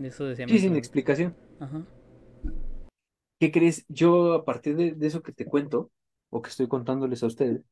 Eso 0.00 0.24
decía 0.24 0.46
mi 0.46 0.52
Sí, 0.52 0.60
sin 0.60 0.76
explicación. 0.76 1.34
Ajá. 1.60 1.82
¿Qué 3.38 3.52
crees? 3.52 3.84
Yo, 3.88 4.32
a 4.34 4.44
partir 4.44 4.76
de, 4.76 4.92
de 4.92 5.06
eso 5.06 5.22
que 5.22 5.32
te 5.32 5.44
cuento, 5.44 5.90
o 6.30 6.40
que 6.40 6.48
estoy 6.50 6.68
contándoles 6.68 7.22
a 7.22 7.26
ustedes, 7.26 7.62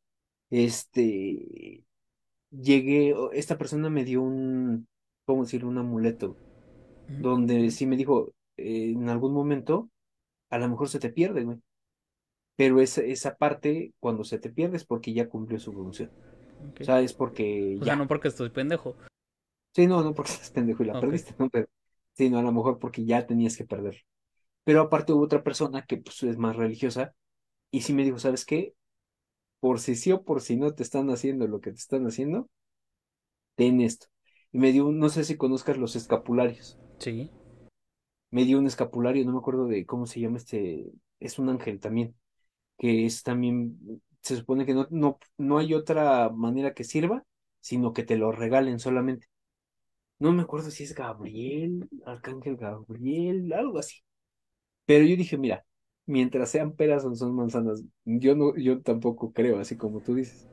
este, 0.51 1.85
llegué, 2.51 3.15
esta 3.33 3.57
persona 3.57 3.89
me 3.91 4.05
dio 4.05 4.23
un, 4.23 4.87
¿cómo 5.25 5.45
decirlo? 5.45 5.69
Un 5.69 5.79
amuleto, 5.79 6.37
donde 7.21 7.71
sí 7.71 7.87
me 7.87 7.97
dijo, 7.97 8.33
eh, 8.57 8.91
en 8.93 9.09
algún 9.09 9.33
momento, 9.33 9.89
a 10.51 10.59
lo 10.59 10.69
mejor 10.69 10.89
se 10.89 10.99
te 10.99 11.11
pierde, 11.11 11.45
güey. 11.45 11.59
Pero 12.57 12.81
esa, 12.81 13.03
esa 13.03 13.37
parte, 13.37 13.95
cuando 14.01 14.25
se 14.25 14.39
te 14.39 14.51
pierde, 14.51 14.77
es 14.77 14.85
porque 14.85 15.13
ya 15.13 15.29
cumplió 15.29 15.59
su 15.59 15.73
función. 15.73 16.11
O 16.81 16.85
sea, 16.85 17.01
es 17.01 17.13
porque 17.15 17.77
O 17.81 17.85
ya. 17.85 17.85
sea, 17.85 17.97
no 17.97 18.07
porque 18.07 18.29
estoy 18.29 18.51
pendejo. 18.51 18.97
Sí, 19.75 19.87
no, 19.87 20.03
no 20.03 20.15
porque 20.15 20.33
estás 20.35 20.51
pendejo 20.51 20.83
y 20.83 20.87
la 20.87 20.99
perdiste, 20.99 21.35
¿no? 21.39 21.49
Pero, 21.51 21.67
sí, 22.15 22.31
no, 22.31 22.39
a 22.39 22.43
lo 22.43 22.53
mejor 22.53 22.79
porque 22.79 23.05
ya 23.05 23.27
tenías 23.27 23.57
que 23.57 23.65
perder. 23.65 24.05
Pero 24.65 24.83
aparte 24.83 25.13
hubo 25.13 25.25
otra 25.25 25.43
persona 25.45 25.85
que 25.87 25.99
pues, 25.99 26.23
es 26.25 26.39
más 26.39 26.57
religiosa 26.57 27.15
y 27.71 27.83
sí 27.83 27.93
me 27.95 28.05
dijo, 28.05 28.19
¿sabes 28.19 28.45
qué? 28.47 28.75
Por 29.61 29.81
si 29.81 29.97
sí 29.97 30.13
o 30.13 30.25
por 30.25 30.43
si 30.43 30.57
no 30.57 30.75
te 30.75 30.83
están 30.85 31.11
haciendo 31.11 31.49
lo 31.49 31.61
que 31.61 31.71
te 31.73 31.79
están 31.79 32.07
haciendo, 32.07 32.49
ten 33.57 33.81
esto. 33.81 34.07
Y 34.53 34.59
me 34.59 34.71
dio, 34.73 34.87
un- 34.87 34.99
no 35.01 35.09
sé 35.09 35.25
si 35.25 35.37
conozcas 35.37 35.77
los 35.77 35.97
escapularios. 35.97 36.79
Sí. 36.99 37.31
Me 38.31 38.45
dio 38.45 38.59
un 38.59 38.67
escapulario, 38.67 39.25
no 39.25 39.33
me 39.33 39.39
acuerdo 39.39 39.67
de 39.67 39.87
cómo 39.87 40.07
se 40.07 40.21
llama 40.21 40.39
este, 40.39 40.93
es 41.21 41.39
un 41.39 41.49
ángel 41.49 41.81
también, 41.81 42.15
que 42.79 43.07
es 43.07 43.23
también, 43.23 44.03
se 44.23 44.37
supone 44.37 44.67
que 44.67 44.75
no, 44.75 44.87
no, 44.91 45.19
no 45.39 45.59
hay 45.59 45.75
otra 45.75 46.31
manera 46.31 46.75
que 46.75 46.85
sirva, 46.85 47.25
sino 47.61 47.93
que 47.93 48.03
te 48.05 48.17
lo 48.17 48.33
regalen 48.33 48.79
solamente. 48.79 49.29
No 50.19 50.33
me 50.33 50.43
acuerdo 50.43 50.71
si 50.71 50.85
es 50.85 50.95
Gabriel, 50.95 51.89
Arcángel 52.07 52.57
Gabriel, 52.57 53.53
algo 53.53 53.79
así. 53.79 53.99
Pero 54.87 55.05
yo 55.05 55.17
dije, 55.17 55.37
mira, 55.37 55.65
mientras 56.07 56.51
sean 56.51 56.73
peras 56.73 57.05
o 57.05 57.15
son 57.15 57.35
manzanas, 57.35 57.83
yo 58.05 58.35
no, 58.35 58.57
yo 58.57 58.81
tampoco 58.83 59.33
creo, 59.33 59.59
así 59.59 59.77
como 59.77 60.01
tú 60.01 60.15
dices. 60.15 60.47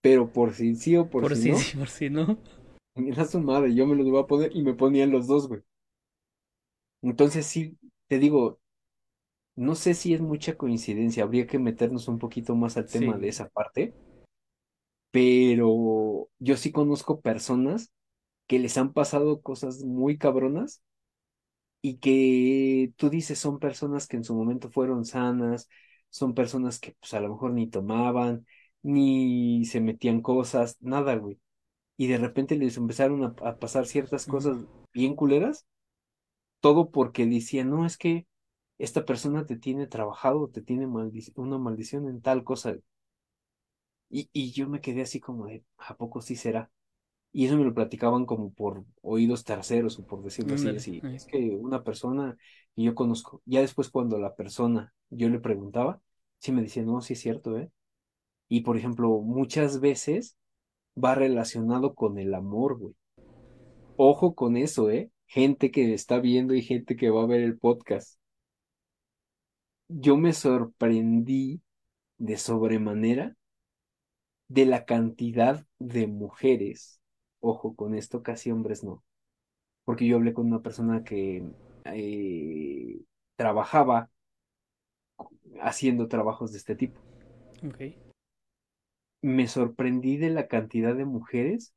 Pero 0.00 0.32
por 0.32 0.54
si 0.54 0.74
sí 0.76 0.96
o 0.96 1.08
por, 1.08 1.22
Por 1.22 1.36
si 1.36 1.50
no, 1.50 1.58
sí, 1.58 1.76
por 1.76 1.88
si 1.88 2.10
no. 2.10 2.38
a 3.16 3.24
su 3.24 3.40
madre, 3.40 3.74
yo 3.74 3.86
me 3.86 3.96
los 3.96 4.08
voy 4.08 4.20
a 4.22 4.26
poner 4.26 4.54
y 4.54 4.62
me 4.62 4.74
ponían 4.74 5.10
los 5.10 5.26
dos, 5.26 5.48
güey. 5.48 5.62
Entonces 7.02 7.46
sí, 7.46 7.76
te 8.06 8.18
digo, 8.18 8.60
no 9.58 9.74
sé 9.74 9.94
si 9.94 10.14
es 10.14 10.20
mucha 10.22 10.56
coincidencia, 10.56 11.24
habría 11.24 11.46
que 11.46 11.58
meternos 11.58 12.08
un 12.08 12.18
poquito 12.18 12.54
más 12.56 12.76
al 12.76 12.88
tema 12.90 13.16
Sí. 13.16 13.18
de 13.18 13.28
esa 13.28 13.48
parte, 13.50 13.94
pero 15.10 16.28
yo 16.38 16.56
sí 16.56 16.72
conozco 16.72 17.20
personas 17.20 17.92
que 18.46 18.58
les 18.58 18.78
han 18.78 18.92
pasado 18.92 19.42
cosas 19.42 19.84
muy 19.84 20.18
cabronas 20.18 20.82
y 21.82 21.98
que 21.98 22.92
tú 22.96 23.10
dices 23.10 23.38
son 23.38 23.58
personas 23.58 24.06
que 24.06 24.16
en 24.16 24.24
su 24.24 24.34
momento 24.34 24.70
fueron 24.70 25.04
sanas, 25.04 25.68
son 26.10 26.34
personas 26.34 26.78
que 26.80 26.94
pues 27.00 27.14
a 27.14 27.20
lo 27.20 27.30
mejor 27.30 27.52
ni 27.52 27.68
tomaban, 27.68 28.46
ni 28.82 29.64
se 29.66 29.80
metían 29.80 30.20
cosas, 30.22 30.76
nada, 30.80 31.16
güey. 31.16 31.40
Y 31.98 32.08
de 32.08 32.18
repente 32.18 32.56
les 32.56 32.76
empezaron 32.78 33.24
a, 33.24 33.34
a 33.48 33.58
pasar 33.58 33.86
ciertas 33.86 34.26
cosas 34.26 34.58
bien 34.94 35.16
culeras, 35.16 35.66
todo 36.60 36.90
porque 36.90 37.26
decían, 37.26 37.70
no, 37.70 37.86
es 37.86 37.98
que 37.98 38.26
esta 38.78 39.04
persona 39.04 39.46
te 39.46 39.56
tiene 39.56 39.86
trabajado, 39.86 40.48
te 40.50 40.62
tiene 40.62 40.86
maldic- 40.86 41.32
una 41.36 41.58
maldición 41.58 42.08
en 42.08 42.20
tal 42.22 42.44
cosa. 42.44 42.76
Y, 44.10 44.30
y 44.32 44.52
yo 44.52 44.68
me 44.68 44.80
quedé 44.80 45.02
así 45.02 45.20
como 45.20 45.46
de, 45.46 45.64
¿a 45.78 45.96
poco 45.96 46.20
sí 46.22 46.36
será? 46.36 46.70
Y 47.32 47.46
eso 47.46 47.56
me 47.58 47.64
lo 47.64 47.74
platicaban 47.74 48.26
como 48.26 48.52
por 48.54 48.84
oídos 49.02 49.44
terceros 49.44 49.98
o 49.98 50.06
por 50.06 50.22
decirlo 50.24 50.54
así, 50.54 50.74
así. 50.76 51.06
Es 51.10 51.26
que 51.26 51.38
una 51.60 51.84
persona 51.84 52.36
que 52.76 52.82
yo 52.84 52.94
conozco, 52.94 53.42
ya 53.46 53.60
después 53.62 53.90
cuando 53.90 54.18
la 54.18 54.36
persona 54.36 54.94
yo 55.10 55.28
le 55.30 55.40
preguntaba, 55.40 56.00
sí 56.38 56.52
me 56.52 56.62
decía, 56.62 56.84
no, 56.84 57.00
sí 57.02 57.14
es 57.14 57.20
cierto, 57.20 57.58
¿eh? 57.58 57.70
Y 58.48 58.62
por 58.62 58.76
ejemplo, 58.78 59.20
muchas 59.22 59.80
veces 59.80 60.36
va 61.02 61.14
relacionado 61.16 61.94
con 61.94 62.18
el 62.18 62.34
amor, 62.34 62.78
güey. 62.78 62.94
Ojo 63.96 64.34
con 64.34 64.56
eso, 64.56 64.90
¿eh? 64.90 65.10
Gente 65.26 65.70
que 65.70 65.92
está 65.92 66.20
viendo 66.20 66.54
y 66.54 66.62
gente 66.62 66.96
que 66.96 67.10
va 67.10 67.22
a 67.22 67.26
ver 67.26 67.40
el 67.42 67.58
podcast. 67.58 68.18
Yo 69.88 70.16
me 70.16 70.32
sorprendí 70.32 71.62
de 72.18 72.36
sobremanera 72.36 73.36
de 74.48 74.66
la 74.66 74.84
cantidad 74.84 75.66
de 75.78 76.06
mujeres. 76.06 77.00
Ojo 77.40 77.74
con 77.74 77.94
esto, 77.94 78.22
casi 78.22 78.50
hombres 78.50 78.84
no. 78.84 79.02
Porque 79.84 80.06
yo 80.06 80.16
hablé 80.16 80.34
con 80.34 80.46
una 80.46 80.60
persona 80.60 81.04
que 81.04 81.42
eh, 81.84 83.00
trabajaba 83.36 84.10
haciendo 85.60 86.08
trabajos 86.08 86.52
de 86.52 86.58
este 86.58 86.76
tipo. 86.76 87.00
Me 89.22 89.48
sorprendí 89.48 90.16
de 90.16 90.30
la 90.30 90.48
cantidad 90.48 90.94
de 90.94 91.04
mujeres 91.04 91.74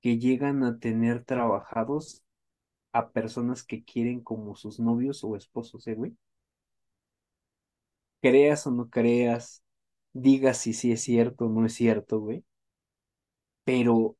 que 0.00 0.18
llegan 0.18 0.62
a 0.64 0.78
tener 0.78 1.24
trabajados 1.24 2.22
a 2.92 3.10
personas 3.10 3.64
que 3.64 3.84
quieren 3.84 4.20
como 4.20 4.54
sus 4.54 4.78
novios 4.78 5.24
o 5.24 5.36
esposos, 5.36 5.86
¿eh, 5.88 5.94
güey? 5.94 6.16
Creas 8.20 8.66
o 8.66 8.70
no 8.72 8.88
creas, 8.90 9.62
digas 10.12 10.58
si 10.58 10.72
sí 10.74 10.92
es 10.92 11.02
cierto 11.02 11.46
o 11.46 11.48
no 11.50 11.66
es 11.66 11.74
cierto, 11.74 12.20
güey. 12.20 12.44
Pero, 13.64 14.16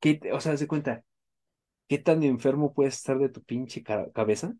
¿qué, 0.00 0.14
te- 0.14 0.32
o 0.32 0.40
sea, 0.40 0.54
de 0.56 0.66
cuenta, 0.68 1.04
¿qué 1.88 1.98
tan 1.98 2.22
enfermo 2.24 2.74
puedes 2.74 2.96
estar 2.96 3.18
de 3.18 3.28
tu 3.30 3.42
pinche 3.44 3.82
ca- 3.82 4.10
cabeza 4.12 4.54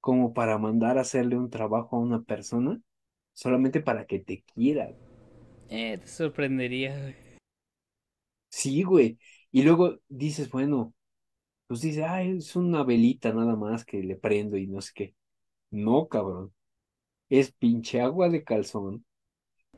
como 0.00 0.34
para 0.34 0.58
mandar 0.58 0.98
a 0.98 1.02
hacerle 1.02 1.36
un 1.38 1.50
trabajo 1.50 1.96
a 1.96 2.00
una 2.00 2.22
persona 2.22 2.80
solamente 3.34 3.80
para 3.80 4.06
que 4.06 4.20
te 4.20 4.44
quiera? 4.54 4.94
Eh, 5.68 5.98
te 5.98 6.06
sorprendería, 6.08 6.98
güey. 6.98 7.14
Sí, 8.48 8.82
güey. 8.82 9.18
Y 9.50 9.62
luego 9.62 9.98
dices, 10.08 10.50
bueno, 10.50 10.94
pues 11.66 11.80
dice, 11.82 12.04
ah, 12.04 12.22
es 12.22 12.56
una 12.56 12.84
velita 12.84 13.32
nada 13.34 13.56
más 13.56 13.84
que 13.84 14.02
le 14.02 14.16
prendo 14.16 14.56
y 14.58 14.66
no 14.66 14.80
sé 14.82 14.92
qué. 14.94 15.16
No, 15.70 16.08
cabrón. 16.08 16.54
Es 17.28 17.52
pinche 17.52 18.00
agua 18.00 18.28
de 18.28 18.44
calzón. 18.44 19.04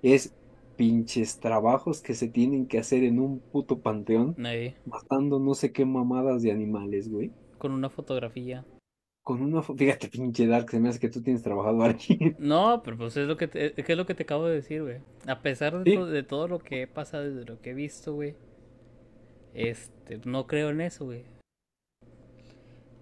Es 0.03 0.35
pinches 0.77 1.41
trabajos 1.41 2.03
que 2.03 2.15
se 2.15 2.29
tienen 2.29 2.67
que 2.69 2.79
hacer 2.79 3.05
en 3.05 3.19
un 3.21 3.41
puto 3.41 3.81
panteón, 3.81 4.37
matando 4.85 5.39
no 5.41 5.55
sé 5.55 5.73
qué 5.73 5.85
mamadas 5.87 6.43
de 6.43 6.53
animales, 6.53 7.11
güey. 7.11 7.33
Con 7.59 7.73
una 7.73 7.89
fotografía. 7.91 8.65
Con 9.23 9.43
una, 9.43 9.61
fo- 9.61 9.77
fíjate, 9.77 10.09
pinche 10.09 10.47
Dark, 10.47 10.71
se 10.71 10.79
me 10.81 10.89
hace 10.89 11.01
que 11.01 11.09
tú 11.09 11.23
tienes 11.23 11.43
trabajado 11.43 11.83
aquí. 11.83 12.19
No, 12.39 12.83
pero 12.85 12.97
pues 12.99 13.17
es 13.17 13.27
lo 13.27 13.37
que 13.37 13.49
te, 13.49 13.81
es 13.81 13.97
lo 13.97 14.07
que 14.07 14.15
te 14.15 14.23
acabo 14.25 14.47
de 14.47 14.57
decir, 14.57 14.83
güey. 14.83 14.99
A 15.27 15.41
pesar 15.43 15.83
de, 15.85 16.05
de 16.05 16.23
todo 16.23 16.49
lo 16.49 16.59
que 16.59 16.83
he 16.83 16.87
pasado, 16.87 17.25
de 17.35 17.45
lo 17.45 17.61
que 17.61 17.71
he 17.71 17.75
visto, 17.75 18.15
güey. 18.15 18.35
Este, 19.55 20.21
no 20.25 20.47
creo 20.47 20.71
en 20.71 20.81
eso, 20.83 21.05
güey. 21.07 21.25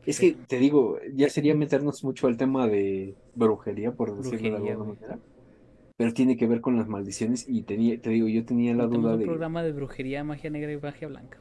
Es 0.05 0.21
que 0.21 0.35
te 0.47 0.59
digo, 0.59 0.99
ya 1.15 1.29
sería 1.31 1.55
meternos 1.55 2.05
mucho 2.05 2.27
al 2.27 2.37
tema 2.37 2.67
de 2.69 3.19
brujería, 3.35 3.95
por 3.95 4.17
decirlo 4.17 4.51
de 4.51 4.57
alguna 4.57 4.85
güey. 4.85 4.99
manera, 5.01 5.23
pero 5.97 6.15
tiene 6.15 6.37
que 6.37 6.47
ver 6.49 6.61
con 6.63 6.77
las 6.77 6.89
maldiciones 6.89 7.47
y 7.49 7.65
tenía, 7.65 8.01
te 8.01 8.11
digo, 8.11 8.29
yo 8.29 8.45
tenía 8.47 8.75
la 8.75 8.87
duda 8.87 9.17
un 9.17 9.19
de, 9.19 9.27
programa 9.27 9.63
de 9.63 9.73
brujería, 9.73 10.25
magia 10.25 10.51
negra 10.51 10.73
y 10.73 10.79
magia 10.79 11.07
blanca, 11.09 11.39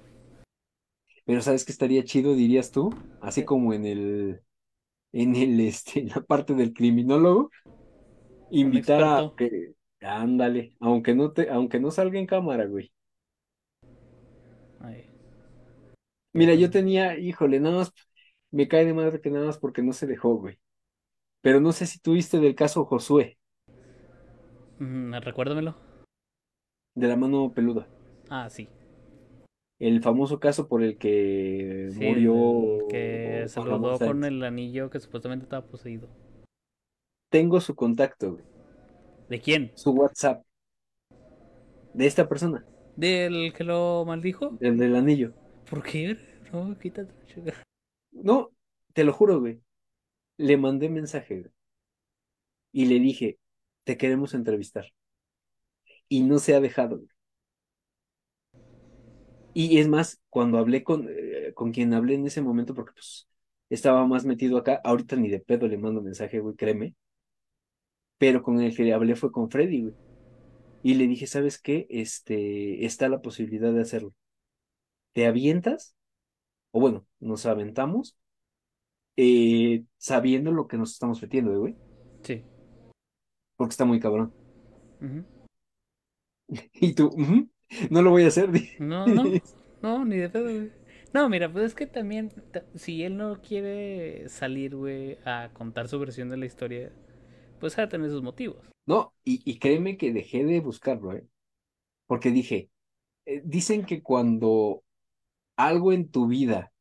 pero 1.26 1.41
¿sabes 1.41 1.65
qué 1.65 1.72
estaría 1.72 2.03
chido, 2.03 2.35
dirías 2.35 2.72
tú? 2.72 2.91
Así 3.22 3.45
como 3.45 3.73
en 3.73 3.85
el, 3.85 4.41
en 5.14 5.35
el, 5.35 5.60
este, 5.61 6.02
en 6.02 6.10
la 6.10 6.22
parte 6.23 6.56
del 6.56 6.73
criminólogo, 6.73 7.52
Un 8.61 8.73
invitar 8.73 9.03
a 9.03 9.30
que, 9.38 9.76
ándale, 10.02 10.76
aunque 10.80 11.15
no 11.15 11.31
te, 11.34 11.49
aunque 11.49 11.80
no 11.80 11.91
salga 11.91 12.19
en 12.19 12.27
cámara, 12.27 12.65
güey. 12.68 12.94
Ay, 14.81 15.06
Mira, 16.34 16.56
yo 16.56 16.69
tenía, 16.69 17.18
híjole, 17.19 17.60
nada 17.60 17.77
más, 17.77 17.94
me 18.54 18.68
cae 18.68 18.86
de 18.86 18.94
madre 18.94 19.20
que 19.20 19.30
nada 19.30 19.48
más 19.48 19.58
porque 19.58 19.82
no 19.82 19.92
se 19.94 20.08
dejó, 20.08 20.36
güey. 20.36 20.58
Pero 21.42 21.60
no 21.60 21.72
sé 21.74 21.86
si 21.88 22.00
tuviste 22.00 22.40
del 22.40 22.56
caso 22.56 22.86
Josué, 22.86 23.38
mm, 24.80 25.16
recuérdamelo. 25.16 25.76
de 26.96 27.08
la 27.08 27.16
mano 27.16 27.52
peluda. 27.54 27.88
Ah, 28.30 28.50
sí. 28.50 28.70
El 29.80 30.02
famoso 30.02 30.40
caso 30.40 30.68
por 30.68 30.82
el 30.84 30.98
que 30.98 31.90
Sí, 31.92 32.00
que 32.00 32.08
murió 32.10 32.88
Ramón 32.90 33.50
saludó 33.50 34.00
con 34.00 34.24
el 34.24 34.44
anillo 34.44 34.90
que 34.90 35.00
supuestamente 35.00 35.44
estaba 35.44 35.66
poseído. 35.66 36.08
Tengo 37.30 37.60
su 37.60 37.76
contacto, 37.76 38.34
güey, 38.34 38.44
¿De 39.30 39.42
quién? 39.42 39.72
su 39.76 39.92
WhatsApp, 39.92 40.44
de 41.94 42.06
esta 42.06 42.30
persona, 42.30 42.64
¿Del 42.96 43.52
que 43.58 43.64
lo 43.64 44.06
maldijo? 44.06 44.56
el 44.62 44.78
del 44.78 44.96
anillo. 44.96 45.34
¿Por 45.70 45.82
qué? 45.82 46.16
No, 46.54 46.78
quítate. 46.78 47.12
No, 48.14 48.52
te 48.94 49.03
lo 49.03 49.11
juro, 49.14 49.40
güey. 49.41 49.61
Le 50.38 50.57
mandé 50.57 50.90
mensaje, 50.90 51.52
y 52.73 52.85
le 52.85 52.99
dije, 52.99 53.40
te 53.85 53.98
queremos 53.98 54.34
entrevistar. 54.34 54.85
Y 56.07 56.22
no 56.23 56.40
se 56.40 56.56
ha 56.56 56.61
dejado. 56.61 57.02
Y 59.53 59.80
es 59.80 59.88
más, 59.88 60.22
cuando 60.30 60.57
hablé 60.57 60.84
con, 60.84 61.07
eh, 61.10 61.53
con 61.53 61.72
quien 61.72 61.94
hablé 61.94 62.15
en 62.15 62.26
ese 62.27 62.41
momento, 62.41 62.73
porque 62.73 62.94
pues 62.94 63.27
estaba 63.69 64.06
más 64.07 64.26
metido 64.26 64.57
acá, 64.57 64.81
ahorita 64.84 65.15
ni 65.15 65.30
de 65.30 65.40
pedo 65.40 65.68
le 65.68 65.77
mando 65.77 66.02
mensaje, 66.02 66.40
güey, 66.40 66.56
créeme, 66.56 66.95
pero 68.18 68.44
con 68.44 68.61
el 68.61 68.76
que 68.76 68.84
le 68.84 68.94
hablé 68.94 69.15
fue 69.15 69.31
con 69.31 69.49
Freddy, 69.49 69.81
güey. 69.84 69.95
Y 70.84 70.95
le 70.95 71.07
dije, 71.07 71.27
¿sabes 71.27 71.60
qué? 71.60 71.88
Este, 71.90 72.85
está 72.85 73.10
la 73.10 73.22
posibilidad 73.22 73.73
de 73.73 73.81
hacerlo. 73.81 74.14
¿Te 75.14 75.26
avientas? 75.27 75.95
O 76.76 76.80
bueno, 76.80 77.06
nos 77.20 77.45
aventamos, 77.45 78.18
eh, 79.16 79.84
sabiendo 79.98 80.52
lo 80.52 80.68
que 80.68 80.78
nos 80.78 80.91
estamos 80.94 81.22
metiendo, 81.22 81.54
eh, 81.54 81.58
güey, 81.58 81.76
Sí. 82.24 82.44
porque 83.56 83.72
está 83.72 83.86
muy 83.86 84.00
cabrón. 84.00 84.34
Y 86.74 86.94
tú, 86.94 87.08
"Ujú, 87.08 87.50
no 87.90 88.02
lo 88.02 88.12
voy 88.12 88.24
a 88.24 88.28
hacer. 88.28 88.50
No, 88.80 89.06
no, 89.08 89.24
no, 89.82 90.06
ni 90.06 90.18
de 90.18 90.30
pedo, 90.30 90.44
güey. 90.45 90.72
No, 91.14 91.30
mira, 91.30 91.52
pues 91.52 91.66
es 91.66 91.76
que 91.76 91.86
también, 91.86 92.32
ta- 92.52 92.66
si 92.76 93.04
él 93.04 93.18
no 93.18 93.40
quiere 93.41 94.28
salir, 94.30 94.76
güey, 94.76 95.18
a 95.26 95.52
contar 95.54 95.88
su 95.88 96.00
versión 96.00 96.30
de 96.30 96.38
la 96.38 96.45
historia, 96.45 96.91
pues 97.60 97.78
va 97.78 97.84
a 97.84 97.90
tener 97.90 98.10
sus 98.10 98.24
motivos. 98.24 98.58
No, 98.86 99.14
y, 99.24 99.41
y 99.50 99.60
créeme 99.60 99.98
que 99.98 100.12
dejé 100.12 100.44
de 100.44 100.60
buscarlo, 100.60 101.14
¿eh? 101.14 101.26
Porque 102.08 102.32
dije, 102.32 102.70
eh, 103.26 103.41
dicen 103.45 103.86
que 103.86 104.02
cuando 104.04 104.82
algo 105.56 105.94
en 105.94 106.10
tu 106.12 106.28
vida 106.28 106.72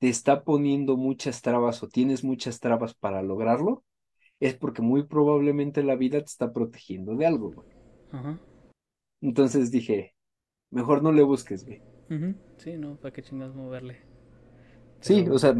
te 0.00 0.08
está 0.10 0.44
poniendo 0.44 0.96
muchas 0.96 1.42
trabas 1.42 1.82
o 1.82 1.88
tienes 1.88 2.24
muchas 2.24 2.60
trabas 2.60 2.94
para 2.94 3.22
lograrlo, 3.22 3.84
es 4.40 4.54
porque 4.56 4.82
muy 4.82 5.04
probablemente 5.04 5.82
la 5.84 5.96
vida 5.96 6.18
te 6.20 6.26
está 6.26 6.52
protegiendo 6.52 7.16
de 7.16 7.26
algo, 7.26 7.52
güey. 7.52 7.68
Ajá. 8.12 8.38
Entonces 9.20 9.70
dije, 9.72 10.14
mejor 10.70 11.02
no 11.02 11.12
le 11.12 11.22
busques, 11.24 11.64
güey. 11.66 11.82
ujú, 12.10 12.34
Sí, 12.58 12.76
no, 12.78 12.96
¿para 12.96 13.12
qué 13.12 13.22
chingados 13.22 13.54
moverle? 13.54 13.98
Sí, 15.00 15.26
o 15.30 15.38
sea, 15.38 15.54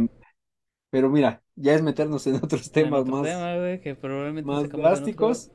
pero 0.91 1.11
mira, 1.11 1.43
ya 1.57 1.75
es 1.75 1.83
meternos 1.83 2.27
en 2.27 2.37
otros 2.45 2.71
en 2.77 2.95
temas 2.95 3.05
otro 3.05 3.17
más, 3.17 3.19
tema, 3.19 3.57
güey, 3.57 3.81
que 3.81 3.95
probablemente 3.97 4.55
más 4.59 4.71
otro. 4.73 4.73
drásticos. 4.75 5.51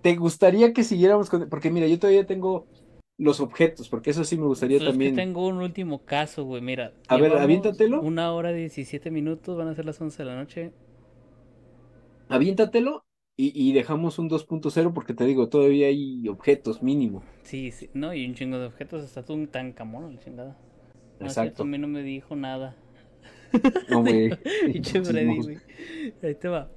¿Te 0.00 0.16
gustaría 0.16 0.72
que 0.72 0.84
siguiéramos 0.84 1.30
con...? 1.30 1.48
Porque 1.48 1.70
mira, 1.70 1.86
yo 1.86 1.98
todavía 1.98 2.26
tengo 2.26 2.68
los 3.18 3.40
objetos, 3.40 3.88
porque 3.88 4.10
eso 4.10 4.24
sí 4.24 4.36
me 4.38 4.46
gustaría 4.46 4.78
Pues 4.78 4.90
es 4.90 4.98
que 4.98 5.10
también. 5.10 5.10
tengo 5.10 5.48
un 5.48 5.56
último 5.60 6.04
caso, 6.04 6.44
güey. 6.44 6.62
Mira, 6.62 6.92
A 7.12 7.16
ver, 7.16 7.32
aviéntatelo, 7.44 7.98
una 7.98 8.32
hora 8.32 8.52
y 8.52 8.56
17 8.56 9.10
minutos, 9.10 9.56
van 9.56 9.66
a 9.68 9.74
ser 9.74 9.84
las 9.84 10.00
11 10.00 10.22
de 10.22 10.26
la 10.28 10.36
noche. 10.36 10.72
aviéntatelo 12.28 13.06
y, 13.36 13.52
y 13.68 13.72
dejamos 13.72 14.18
un 14.18 14.28
2.0 14.28 14.92
porque 14.92 15.14
te 15.14 15.24
digo, 15.24 15.48
todavía 15.48 15.86
hay 15.88 16.28
objetos 16.28 16.82
mínimo. 16.82 17.24
Sí, 17.42 17.70
sí, 17.72 17.90
no, 17.94 18.12
y 18.14 18.26
un 18.26 18.34
chingo 18.34 18.58
de 18.58 18.66
objetos. 18.66 19.04
Está 19.04 19.32
un 19.32 19.46
tan 19.48 19.72
camón, 19.72 20.14
la 20.14 20.20
chingada. 20.20 20.56
No, 21.20 21.34
cierto, 21.34 21.62
a 21.62 21.66
Exacto. 21.66 21.66
mí 21.66 21.78
no 21.78 21.88
me 21.88 22.02
dijo 22.02 22.36
nada. 22.36 22.76
No, 23.88 24.02
güey. 24.02 25.62
Ahí 26.22 26.34
te 26.34 26.48
va. 26.48 26.70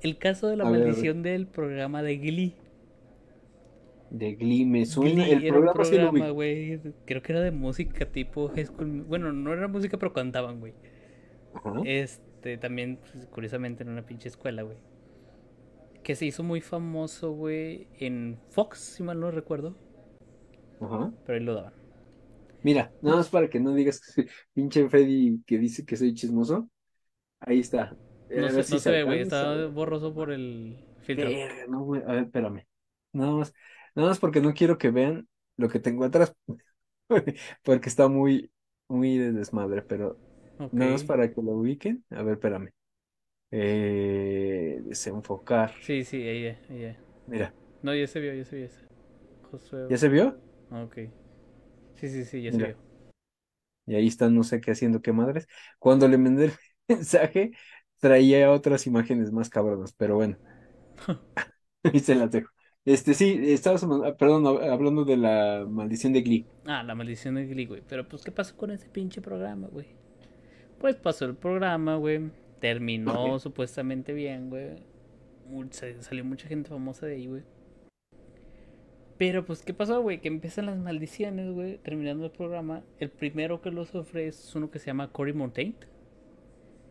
El 0.00 0.18
caso 0.18 0.48
de 0.48 0.56
la 0.56 0.64
A 0.64 0.70
ver. 0.70 0.80
maldición 0.80 1.22
del 1.22 1.46
programa 1.46 2.02
de 2.02 2.16
Glee. 2.18 2.54
De 4.10 4.34
Glee 4.34 4.64
me 4.66 4.84
suena. 4.86 5.24
Glee 5.24 5.32
El 5.32 5.44
era 5.44 5.72
programa 5.72 6.30
güey. 6.30 6.80
Creo 7.06 7.22
que 7.22 7.32
era 7.32 7.40
de 7.40 7.50
música 7.50 8.06
tipo 8.10 8.50
School. 8.64 9.02
Bueno, 9.02 9.32
no 9.32 9.52
era 9.52 9.68
música, 9.68 9.98
pero 9.98 10.12
cantaban, 10.12 10.60
güey. 10.60 10.74
Este, 11.84 12.58
también, 12.58 12.98
pues, 12.98 13.26
curiosamente, 13.26 13.82
en 13.82 13.90
una 13.90 14.06
pinche 14.06 14.28
escuela, 14.28 14.62
güey. 14.62 14.78
Que 16.02 16.14
se 16.16 16.26
hizo 16.26 16.42
muy 16.42 16.60
famoso, 16.60 17.32
güey, 17.32 17.88
en 17.98 18.38
Fox, 18.50 18.78
si 18.78 19.02
mal 19.02 19.20
no 19.20 19.30
recuerdo. 19.30 19.76
ajá. 20.80 21.12
Pero 21.24 21.38
ahí 21.38 21.44
lo 21.44 21.54
daban. 21.54 21.72
Mira, 22.62 22.92
nada 23.00 23.16
más 23.18 23.30
para 23.30 23.48
que 23.48 23.60
no 23.60 23.74
digas 23.74 24.00
que 24.00 24.12
soy 24.12 24.30
pinche 24.54 24.88
Freddy 24.88 25.42
que 25.46 25.58
dice 25.58 25.84
que 25.84 25.96
soy 25.96 26.14
chismoso. 26.14 26.68
Ahí 27.40 27.60
está. 27.60 27.96
Eh, 28.28 28.40
No 28.40 28.52
ver 28.52 28.64
si 28.64 28.74
no 28.74 28.78
se 28.78 28.90
ve, 28.90 29.02
güey. 29.04 29.20
Está 29.20 29.66
borroso 29.66 30.14
por 30.14 30.30
el 30.30 30.78
filtro. 31.00 31.28
Verga, 31.28 31.66
no, 31.68 31.84
güey. 31.84 32.02
A 32.02 32.12
ver, 32.12 32.24
espérame. 32.24 32.66
Nada 33.12 33.32
más, 33.32 33.52
nada 33.94 34.08
más 34.10 34.18
porque 34.18 34.40
no 34.40 34.54
quiero 34.54 34.78
que 34.78 34.90
vean 34.90 35.28
lo 35.56 35.68
que 35.68 35.80
tengo 35.80 36.04
atrás, 36.04 36.34
porque 37.64 37.88
está 37.88 38.08
muy, 38.08 38.52
muy 38.88 39.18
de 39.18 39.32
desmadre, 39.32 39.82
pero 39.82 40.20
Ok. 40.58 40.80
nada 40.80 40.92
más 40.92 41.04
para 41.04 41.30
que 41.32 41.42
lo 41.42 41.52
ubiquen. 41.52 42.04
A 42.10 42.22
ver, 42.22 42.34
espérame. 42.34 42.70
Eh, 43.52 44.80
desenfocar. 44.84 45.74
Sí, 45.80 46.04
sí, 46.04 46.16
ella, 46.28 46.58
ella. 46.68 46.96
Mira, 47.26 47.54
No, 47.82 47.94
ya 47.94 48.06
se 48.06 48.20
vio, 48.20 48.34
ya 48.34 48.44
se 48.44 48.56
vio 48.56 48.66
ese. 48.66 48.80
Josué. 49.50 49.88
¿ya 49.88 49.98
se 49.98 50.08
vio? 50.08 50.40
Ok. 50.72 50.98
Sí, 51.96 52.08
sí, 52.08 52.24
sí, 52.24 52.42
ya 52.42 52.52
se 52.52 52.64
vio. 52.64 52.76
Y 53.86 53.94
ahí 53.96 54.06
está, 54.06 54.28
no 54.30 54.44
sé 54.44 54.60
qué 54.60 54.70
haciendo, 54.72 55.02
qué 55.02 55.12
madres. 55.12 55.46
Cuando 55.78 56.06
le 56.08 56.18
mandé 56.18 56.46
el 56.46 56.52
mensaje, 56.88 57.52
traía 57.98 58.50
otras 58.52 58.86
imágenes 58.86 59.32
más 59.32 59.50
cabronas, 59.50 59.92
pero 59.92 60.14
bueno, 60.16 60.38
ahí 61.84 62.00
se 62.00 62.14
las 62.14 62.30
dejo. 62.30 62.50
Este, 62.92 63.14
sí, 63.14 63.38
estabas, 63.52 63.84
ah, 63.84 64.14
perdón, 64.18 64.44
hab- 64.44 64.68
hablando 64.70 65.04
de 65.04 65.16
la 65.16 65.64
maldición 65.68 66.12
de 66.12 66.22
Glee. 66.22 66.44
Ah, 66.64 66.82
la 66.82 66.94
maldición 66.94 67.34
de 67.36 67.46
Glee, 67.46 67.66
güey. 67.66 67.82
Pero 67.88 68.08
pues, 68.08 68.22
¿qué 68.24 68.32
pasó 68.32 68.56
con 68.56 68.70
ese 68.70 68.88
pinche 68.88 69.20
programa, 69.20 69.68
güey? 69.68 69.86
Pues 70.78 70.96
pasó 70.96 71.24
el 71.26 71.34
programa, 71.36 71.96
güey. 71.96 72.30
Terminó 72.58 73.38
supuestamente 73.38 74.12
bien, 74.12 74.50
güey. 74.50 74.76
Salió 76.00 76.24
mucha 76.24 76.48
gente 76.48 76.68
famosa 76.70 77.06
de 77.06 77.14
ahí, 77.14 77.26
güey. 77.26 77.42
Pero 79.18 79.44
pues, 79.44 79.62
¿qué 79.62 79.74
pasó, 79.74 80.00
güey? 80.00 80.20
Que 80.20 80.28
empiezan 80.28 80.66
las 80.66 80.78
maldiciones, 80.78 81.52
güey. 81.52 81.78
Terminando 81.78 82.24
el 82.24 82.30
programa. 82.30 82.82
El 82.98 83.10
primero 83.10 83.60
que 83.60 83.70
lo 83.70 83.84
sufre 83.84 84.26
es 84.26 84.54
uno 84.54 84.70
que 84.70 84.78
se 84.78 84.86
llama 84.86 85.12
Cory 85.12 85.32
Monteith. 85.34 85.78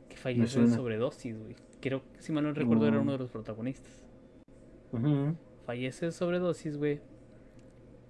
Que 0.08 0.16
Me 0.16 0.22
fallece 0.22 0.62
de 0.62 0.68
sobredosis, 0.70 1.38
güey. 1.38 1.56
Creo 1.82 2.02
si 2.20 2.32
mal 2.32 2.44
no 2.44 2.54
recuerdo, 2.54 2.88
era 2.88 2.98
uno 2.98 3.06
No. 3.06 3.12
de 3.14 3.18
los 3.20 3.32
protagonistas. 3.32 4.06
Ujú. 4.92 5.36
Fallece 5.70 6.08
de 6.08 6.12
sobredosis, 6.12 6.78
güey. 6.78 7.00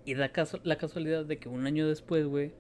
Y 0.06 0.14
da 0.14 0.31
caso, 0.31 0.61
la 0.64 0.77
casualidad 0.77 1.26
de 1.26 1.40
que 1.40 1.49
un 1.49 1.68
año 1.68 1.90
después, 1.90 2.26
güey, 2.26 2.53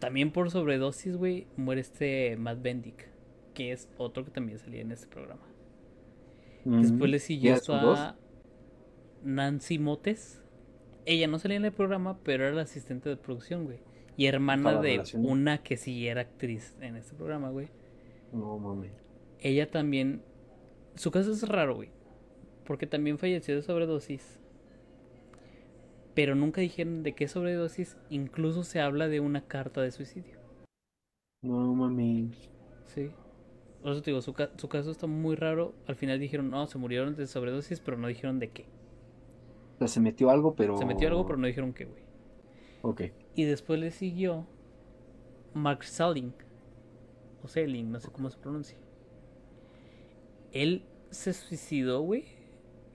también 0.00 0.32
por 0.32 0.50
sobredosis, 0.50 1.16
güey, 1.16 1.46
muere 1.56 1.82
este 1.82 2.36
Matt 2.36 2.60
Bendick, 2.60 3.08
que 3.54 3.70
es 3.70 3.88
otro 3.96 4.24
que 4.24 4.32
también 4.32 4.58
salía 4.58 4.80
en 4.80 4.90
este 4.90 5.06
programa. 5.06 5.46
Después 6.64 7.02
Ujú. 7.02 7.06
le 7.06 7.18
siguió 7.20 7.54
a 7.68 8.16
Nancy 9.22 9.78
Motes. 9.78 10.42
Ella 11.06 11.28
no 11.28 11.38
salía 11.38 11.58
en 11.58 11.64
el 11.64 11.72
programa, 11.72 12.18
pero 12.24 12.46
era 12.48 12.56
la 12.56 12.62
asistente 12.62 13.08
de 13.08 13.16
producción, 13.16 13.64
güey. 13.64 13.78
Y 14.16 14.26
hermana 14.26 14.80
de 14.80 15.04
una 15.14 15.62
que 15.62 15.76
sí 15.76 16.08
era 16.08 16.22
actriz 16.22 16.74
en 16.80 16.96
este 16.96 17.14
programa, 17.14 17.50
güey. 17.50 17.68
No 18.32 18.58
mames. 18.58 18.90
Ella 19.38 19.70
también... 19.70 20.24
Su 20.96 21.12
caso 21.12 21.30
es 21.30 21.48
raro, 21.48 21.76
güey. 21.76 21.96
Porque 22.68 22.86
también 22.86 23.16
falleció 23.18 23.56
de 23.56 23.62
sobredosis. 23.62 24.38
Pero 26.14 26.34
nunca 26.34 26.60
dijeron 26.60 27.02
de 27.02 27.14
qué 27.14 27.26
sobredosis. 27.26 27.96
Incluso 28.10 28.62
se 28.62 28.78
habla 28.80 29.08
de 29.08 29.20
una 29.20 29.40
carta 29.40 29.80
de 29.80 29.90
suicidio. 29.90 30.36
No 31.42 31.74
mames. 31.74 32.50
Sí. 32.84 33.10
Por 33.80 33.92
eso 33.92 34.02
te 34.02 34.10
digo, 34.10 34.20
su, 34.20 34.34
ca- 34.34 34.50
su 34.58 34.68
caso 34.68 34.90
está 34.90 35.06
muy 35.06 35.34
raro. 35.34 35.74
Al 35.86 35.96
final 35.96 36.20
dijeron, 36.20 36.50
no, 36.50 36.66
se 36.66 36.76
murieron 36.76 37.16
de 37.16 37.26
sobredosis, 37.26 37.80
pero 37.80 37.96
no 37.96 38.06
dijeron 38.08 38.38
de 38.38 38.50
qué. 38.50 38.66
O 39.76 39.78
sea, 39.78 39.88
se 39.88 40.00
metió 40.00 40.28
algo, 40.28 40.54
pero. 40.54 40.76
Se 40.76 40.84
metió 40.84 41.08
algo, 41.08 41.24
pero 41.24 41.38
no 41.38 41.46
dijeron 41.46 41.72
qué, 41.72 41.86
güey. 41.86 42.02
Ok. 42.82 43.02
Y 43.34 43.44
después 43.44 43.80
le 43.80 43.92
siguió 43.92 44.46
Mark 45.54 45.84
Salling. 45.84 46.34
O 47.42 47.48
Selling, 47.48 47.90
no 47.90 47.98
sé 47.98 48.10
cómo 48.10 48.28
se 48.28 48.36
pronuncia. 48.36 48.76
Él 50.52 50.82
se 51.10 51.32
suicidó, 51.32 52.02
güey. 52.02 52.24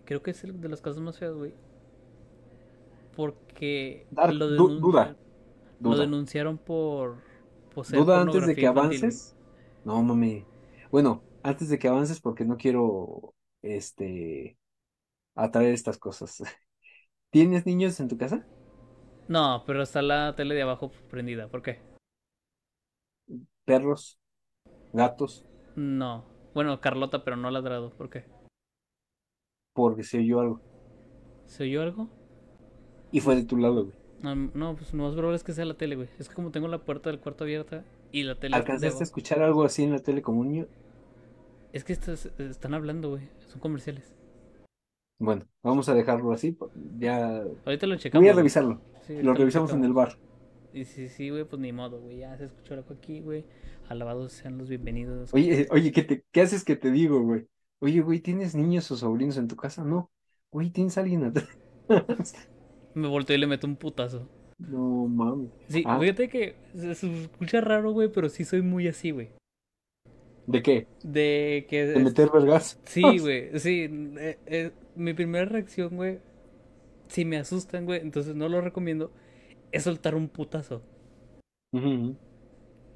Creo 0.06 0.22
que 0.24 0.32
es 0.32 0.44
el 0.44 0.60
de 0.62 0.70
los 0.70 0.82
casos 0.82 1.02
más 1.02 1.18
feos, 1.20 1.38
güey. 1.38 1.54
Porque 3.16 4.06
lo, 4.26 4.50
denun- 4.50 4.90
duda, 4.90 5.18
lo 5.84 6.00
denunciaron 6.00 6.58
por 6.58 7.18
poseer 7.76 8.08
Duda 8.08 8.22
antes 8.22 8.46
de 8.46 8.58
que 8.58 8.68
infantil, 8.68 8.68
avances. 8.68 9.38
No 9.84 10.02
mames. 10.04 10.48
Bueno, 10.92 11.26
antes 11.44 11.70
de 11.70 11.80
que 11.80 11.88
avances, 11.88 12.22
porque 12.22 12.46
no 12.46 12.58
quiero, 12.58 13.36
este, 13.62 14.58
atraer 15.36 15.74
estas 15.74 15.98
cosas. 16.00 16.44
¿Tienes 17.32 17.66
niños 17.66 18.00
en 18.00 18.08
tu 18.10 18.18
casa? 18.18 18.48
No, 19.28 19.64
pero 19.66 19.82
está 19.84 20.02
la 20.02 20.34
tele 20.36 20.56
de 20.56 20.62
abajo 20.62 20.92
prendida. 21.10 21.48
¿Por 21.48 21.62
qué? 21.62 21.80
¿Perros? 23.66 24.20
¿Gatos? 24.94 25.46
No. 25.76 26.26
Bueno, 26.54 26.80
Carlota, 26.82 27.24
pero 27.24 27.38
no 27.38 27.52
ladrado. 27.52 27.92
¿Por 27.92 28.10
qué? 28.10 28.26
Porque 29.74 30.04
se 30.04 30.20
oyó 30.20 30.40
algo. 30.40 30.62
¿Se 31.46 31.64
oyó 31.64 31.82
algo? 31.82 32.10
Y 33.12 33.20
fue 33.20 33.36
de 33.36 33.44
tu 33.44 33.58
lado, 33.58 33.86
güey. 33.86 33.96
No, 34.22 34.36
no, 34.36 34.76
pues 34.76 34.94
lo 34.94 35.04
más 35.04 35.14
probable 35.14 35.36
es 35.36 35.44
que 35.44 35.52
sea 35.54 35.66
la 35.66 35.74
tele, 35.76 35.96
güey. 35.96 36.08
Es 36.20 36.30
que 36.30 36.36
como 36.36 36.52
tengo 36.52 36.68
la 36.68 36.80
puerta 36.86 37.10
del 37.10 37.20
cuarto 37.20 37.44
abierta 37.44 37.84
y 38.12 38.24
la 38.24 38.36
tele 38.36 38.56
¿Alcanzaste 38.56 39.04
a 39.04 39.04
escuchar 39.04 39.42
algo 39.42 39.64
así 39.64 39.84
en 39.84 39.92
la 39.92 40.00
tele 40.00 40.22
como 40.22 40.40
un 40.42 40.50
niño? 40.50 40.68
Es 41.74 41.84
que 41.84 41.94
estas- 41.94 42.28
están 42.38 42.74
hablando, 42.74 43.10
güey. 43.10 43.28
Son 43.48 43.60
comerciales. 43.60 44.16
Bueno, 45.20 45.46
vamos 45.64 45.90
a 45.90 45.94
dejarlo 45.94 46.32
así. 46.32 46.58
Ya 47.00 47.44
Ahorita 47.66 47.88
lo 47.88 47.96
voy 47.96 48.00
checamos. 48.02 48.24
a 48.24 48.32
güey. 48.32 48.36
revisarlo. 48.36 48.82
Sí, 49.08 49.22
Lo 49.22 49.34
revisamos 49.34 49.74
en 49.74 49.84
el 49.84 49.94
bar. 49.94 50.18
Y 50.74 50.86
si 50.86 51.10
sí, 51.10 51.30
güey, 51.30 51.44
pues 51.44 51.62
ni 51.62 51.72
modo, 51.74 52.00
güey. 52.00 52.20
Ya 52.20 52.38
se 52.38 52.46
escuchó 52.46 52.74
algo 52.76 52.94
aquí, 52.94 53.20
güey. 53.22 53.46
Alabados 53.90 54.32
sean 54.32 54.58
los 54.58 54.70
bienvenidos. 54.70 55.34
Oye, 55.34 55.68
oye, 55.72 55.92
¿qué 55.92 56.04
te, 56.04 56.24
qué 56.32 56.42
haces 56.42 56.64
que 56.64 56.76
te 56.76 56.90
digo, 56.92 57.22
güey? 57.22 57.48
Oye, 57.84 58.00
güey, 58.00 58.22
¿tienes 58.22 58.56
niños 58.56 58.90
o 58.92 58.96
sobrinos 58.96 59.36
en 59.36 59.50
tu 59.50 59.58
casa? 59.58 59.84
No. 59.84 60.10
Güey, 60.54 60.70
¿tienes 60.70 60.98
alguien 60.98 61.26
atrás? 61.26 61.50
Me 62.94 63.10
volteo 63.10 63.36
y 63.36 63.40
le 63.42 63.46
meto 63.46 63.68
un 63.68 63.76
putazo. 63.76 64.26
No 64.58 65.06
mames. 65.06 65.50
Sí, 65.68 65.84
Ah, 65.86 66.00
fíjate 66.00 66.30
que 66.30 66.56
se, 66.74 66.92
escucha 66.92 67.60
raro, 67.60 67.92
güey, 67.92 68.10
pero 68.10 68.30
sí 68.30 68.46
soy 68.46 68.62
muy 68.62 68.88
así, 68.88 69.12
güey. 69.12 69.32
¿de 70.48 70.64
qué? 70.64 70.88
De 71.04 71.66
que... 71.70 71.88
¿De 71.88 72.00
meter 72.00 72.30
vergas? 72.32 72.80
Sí, 72.86 73.02
güey, 73.20 73.60
sí. 73.60 73.90
eh, 74.18 74.40
eh, 74.46 74.72
mi 74.96 75.14
primera 75.14 75.44
reacción, 75.44 75.98
güey, 75.98 76.20
si 77.08 77.26
me 77.26 77.36
asustan, 77.36 77.84
güey, 77.84 78.00
entonces 78.00 78.34
no 78.34 78.48
lo 78.48 78.62
recomiendo, 78.62 79.12
es 79.74 79.84
soltar 79.84 80.16
un 80.16 80.30
putazo. 80.30 80.82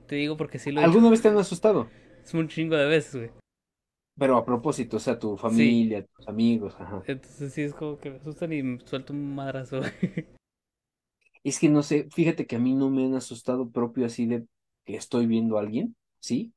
Te 0.07 0.15
digo 0.15 0.37
porque 0.37 0.59
sí 0.59 0.71
lo 0.71 0.79
he 0.79 0.83
hecho. 0.83 0.91
¿Alguna 0.91 1.09
vez 1.09 1.21
te 1.21 1.27
han 1.27 1.37
asustado? 1.37 1.89
Es 2.23 2.33
un 2.33 2.47
chingo 2.47 2.77
de 2.77 2.85
veces, 2.85 3.15
güey. 3.15 3.46
Pero 4.17 4.37
a 4.37 4.45
propósito, 4.45 4.97
o 4.97 4.99
sea, 4.99 5.19
tu 5.19 5.37
familia, 5.37 6.05
tus 6.05 6.27
amigos, 6.27 6.75
ajá. 6.79 7.03
Entonces 7.05 7.53
sí 7.53 7.61
es 7.61 7.73
como 7.73 7.99
que 7.99 8.09
me 8.09 8.17
asustan 8.17 8.51
y 8.53 8.63
me 8.63 8.79
suelto 8.85 9.13
un 9.13 9.35
madrazo. 9.35 9.81
Es 11.43 11.59
que 11.59 11.69
no 11.69 11.81
sé, 11.81 12.09
fíjate 12.11 12.45
que 12.45 12.57
a 12.57 12.59
mí 12.59 12.73
no 12.73 12.89
me 12.89 13.05
han 13.05 13.15
asustado 13.15 13.69
propio 13.69 14.05
así 14.05 14.25
de 14.25 14.45
que 14.85 14.97
estoy 14.97 15.27
viendo 15.27 15.57
a 15.57 15.61
alguien, 15.61 15.95
¿sí? 16.19 16.51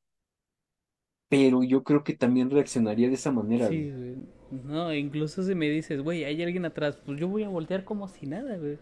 Pero 1.28 1.62
yo 1.62 1.84
creo 1.84 2.02
que 2.02 2.16
también 2.16 2.50
reaccionaría 2.50 3.08
de 3.08 3.14
esa 3.14 3.30
manera, 3.30 3.68
Sí, 3.68 3.90
güey. 3.90 4.16
No, 4.64 4.92
incluso 4.92 5.44
si 5.44 5.54
me 5.54 5.68
dices, 5.68 6.02
güey, 6.02 6.24
hay 6.24 6.42
alguien 6.42 6.64
atrás, 6.64 6.98
pues 7.06 7.20
yo 7.20 7.28
voy 7.28 7.44
a 7.44 7.48
voltear 7.48 7.84
como 7.84 8.08
si 8.08 8.26
nada, 8.26 8.56
güey. 8.56 8.78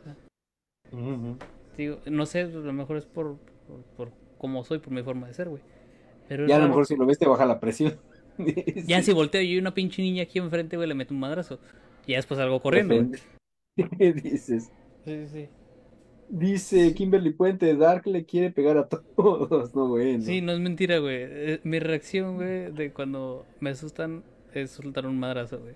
Digo, 1.76 1.98
no 2.06 2.24
sé, 2.24 2.40
a 2.40 2.46
lo 2.46 2.72
mejor 2.72 2.96
es 2.96 3.04
por, 3.04 3.36
por, 3.66 3.82
por 3.96 4.12
cómo 4.38 4.64
soy, 4.64 4.78
por 4.78 4.94
mi 4.94 5.02
forma 5.02 5.26
de 5.26 5.34
ser, 5.34 5.50
güey. 5.50 5.62
Pero 6.26 6.46
Ya 6.46 6.56
a 6.56 6.60
lo 6.60 6.68
mejor 6.68 6.86
si 6.86 6.96
lo 6.96 7.04
ves 7.04 7.18
te 7.18 7.28
baja 7.28 7.44
la 7.44 7.60
presión. 7.60 7.98
Ya 8.86 8.98
Sí, 9.00 9.06
si 9.06 9.12
volteo 9.12 9.40
y 9.42 9.48
hay 9.52 9.58
una 9.58 9.74
pinche 9.74 10.02
niña 10.02 10.22
aquí 10.24 10.38
enfrente, 10.38 10.76
güey, 10.76 10.88
le 10.88 10.94
meto 10.94 11.12
un 11.14 11.20
madrazo. 11.20 11.58
Y 12.06 12.12
ya 12.12 12.18
después 12.18 12.38
salgo 12.38 12.60
corriendo, 12.62 12.94
güey. 12.96 13.20
depende. 13.76 14.20
Dices. 14.22 14.70
Sí, 15.04 15.26
sí. 15.32 15.48
Dice 16.30 16.92
Kimberly 16.94 17.30
Puente, 17.30 17.74
Dark 17.74 18.06
le 18.06 18.24
quiere 18.26 18.50
pegar 18.50 18.76
a 18.76 18.86
todos, 19.16 19.74
no 19.74 19.88
bueno. 19.88 20.22
Sí, 20.22 20.40
no 20.42 20.52
es 20.52 20.60
mentira, 20.60 20.98
güey. 20.98 21.16
Eh, 21.20 21.60
Mi 21.64 21.78
reacción, 21.78 22.36
güey, 22.36 22.70
de 22.72 22.92
cuando 22.92 23.46
me 23.60 23.70
asustan 23.70 24.22
es 24.52 24.70
soltar 24.72 25.06
un 25.06 25.18
madrazo, 25.18 25.58
güey. 25.60 25.74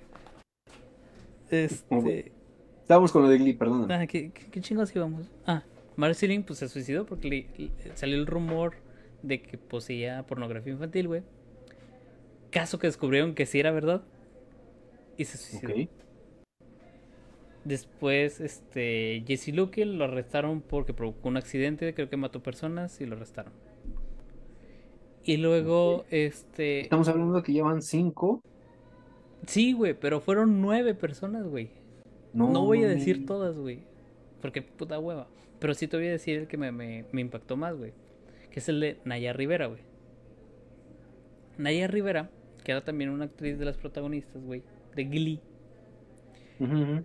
Este. 1.51 2.33
Estábamos 2.81 3.13
con 3.13 3.23
lo 3.23 3.29
de 3.29 3.39
Glee, 3.39 3.55
perdóname. 3.55 3.95
Ah, 3.95 4.07
¿qué, 4.07 4.31
qué, 4.33 4.47
qué 4.51 4.61
chingados 4.61 4.95
íbamos? 4.95 5.31
Ah, 5.47 5.63
Marceline, 5.97 6.43
pues 6.43 6.59
se 6.59 6.69
suicidó 6.69 7.07
porque 7.07 7.29
le- 7.29 7.47
le- 7.57 7.97
salió 7.97 8.17
el 8.17 8.27
rumor 8.27 8.75
de 9.23 9.41
que 9.41 9.57
poseía 9.59 10.25
pornografía 10.27 10.73
infantil, 10.73 11.09
güey. 11.09 11.23
Caso 12.53 12.79
que 12.79 12.87
descubrieron 12.87 13.35
que 13.35 13.47
sí 13.47 13.59
era 13.59 13.73
verdad. 13.73 14.07
Y 15.17 15.25
se 15.25 15.39
suicidó. 15.39 15.89
Después, 17.65 18.41
este, 18.41 19.25
Jesse 19.27 19.49
Luke 19.55 19.85
lo 19.85 20.05
arrestaron 20.05 20.63
porque 20.63 20.95
provocó 20.95 21.29
un 21.29 21.37
accidente, 21.37 21.95
creo 21.95 22.09
que 22.11 22.17
mató 22.17 22.43
personas 22.43 23.01
y 23.01 23.07
lo 23.07 23.17
arrestaron. 23.17 23.55
Y 25.25 25.37
luego, 25.39 26.07
este, 26.11 26.81
Estamos 26.81 27.09
hablando 27.09 27.35
de 27.37 27.43
que 27.43 27.53
llevan 27.53 27.83
cinco. 27.83 28.45
sí, 29.47 29.73
güey, 29.73 29.95
pero 29.95 30.21
fueron 30.21 30.61
nueve 30.61 30.95
personas, 30.95 31.47
güey. 31.47 31.71
No, 32.33 32.49
No 32.49 32.65
voy 32.67 32.85
a 32.85 32.89
decir 32.89 33.27
todas, 33.27 33.59
güey, 33.59 33.89
porque 34.41 34.63
puta 34.63 34.99
hueva. 34.99 35.33
Pero 35.59 35.75
sí 35.75 35.89
te 35.89 35.97
voy 35.97 36.09
a 36.09 36.13
decir 36.13 36.39
el 36.39 36.49
que 36.49 36.57
me, 36.59 36.73
me, 36.73 37.07
me 37.13 37.21
impactó 37.21 37.57
más, 37.57 37.77
güey, 37.77 37.95
que 38.51 38.61
es 38.61 38.69
el 38.69 38.81
de 38.81 39.01
Naya 39.05 39.33
Rivera, 39.33 39.67
güey. 39.67 39.83
Naya 41.57 41.87
Rivera, 41.89 42.31
que 42.63 42.73
era 42.73 42.85
también 42.85 43.11
una 43.11 43.27
actriz 43.27 43.59
de 43.59 43.65
las 43.65 43.77
protagonistas, 43.77 44.43
güey, 44.43 44.63
de 44.95 45.05
Glee. 45.05 45.41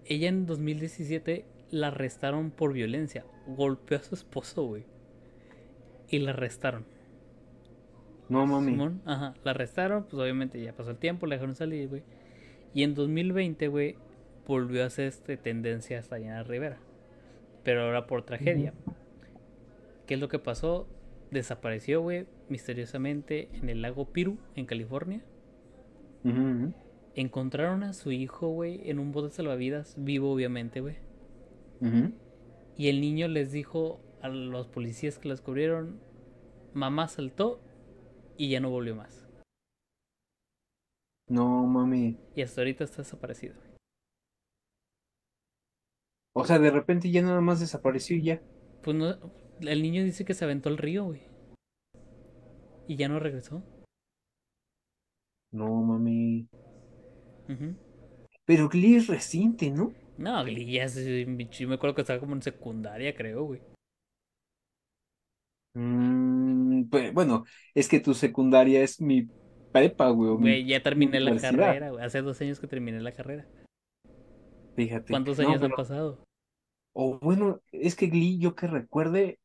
Ella 0.06 0.30
en 0.30 0.46
2017 0.46 1.46
la 1.72 1.88
arrestaron 1.88 2.52
por 2.52 2.74
violencia. 2.74 3.26
Golpeó 3.48 3.98
a 3.98 4.04
su 4.04 4.14
esposo, 4.14 4.64
güey. 4.64 4.86
Y 6.10 6.20
la 6.20 6.32
arrestaron. 6.32 6.86
No 8.30 8.46
mami. 8.46 8.72
Simón, 8.72 9.02
ajá, 9.06 9.34
la 9.44 9.52
arrestaron, 9.52 10.04
pues 10.04 10.22
obviamente 10.22 10.62
ya 10.62 10.74
pasó 10.74 10.92
el 10.92 10.98
tiempo, 10.98 11.26
la 11.26 11.36
dejaron 11.36 11.56
salir, 11.56 11.88
güey. 11.88 12.04
Y 12.74 12.84
en 12.84 12.94
2020, 12.94 13.68
güey, 13.70 13.96
volvió 14.46 14.84
a 14.84 14.88
hacer 14.88 15.08
este 15.08 15.38
tendencia 15.38 15.98
hasta 15.98 16.18
en 16.18 16.46
Rivera. 16.46 16.78
Pero 17.64 17.84
ahora 17.84 18.06
por 18.06 18.24
tragedia. 18.24 18.74
¿Qué 20.06 20.14
es 20.14 20.20
lo 20.20 20.30
que 20.30 20.40
pasó? 20.40 20.88
Desapareció, 21.32 22.02
güey, 22.02 22.26
misteriosamente 22.48 23.50
en 23.54 23.70
el 23.70 23.82
lago 23.82 24.06
Piru, 24.06 24.38
en 24.56 24.66
California. 24.66 25.22
Encontraron 27.16 27.84
a 27.84 27.94
su 27.94 28.12
hijo, 28.12 28.50
güey, 28.50 28.90
en 28.90 29.00
un 29.00 29.12
bote 29.12 29.34
salvavidas, 29.34 29.96
vivo 29.98 30.32
obviamente, 30.32 30.82
güey. 30.82 30.98
Y 32.76 32.90
el 32.90 33.02
niño 33.02 33.28
les 33.28 33.52
dijo 33.52 34.02
a 34.22 34.30
los 34.30 34.68
policías 34.68 35.20
que 35.20 35.30
los 35.30 35.42
cubrieron, 35.42 36.00
mamá 36.74 37.08
saltó 37.08 37.62
y 38.38 38.50
ya 38.50 38.60
no 38.60 38.70
volvió 38.70 38.96
más. 38.96 39.28
No 41.30 41.66
mami. 41.66 42.18
Y 42.36 42.42
hasta 42.42 42.62
ahorita 42.62 42.84
está 42.84 42.98
desaparecido. 43.02 43.56
O 46.34 46.46
sea, 46.46 46.60
de 46.60 46.70
repente 46.70 47.10
ya 47.10 47.22
nada 47.22 47.42
más 47.42 47.60
desapareció 47.60 48.16
y 48.16 48.22
ya. 48.22 48.42
Pues 48.84 48.96
no, 48.96 49.18
el 49.60 49.82
niño 49.82 50.04
dice 50.04 50.24
que 50.24 50.36
se 50.36 50.46
aventó 50.46 50.70
al 50.70 50.78
río, 50.78 51.06
güey. 51.06 51.22
Y 52.88 52.96
ya 52.96 53.10
no 53.10 53.20
regresó. 53.20 53.64
No 55.58 55.82
mami. 55.82 56.48
Ujú. 57.50 57.76
Pero 58.46 58.70
Glee 58.70 58.96
es 58.96 59.08
reciente, 59.08 59.72
¿no? 59.72 59.92
No, 60.18 60.44
Glee 60.44 60.72
ya 60.72 60.84
es- 60.84 60.96
yo 60.96 61.68
me 61.68 61.76
acuerdo 61.76 61.96
que 61.96 62.02
estaba 62.02 62.20
como 62.20 62.36
en 62.36 62.42
secundaria, 62.42 63.16
creo, 63.16 63.44
güey. 63.44 63.62
Mm, 65.74 66.90
pues, 66.90 67.14
bueno, 67.14 67.46
es 67.74 67.88
que 67.88 68.00
tu 68.00 68.14
secundaria 68.14 68.82
es 68.82 69.02
mi 69.02 69.28
prepa, 69.72 70.10
güey. 70.10 70.36
Güey, 70.38 70.66
ya 70.66 70.82
terminé 70.82 71.20
la 71.20 71.36
carrera, 71.38 71.92
güey. 71.92 72.04
Hace 72.04 72.22
dos 72.22 72.40
años 72.42 72.60
que 72.60 72.68
terminé 72.68 73.00
la 73.02 73.12
carrera. 73.12 73.48
Fíjate. 74.76 75.12
¿Cuántos 75.12 75.40
No, 75.40 75.50
años 75.50 75.62
han 75.64 75.72
pasado? 75.72 76.24
O 76.94 77.20
bueno, 77.20 77.60
es 77.72 77.96
que 77.96 78.08
Glee, 78.08 78.40
yo 78.40 78.56
que 78.56 78.68
recuerde, 78.68 79.40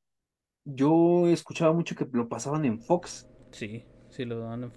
yo 0.64 1.26
escuchaba 1.28 1.72
mucho 1.72 1.94
que 1.96 2.06
lo 2.12 2.28
pasaban 2.28 2.64
en 2.64 2.80
Fox. 2.80 3.26
Sí, 3.50 3.84
sí 4.10 4.24
lo 4.24 4.40
dan. 4.40 4.64
en- 4.64 4.72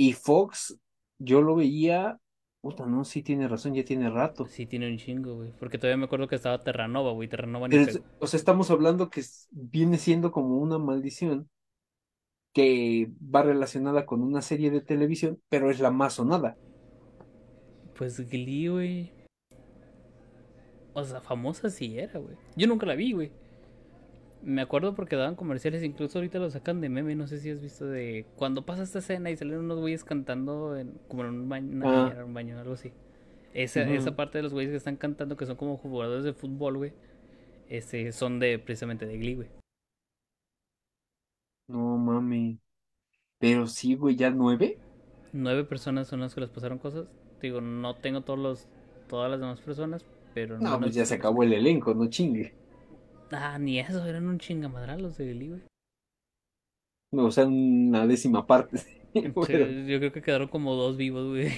Y 0.00 0.14
Fox, 0.14 0.78
yo 1.18 1.42
lo 1.42 1.56
veía. 1.56 2.18
Puta, 2.62 2.86
no, 2.86 3.04
sí 3.04 3.22
tiene 3.22 3.48
razón, 3.48 3.74
ya 3.74 3.84
tiene 3.84 4.08
rato. 4.08 4.46
Sí, 4.46 4.64
tiene 4.64 4.90
un 4.90 4.96
chingo, 4.96 5.34
güey. 5.36 5.52
Porque 5.58 5.76
todavía 5.76 5.98
me 5.98 6.06
acuerdo 6.06 6.26
que 6.26 6.36
estaba 6.36 6.58
Terranova, 6.62 7.12
güey. 7.12 7.28
Terranova 7.28 7.68
ni 7.68 7.76
Pero, 7.76 7.90
es- 7.90 8.02
o 8.18 8.26
sea, 8.26 8.38
estamos 8.38 8.70
hablando 8.70 9.10
que 9.10 9.22
viene 9.50 9.98
siendo 9.98 10.32
como 10.32 10.56
una 10.56 10.78
maldición 10.78 11.50
que 12.54 13.10
va 13.22 13.42
relacionada 13.42 14.06
con 14.06 14.22
una 14.22 14.40
serie 14.40 14.70
de 14.70 14.80
televisión, 14.80 15.38
pero 15.50 15.70
es 15.70 15.80
la 15.80 15.90
más 15.90 16.14
sonada. 16.14 16.56
Pues 17.94 18.26
Glee, 18.26 18.68
güey. 18.68 19.12
O 20.94 21.04
sea, 21.04 21.20
famosa 21.20 21.68
sí 21.68 21.98
era, 21.98 22.18
güey. 22.18 22.36
Yo 22.56 22.66
nunca 22.66 22.86
la 22.86 22.94
vi, 22.94 23.12
güey. 23.12 23.32
Me 24.42 24.62
acuerdo 24.62 24.94
porque 24.94 25.16
daban 25.16 25.34
comerciales, 25.36 25.82
incluso 25.82 26.18
ahorita 26.18 26.38
lo 26.38 26.50
sacan 26.50 26.80
de 26.80 26.88
meme, 26.88 27.14
no 27.14 27.26
sé 27.26 27.38
si 27.40 27.50
has 27.50 27.60
visto 27.60 27.84
de 27.86 28.24
cuando 28.36 28.64
pasa 28.64 28.82
esta 28.82 29.00
escena 29.00 29.30
y 29.30 29.36
salen 29.36 29.58
unos 29.58 29.78
güeyes 29.80 30.02
cantando 30.02 30.76
en, 30.76 30.98
como 31.08 31.24
en 31.24 31.28
un 31.30 31.48
baño, 31.48 31.68
una 31.76 31.88
Ah. 31.88 32.02
bañera, 32.04 32.24
un 32.24 32.34
baño, 32.34 32.58
algo 32.58 32.72
así. 32.74 32.92
Esa, 33.52 33.82
esa 33.82 34.16
parte 34.16 34.38
de 34.38 34.42
los 34.42 34.52
güeyes 34.54 34.70
que 34.70 34.76
están 34.76 34.96
cantando, 34.96 35.36
que 35.36 35.44
son 35.44 35.56
como 35.56 35.76
jugadores 35.76 36.24
de 36.24 36.32
fútbol, 36.32 36.78
güey, 36.78 36.92
este, 37.68 38.12
son 38.12 38.38
de 38.38 38.58
precisamente 38.58 39.06
de 39.06 39.18
Glee, 39.18 39.34
güey. 39.34 39.48
No 41.68 41.96
mami. 41.98 42.58
Pero 43.38 43.66
sí, 43.66 43.94
güey, 43.94 44.16
ya 44.16 44.30
nueve. 44.30 44.78
Nueve 45.32 45.64
personas 45.64 46.08
son 46.08 46.20
las 46.20 46.34
que 46.34 46.40
les 46.40 46.50
pasaron 46.50 46.78
cosas. 46.78 47.06
Digo, 47.40 47.60
no 47.60 47.94
tengo 47.96 48.22
todos 48.22 48.38
los, 48.38 48.68
todas 49.08 49.30
las 49.30 49.40
demás 49.40 49.60
personas, 49.60 50.04
pero 50.34 50.58
No, 50.58 50.70
nos- 50.70 50.78
pues 50.80 50.94
ya 50.94 51.04
se 51.06 51.14
acabó 51.14 51.42
el 51.42 51.52
elenco, 51.52 51.94
no 51.94 52.08
chingue. 52.08 52.54
Ah, 53.32 53.58
ni 53.58 53.78
eso, 53.78 54.04
eran 54.06 54.26
un 54.26 54.38
chingamadral 54.38 55.02
los 55.02 55.16
de 55.16 55.32
Glee, 55.32 55.48
güey. 55.48 55.62
No, 57.12 57.26
o 57.26 57.30
sea, 57.30 57.46
una 57.46 58.06
décima 58.06 58.46
parte. 58.46 58.78
Sí, 59.12 59.22
Pero, 59.44 59.66
yo 59.66 59.98
creo 59.98 60.12
que 60.12 60.22
quedaron 60.22 60.46
como 60.46 60.76
dos 60.76 60.96
vivos, 60.96 61.26
güey. 61.30 61.50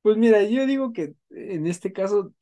pues 0.00 0.16
mira, 0.16 0.44
yo 0.44 0.64
digo 0.64 0.92
que 0.92 1.16
en 1.30 1.66
este 1.66 1.92
caso, 1.92 2.32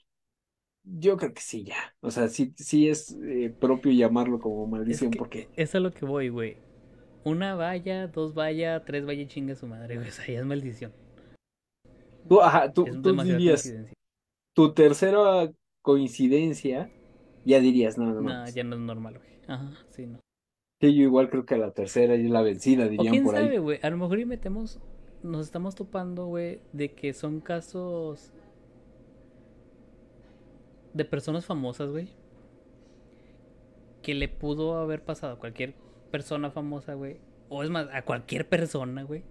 yo 0.83 1.16
creo 1.16 1.33
que 1.33 1.41
sí, 1.41 1.65
ya. 1.65 1.97
O 2.01 2.11
sea, 2.11 2.29
sí, 2.29 2.53
sí 2.59 2.87
es 2.87 3.16
eh, 3.23 3.49
propio 3.59 3.93
llamarlo 3.93 4.39
como 4.39 4.66
Es 4.66 4.71
maldición, 4.71 5.11
que 5.11 5.19
porque 5.19 5.49
es 5.57 5.75
a 5.75 5.81
lo 5.81 5.91
que 5.91 6.05
voy, 6.05 6.29
güey. 6.29 6.59
Una 7.25 7.55
valla, 7.55 8.09
dos 8.09 8.35
valla, 8.35 8.85
tres 8.85 9.07
valla 9.07 9.23
y 9.23 9.27
chinga 9.27 9.55
su 9.55 9.66
madre, 9.66 9.97
güey. 9.97 10.09
O 10.11 10.12
sea, 10.12 10.27
ya 10.27 10.41
es 10.41 10.45
maldición. 10.45 10.93
tú, 12.29 12.43
ajá, 12.43 12.71
tú, 12.71 12.87
Es 12.87 13.01
tú 13.01 13.23
dirías, 13.23 13.75
tu 14.53 14.75
tercera 14.75 15.51
coincidencia, 15.81 16.91
ya 17.45 17.61
dirías, 17.61 17.99
no, 17.99 18.07
no, 18.07 18.21
No, 18.21 18.45
no. 18.45 18.49
ya 18.51 18.65
no 18.65 18.75
es 18.77 18.81
normal, 18.83 19.19
güey. 19.19 19.31
Ajá, 19.47 19.71
sí, 19.91 20.07
no. 20.07 20.19
Sí, 20.81 20.95
yo 20.95 21.03
igual 21.03 21.31
creo 21.31 21.47
que 21.47 21.57
la 21.57 21.71
tercera 21.73 22.15
es 22.15 22.29
la 22.29 22.43
vencida, 22.43 22.87
O 22.87 22.89
dirían 22.89 23.12
quién 23.12 23.25
por 23.25 23.37
ahí. 23.37 23.45
sabe, 23.45 23.59
güey. 23.59 23.79
A 23.83 23.91
lo 23.91 23.97
mejor 23.97 24.19
y 24.19 24.25
metemos. 24.25 24.81
Nos 25.23 25.47
estamos 25.47 25.75
topando, 25.75 26.27
güey, 26.27 26.61
de 26.73 26.93
que 26.93 27.12
son 27.15 27.41
casos. 27.41 28.33
de 30.93 31.05
personas 31.05 31.45
famosas, 31.45 31.91
güey. 31.91 32.09
Que 34.03 34.15
le 34.15 34.29
pudo 34.29 34.77
haber 34.79 35.03
pasado 35.03 35.33
a 35.35 35.39
cualquier 35.39 35.75
persona 36.11 36.51
famosa, 36.51 36.95
güey. 36.95 37.16
O 37.49 37.62
es 37.65 37.71
más, 37.71 37.89
a 37.93 38.03
cualquier 38.03 38.49
persona, 38.49 39.03
güey. 39.03 39.23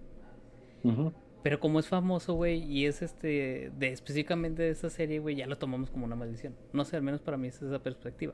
Ujú. 0.83 1.13
Pero 1.43 1.59
como 1.59 1.79
es 1.79 1.87
famoso, 1.87 2.33
güey, 2.35 2.63
y 2.63 2.85
es 2.85 3.01
este, 3.01 3.71
de 3.77 3.89
específicamente 3.89 4.63
de 4.63 4.69
esa 4.69 4.89
serie, 4.89 5.19
güey, 5.19 5.35
ya 5.35 5.45
lo 5.45 5.57
tomamos 5.57 5.89
como 5.89 6.05
una 6.05 6.15
maldición. 6.15 6.55
No 6.71 6.85
sé, 6.85 6.95
al 6.95 7.03
menos 7.03 7.21
para 7.21 7.35
mí 7.37 7.47
es 7.49 7.61
esa 7.61 7.79
perspectiva. 7.79 8.33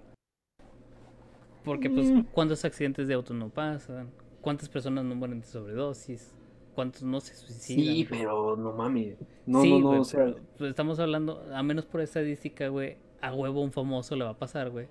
Porque, 1.63 1.89
pues, 1.89 2.11
Mm. 2.11 2.21
¿cuántos 2.31 2.63
accidentes 2.65 3.07
de 3.07 3.15
auto 3.15 3.33
no 3.33 3.49
pasan? 3.49 4.11
¿Cuántas 4.41 4.69
personas 4.69 5.03
no 5.05 5.15
mueren 5.15 5.41
de 5.41 5.45
sobredosis? 5.47 6.33
¿Cuántos 6.75 7.03
no 7.03 7.19
se 7.19 7.33
suicidan? 7.35 7.95
Sí, 7.95 8.07
pero 8.09 8.55
no 8.55 8.71
mames. 8.73 9.17
No, 9.45 9.61
Sí, 9.61 9.71
no, 9.71 9.79
no, 9.79 9.87
güey, 9.87 9.99
o 9.99 10.03
sea, 10.03 10.25
pero, 10.25 10.37
pues, 10.57 10.69
estamos 10.69 10.99
hablando, 10.99 11.43
a 11.53 11.63
menos 11.63 11.85
por 11.85 12.01
estadística, 12.01 12.67
güey, 12.69 12.97
a 13.21 13.33
huevo 13.33 13.61
un 13.61 13.71
famoso 13.73 14.15
le 14.15 14.23
va 14.23 14.31
a 14.31 14.37
pasar, 14.39 14.69
güey. 14.69 14.87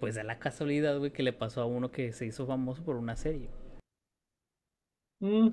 Pues 0.00 0.14
da 0.16 0.22
la 0.24 0.38
casualidad, 0.38 0.98
güey, 0.98 1.12
que 1.12 1.22
le 1.22 1.32
pasó 1.32 1.62
a 1.62 1.66
uno 1.66 1.90
que 1.90 2.12
se 2.12 2.26
hizo 2.26 2.46
famoso 2.46 2.82
por 2.82 2.96
una 2.96 3.16
serie. 3.16 3.48
mm, 5.20 5.48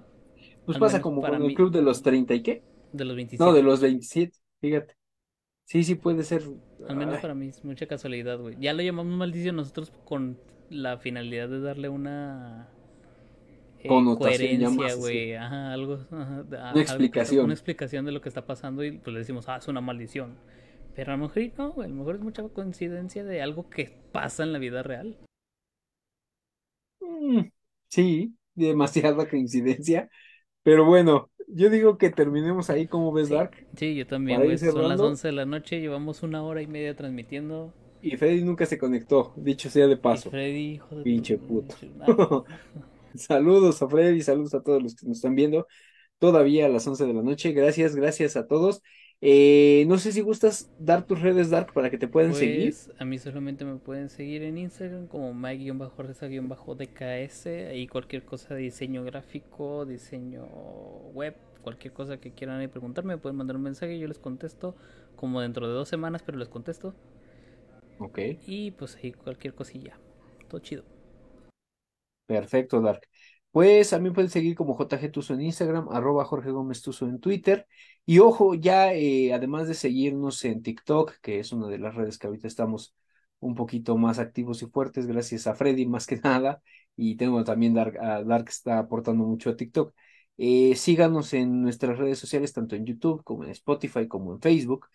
pues 0.68 0.76
Al 0.76 0.82
pasa 0.82 1.02
como 1.02 1.22
para 1.22 1.38
con 1.40 1.48
el 1.48 1.56
club 1.56 1.72
de 1.72 1.82
los 1.82 2.04
30 2.04 2.36
y 2.36 2.44
qué. 2.44 2.64
De 2.92 3.06
los 3.06 3.16
27. 3.16 3.44
No, 3.44 3.56
de 3.56 3.64
los 3.64 3.82
27, 3.82 4.38
fíjate. 4.62 4.96
Sí, 5.66 5.84
sí 5.84 5.96
puede 5.96 6.24
ser. 6.24 6.44
Al 6.88 6.96
menos 6.96 7.16
Ay, 7.16 7.22
para 7.22 7.34
mí 7.36 7.48
es 7.48 7.64
mucha 7.66 7.88
casualidad, 7.88 8.38
güey. 8.38 8.56
Ya 8.60 8.74
lo 8.74 8.82
llamamos 8.84 9.18
maldición 9.18 9.56
nosotros 9.56 9.92
con 10.06 10.38
la 10.70 10.98
finalidad 10.98 11.50
de 11.50 11.60
darle 11.62 11.90
una 11.90 12.70
eh, 13.80 13.88
coherencia, 14.18 14.96
güey. 14.96 15.36
Ajá, 15.36 15.74
algo. 15.74 16.00
ajá, 16.12 16.46
a- 16.60 16.72
Una 16.74 16.82
explicación. 16.82 17.46
una 17.46 17.54
explicación 17.54 18.06
de 18.06 18.12
lo 18.12 18.22
que 18.22 18.30
está 18.30 18.46
pasando 18.46 18.84
y 18.84 18.92
pues 18.98 19.14
le 19.14 19.20
decimos, 19.20 19.48
ah, 19.50 19.58
es 19.58 19.68
una 19.68 19.82
maldición. 19.82 20.36
Pero 20.96 21.14
a 21.14 21.18
lo 21.18 21.24
mejor 21.28 21.52
no, 21.58 21.72
güey. 21.74 21.86
A 21.86 21.90
lo 21.90 21.96
mejor 21.96 22.16
es 22.16 22.22
mucha 22.22 22.44
coincidencia 22.44 23.24
de 23.24 23.42
algo 23.42 23.70
que 23.70 23.94
pasa 24.12 24.44
en 24.44 24.54
la 24.54 24.60
vida 24.60 24.84
real. 24.84 25.18
mm, 27.00 27.42
sí, 27.90 28.36
demasiada 28.56 29.28
coincidencia. 29.30 30.10
Pero 30.68 30.86
bueno, 30.86 31.32
yo 31.48 31.70
digo 31.70 31.98
que 31.98 32.10
terminemos 32.10 32.70
ahí, 32.70 32.88
como 32.90 33.14
ves, 33.14 33.30
Sí, 33.30 33.32
Dark? 33.32 33.56
sí, 33.76 33.96
yo 33.96 34.08
también, 34.08 34.44
güey. 34.44 34.60
Son 34.60 34.88
las 34.88 35.02
cerrando. 35.02 35.04
11 35.04 35.28
de 35.28 35.34
la 35.34 35.46
noche, 35.46 35.80
llevamos 35.80 36.24
una 36.24 36.44
hora 36.44 36.62
y 36.62 36.68
media 36.68 36.96
transmitiendo. 36.96 37.74
Y 38.02 38.16
Freddy 38.18 38.44
nunca 38.44 38.66
se 38.66 38.78
conectó, 38.78 39.34
dicho 39.38 39.70
sea 39.70 39.88
de 39.88 39.98
Y 40.10 40.20
paso. 40.20 40.30
Freddy, 40.30 40.74
hijo 40.76 40.96
de 40.98 41.06
Pinche 41.06 41.38
puto. 41.38 41.76
Saludos 43.16 43.82
a 43.82 43.90
Freddy, 43.90 44.22
saludos 44.22 44.54
a 44.54 44.62
todos 44.64 44.84
los 44.84 44.96
que 44.96 45.08
nos 45.08 45.18
están 45.18 45.36
viendo. 45.36 45.68
Todavía 46.20 46.66
a 46.68 46.70
las 46.70 46.88
11 46.88 47.06
de 47.06 47.14
la 47.14 47.24
noche. 47.24 47.52
Gracias, 47.54 47.96
gracias 47.96 48.38
a 48.38 48.48
todos. 48.48 48.82
Eh, 49.22 49.86
no 49.88 49.98
sé 49.98 50.12
si 50.12 50.22
gustas 50.22 50.72
dar 50.78 51.06
tus 51.06 51.22
redes, 51.22 51.50
Dark, 51.50 51.74
para 51.74 51.90
que 51.90 51.98
te 51.98 52.08
puedan 52.08 52.36
seguir. 52.36 52.70
Pues 52.70 52.92
a 53.00 53.06
mí 53.06 53.18
solamente 53.20 53.64
me 53.66 53.78
pueden 53.78 54.10
seguir 54.10 54.44
en 54.44 54.58
Instagram 54.58 55.08
como 55.08 55.34
Mike-Reza-DKS. 55.34 57.46
Ahí 57.70 57.88
cualquier 57.88 58.24
cosa 58.26 58.54
de 58.56 58.62
diseño 58.62 59.04
gráfico, 59.04 59.86
diseño 59.86 60.46
web, 61.14 61.36
cualquier 61.62 61.94
cosa 61.94 62.18
que 62.20 62.32
quieran 62.34 62.60
ahí 62.60 62.68
preguntarme, 62.68 63.16
me 63.16 63.22
pueden 63.22 63.38
mandar 63.38 63.56
un 63.56 63.64
mensaje 63.64 63.96
y 63.96 64.00
yo 64.00 64.08
les 64.08 64.20
contesto 64.20 64.76
como 65.16 65.42
dentro 65.42 65.68
de 65.68 65.74
dos 65.74 65.88
semanas, 65.90 66.24
pero 66.24 66.38
les 66.38 66.50
contesto. 66.50 66.94
Ok, 68.00 68.18
Y 68.48 68.72
pues 68.72 68.96
ahí 68.96 69.12
cualquier 69.12 69.54
cosilla. 69.54 70.00
Todo 70.48 70.60
chido. 70.60 70.84
perfecto, 72.26 72.82
Dark. 72.82 73.08
Pues 73.58 73.92
mí 74.00 74.12
pueden 74.12 74.30
seguir 74.30 74.56
como 74.56 74.78
JG 74.78 75.12
Tuso 75.12 75.34
en 75.34 75.42
Instagram, 75.42 75.90
arroba 75.90 76.24
Jorge 76.26 76.52
Gómez 76.52 76.84
Tuso 76.84 77.08
en 77.08 77.20
Twitter. 77.20 77.66
Y 78.06 78.20
ojo, 78.20 78.54
ya 78.54 78.94
eh, 78.94 79.34
además 79.34 79.68
de 79.68 79.74
seguirnos 79.74 80.46
en 80.46 80.62
TikTok, 80.62 81.14
que 81.24 81.40
es 81.40 81.52
una 81.52 81.68
de 81.68 81.80
las 81.80 81.96
redes 81.96 82.20
que 82.20 82.28
ahorita 82.28 82.48
estamos 82.48 82.96
un 83.40 83.56
poquito 83.56 83.98
más 83.98 84.20
activos 84.20 84.62
y 84.62 84.68
fuertes, 84.68 85.08
gracias 85.08 85.48
a 85.48 85.56
Freddy 85.56 85.88
más 85.88 86.06
que 86.06 86.18
nada, 86.24 86.62
y 86.96 87.16
tengo 87.18 87.44
también 87.44 87.74
Dark, 87.74 87.98
a 88.00 88.24
Dark 88.24 88.46
que 88.46 88.52
está 88.52 88.78
aportando 88.78 89.24
mucho 89.26 89.50
a 89.50 89.56
TikTok. 89.56 89.92
Eh, 90.38 90.76
síganos 90.76 91.34
en 91.34 91.64
nuestras 91.64 91.98
redes 91.98 92.20
sociales, 92.20 92.54
tanto 92.54 92.76
en 92.76 92.86
YouTube 92.86 93.24
como 93.24 93.44
en 93.44 93.50
Spotify, 93.50 94.08
como 94.08 94.34
en 94.34 94.40
Facebook, 94.40 94.88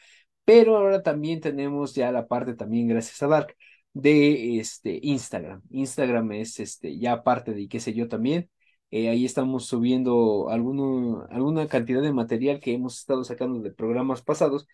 pero 0.44 0.76
ahora 0.76 1.02
también 1.02 1.40
tenemos 1.40 1.96
ya 1.96 2.12
la 2.12 2.28
parte 2.28 2.54
también, 2.54 2.86
gracias 2.86 3.20
a 3.24 3.26
Dark, 3.26 3.56
de 3.94 4.58
este 4.58 4.98
Instagram. 5.02 5.62
Instagram 5.70 6.32
es 6.32 6.60
este 6.60 6.98
ya 6.98 7.22
parte 7.22 7.54
de 7.54 7.68
qué 7.68 7.80
sé 7.80 7.94
yo 7.94 8.08
también. 8.08 8.50
Eh, 8.90 9.08
ahí 9.08 9.24
estamos 9.24 9.66
subiendo 9.66 10.50
alguno, 10.50 11.26
alguna 11.30 11.66
cantidad 11.68 12.02
de 12.02 12.12
material 12.12 12.60
que 12.60 12.74
hemos 12.74 12.98
estado 12.98 13.24
sacando 13.24 13.60
de 13.60 13.72
programas 13.72 14.22
pasados 14.22 14.66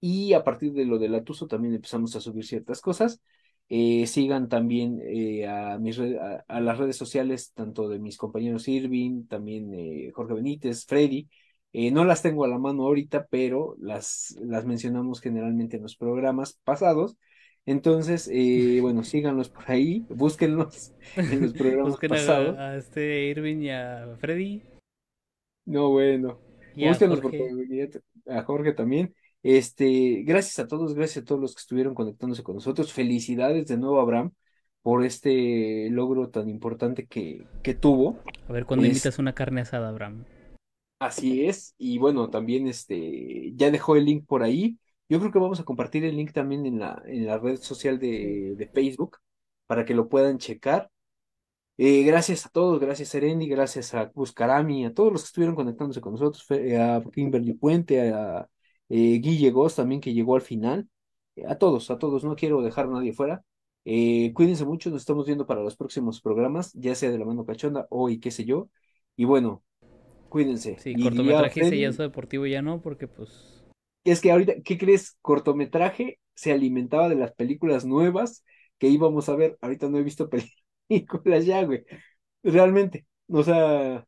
y 0.00 0.34
a 0.34 0.44
partir 0.44 0.72
de 0.74 0.84
lo 0.84 0.98
del 0.98 1.14
Atuso 1.14 1.46
también 1.46 1.74
empezamos 1.74 2.14
a 2.16 2.20
subir 2.20 2.44
ciertas 2.44 2.80
cosas. 2.80 3.22
Eh, 3.68 4.06
sigan 4.06 4.48
también 4.48 5.00
eh, 5.02 5.46
a, 5.46 5.78
mis 5.78 5.98
a, 5.98 6.60
las 6.60 6.78
redes 6.78 6.96
sociales, 6.96 7.52
tanto 7.54 7.88
de 7.88 7.98
mis 7.98 8.18
compañeros 8.18 8.68
Irving, 8.68 9.26
también 9.26 9.72
eh, 9.72 10.10
Jorge 10.14 10.34
Benítez, 10.34 10.84
Freddy. 10.86 11.28
no 11.92 12.04
las 12.04 12.20
tengo 12.20 12.44
a 12.44 12.48
la 12.48 12.58
mano 12.58 12.82
ahorita, 12.82 13.26
pero 13.30 13.76
las, 13.78 14.36
las 14.40 14.66
mencionamos 14.66 15.20
generalmente 15.20 15.76
en 15.76 15.84
los 15.84 15.96
programas 15.96 16.60
pasados. 16.64 17.16
Entonces, 17.66 18.28
bueno, 18.80 19.04
síganlos 19.04 19.48
por 19.50 19.70
ahí, 19.70 20.04
búsquenlos 20.08 20.92
en 21.28 21.42
los 21.42 21.54
programas 21.54 21.90
Busquen 21.90 22.08
pasados. 22.08 22.58
A, 22.58 22.70
a, 22.70 22.76
este 22.76 23.26
Irving 23.28 23.62
y 23.62 23.70
a 23.70 24.16
Freddy. 24.18 24.62
No, 25.64 25.90
bueno, 25.90 26.40
Y 26.74 26.86
a 26.86 26.88
búsquenlos 26.88 27.20
Jorge. 27.20 27.38
por 28.24 28.34
a 28.34 28.42
Jorge 28.44 28.72
también. 28.72 29.14
Este, 29.42 30.22
gracias 30.24 30.58
a 30.60 30.68
todos, 30.68 30.94
gracias 30.94 31.22
a 31.22 31.26
todos 31.26 31.40
los 31.40 31.54
que 31.54 31.60
estuvieron 31.60 31.94
conectándose 31.94 32.42
con 32.42 32.56
nosotros. 32.56 32.92
Felicidades 32.92 33.66
de 33.68 33.76
nuevo, 33.76 34.00
Abraham, 34.00 34.32
por 34.82 35.04
este 35.04 35.88
logro 35.90 36.30
tan 36.30 36.48
importante 36.48 37.06
que, 37.06 37.48
que 37.62 37.74
tuvo. 37.74 38.24
A 38.48 38.52
ver, 38.52 38.66
cuando 38.66 38.86
Es, 38.86 38.86
invitas 38.86 39.18
una 39.18 39.34
carne 39.34 39.62
asada, 39.62 39.88
Abraham? 39.88 40.24
así 40.98 41.46
es, 41.46 41.74
y 41.78 41.98
bueno, 41.98 42.30
también 42.30 42.66
este, 42.66 43.52
ya 43.54 43.70
dejó 43.70 43.96
el 43.96 44.04
link 44.06 44.26
por 44.26 44.42
ahí. 44.42 44.78
Yo 45.12 45.18
creo 45.20 45.30
que 45.32 45.38
vamos 45.38 45.60
a 45.60 45.64
compartir 45.64 46.04
el 46.06 46.16
link 46.16 46.32
también 46.32 46.64
en 46.66 46.78
la, 46.78 47.02
en 47.06 47.26
la 47.26 47.38
red 47.38 47.58
social 47.58 47.98
de, 47.98 48.54
de 48.56 48.66
Facebook 48.68 49.18
para 49.66 49.84
que 49.84 49.94
lo 49.94 50.08
puedan 50.08 50.38
checar. 50.38 50.90
Eh, 51.78 52.02
gracias 52.04 52.46
a 52.46 52.50
todos, 52.50 52.80
gracias 52.80 53.14
a 53.14 53.18
Erendi, 53.18 53.46
gracias 53.48 53.94
a 53.94 54.10
Buscarami, 54.14 54.86
a 54.86 54.94
todos 54.94 55.12
los 55.12 55.22
que 55.22 55.26
estuvieron 55.26 55.56
conectándose 55.56 56.00
con 56.00 56.12
nosotros, 56.12 56.46
a 56.78 57.02
Kimberly 57.12 57.54
Puente, 57.54 58.10
a 58.12 58.48
eh, 58.88 59.18
Guille 59.20 59.50
Goss 59.50 59.76
también 59.76 60.00
que 60.00 60.14
llegó 60.14 60.36
al 60.36 60.42
final, 60.42 60.88
Eh, 61.36 61.44
a 61.46 61.56
todos, 61.58 61.90
a 61.90 61.98
todos, 61.98 62.24
no 62.24 62.36
quiero 62.36 62.62
dejar 62.62 62.86
a 62.86 62.90
nadie 62.90 63.12
fuera. 63.12 63.42
Eh, 63.84 64.32
cuídense 64.34 64.64
mucho, 64.64 64.90
nos 64.90 65.00
estamos 65.02 65.26
viendo 65.26 65.46
para 65.46 65.62
los 65.62 65.76
próximos 65.76 66.20
programas, 66.20 66.72
ya 66.74 66.94
sea 66.94 67.10
de 67.10 67.18
la 67.18 67.24
mano 67.26 67.44
cachonda 67.46 67.86
o 67.90 68.08
y 68.10 68.20
qué 68.20 68.30
sé 68.30 68.44
yo. 68.44 68.68
Y 69.16 69.24
bueno, 69.24 69.62
cuídense. 70.28 70.78
Sí, 70.78 70.90
Y 70.90 70.94
diría 70.94 71.10
cortometraje 71.10 71.60
y 71.60 71.64
sellazo 71.64 72.02
deportivo 72.02 72.46
ya 72.46 72.62
no, 72.62 72.80
porque 72.82 73.08
pues... 73.08 73.61
es 74.04 74.20
que 74.20 74.32
ahorita, 74.32 74.54
¿qué 74.64 74.78
crees? 74.78 75.16
Cortometraje 75.22 76.18
se 76.34 76.52
alimentaba 76.52 77.08
de 77.08 77.16
las 77.16 77.32
películas 77.34 77.84
nuevas 77.84 78.44
que 78.78 78.88
íbamos 78.88 79.28
a 79.28 79.36
ver. 79.36 79.58
Ahorita 79.60 79.88
no 79.88 79.98
he 79.98 80.02
visto 80.02 80.28
películas 80.88 81.46
ya, 81.46 81.62
güey. 81.64 81.84
Realmente. 82.42 83.06
O 83.28 83.42
sea, 83.42 84.06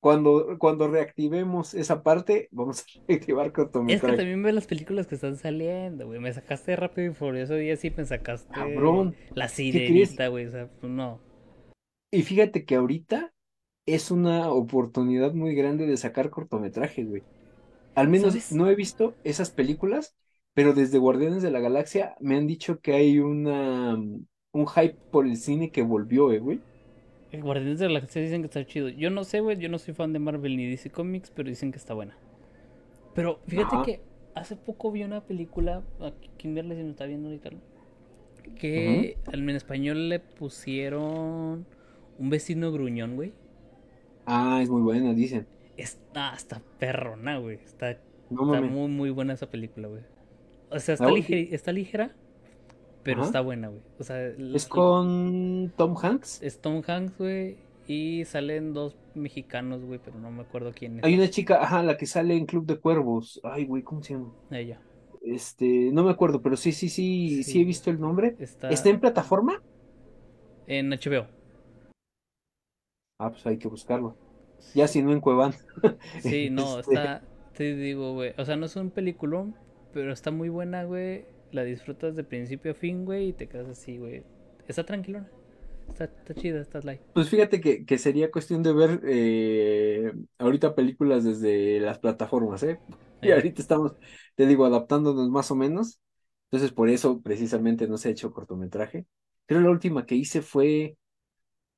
cuando, 0.00 0.58
cuando 0.58 0.88
reactivemos 0.88 1.74
esa 1.74 2.02
parte, 2.02 2.48
vamos 2.52 2.80
a 2.80 2.84
reactivar 3.08 3.52
Es 3.86 4.02
que 4.02 4.12
cortometraje. 4.12 4.16
también 4.16 4.42
ve 4.42 4.52
las 4.52 4.66
películas 4.66 5.06
que 5.06 5.14
están 5.16 5.36
saliendo, 5.36 6.06
güey. 6.06 6.20
Me 6.20 6.32
sacaste 6.32 6.76
Rápido 6.76 7.10
y 7.10 7.14
Furioso 7.14 7.60
y 7.60 7.70
así 7.70 7.90
me 7.96 8.04
sacaste 8.04 8.52
Cabrón, 8.52 9.16
La. 9.34 9.48
Sirenita, 9.48 10.28
güey. 10.28 10.46
O 10.46 10.50
sea, 10.50 10.68
pues 10.80 10.92
no. 10.92 11.20
Y 12.10 12.22
fíjate 12.22 12.64
que 12.64 12.74
ahorita 12.76 13.32
es 13.86 14.10
una 14.10 14.50
oportunidad 14.50 15.32
muy 15.34 15.54
grande 15.54 15.86
de 15.86 15.96
sacar 15.96 16.30
cortometraje, 16.30 17.04
güey. 17.04 17.24
Al 17.98 18.08
menos 18.08 18.40
¿Sabes? 18.40 18.48
no 18.50 18.68
he 18.68 18.74
visto 18.74 19.18
esas 19.24 19.50
películas, 19.50 20.16
pero 20.54 20.72
desde 20.74 20.98
Guardianes 20.98 21.42
de 21.42 21.50
la 21.50 21.60
Galaxia 21.60 22.16
me 22.20 22.36
han 22.36 22.46
dicho 22.46 22.80
que 22.80 22.94
hay 22.94 23.18
una, 23.20 23.96
mm, 23.96 24.26
un 24.52 24.66
hype 24.68 24.98
por 25.10 25.26
el 25.26 25.36
cine 25.36 25.70
que 25.72 25.82
volvió, 25.82 26.32
eh, 26.32 26.38
güey. 26.40 26.64
Eh, 27.30 27.40
Guardianes 27.40 27.78
de 27.78 27.86
la 27.88 27.94
Galaxia 27.94 28.22
dicen 28.22 28.42
que 28.42 28.46
está 28.46 28.64
chido. 28.64 28.88
Yo 28.88 29.10
no 29.10 29.24
sé, 29.24 29.40
güey. 29.40 29.58
Yo 29.58 29.68
no 29.68 29.78
soy 29.78 29.94
fan 29.94 30.12
de 30.12 30.18
Marvel 30.18 30.56
ni 30.56 30.66
DC 30.68 30.90
Comics, 30.90 31.30
pero 31.30 31.48
dicen 31.48 31.72
que 31.72 31.78
está 31.78 31.94
buena. 31.94 32.16
Pero 33.14 33.40
fíjate 33.48 33.80
Ajá. 33.80 33.82
que 33.82 34.02
hace 34.34 34.56
poco 34.56 34.92
vi 34.92 35.04
una 35.04 35.22
película. 35.26 35.82
Aquí 36.00 36.30
Kimberly 36.38 36.76
si 36.76 36.82
no 36.84 36.90
está 36.90 37.06
viendo 37.06 37.28
ahorita. 37.28 37.50
¿no? 37.50 37.60
ujú. 38.74 39.10
Que 39.14 39.18
en 39.32 39.50
español 39.50 40.08
le 40.08 40.20
pusieron 40.20 41.66
Un 42.18 42.30
vecino 42.30 42.72
gruñón, 42.72 43.16
güey. 43.16 43.32
Ah, 44.26 44.60
es 44.62 44.68
muy 44.70 44.82
buena, 44.82 45.12
dicen. 45.14 45.48
Está, 45.78 46.34
está 46.34 46.60
perrona, 46.78 47.38
güey. 47.38 47.56
Está, 47.64 47.98
No 48.30 48.52
está 48.54 48.66
muy, 48.66 48.88
muy 48.88 49.10
buena 49.10 49.32
esa 49.32 49.48
película, 49.50 49.88
güey. 49.88 50.02
O 50.70 50.78
sea, 50.80 50.94
está, 50.94 51.06
Ah, 51.06 51.10
lige- 51.10 51.48
está 51.52 51.72
ligera, 51.72 52.14
pero 53.02 53.20
Ajá. 53.20 53.26
está 53.28 53.40
buena, 53.40 53.68
güey. 53.68 53.80
O 53.98 54.04
sea, 54.04 54.26
Es 54.26 54.66
con 54.66 55.72
Tom 55.76 55.94
Hanks. 55.96 56.42
es 56.42 56.60
Tom 56.60 56.82
Hanks, 56.86 57.16
güey. 57.16 57.56
Y 57.86 58.26
salen 58.26 58.74
dos 58.74 58.98
mexicanos, 59.14 59.82
güey, 59.82 59.98
pero 60.04 60.18
no 60.18 60.30
me 60.30 60.42
acuerdo 60.42 60.72
quiénes 60.74 61.02
Hay 61.04 61.12
son. 61.12 61.20
una 61.20 61.30
chica, 61.30 61.62
ajá, 61.62 61.82
la 61.82 61.96
que 61.96 62.04
sale 62.04 62.36
en 62.36 62.44
Club 62.44 62.66
de 62.66 62.76
Cuervos. 62.78 63.40
Ay, 63.44 63.64
güey, 63.64 63.82
¿cómo 63.82 64.02
se 64.02 64.12
llama? 64.12 64.30
Ella. 64.50 64.78
Este, 65.22 65.90
no 65.92 66.04
me 66.04 66.10
acuerdo, 66.10 66.42
pero 66.42 66.56
sí, 66.56 66.72
sí, 66.72 66.88
sí, 66.90 67.42
sí 67.44 67.50
he 67.52 67.62
Sí, 67.62 67.64
visto 67.64 67.90
el 67.90 67.98
nombre. 67.98 68.36
¿Está 68.40 68.68
está 68.68 68.90
en 68.90 69.00
plataforma? 69.00 69.62
en 70.66 70.90
HBO. 70.92 71.26
Ah, 73.18 73.30
pues 73.30 73.46
hay 73.46 73.56
que 73.58 73.68
buscarlo. 73.68 74.16
Ya 74.74 74.88
si 74.88 75.02
no 75.02 75.12
en 75.12 75.20
Cuevana. 75.20 75.56
sí, 76.16 76.50
no, 76.50 76.78
Este, 76.78 76.80
está, 76.80 77.22
te 77.54 77.74
digo, 77.76 78.14
güey. 78.14 78.34
O 78.38 78.44
sea, 78.44 78.56
no 78.56 78.66
es 78.66 78.76
un 78.76 78.90
peliculón, 78.90 79.56
pero 79.92 80.12
está 80.12 80.30
muy 80.30 80.48
buena, 80.48 80.84
güey. 80.84 81.26
La 81.52 81.64
disfrutas 81.64 82.16
de 82.16 82.24
principio 82.24 82.72
a 82.72 82.74
fin, 82.74 83.04
güey, 83.04 83.28
y 83.28 83.32
te 83.32 83.48
quedas 83.48 83.68
así, 83.68 83.98
güey. 83.98 84.24
Está 84.66 84.84
tranquilona. 84.84 85.30
Está, 85.88 86.04
está 86.04 86.34
chida, 86.34 86.60
está 86.60 86.80
light. 86.82 87.02
pues 87.12 87.28
fíjate 87.30 87.60
que, 87.60 87.84
que 87.84 87.98
sería 87.98 88.30
cuestión 88.30 88.62
de 88.62 88.72
ver 88.72 89.00
eh, 89.04 90.12
ahorita 90.38 90.74
películas 90.74 91.24
desde 91.24 91.80
las 91.80 91.98
plataformas, 91.98 92.62
¿eh? 92.62 92.80
Y 93.20 93.30
Eh, 93.30 93.32
ahorita 93.32 93.60
estamos, 93.62 93.96
te 94.36 94.46
digo, 94.46 94.64
adaptándonos 94.64 95.28
más 95.30 95.50
o 95.50 95.56
menos. 95.56 96.00
Entonces, 96.50 96.72
por 96.72 96.88
eso 96.88 97.20
precisamente 97.20 97.88
no 97.88 97.98
se 97.98 98.08
ha 98.08 98.12
hecho 98.12 98.32
cortometraje. 98.32 99.06
Pero 99.46 99.60
la 99.60 99.70
última 99.70 100.06
que 100.06 100.14
hice 100.14 100.40
fue, 100.42 100.96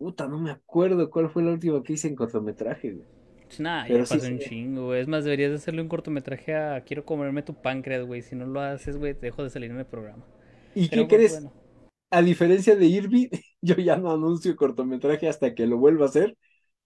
puta, 0.00 0.28
no 0.28 0.38
me 0.40 0.50
acuerdo 0.52 1.10
cuál 1.10 1.30
fue 1.30 1.44
la 1.44 1.52
última 1.52 1.82
que 1.84 1.94
hice 1.94 2.08
en 2.08 2.16
cortometraje, 2.16 2.92
güey. 2.92 3.08
Pues 3.46 3.60
nada, 3.60 3.88
ya 3.88 4.06
sí, 4.06 4.06
pasó 4.06 4.26
un 4.26 4.38
chingo, 4.38 4.86
güey. 4.86 5.00
Es 5.00 5.08
más, 5.08 5.24
deberías 5.24 5.50
de 5.50 5.56
hacerle 5.56 5.82
un 5.82 5.88
cortometraje 5.88 6.54
a 6.54 6.82
Quiero 6.84 7.04
comerme 7.04 7.42
tu 7.42 7.54
páncreas, 7.60 8.04
güey. 8.06 8.22
Si 8.22 8.36
no 8.36 8.46
lo 8.46 8.60
haces, 8.60 8.96
güey, 8.96 9.14
te 9.14 9.26
dejo 9.26 9.42
de 9.42 9.50
salir 9.50 9.70
en 9.70 9.78
el 9.78 9.86
programa. 9.86 10.24
¿Y 10.74 10.90
Pero 10.90 11.06
qué 11.08 11.08
crees? 11.08 11.48
bueno. 11.48 11.52
A 12.10 12.22
diferencia 12.22 12.76
de 12.76 12.86
Irving, 12.86 13.28
yo 13.62 13.76
ya 13.76 13.96
no 13.96 14.12
anuncio 14.12 14.56
cortometraje 14.56 15.28
hasta 15.28 15.54
que 15.54 15.66
lo 15.66 15.78
vuelva 15.78 16.06
a 16.06 16.08
hacer, 16.08 16.36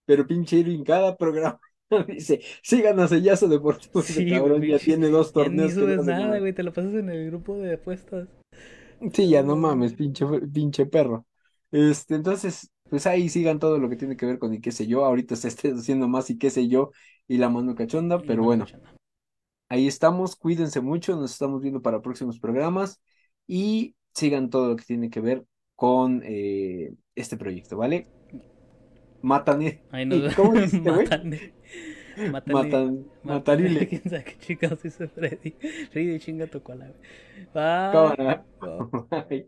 pero 0.05 0.27
pinche 0.27 0.57
Irving 0.59 0.83
cada 0.83 1.17
programa 1.17 1.59
dice, 2.07 2.41
sigan 2.63 2.99
a 2.99 3.07
Sellazo 3.09 3.47
Deportivo, 3.49 4.03
Sí, 4.03 4.39
güey, 4.41 4.43
cabrón 4.43 4.65
ya 4.67 4.81
tiene 4.81 5.09
dos 5.09 5.33
Ya 5.35 5.49
ni 5.49 5.69
torneos 5.69 5.77
que 5.77 5.87
no 5.87 5.93
subes 5.93 6.01
hace 6.01 6.15
nada, 6.15 6.15
nada. 6.15 6.39
güey. 6.39 6.53
Te 6.53 6.63
lo 6.63 6.73
pasas 6.73 6.93
en 6.95 7.09
el 7.09 7.27
grupo 7.27 7.57
de 7.57 7.73
apuestas. 7.75 8.27
Sí, 9.13 9.29
ya 9.29 9.43
no 9.43 9.55
No, 9.55 9.55
mames, 9.55 9.93
pinche, 9.93 10.25
pinche 10.53 10.85
perro. 10.85 11.27
Este, 11.71 12.15
entonces, 12.15 12.71
pues 12.89 13.07
ahí 13.07 13.29
sigan 13.29 13.59
todo 13.59 13.79
lo 13.79 13.89
que 13.89 13.95
tiene 13.97 14.17
que 14.17 14.25
ver 14.25 14.39
con 14.39 14.53
y 14.53 14.61
qué 14.61 14.71
sé 14.71 14.87
yo. 14.87 15.05
Ahorita 15.05 15.35
se 15.35 15.47
está 15.49 15.69
haciendo 15.69 16.07
más 16.07 16.29
y 16.29 16.37
qué 16.37 16.49
sé 16.49 16.67
yo 16.67 16.91
y 17.27 17.37
la 17.37 17.49
mano 17.49 17.75
cachonda, 17.75 18.25
pero 18.25 18.43
bueno, 18.43 18.71
ahí 19.69 19.87
estamos. 19.87 20.35
Cuídense 20.35 20.81
mucho, 20.81 21.15
nos 21.15 21.31
estamos 21.31 21.61
viendo 21.61 21.81
para 21.81 22.01
próximos 22.01 22.39
programas 22.39 23.01
y 23.47 23.95
sigan 24.13 24.49
todo 24.49 24.69
lo 24.69 24.75
que 24.75 24.85
tiene 24.85 25.09
que 25.09 25.21
ver 25.21 25.45
con 25.75 26.21
eh, 26.25 26.93
este 27.15 27.37
proyecto, 27.37 27.77
¿vale? 27.77 28.09
Matan, 29.21 29.61
Ahí 29.91 30.05
nos 30.05 30.33
¿cómo. 30.35 30.53
Mátale. 30.83 31.53
Matan, 32.45 33.05
Mátale. 33.23 33.23
matarile. 33.23 33.87
Quién 33.89 34.03
sabe 34.03 34.23
qué 34.25 34.37
chingados 34.37 34.83
dice 34.83 35.07
Freddy. 35.07 35.51
Freddy 35.91 36.19
chinga 36.19 36.47
tu 36.47 36.61
cola. 36.61 36.93
Bye. 37.53 38.39
Bye. 38.61 39.45